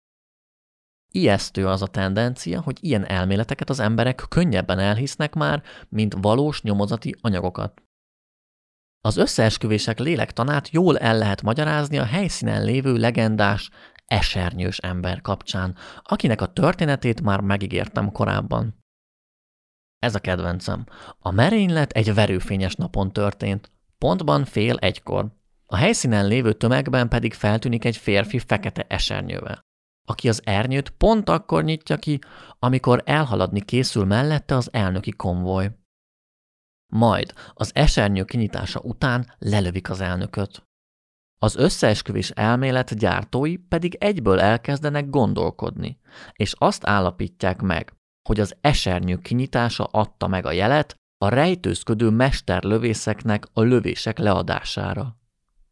Ijesztő 1.11 1.67
az 1.67 1.83
a 1.83 1.87
tendencia, 1.87 2.61
hogy 2.61 2.79
ilyen 2.81 3.05
elméleteket 3.05 3.71
az 3.71 3.81
emberek 3.81 4.25
könnyebben 4.29 4.79
elhisznek 4.79 5.35
már, 5.35 5.63
mint 5.89 6.15
valós 6.21 6.63
nyomozati 6.63 7.15
anyagokat. 7.21 7.83
Az 9.01 9.17
összeesküvések 9.17 9.99
lélektanát 9.99 10.69
jól 10.69 10.99
el 10.99 11.19
lehet 11.19 11.43
magyarázni 11.43 11.99
a 11.99 12.05
helyszínen 12.05 12.65
lévő 12.65 12.97
legendás, 12.97 13.71
esernyős 14.07 14.79
ember 14.79 15.21
kapcsán, 15.21 15.77
akinek 16.03 16.41
a 16.41 16.53
történetét 16.53 17.21
már 17.21 17.41
megígértem 17.41 18.13
korábban. 18.13 18.79
Ez 19.99 20.15
a 20.15 20.19
kedvencem. 20.19 20.85
A 21.19 21.31
merénylet 21.31 21.93
egy 21.93 22.15
verőfényes 22.15 22.75
napon 22.75 23.13
történt, 23.13 23.71
pontban 23.99 24.45
fél 24.45 24.77
egykor. 24.77 25.37
A 25.67 25.77
helyszínen 25.77 26.27
lévő 26.27 26.53
tömegben 26.53 27.09
pedig 27.09 27.35
feltűnik 27.35 27.85
egy 27.85 27.97
férfi 27.97 28.39
fekete 28.39 28.87
esernyővel, 28.89 29.61
aki 30.09 30.29
az 30.29 30.41
ernyőt 30.45 30.91
pont 30.91 31.29
akkor 31.29 31.65
nyitja 31.65 31.97
ki, 31.97 32.19
amikor 32.59 33.03
elhaladni 33.05 33.61
készül 33.61 34.05
mellette 34.05 34.57
az 34.57 34.69
elnöki 34.73 35.11
konvoj. 35.11 35.71
Majd 36.93 37.33
az 37.55 37.71
esernyő 37.75 38.25
kinyitása 38.25 38.81
után 38.81 39.35
lelövik 39.39 39.91
az 39.91 40.01
elnököt. 40.01 40.67
Az 41.41 41.57
összeesküvés 41.57 42.31
elmélet 42.31 42.99
gyártói 42.99 43.57
pedig 43.57 43.95
egyből 43.95 44.41
elkezdenek 44.41 45.11
gondolkodni, 45.11 45.99
és 46.33 46.55
azt 46.59 46.87
állapítják 46.87 47.61
meg, 47.61 47.93
hogy 48.29 48.41
az 48.41 48.57
esernyő 48.61 49.17
kinyitása 49.17 49.85
adta 49.85 50.27
meg 50.27 50.47
a 50.47 50.53
jelet 50.53 50.95
a 51.19 51.29
rejtőzködő 51.29 52.11
mesterlövészeknek 52.11 53.47
a 53.53 53.61
lövések 53.61 54.19
leadására. 54.19 55.17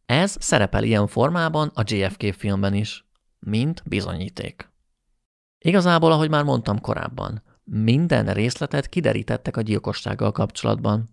Ez 0.06 0.36
szerepel 0.38 0.82
ilyen 0.82 1.06
formában 1.06 1.70
a 1.74 1.82
JFK 1.84 2.34
filmben 2.34 2.74
is, 2.74 3.05
mint 3.46 3.82
bizonyíték. 3.86 4.70
Igazából, 5.58 6.12
ahogy 6.12 6.30
már 6.30 6.44
mondtam 6.44 6.80
korábban, 6.80 7.42
minden 7.64 8.32
részletet 8.32 8.88
kiderítettek 8.88 9.56
a 9.56 9.60
gyilkossággal 9.60 10.32
kapcsolatban. 10.32 11.10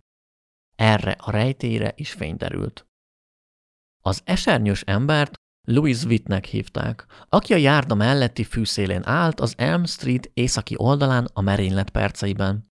Erre 0.75 1.11
a 1.11 1.31
rejtélyre 1.31 1.93
is 1.95 2.11
fény 2.11 2.37
derült. 2.37 2.85
Az 4.01 4.21
esernyős 4.23 4.81
embert 4.81 5.33
Louis 5.67 6.03
Wittnek 6.03 6.45
hívták, 6.45 7.05
aki 7.29 7.53
a 7.53 7.57
járda 7.57 7.95
melletti 7.95 8.43
fűszélén 8.43 9.05
állt 9.05 9.39
az 9.39 9.53
Elm 9.57 9.85
Street 9.85 10.29
északi 10.33 10.75
oldalán 10.77 11.29
a 11.33 11.41
merénylet 11.41 11.89
perceiben. 11.89 12.71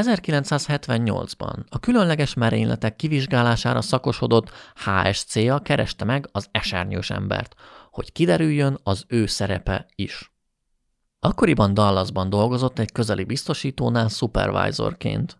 1978-ban 0.00 1.68
a 1.68 1.78
különleges 1.78 2.34
merényletek 2.34 2.96
kivizsgálására 2.96 3.80
szakosodott 3.80 4.50
HSC-a 4.74 5.58
kereste 5.62 6.04
meg 6.04 6.28
az 6.32 6.48
esernyős 6.50 7.10
embert, 7.10 7.54
hogy 7.98 8.12
kiderüljön 8.12 8.78
az 8.82 9.04
ő 9.08 9.26
szerepe 9.26 9.86
is. 9.94 10.32
Akkoriban 11.18 11.74
Dallasban 11.74 12.30
dolgozott 12.30 12.78
egy 12.78 12.92
közeli 12.92 13.24
biztosítónál 13.24 14.08
supervisorként. 14.08 15.36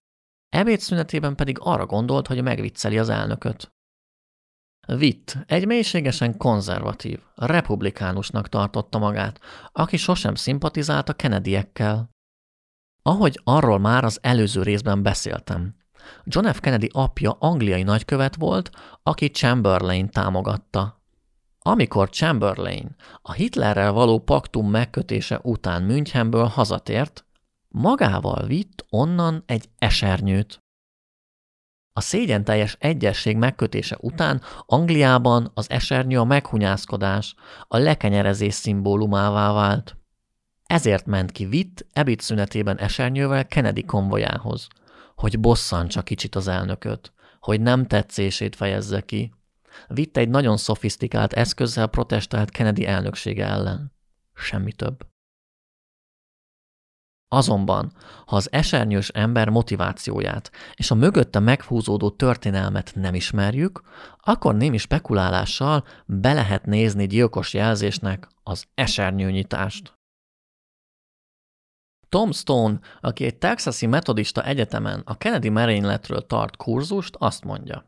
Ebédszünetében 0.48 1.36
pedig 1.36 1.56
arra 1.60 1.86
gondolt, 1.86 2.26
hogy 2.26 2.42
megvicceli 2.42 2.98
az 2.98 3.08
elnököt. 3.08 3.72
Witt 4.88 5.36
egy 5.46 5.66
mélységesen 5.66 6.36
konzervatív, 6.36 7.20
republikánusnak 7.34 8.48
tartotta 8.48 8.98
magát, 8.98 9.40
aki 9.72 9.96
sosem 9.96 10.34
szimpatizált 10.34 11.08
a 11.08 11.14
Kennedyekkel. 11.14 12.10
Ahogy 13.02 13.40
arról 13.44 13.78
már 13.78 14.04
az 14.04 14.18
előző 14.22 14.62
részben 14.62 15.02
beszéltem, 15.02 15.76
John 16.24 16.46
F. 16.46 16.60
Kennedy 16.60 16.90
apja 16.92 17.36
angliai 17.38 17.82
nagykövet 17.82 18.36
volt, 18.36 18.70
aki 19.02 19.28
Chamberlain 19.28 20.10
támogatta. 20.10 20.97
Amikor 21.58 22.10
Chamberlain 22.10 22.96
a 23.22 23.32
Hitlerrel 23.32 23.92
való 23.92 24.18
paktum 24.18 24.70
megkötése 24.70 25.40
után 25.42 25.82
Münchenből 25.82 26.44
hazatért, 26.44 27.24
magával 27.68 28.46
vitt 28.46 28.86
onnan 28.90 29.42
egy 29.46 29.68
esernyőt. 29.78 30.62
A 31.92 32.00
szégyen 32.00 32.44
teljes 32.44 32.76
egyesség 32.80 33.36
megkötése 33.36 33.96
után 34.00 34.42
Angliában 34.66 35.50
az 35.54 35.70
esernyő 35.70 36.18
a 36.18 36.24
meghunyászkodás, 36.24 37.34
a 37.68 37.76
lekenyerezés 37.76 38.54
szimbólumává 38.54 39.52
vált. 39.52 39.96
Ezért 40.66 41.06
ment 41.06 41.32
ki 41.32 41.44
Witt 41.44 41.86
ebédszünetében 41.92 42.78
esernyővel 42.78 43.46
Kennedy 43.46 43.84
konvojához, 43.84 44.68
hogy 45.14 45.40
bosszantsa 45.40 46.02
kicsit 46.02 46.34
az 46.34 46.48
elnököt, 46.48 47.12
hogy 47.40 47.60
nem 47.60 47.86
tetszését 47.86 48.56
fejezze 48.56 49.00
ki. 49.00 49.32
Witt 49.88 50.16
egy 50.16 50.28
nagyon 50.28 50.56
szofisztikált 50.56 51.32
eszközzel 51.32 51.86
protestált 51.86 52.50
Kennedy 52.50 52.86
elnöksége 52.86 53.46
ellen. 53.46 53.92
Semmi 54.34 54.72
több. 54.72 55.06
Azonban, 57.30 57.92
ha 58.26 58.36
az 58.36 58.52
esernyős 58.52 59.08
ember 59.08 59.48
motivációját 59.48 60.50
és 60.74 60.90
a 60.90 60.94
mögötte 60.94 61.38
meghúzódó 61.38 62.10
történelmet 62.10 62.92
nem 62.94 63.14
ismerjük, 63.14 63.82
akkor 64.16 64.54
némi 64.54 64.76
spekulálással 64.76 65.84
be 66.06 66.32
lehet 66.32 66.66
nézni 66.66 67.06
gyilkos 67.06 67.54
jelzésnek 67.54 68.28
az 68.42 68.64
esernyőnyitást. 68.74 69.96
Tom 72.08 72.32
Stone, 72.32 72.78
aki 73.00 73.24
egy 73.24 73.38
texasi 73.38 73.86
metodista 73.86 74.44
egyetemen 74.44 75.02
a 75.04 75.16
Kennedy 75.16 75.48
merényletről 75.48 76.26
tart 76.26 76.56
kurzust, 76.56 77.16
azt 77.18 77.44
mondja. 77.44 77.84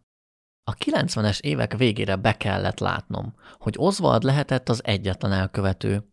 A 0.65 0.75
90-es 0.75 1.41
évek 1.41 1.77
végére 1.77 2.17
be 2.17 2.37
kellett 2.37 2.79
látnom, 2.79 3.35
hogy 3.59 3.75
Oswald 3.79 4.23
lehetett 4.23 4.69
az 4.69 4.85
egyetlen 4.85 5.33
elkövető, 5.33 6.11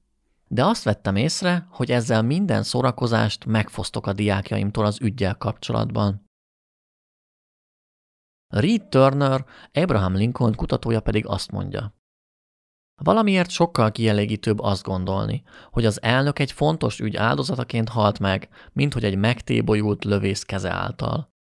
de 0.48 0.65
azt 0.65 0.84
vettem 0.84 1.15
észre, 1.15 1.68
hogy 1.69 1.91
ezzel 1.91 2.22
minden 2.22 2.64
szórakozást 2.64 3.45
megfosztok 3.45 4.07
a 4.07 4.14
diákjaimtól 4.14 4.86
az 4.86 5.02
ügyjel 5.02 5.36
kapcsolatban. 5.38 6.26
Reed 8.48 8.88
Turner, 8.88 9.45
Abraham 9.74 10.15
Lincoln 10.15 10.56
kutatója 10.56 11.02
pedig 11.02 11.26
azt 11.26 11.52
mondja. 11.52 11.95
Valamiért 13.03 13.49
sokkal 13.49 13.91
kielégítőbb 13.91 14.60
azt 14.60 14.84
gondolni, 14.84 15.44
hogy 15.72 15.86
az 15.86 16.02
elnök 16.02 16.40
egy 16.40 16.52
fontos 16.52 16.99
ügy 16.99 17.15
áldozataként 17.15 17.90
halt 17.90 18.19
meg, 18.19 18.49
mint 18.74 18.94
hogy 18.94 19.03
egy 19.03 19.18
megtébolyult 19.18 20.03
lövész 20.03 20.44
keze 20.44 20.72
által. 20.72 21.36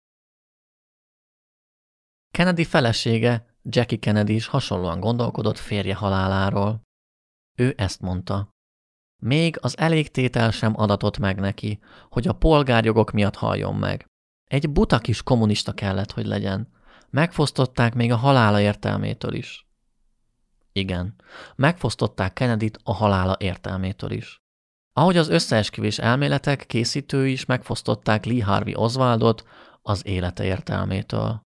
Kennedy 2.35 2.65
felesége, 2.65 3.47
Jackie 3.63 3.99
Kennedy 3.99 4.35
is 4.35 4.47
hasonlóan 4.47 5.01
gondolkodott 5.01 5.59
férje 5.59 5.95
haláláról. 5.95 6.83
Ő 7.59 7.75
ezt 7.77 8.01
mondta. 8.01 8.49
Még 9.23 9.59
az 9.61 9.79
elégtétel 9.79 10.51
sem 10.51 10.73
adatott 10.81 11.19
meg 11.19 11.41
neki, 11.41 11.81
hogy 12.11 12.29
a 12.29 12.33
polgárjogok 12.33 13.11
miatt 13.11 13.35
halljon 13.35 13.75
meg. 13.75 14.07
Egy 14.45 14.71
buta 14.71 14.99
kis 14.99 15.23
kommunista 15.23 15.73
kellett, 15.73 16.11
hogy 16.11 16.27
legyen. 16.27 16.69
Megfosztották 17.11 17.95
még 17.95 18.13
a 18.13 18.17
halála 18.17 18.61
értelmétől 18.61 19.35
is. 19.35 19.67
Igen, 20.73 21.15
megfosztották 21.57 22.33
Kennedy-t 22.33 22.79
a 22.83 22.93
halála 22.93 23.37
értelmétől 23.39 24.11
is. 24.11 24.39
Ahogy 24.93 25.17
az 25.17 25.29
összeesküvés 25.29 25.99
elméletek 25.99 26.67
készítői 26.67 27.33
is 27.33 27.45
megfosztották 27.45 28.25
Lee 28.25 28.45
Harvey 28.45 28.75
Oswaldot 28.75 29.45
az 29.83 30.07
élete 30.07 30.45
értelmétől. 30.45 31.44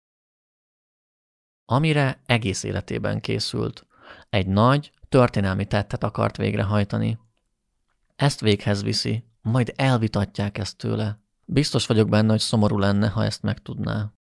Amire 1.67 2.21
egész 2.27 2.63
életében 2.63 3.21
készült. 3.21 3.87
Egy 4.31 4.47
nagy, 4.47 4.93
történelmi 5.09 5.65
tettet 5.65 6.05
akart 6.05 6.37
végrehajtani. 6.37 7.19
Ezt 8.17 8.41
véghez 8.41 8.83
viszi, 8.83 9.25
majd 9.43 9.73
elvitatják 9.77 10.59
ezt 10.59 10.77
tőle. 10.77 11.21
Biztos 11.45 11.87
vagyok 11.87 12.09
benne, 12.09 12.31
hogy 12.31 12.41
szomorú 12.41 12.79
lenne, 12.79 13.09
ha 13.09 13.25
ezt 13.25 13.43
megtudná. 13.43 14.13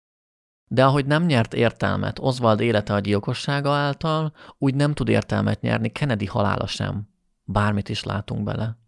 De 0.68 0.85
ahogy 0.85 1.06
nem 1.06 1.24
nyert 1.24 1.55
értelmet 1.55 2.18
Oswald 2.18 2.60
élete 2.60 2.94
a 2.94 3.01
gyilkossága 3.01 3.73
által, 3.73 4.32
úgy 4.59 4.74
nem 4.74 4.94
tud 4.94 5.09
értelmet 5.09 5.60
nyerni 5.60 5.89
Kennedy 5.93 6.27
halála 6.27 6.66
sem. 6.66 7.09
Bármit 7.44 7.89
is 7.89 8.02
látunk 8.02 8.44
bele. 8.44 8.78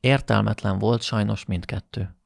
Értelmetlen 0.00 0.78
volt 0.78 1.02
sajnos 1.02 1.44
mindkettő. 1.44 2.16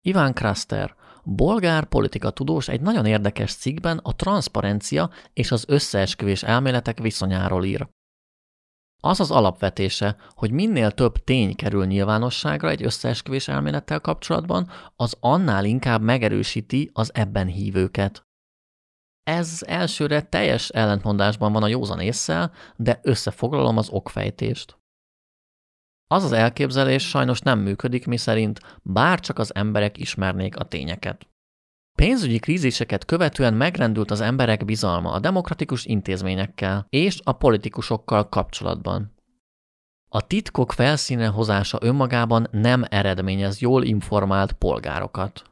Iván 0.00 0.34
Kraster, 0.34 0.96
bolgár 1.28 1.84
politika 1.84 2.30
tudós 2.30 2.68
egy 2.68 2.80
nagyon 2.80 3.06
érdekes 3.06 3.54
cikkben 3.54 3.98
a 4.02 4.16
transzparencia 4.16 5.10
és 5.32 5.52
az 5.52 5.64
összeesküvés 5.68 6.42
elméletek 6.42 6.98
viszonyáról 6.98 7.64
ír. 7.64 7.88
Az 9.00 9.20
az 9.20 9.30
alapvetése, 9.30 10.16
hogy 10.34 10.50
minél 10.50 10.90
több 10.90 11.24
tény 11.24 11.54
kerül 11.54 11.86
nyilvánosságra 11.86 12.70
egy 12.70 12.82
összeesküvés 12.82 13.48
elmélettel 13.48 14.00
kapcsolatban, 14.00 14.70
az 14.96 15.16
annál 15.20 15.64
inkább 15.64 16.02
megerősíti 16.02 16.90
az 16.92 17.14
ebben 17.14 17.46
hívőket. 17.46 18.22
Ez 19.22 19.62
elsőre 19.66 20.22
teljes 20.22 20.68
ellentmondásban 20.68 21.52
van 21.52 21.62
a 21.62 21.68
józan 21.68 22.00
észsel, 22.00 22.52
de 22.76 23.00
összefoglalom 23.02 23.76
az 23.76 23.88
okfejtést. 23.88 24.77
Az 26.10 26.24
az 26.24 26.32
elképzelés 26.32 27.08
sajnos 27.08 27.40
nem 27.40 27.58
működik, 27.58 28.06
miszerint 28.06 28.60
bár 28.82 29.20
csak 29.20 29.38
az 29.38 29.54
emberek 29.54 29.98
ismernék 29.98 30.56
a 30.56 30.64
tényeket. 30.64 31.26
Pénzügyi 31.94 32.38
kríziseket 32.38 33.04
követően 33.04 33.54
megrendült 33.54 34.10
az 34.10 34.20
emberek 34.20 34.64
bizalma 34.64 35.10
a 35.10 35.18
demokratikus 35.18 35.84
intézményekkel 35.84 36.86
és 36.88 37.20
a 37.24 37.32
politikusokkal 37.32 38.28
kapcsolatban. 38.28 39.14
A 40.08 40.26
titkok 40.26 40.72
felszíne 40.72 41.26
hozása 41.26 41.78
önmagában 41.80 42.48
nem 42.50 42.84
eredményez 42.88 43.60
jól 43.60 43.84
informált 43.84 44.52
polgárokat. 44.52 45.42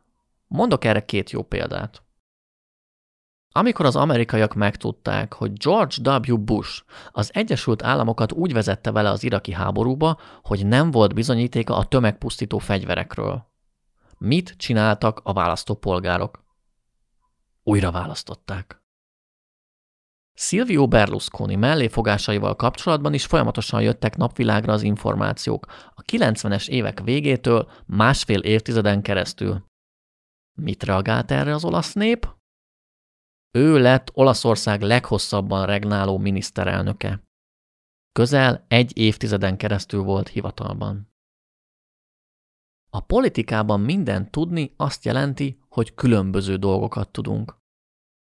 Mondok 0.46 0.84
erre 0.84 1.04
két 1.04 1.30
jó 1.30 1.42
példát. 1.42 2.02
Amikor 3.56 3.86
az 3.86 3.96
amerikaiak 3.96 4.54
megtudták, 4.54 5.32
hogy 5.32 5.52
George 5.52 6.18
W. 6.18 6.38
Bush 6.38 6.82
az 7.10 7.30
Egyesült 7.34 7.82
Államokat 7.82 8.32
úgy 8.32 8.52
vezette 8.52 8.90
vele 8.90 9.10
az 9.10 9.22
iraki 9.22 9.52
háborúba, 9.52 10.18
hogy 10.42 10.66
nem 10.66 10.90
volt 10.90 11.14
bizonyítéka 11.14 11.76
a 11.76 11.84
tömegpusztító 11.84 12.58
fegyverekről. 12.58 13.46
Mit 14.18 14.54
csináltak 14.56 15.20
a 15.22 15.32
választópolgárok? 15.32 16.44
Újra 17.62 17.90
választották. 17.90 18.82
Silvio 20.34 20.88
Berlusconi 20.88 21.54
melléfogásaival 21.54 22.56
kapcsolatban 22.56 23.14
is 23.14 23.26
folyamatosan 23.26 23.82
jöttek 23.82 24.16
napvilágra 24.16 24.72
az 24.72 24.82
információk 24.82 25.66
a 25.94 26.02
90-es 26.02 26.68
évek 26.68 27.00
végétől 27.00 27.70
másfél 27.86 28.40
évtizeden 28.40 29.02
keresztül. 29.02 29.64
Mit 30.52 30.82
reagált 30.82 31.30
erre 31.30 31.54
az 31.54 31.64
olasz 31.64 31.92
nép? 31.92 32.35
Ő 33.56 33.78
lett 33.78 34.10
Olaszország 34.12 34.82
leghosszabban 34.82 35.66
regnáló 35.66 36.18
miniszterelnöke. 36.18 37.22
Közel 38.12 38.64
egy 38.68 38.98
évtizeden 38.98 39.56
keresztül 39.56 40.02
volt 40.02 40.28
hivatalban. 40.28 41.12
A 42.90 43.00
politikában 43.00 43.80
minden 43.80 44.30
tudni 44.30 44.74
azt 44.76 45.04
jelenti, 45.04 45.58
hogy 45.68 45.94
különböző 45.94 46.56
dolgokat 46.56 47.08
tudunk. 47.08 47.56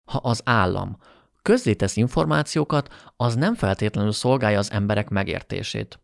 Ha 0.09 0.17
az 0.17 0.41
állam 0.43 0.97
közzétesz 1.41 1.95
információkat, 1.95 3.13
az 3.15 3.35
nem 3.35 3.55
feltétlenül 3.55 4.11
szolgálja 4.11 4.59
az 4.59 4.71
emberek 4.71 5.09
megértését. 5.09 5.99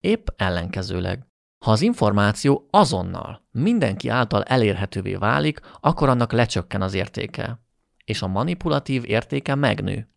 Épp 0.00 0.28
ellenkezőleg. 0.36 1.26
Ha 1.64 1.70
az 1.70 1.80
információ 1.80 2.68
azonnal 2.70 3.46
mindenki 3.50 4.08
által 4.08 4.42
elérhetővé 4.42 5.14
válik, 5.14 5.60
akkor 5.80 6.08
annak 6.08 6.32
lecsökken 6.32 6.82
az 6.82 6.94
értéke, 6.94 7.63
és 8.04 8.22
a 8.22 8.26
manipulatív 8.26 9.04
értéke 9.06 9.54
megnő. 9.54 10.08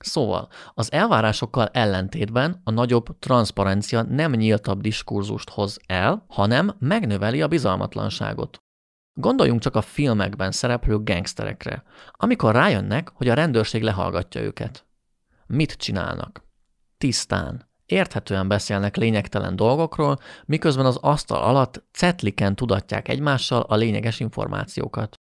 Szóval 0.00 0.48
az 0.74 0.92
elvárásokkal 0.92 1.66
ellentétben 1.66 2.60
a 2.64 2.70
nagyobb 2.70 3.18
transzparencia 3.18 4.02
nem 4.02 4.32
nyíltabb 4.32 4.80
diskurzust 4.80 5.50
hoz 5.50 5.78
el, 5.86 6.24
hanem 6.28 6.74
megnöveli 6.78 7.42
a 7.42 7.48
bizalmatlanságot. 7.48 8.58
Gondoljunk 9.12 9.60
csak 9.60 9.76
a 9.76 9.80
filmekben 9.80 10.50
szereplő 10.50 11.02
gangsterekre, 11.02 11.82
amikor 12.12 12.54
rájönnek, 12.54 13.10
hogy 13.14 13.28
a 13.28 13.34
rendőrség 13.34 13.82
lehallgatja 13.82 14.40
őket. 14.40 14.86
Mit 15.46 15.72
csinálnak? 15.72 16.44
Tisztán, 16.98 17.68
érthetően 17.86 18.48
beszélnek 18.48 18.96
lényegtelen 18.96 19.56
dolgokról, 19.56 20.18
miközben 20.44 20.86
az 20.86 20.96
asztal 20.96 21.42
alatt 21.42 21.84
cetliken 21.92 22.54
tudatják 22.54 23.08
egymással 23.08 23.60
a 23.60 23.74
lényeges 23.74 24.20
információkat. 24.20 25.14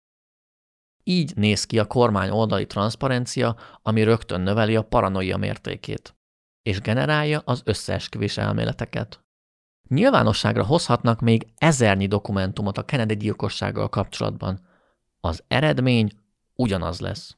Így 1.03 1.35
néz 1.35 1.65
ki 1.65 1.79
a 1.79 1.85
kormány 1.85 2.29
oldali 2.29 2.65
transzparencia, 2.65 3.55
ami 3.81 4.03
rögtön 4.03 4.41
növeli 4.41 4.75
a 4.75 4.81
paranoia 4.81 5.37
mértékét, 5.37 6.15
és 6.61 6.79
generálja 6.79 7.41
az 7.45 7.61
összeesküvés 7.65 8.37
elméleteket. 8.37 9.23
Nyilvánosságra 9.89 10.65
hozhatnak 10.65 11.19
még 11.19 11.47
ezernyi 11.57 12.07
dokumentumot 12.07 12.77
a 12.77 12.85
Kennedy 12.85 13.15
gyilkossággal 13.15 13.89
kapcsolatban. 13.89 14.67
Az 15.19 15.43
eredmény 15.47 16.11
ugyanaz 16.55 16.99
lesz. 16.99 17.37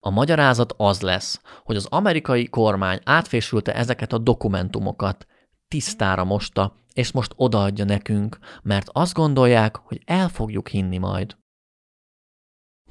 A 0.00 0.10
magyarázat 0.10 0.74
az 0.76 1.00
lesz, 1.00 1.40
hogy 1.64 1.76
az 1.76 1.86
amerikai 1.86 2.48
kormány 2.48 3.00
átfésülte 3.04 3.74
ezeket 3.74 4.12
a 4.12 4.18
dokumentumokat, 4.18 5.26
tisztára 5.68 6.24
mosta, 6.24 6.76
és 6.92 7.12
most 7.12 7.32
odaadja 7.36 7.84
nekünk, 7.84 8.38
mert 8.62 8.88
azt 8.92 9.14
gondolják, 9.14 9.76
hogy 9.76 10.02
el 10.04 10.28
fogjuk 10.28 10.68
hinni 10.68 10.98
majd. 10.98 11.36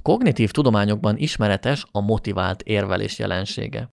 Kognitív 0.06 0.52
tudományokban 0.52 1.18
ismeretes 1.18 1.86
a 1.91 1.99
motivált 1.99 2.61
érvelés 2.61 3.19
jelensége, 3.19 3.90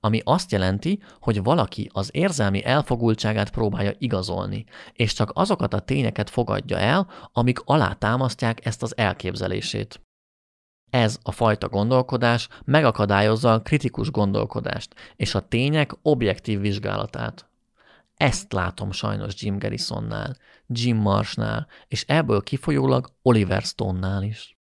ami 0.00 0.20
azt 0.24 0.52
jelenti, 0.52 1.02
hogy 1.20 1.42
valaki 1.42 1.90
az 1.92 2.10
érzelmi 2.12 2.64
elfogultságát 2.64 3.50
próbálja 3.50 3.92
igazolni, 3.98 4.64
és 4.92 5.12
csak 5.12 5.30
azokat 5.34 5.74
a 5.74 5.80
tényeket 5.80 6.30
fogadja 6.30 6.78
el, 6.78 7.08
amik 7.32 7.60
alátámasztják 7.64 8.66
ezt 8.66 8.82
az 8.82 8.96
elképzelését. 8.96 10.00
Ez 10.90 11.18
a 11.22 11.32
fajta 11.32 11.68
gondolkodás 11.68 12.48
megakadályozza 12.64 13.52
a 13.52 13.62
kritikus 13.62 14.10
gondolkodást 14.10 14.94
és 15.16 15.34
a 15.34 15.48
tények 15.48 15.92
objektív 16.02 16.60
vizsgálatát. 16.60 17.48
Ezt 18.14 18.52
látom 18.52 18.92
sajnos 18.92 19.42
Jim 19.42 19.58
Garrisonnál, 19.58 20.36
Jim 20.66 20.96
Marshnál, 20.96 21.66
és 21.88 22.04
ebből 22.06 22.42
kifolyólag 22.42 23.12
Oliver 23.22 23.62
Stone-nál 23.62 24.22
is. 24.22 24.58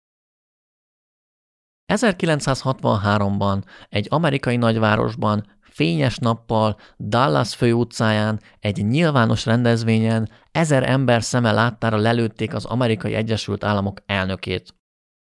1963-ban 1.93 3.63
egy 3.89 4.07
amerikai 4.11 4.57
nagyvárosban 4.57 5.47
fényes 5.61 6.19
nappal 6.19 6.79
Dallas 6.99 7.55
főutcáján 7.55 8.41
egy 8.61 8.87
nyilvános 8.87 9.45
rendezvényen 9.45 10.31
ezer 10.53 10.89
ember 10.89 11.23
szeme 11.23 11.53
láttára 11.53 11.97
lelőtték 11.97 12.55
az 12.55 12.65
amerikai 12.65 13.15
Egyesült 13.15 13.65
Államok 13.65 14.03
elnökét. 14.07 14.75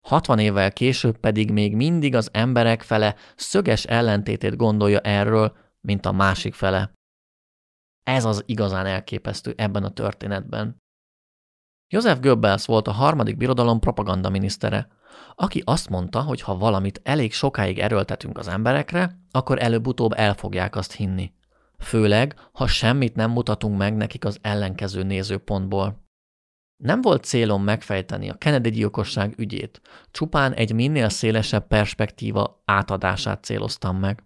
60 0.08 0.40
évvel 0.40 0.72
később 0.72 1.18
pedig 1.18 1.52
még 1.52 1.76
mindig 1.76 2.16
az 2.16 2.30
emberek 2.32 2.82
fele 2.82 3.16
szöges 3.36 3.84
ellentétét 3.84 4.56
gondolja 4.56 5.00
erről, 5.00 5.56
mint 5.82 6.06
a 6.06 6.12
másik 6.12 6.54
fele. 6.54 6.92
Ez 8.04 8.26
az 8.26 8.44
igazán 8.46 8.86
elképesztő 8.86 9.54
ebben 9.58 9.84
a 9.84 9.90
történetben. 9.90 10.82
Joseph 11.94 12.22
Goebbels 12.22 12.66
volt 12.66 12.88
a 12.88 12.92
harmadik 12.92 13.38
birodalom 13.38 13.80
propagandaminisztere, 13.80 14.88
aki 15.36 15.62
azt 15.66 15.90
mondta, 15.90 16.22
hogy 16.22 16.42
ha 16.42 16.58
valamit 16.58 17.02
elég 17.04 17.34
sokáig 17.34 17.80
erőltetünk 17.80 18.38
az 18.38 18.48
emberekre, 18.48 19.20
akkor 19.32 19.62
előbb-utóbb 19.62 20.14
el 20.16 20.34
fogják 20.34 20.76
azt 20.76 20.94
hinni. 20.94 21.34
Főleg, 21.80 22.36
ha 22.52 22.68
semmit 22.68 23.16
nem 23.16 23.32
mutatunk 23.32 23.78
meg 23.78 23.96
nekik 23.96 24.26
az 24.26 24.38
ellenkező 24.42 25.04
nézőpontból. 25.04 26.02
Nem 26.84 27.02
volt 27.02 27.24
célom 27.24 27.64
megfejteni 27.64 28.30
a 28.30 28.34
Kennedy 28.34 28.70
gyilkosság 28.70 29.34
ügyét, 29.38 29.82
csupán 30.12 30.54
egy 30.54 30.74
minél 30.74 31.10
szélesebb 31.10 31.68
perspektíva 31.68 32.62
átadását 32.66 33.44
céloztam 33.44 33.98
meg. 33.98 34.24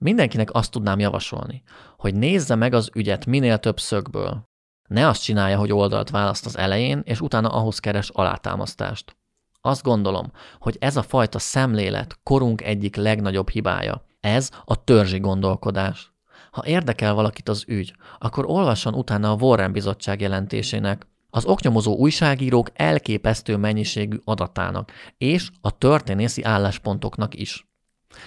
Mindenkinek 0.00 0.52
azt 0.52 0.70
tudnám 0.70 0.98
javasolni, 0.98 1.62
hogy 1.96 2.14
nézze 2.14 2.54
meg 2.54 2.72
az 2.72 2.90
ügyet 2.94 3.26
minél 3.26 3.58
több 3.58 3.80
szögből. 3.80 4.42
Ne 4.88 5.08
azt 5.08 5.22
csinálja, 5.22 5.58
hogy 5.58 5.72
oldalt 5.72 6.10
választ 6.10 6.46
az 6.46 6.58
elején, 6.58 7.02
és 7.04 7.20
utána 7.20 7.48
ahhoz 7.48 7.78
keres 7.78 8.08
alátámasztást. 8.08 9.16
Azt 9.60 9.82
gondolom, 9.82 10.32
hogy 10.58 10.76
ez 10.80 10.96
a 10.96 11.02
fajta 11.02 11.38
szemlélet 11.38 12.18
korunk 12.22 12.62
egyik 12.62 12.96
legnagyobb 12.96 13.48
hibája. 13.48 14.06
Ez 14.20 14.50
a 14.64 14.84
törzsi 14.84 15.18
gondolkodás. 15.18 16.12
Ha 16.50 16.66
érdekel 16.66 17.14
valakit 17.14 17.48
az 17.48 17.64
ügy, 17.66 17.94
akkor 18.18 18.44
olvasson 18.46 18.94
utána 18.94 19.30
a 19.30 19.36
Warren 19.40 19.72
Bizottság 19.72 20.20
jelentésének, 20.20 21.06
az 21.30 21.44
oknyomozó 21.44 21.96
újságírók 21.96 22.68
elképesztő 22.74 23.56
mennyiségű 23.56 24.16
adatának, 24.24 24.92
és 25.18 25.50
a 25.60 25.78
történészi 25.78 26.44
álláspontoknak 26.44 27.34
is. 27.34 27.66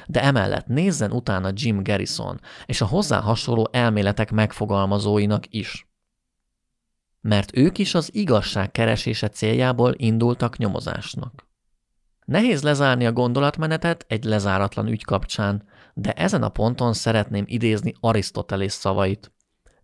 De 0.08 0.24
emellett 0.24 0.68
nézzen 0.68 1.12
utána 1.12 1.50
Jim 1.54 1.84
Garrison 1.84 2.40
és 2.66 2.82
a 2.82 2.86
hozzá 2.86 3.20
hasonló 3.20 3.68
elméletek 3.72 4.32
megfogalmazóinak 4.32 5.44
is 5.50 5.91
mert 7.22 7.58
ők 7.58 7.78
is 7.78 7.94
az 7.94 8.10
igazság 8.14 8.72
keresése 8.72 9.30
céljából 9.30 9.94
indultak 9.98 10.58
nyomozásnak. 10.58 11.50
Nehéz 12.26 12.62
lezárni 12.64 13.06
a 13.06 13.12
gondolatmenetet 13.12 14.06
egy 14.08 14.24
lezáratlan 14.24 14.88
ügy 14.88 15.04
kapcsán, 15.04 15.64
de 15.94 16.12
ezen 16.12 16.44
a 16.44 16.50
ponton 16.50 16.94
szeretném 16.94 17.44
idézni 17.48 17.94
Arisztotelész 18.00 18.74
szavait. 18.74 19.32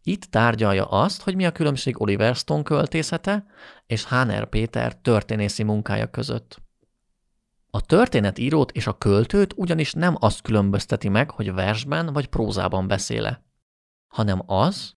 Itt 0.01 0.23
tárgyalja 0.23 0.85
azt, 0.85 1.21
hogy 1.21 1.35
mi 1.35 1.45
a 1.45 1.51
különbség 1.51 2.01
Oliver 2.01 2.35
Stone 2.35 2.63
költészete 2.63 3.45
és 3.85 4.05
Háner 4.05 4.49
Péter 4.49 4.95
történészi 4.95 5.63
munkája 5.63 6.09
között. 6.09 6.61
A 7.69 7.81
történetírót 7.81 8.71
és 8.71 8.87
a 8.87 8.97
költőt 8.97 9.53
ugyanis 9.55 9.93
nem 9.93 10.15
azt 10.19 10.41
különbözteti 10.41 11.09
meg, 11.09 11.31
hogy 11.31 11.53
versben 11.53 12.13
vagy 12.13 12.27
prózában 12.27 12.87
beszéle, 12.87 13.45
hanem 14.07 14.41
az, 14.45 14.96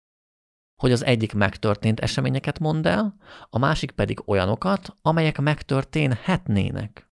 hogy 0.81 0.93
az 0.93 1.05
egyik 1.05 1.35
megtörtént 1.35 2.01
eseményeket 2.01 2.59
mond 2.59 2.87
el, 2.87 3.17
a 3.51 3.59
másik 3.59 3.91
pedig 3.91 4.23
olyanokat, 4.25 4.97
amelyek 5.03 5.41
megtörténhetnének. 5.41 7.11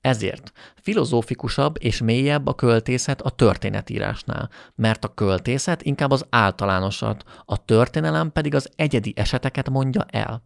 Ezért 0.00 0.52
filozófikusabb 0.74 1.76
és 1.80 2.00
mélyebb 2.00 2.46
a 2.46 2.54
költészet 2.54 3.20
a 3.20 3.30
történetírásnál, 3.30 4.50
mert 4.74 5.04
a 5.04 5.14
költészet 5.14 5.82
inkább 5.82 6.10
az 6.10 6.26
általánosat, 6.30 7.24
a 7.44 7.64
történelem 7.64 8.32
pedig 8.32 8.54
az 8.54 8.70
egyedi 8.76 9.12
eseteket 9.16 9.70
mondja 9.70 10.04
el. 10.10 10.44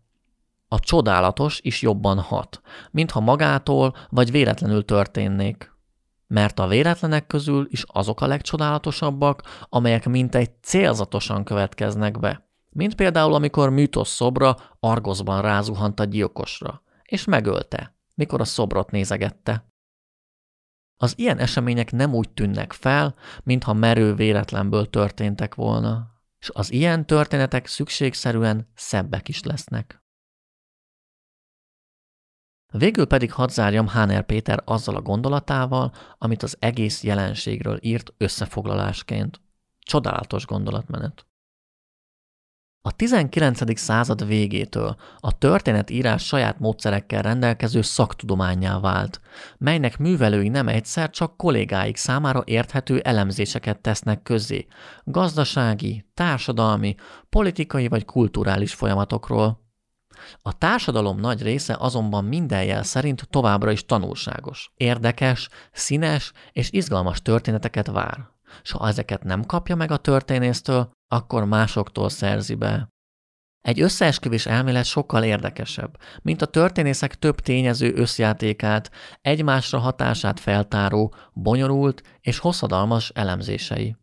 A 0.68 0.80
csodálatos 0.80 1.60
is 1.62 1.82
jobban 1.82 2.20
hat, 2.20 2.60
mintha 2.90 3.20
magától 3.20 3.94
vagy 4.08 4.30
véletlenül 4.30 4.84
történnék 4.84 5.75
mert 6.26 6.58
a 6.58 6.66
véletlenek 6.66 7.26
közül 7.26 7.66
is 7.70 7.84
azok 7.86 8.20
a 8.20 8.26
legcsodálatosabbak, 8.26 9.42
amelyek 9.68 10.06
mintegy 10.08 10.50
célzatosan 10.62 11.44
következnek 11.44 12.18
be. 12.18 12.48
Mint 12.70 12.94
például, 12.94 13.34
amikor 13.34 13.70
Mythos 13.70 14.08
szobra 14.08 14.56
Argoszban 14.80 15.42
rázuhant 15.42 16.00
a 16.00 16.04
gyilkosra, 16.04 16.82
és 17.02 17.24
megölte, 17.24 17.96
mikor 18.14 18.40
a 18.40 18.44
szobrot 18.44 18.90
nézegette. 18.90 19.70
Az 20.96 21.14
ilyen 21.16 21.38
események 21.38 21.92
nem 21.92 22.14
úgy 22.14 22.30
tűnnek 22.30 22.72
fel, 22.72 23.14
mintha 23.42 23.72
merő 23.72 24.14
véletlenből 24.14 24.90
történtek 24.90 25.54
volna, 25.54 26.06
és 26.38 26.50
az 26.54 26.72
ilyen 26.72 27.06
történetek 27.06 27.66
szükségszerűen 27.66 28.68
szebbek 28.74 29.28
is 29.28 29.42
lesznek. 29.42 30.05
Végül 32.78 33.06
pedig 33.06 33.32
hadd 33.32 33.48
zárjam 33.48 33.86
Háner 33.86 34.26
Péter 34.26 34.62
azzal 34.64 34.96
a 34.96 35.02
gondolatával, 35.02 35.92
amit 36.18 36.42
az 36.42 36.56
egész 36.58 37.02
jelenségről 37.02 37.78
írt 37.80 38.12
összefoglalásként. 38.18 39.40
Csodálatos 39.78 40.46
gondolatmenet. 40.46 41.26
A 42.86 42.90
19. 42.90 43.78
század 43.78 44.26
végétől 44.26 44.96
a 45.18 45.38
történetírás 45.38 46.26
saját 46.26 46.58
módszerekkel 46.58 47.22
rendelkező 47.22 47.82
szaktudományá 47.82 48.80
vált, 48.80 49.20
melynek 49.58 49.98
művelői 49.98 50.48
nem 50.48 50.68
egyszer 50.68 51.10
csak 51.10 51.36
kollégáik 51.36 51.96
számára 51.96 52.42
érthető 52.44 52.98
elemzéseket 52.98 53.80
tesznek 53.80 54.22
közzé, 54.22 54.66
gazdasági, 55.04 56.04
társadalmi, 56.14 56.94
politikai 57.28 57.88
vagy 57.88 58.04
kulturális 58.04 58.74
folyamatokról. 58.74 59.65
A 60.42 60.58
társadalom 60.58 61.20
nagy 61.20 61.42
része 61.42 61.76
azonban 61.78 62.24
minden 62.24 62.64
jel 62.64 62.82
szerint 62.82 63.28
továbbra 63.30 63.70
is 63.70 63.84
tanulságos, 63.84 64.72
érdekes, 64.74 65.48
színes 65.72 66.32
és 66.52 66.72
izgalmas 66.72 67.22
történeteket 67.22 67.86
vár. 67.86 68.28
S 68.62 68.70
ha 68.70 68.88
ezeket 68.88 69.24
nem 69.24 69.44
kapja 69.44 69.76
meg 69.76 69.90
a 69.90 69.96
történésztől, 69.96 70.90
akkor 71.08 71.44
másoktól 71.44 72.08
szerzi 72.08 72.54
be. 72.54 72.88
Egy 73.60 73.80
összeesküvés 73.80 74.46
elmélet 74.46 74.84
sokkal 74.84 75.24
érdekesebb, 75.24 75.98
mint 76.22 76.42
a 76.42 76.46
történészek 76.46 77.14
több 77.14 77.40
tényező 77.40 77.92
összjátékát, 77.94 78.90
egymásra 79.20 79.78
hatását 79.78 80.40
feltáró, 80.40 81.14
bonyolult 81.32 82.02
és 82.20 82.38
hosszadalmas 82.38 83.10
elemzései. 83.14 83.96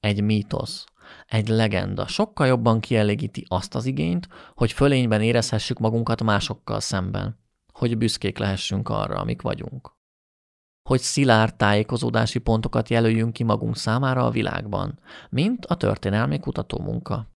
Egy 0.00 0.22
mítosz, 0.22 0.84
egy 1.30 1.48
legenda 1.48 2.06
sokkal 2.06 2.46
jobban 2.46 2.80
kielégíti 2.80 3.44
azt 3.48 3.74
az 3.74 3.86
igényt, 3.86 4.28
hogy 4.54 4.72
fölényben 4.72 5.22
érezhessük 5.22 5.78
magunkat 5.78 6.22
másokkal 6.22 6.80
szemben, 6.80 7.38
hogy 7.72 7.98
büszkék 7.98 8.38
lehessünk 8.38 8.88
arra, 8.88 9.18
amik 9.18 9.42
vagyunk. 9.42 9.92
Hogy 10.88 11.00
szilárd 11.00 11.54
tájékozódási 11.54 12.38
pontokat 12.38 12.88
jelöljünk 12.88 13.32
ki 13.32 13.42
magunk 13.42 13.76
számára 13.76 14.26
a 14.26 14.30
világban, 14.30 14.98
mint 15.28 15.66
a 15.66 15.76
történelmi 15.76 16.38
kutatómunka. 16.38 17.30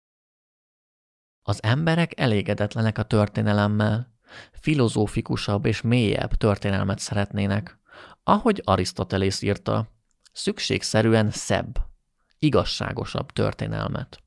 Az 1.42 1.64
emberek 1.64 2.20
elégedetlenek 2.20 2.98
a 2.98 3.04
történelemmel, 3.04 4.14
filozófikusabb 4.52 5.66
és 5.66 5.82
mélyebb 5.82 6.36
történelmet 6.36 7.00
szeretnének. 7.00 7.80
Ahogy 8.24 8.62
Arisztotelész 8.66 9.42
írta, 9.42 9.88
szükségszerűen 10.32 11.32
szebb, 11.32 11.91
igazságosabb 12.42 13.32
történelmet. 13.32 14.20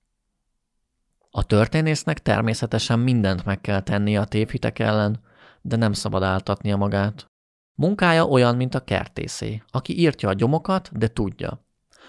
A 1.31 1.45
történésznek 1.45 2.23
természetesen 2.23 2.99
mindent 2.99 3.45
meg 3.45 3.61
kell 3.61 3.81
tennie 3.81 4.21
a 4.21 4.25
tévhitek 4.25 4.79
ellen, 4.79 5.21
de 5.63 5.77
nem 5.77 5.93
szabad 5.93 6.23
áltatnia 6.23 6.77
magát. 6.77 7.27
Munkája 7.75 8.27
olyan, 8.27 8.57
mint 8.57 8.75
a 8.75 8.85
kertészé, 8.85 9.63
aki 9.71 9.99
írtja 9.99 10.29
a 10.29 10.33
gyomokat, 10.33 10.99
de 10.99 11.09
tudja, 11.09 11.67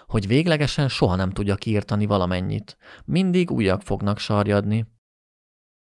hogy 0.08 0.28
véglegesen 0.28 0.88
soha 0.88 1.16
nem 1.16 1.32
tudja 1.32 1.56
kiírtani 1.56 2.06
valamennyit. 2.06 2.78
Mindig 3.06 3.52
újak 3.52 3.82
fognak 3.82 4.18
sarjadni. 4.18 4.86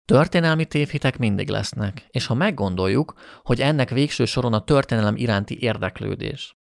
Történelmi 0.04 0.64
tévhitek 0.64 1.18
mindig 1.18 1.48
lesznek, 1.48 2.06
és 2.10 2.26
ha 2.26 2.34
meggondoljuk, 2.34 3.14
hogy 3.42 3.60
ennek 3.60 3.90
végső 3.90 4.24
soron 4.24 4.52
a 4.52 4.64
történelem 4.64 5.16
iránti 5.16 5.62
érdeklődés, 5.62 6.55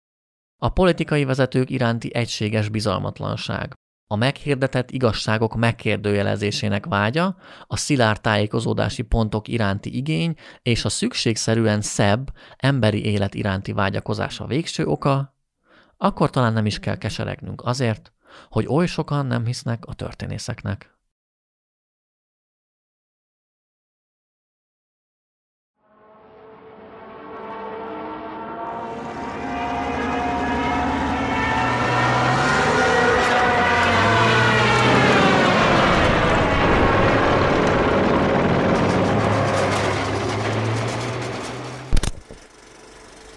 a 0.65 0.69
politikai 0.69 1.25
vezetők 1.25 1.71
iránti 1.71 2.15
egységes 2.15 2.69
bizalmatlanság, 2.69 3.73
a 4.07 4.17
meghirdetett 4.17 4.91
igazságok 4.91 5.57
megkérdőjelezésének 5.57 6.87
vágya, 6.87 7.37
a 7.67 7.77
szilárd 7.77 8.21
tájékozódási 8.21 9.03
pontok 9.03 9.49
iránti 9.49 9.97
igény 9.97 10.35
és 10.63 10.85
a 10.85 10.89
szükségszerűen 10.89 11.81
szebb, 11.81 12.33
emberi 12.57 13.05
élet 13.05 13.35
iránti 13.35 13.73
vágyakozás 13.73 14.41
a 14.41 14.47
végső 14.47 14.85
oka, 14.85 15.35
akkor 15.97 16.31
talán 16.31 16.53
nem 16.53 16.67
is 16.67 16.79
kell 16.79 16.97
keseregnünk 16.99 17.63
azért, 17.65 18.13
hogy 18.49 18.67
oly 18.69 18.87
sokan 18.87 19.27
nem 19.27 19.45
hisznek 19.45 19.87
a 19.87 19.95
történészeknek. 19.95 20.94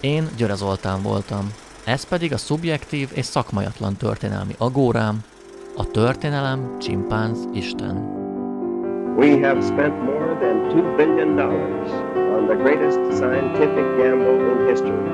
Én 0.07 0.29
Györe 0.37 0.55
Zoltán 0.55 1.03
voltam. 1.03 1.53
Ez 1.85 2.05
pedig 2.05 2.33
a 2.33 2.37
szubjektív 2.37 3.09
és 3.15 3.25
szakmajatlan 3.25 3.97
történelmi 3.97 4.55
agórám, 4.59 5.19
a 5.77 5.91
történelem 5.91 6.77
csimpánz 6.79 7.39
Isten. 7.53 8.21
We 9.17 9.39
have 9.47 9.61
spent 9.63 9.95
more 10.05 10.37
than 10.41 10.57
$2 10.69 10.97
billion 10.97 11.37
dollars 11.37 11.91
on 12.37 12.47
the 12.47 12.57
greatest 12.57 12.99
scientific 13.19 13.87
gamble 13.99 14.41
in 14.53 14.69
history, 14.69 15.09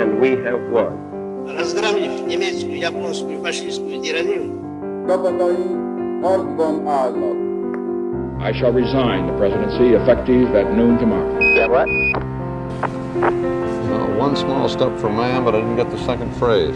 and 0.00 0.20
we 0.20 0.30
have 0.44 0.60
won. 0.70 0.92
Разгромив 1.46 2.26
немецкую, 2.26 2.78
японскую, 2.78 3.40
фашистскую 3.42 4.00
тиранию, 4.00 4.44
Csapataink 5.06 6.22
harcban 6.22 6.86
állnak. 6.86 7.36
I 8.48 8.52
shall 8.52 8.72
resign 8.72 9.26
the 9.26 9.36
presidency 9.36 9.94
effective 9.94 10.54
at 10.54 10.72
noon 10.76 10.96
tomorrow. 10.98 11.38
Well, 13.89 14.13
one 14.17 14.35
small 14.35 14.69
step 14.69 14.97
for 14.99 15.09
man, 15.09 15.43
but 15.43 15.55
I 15.55 15.59
didn't 15.59 15.77
get 15.77 15.89
the 15.89 16.03
second 16.05 16.33
phrase. 16.35 16.75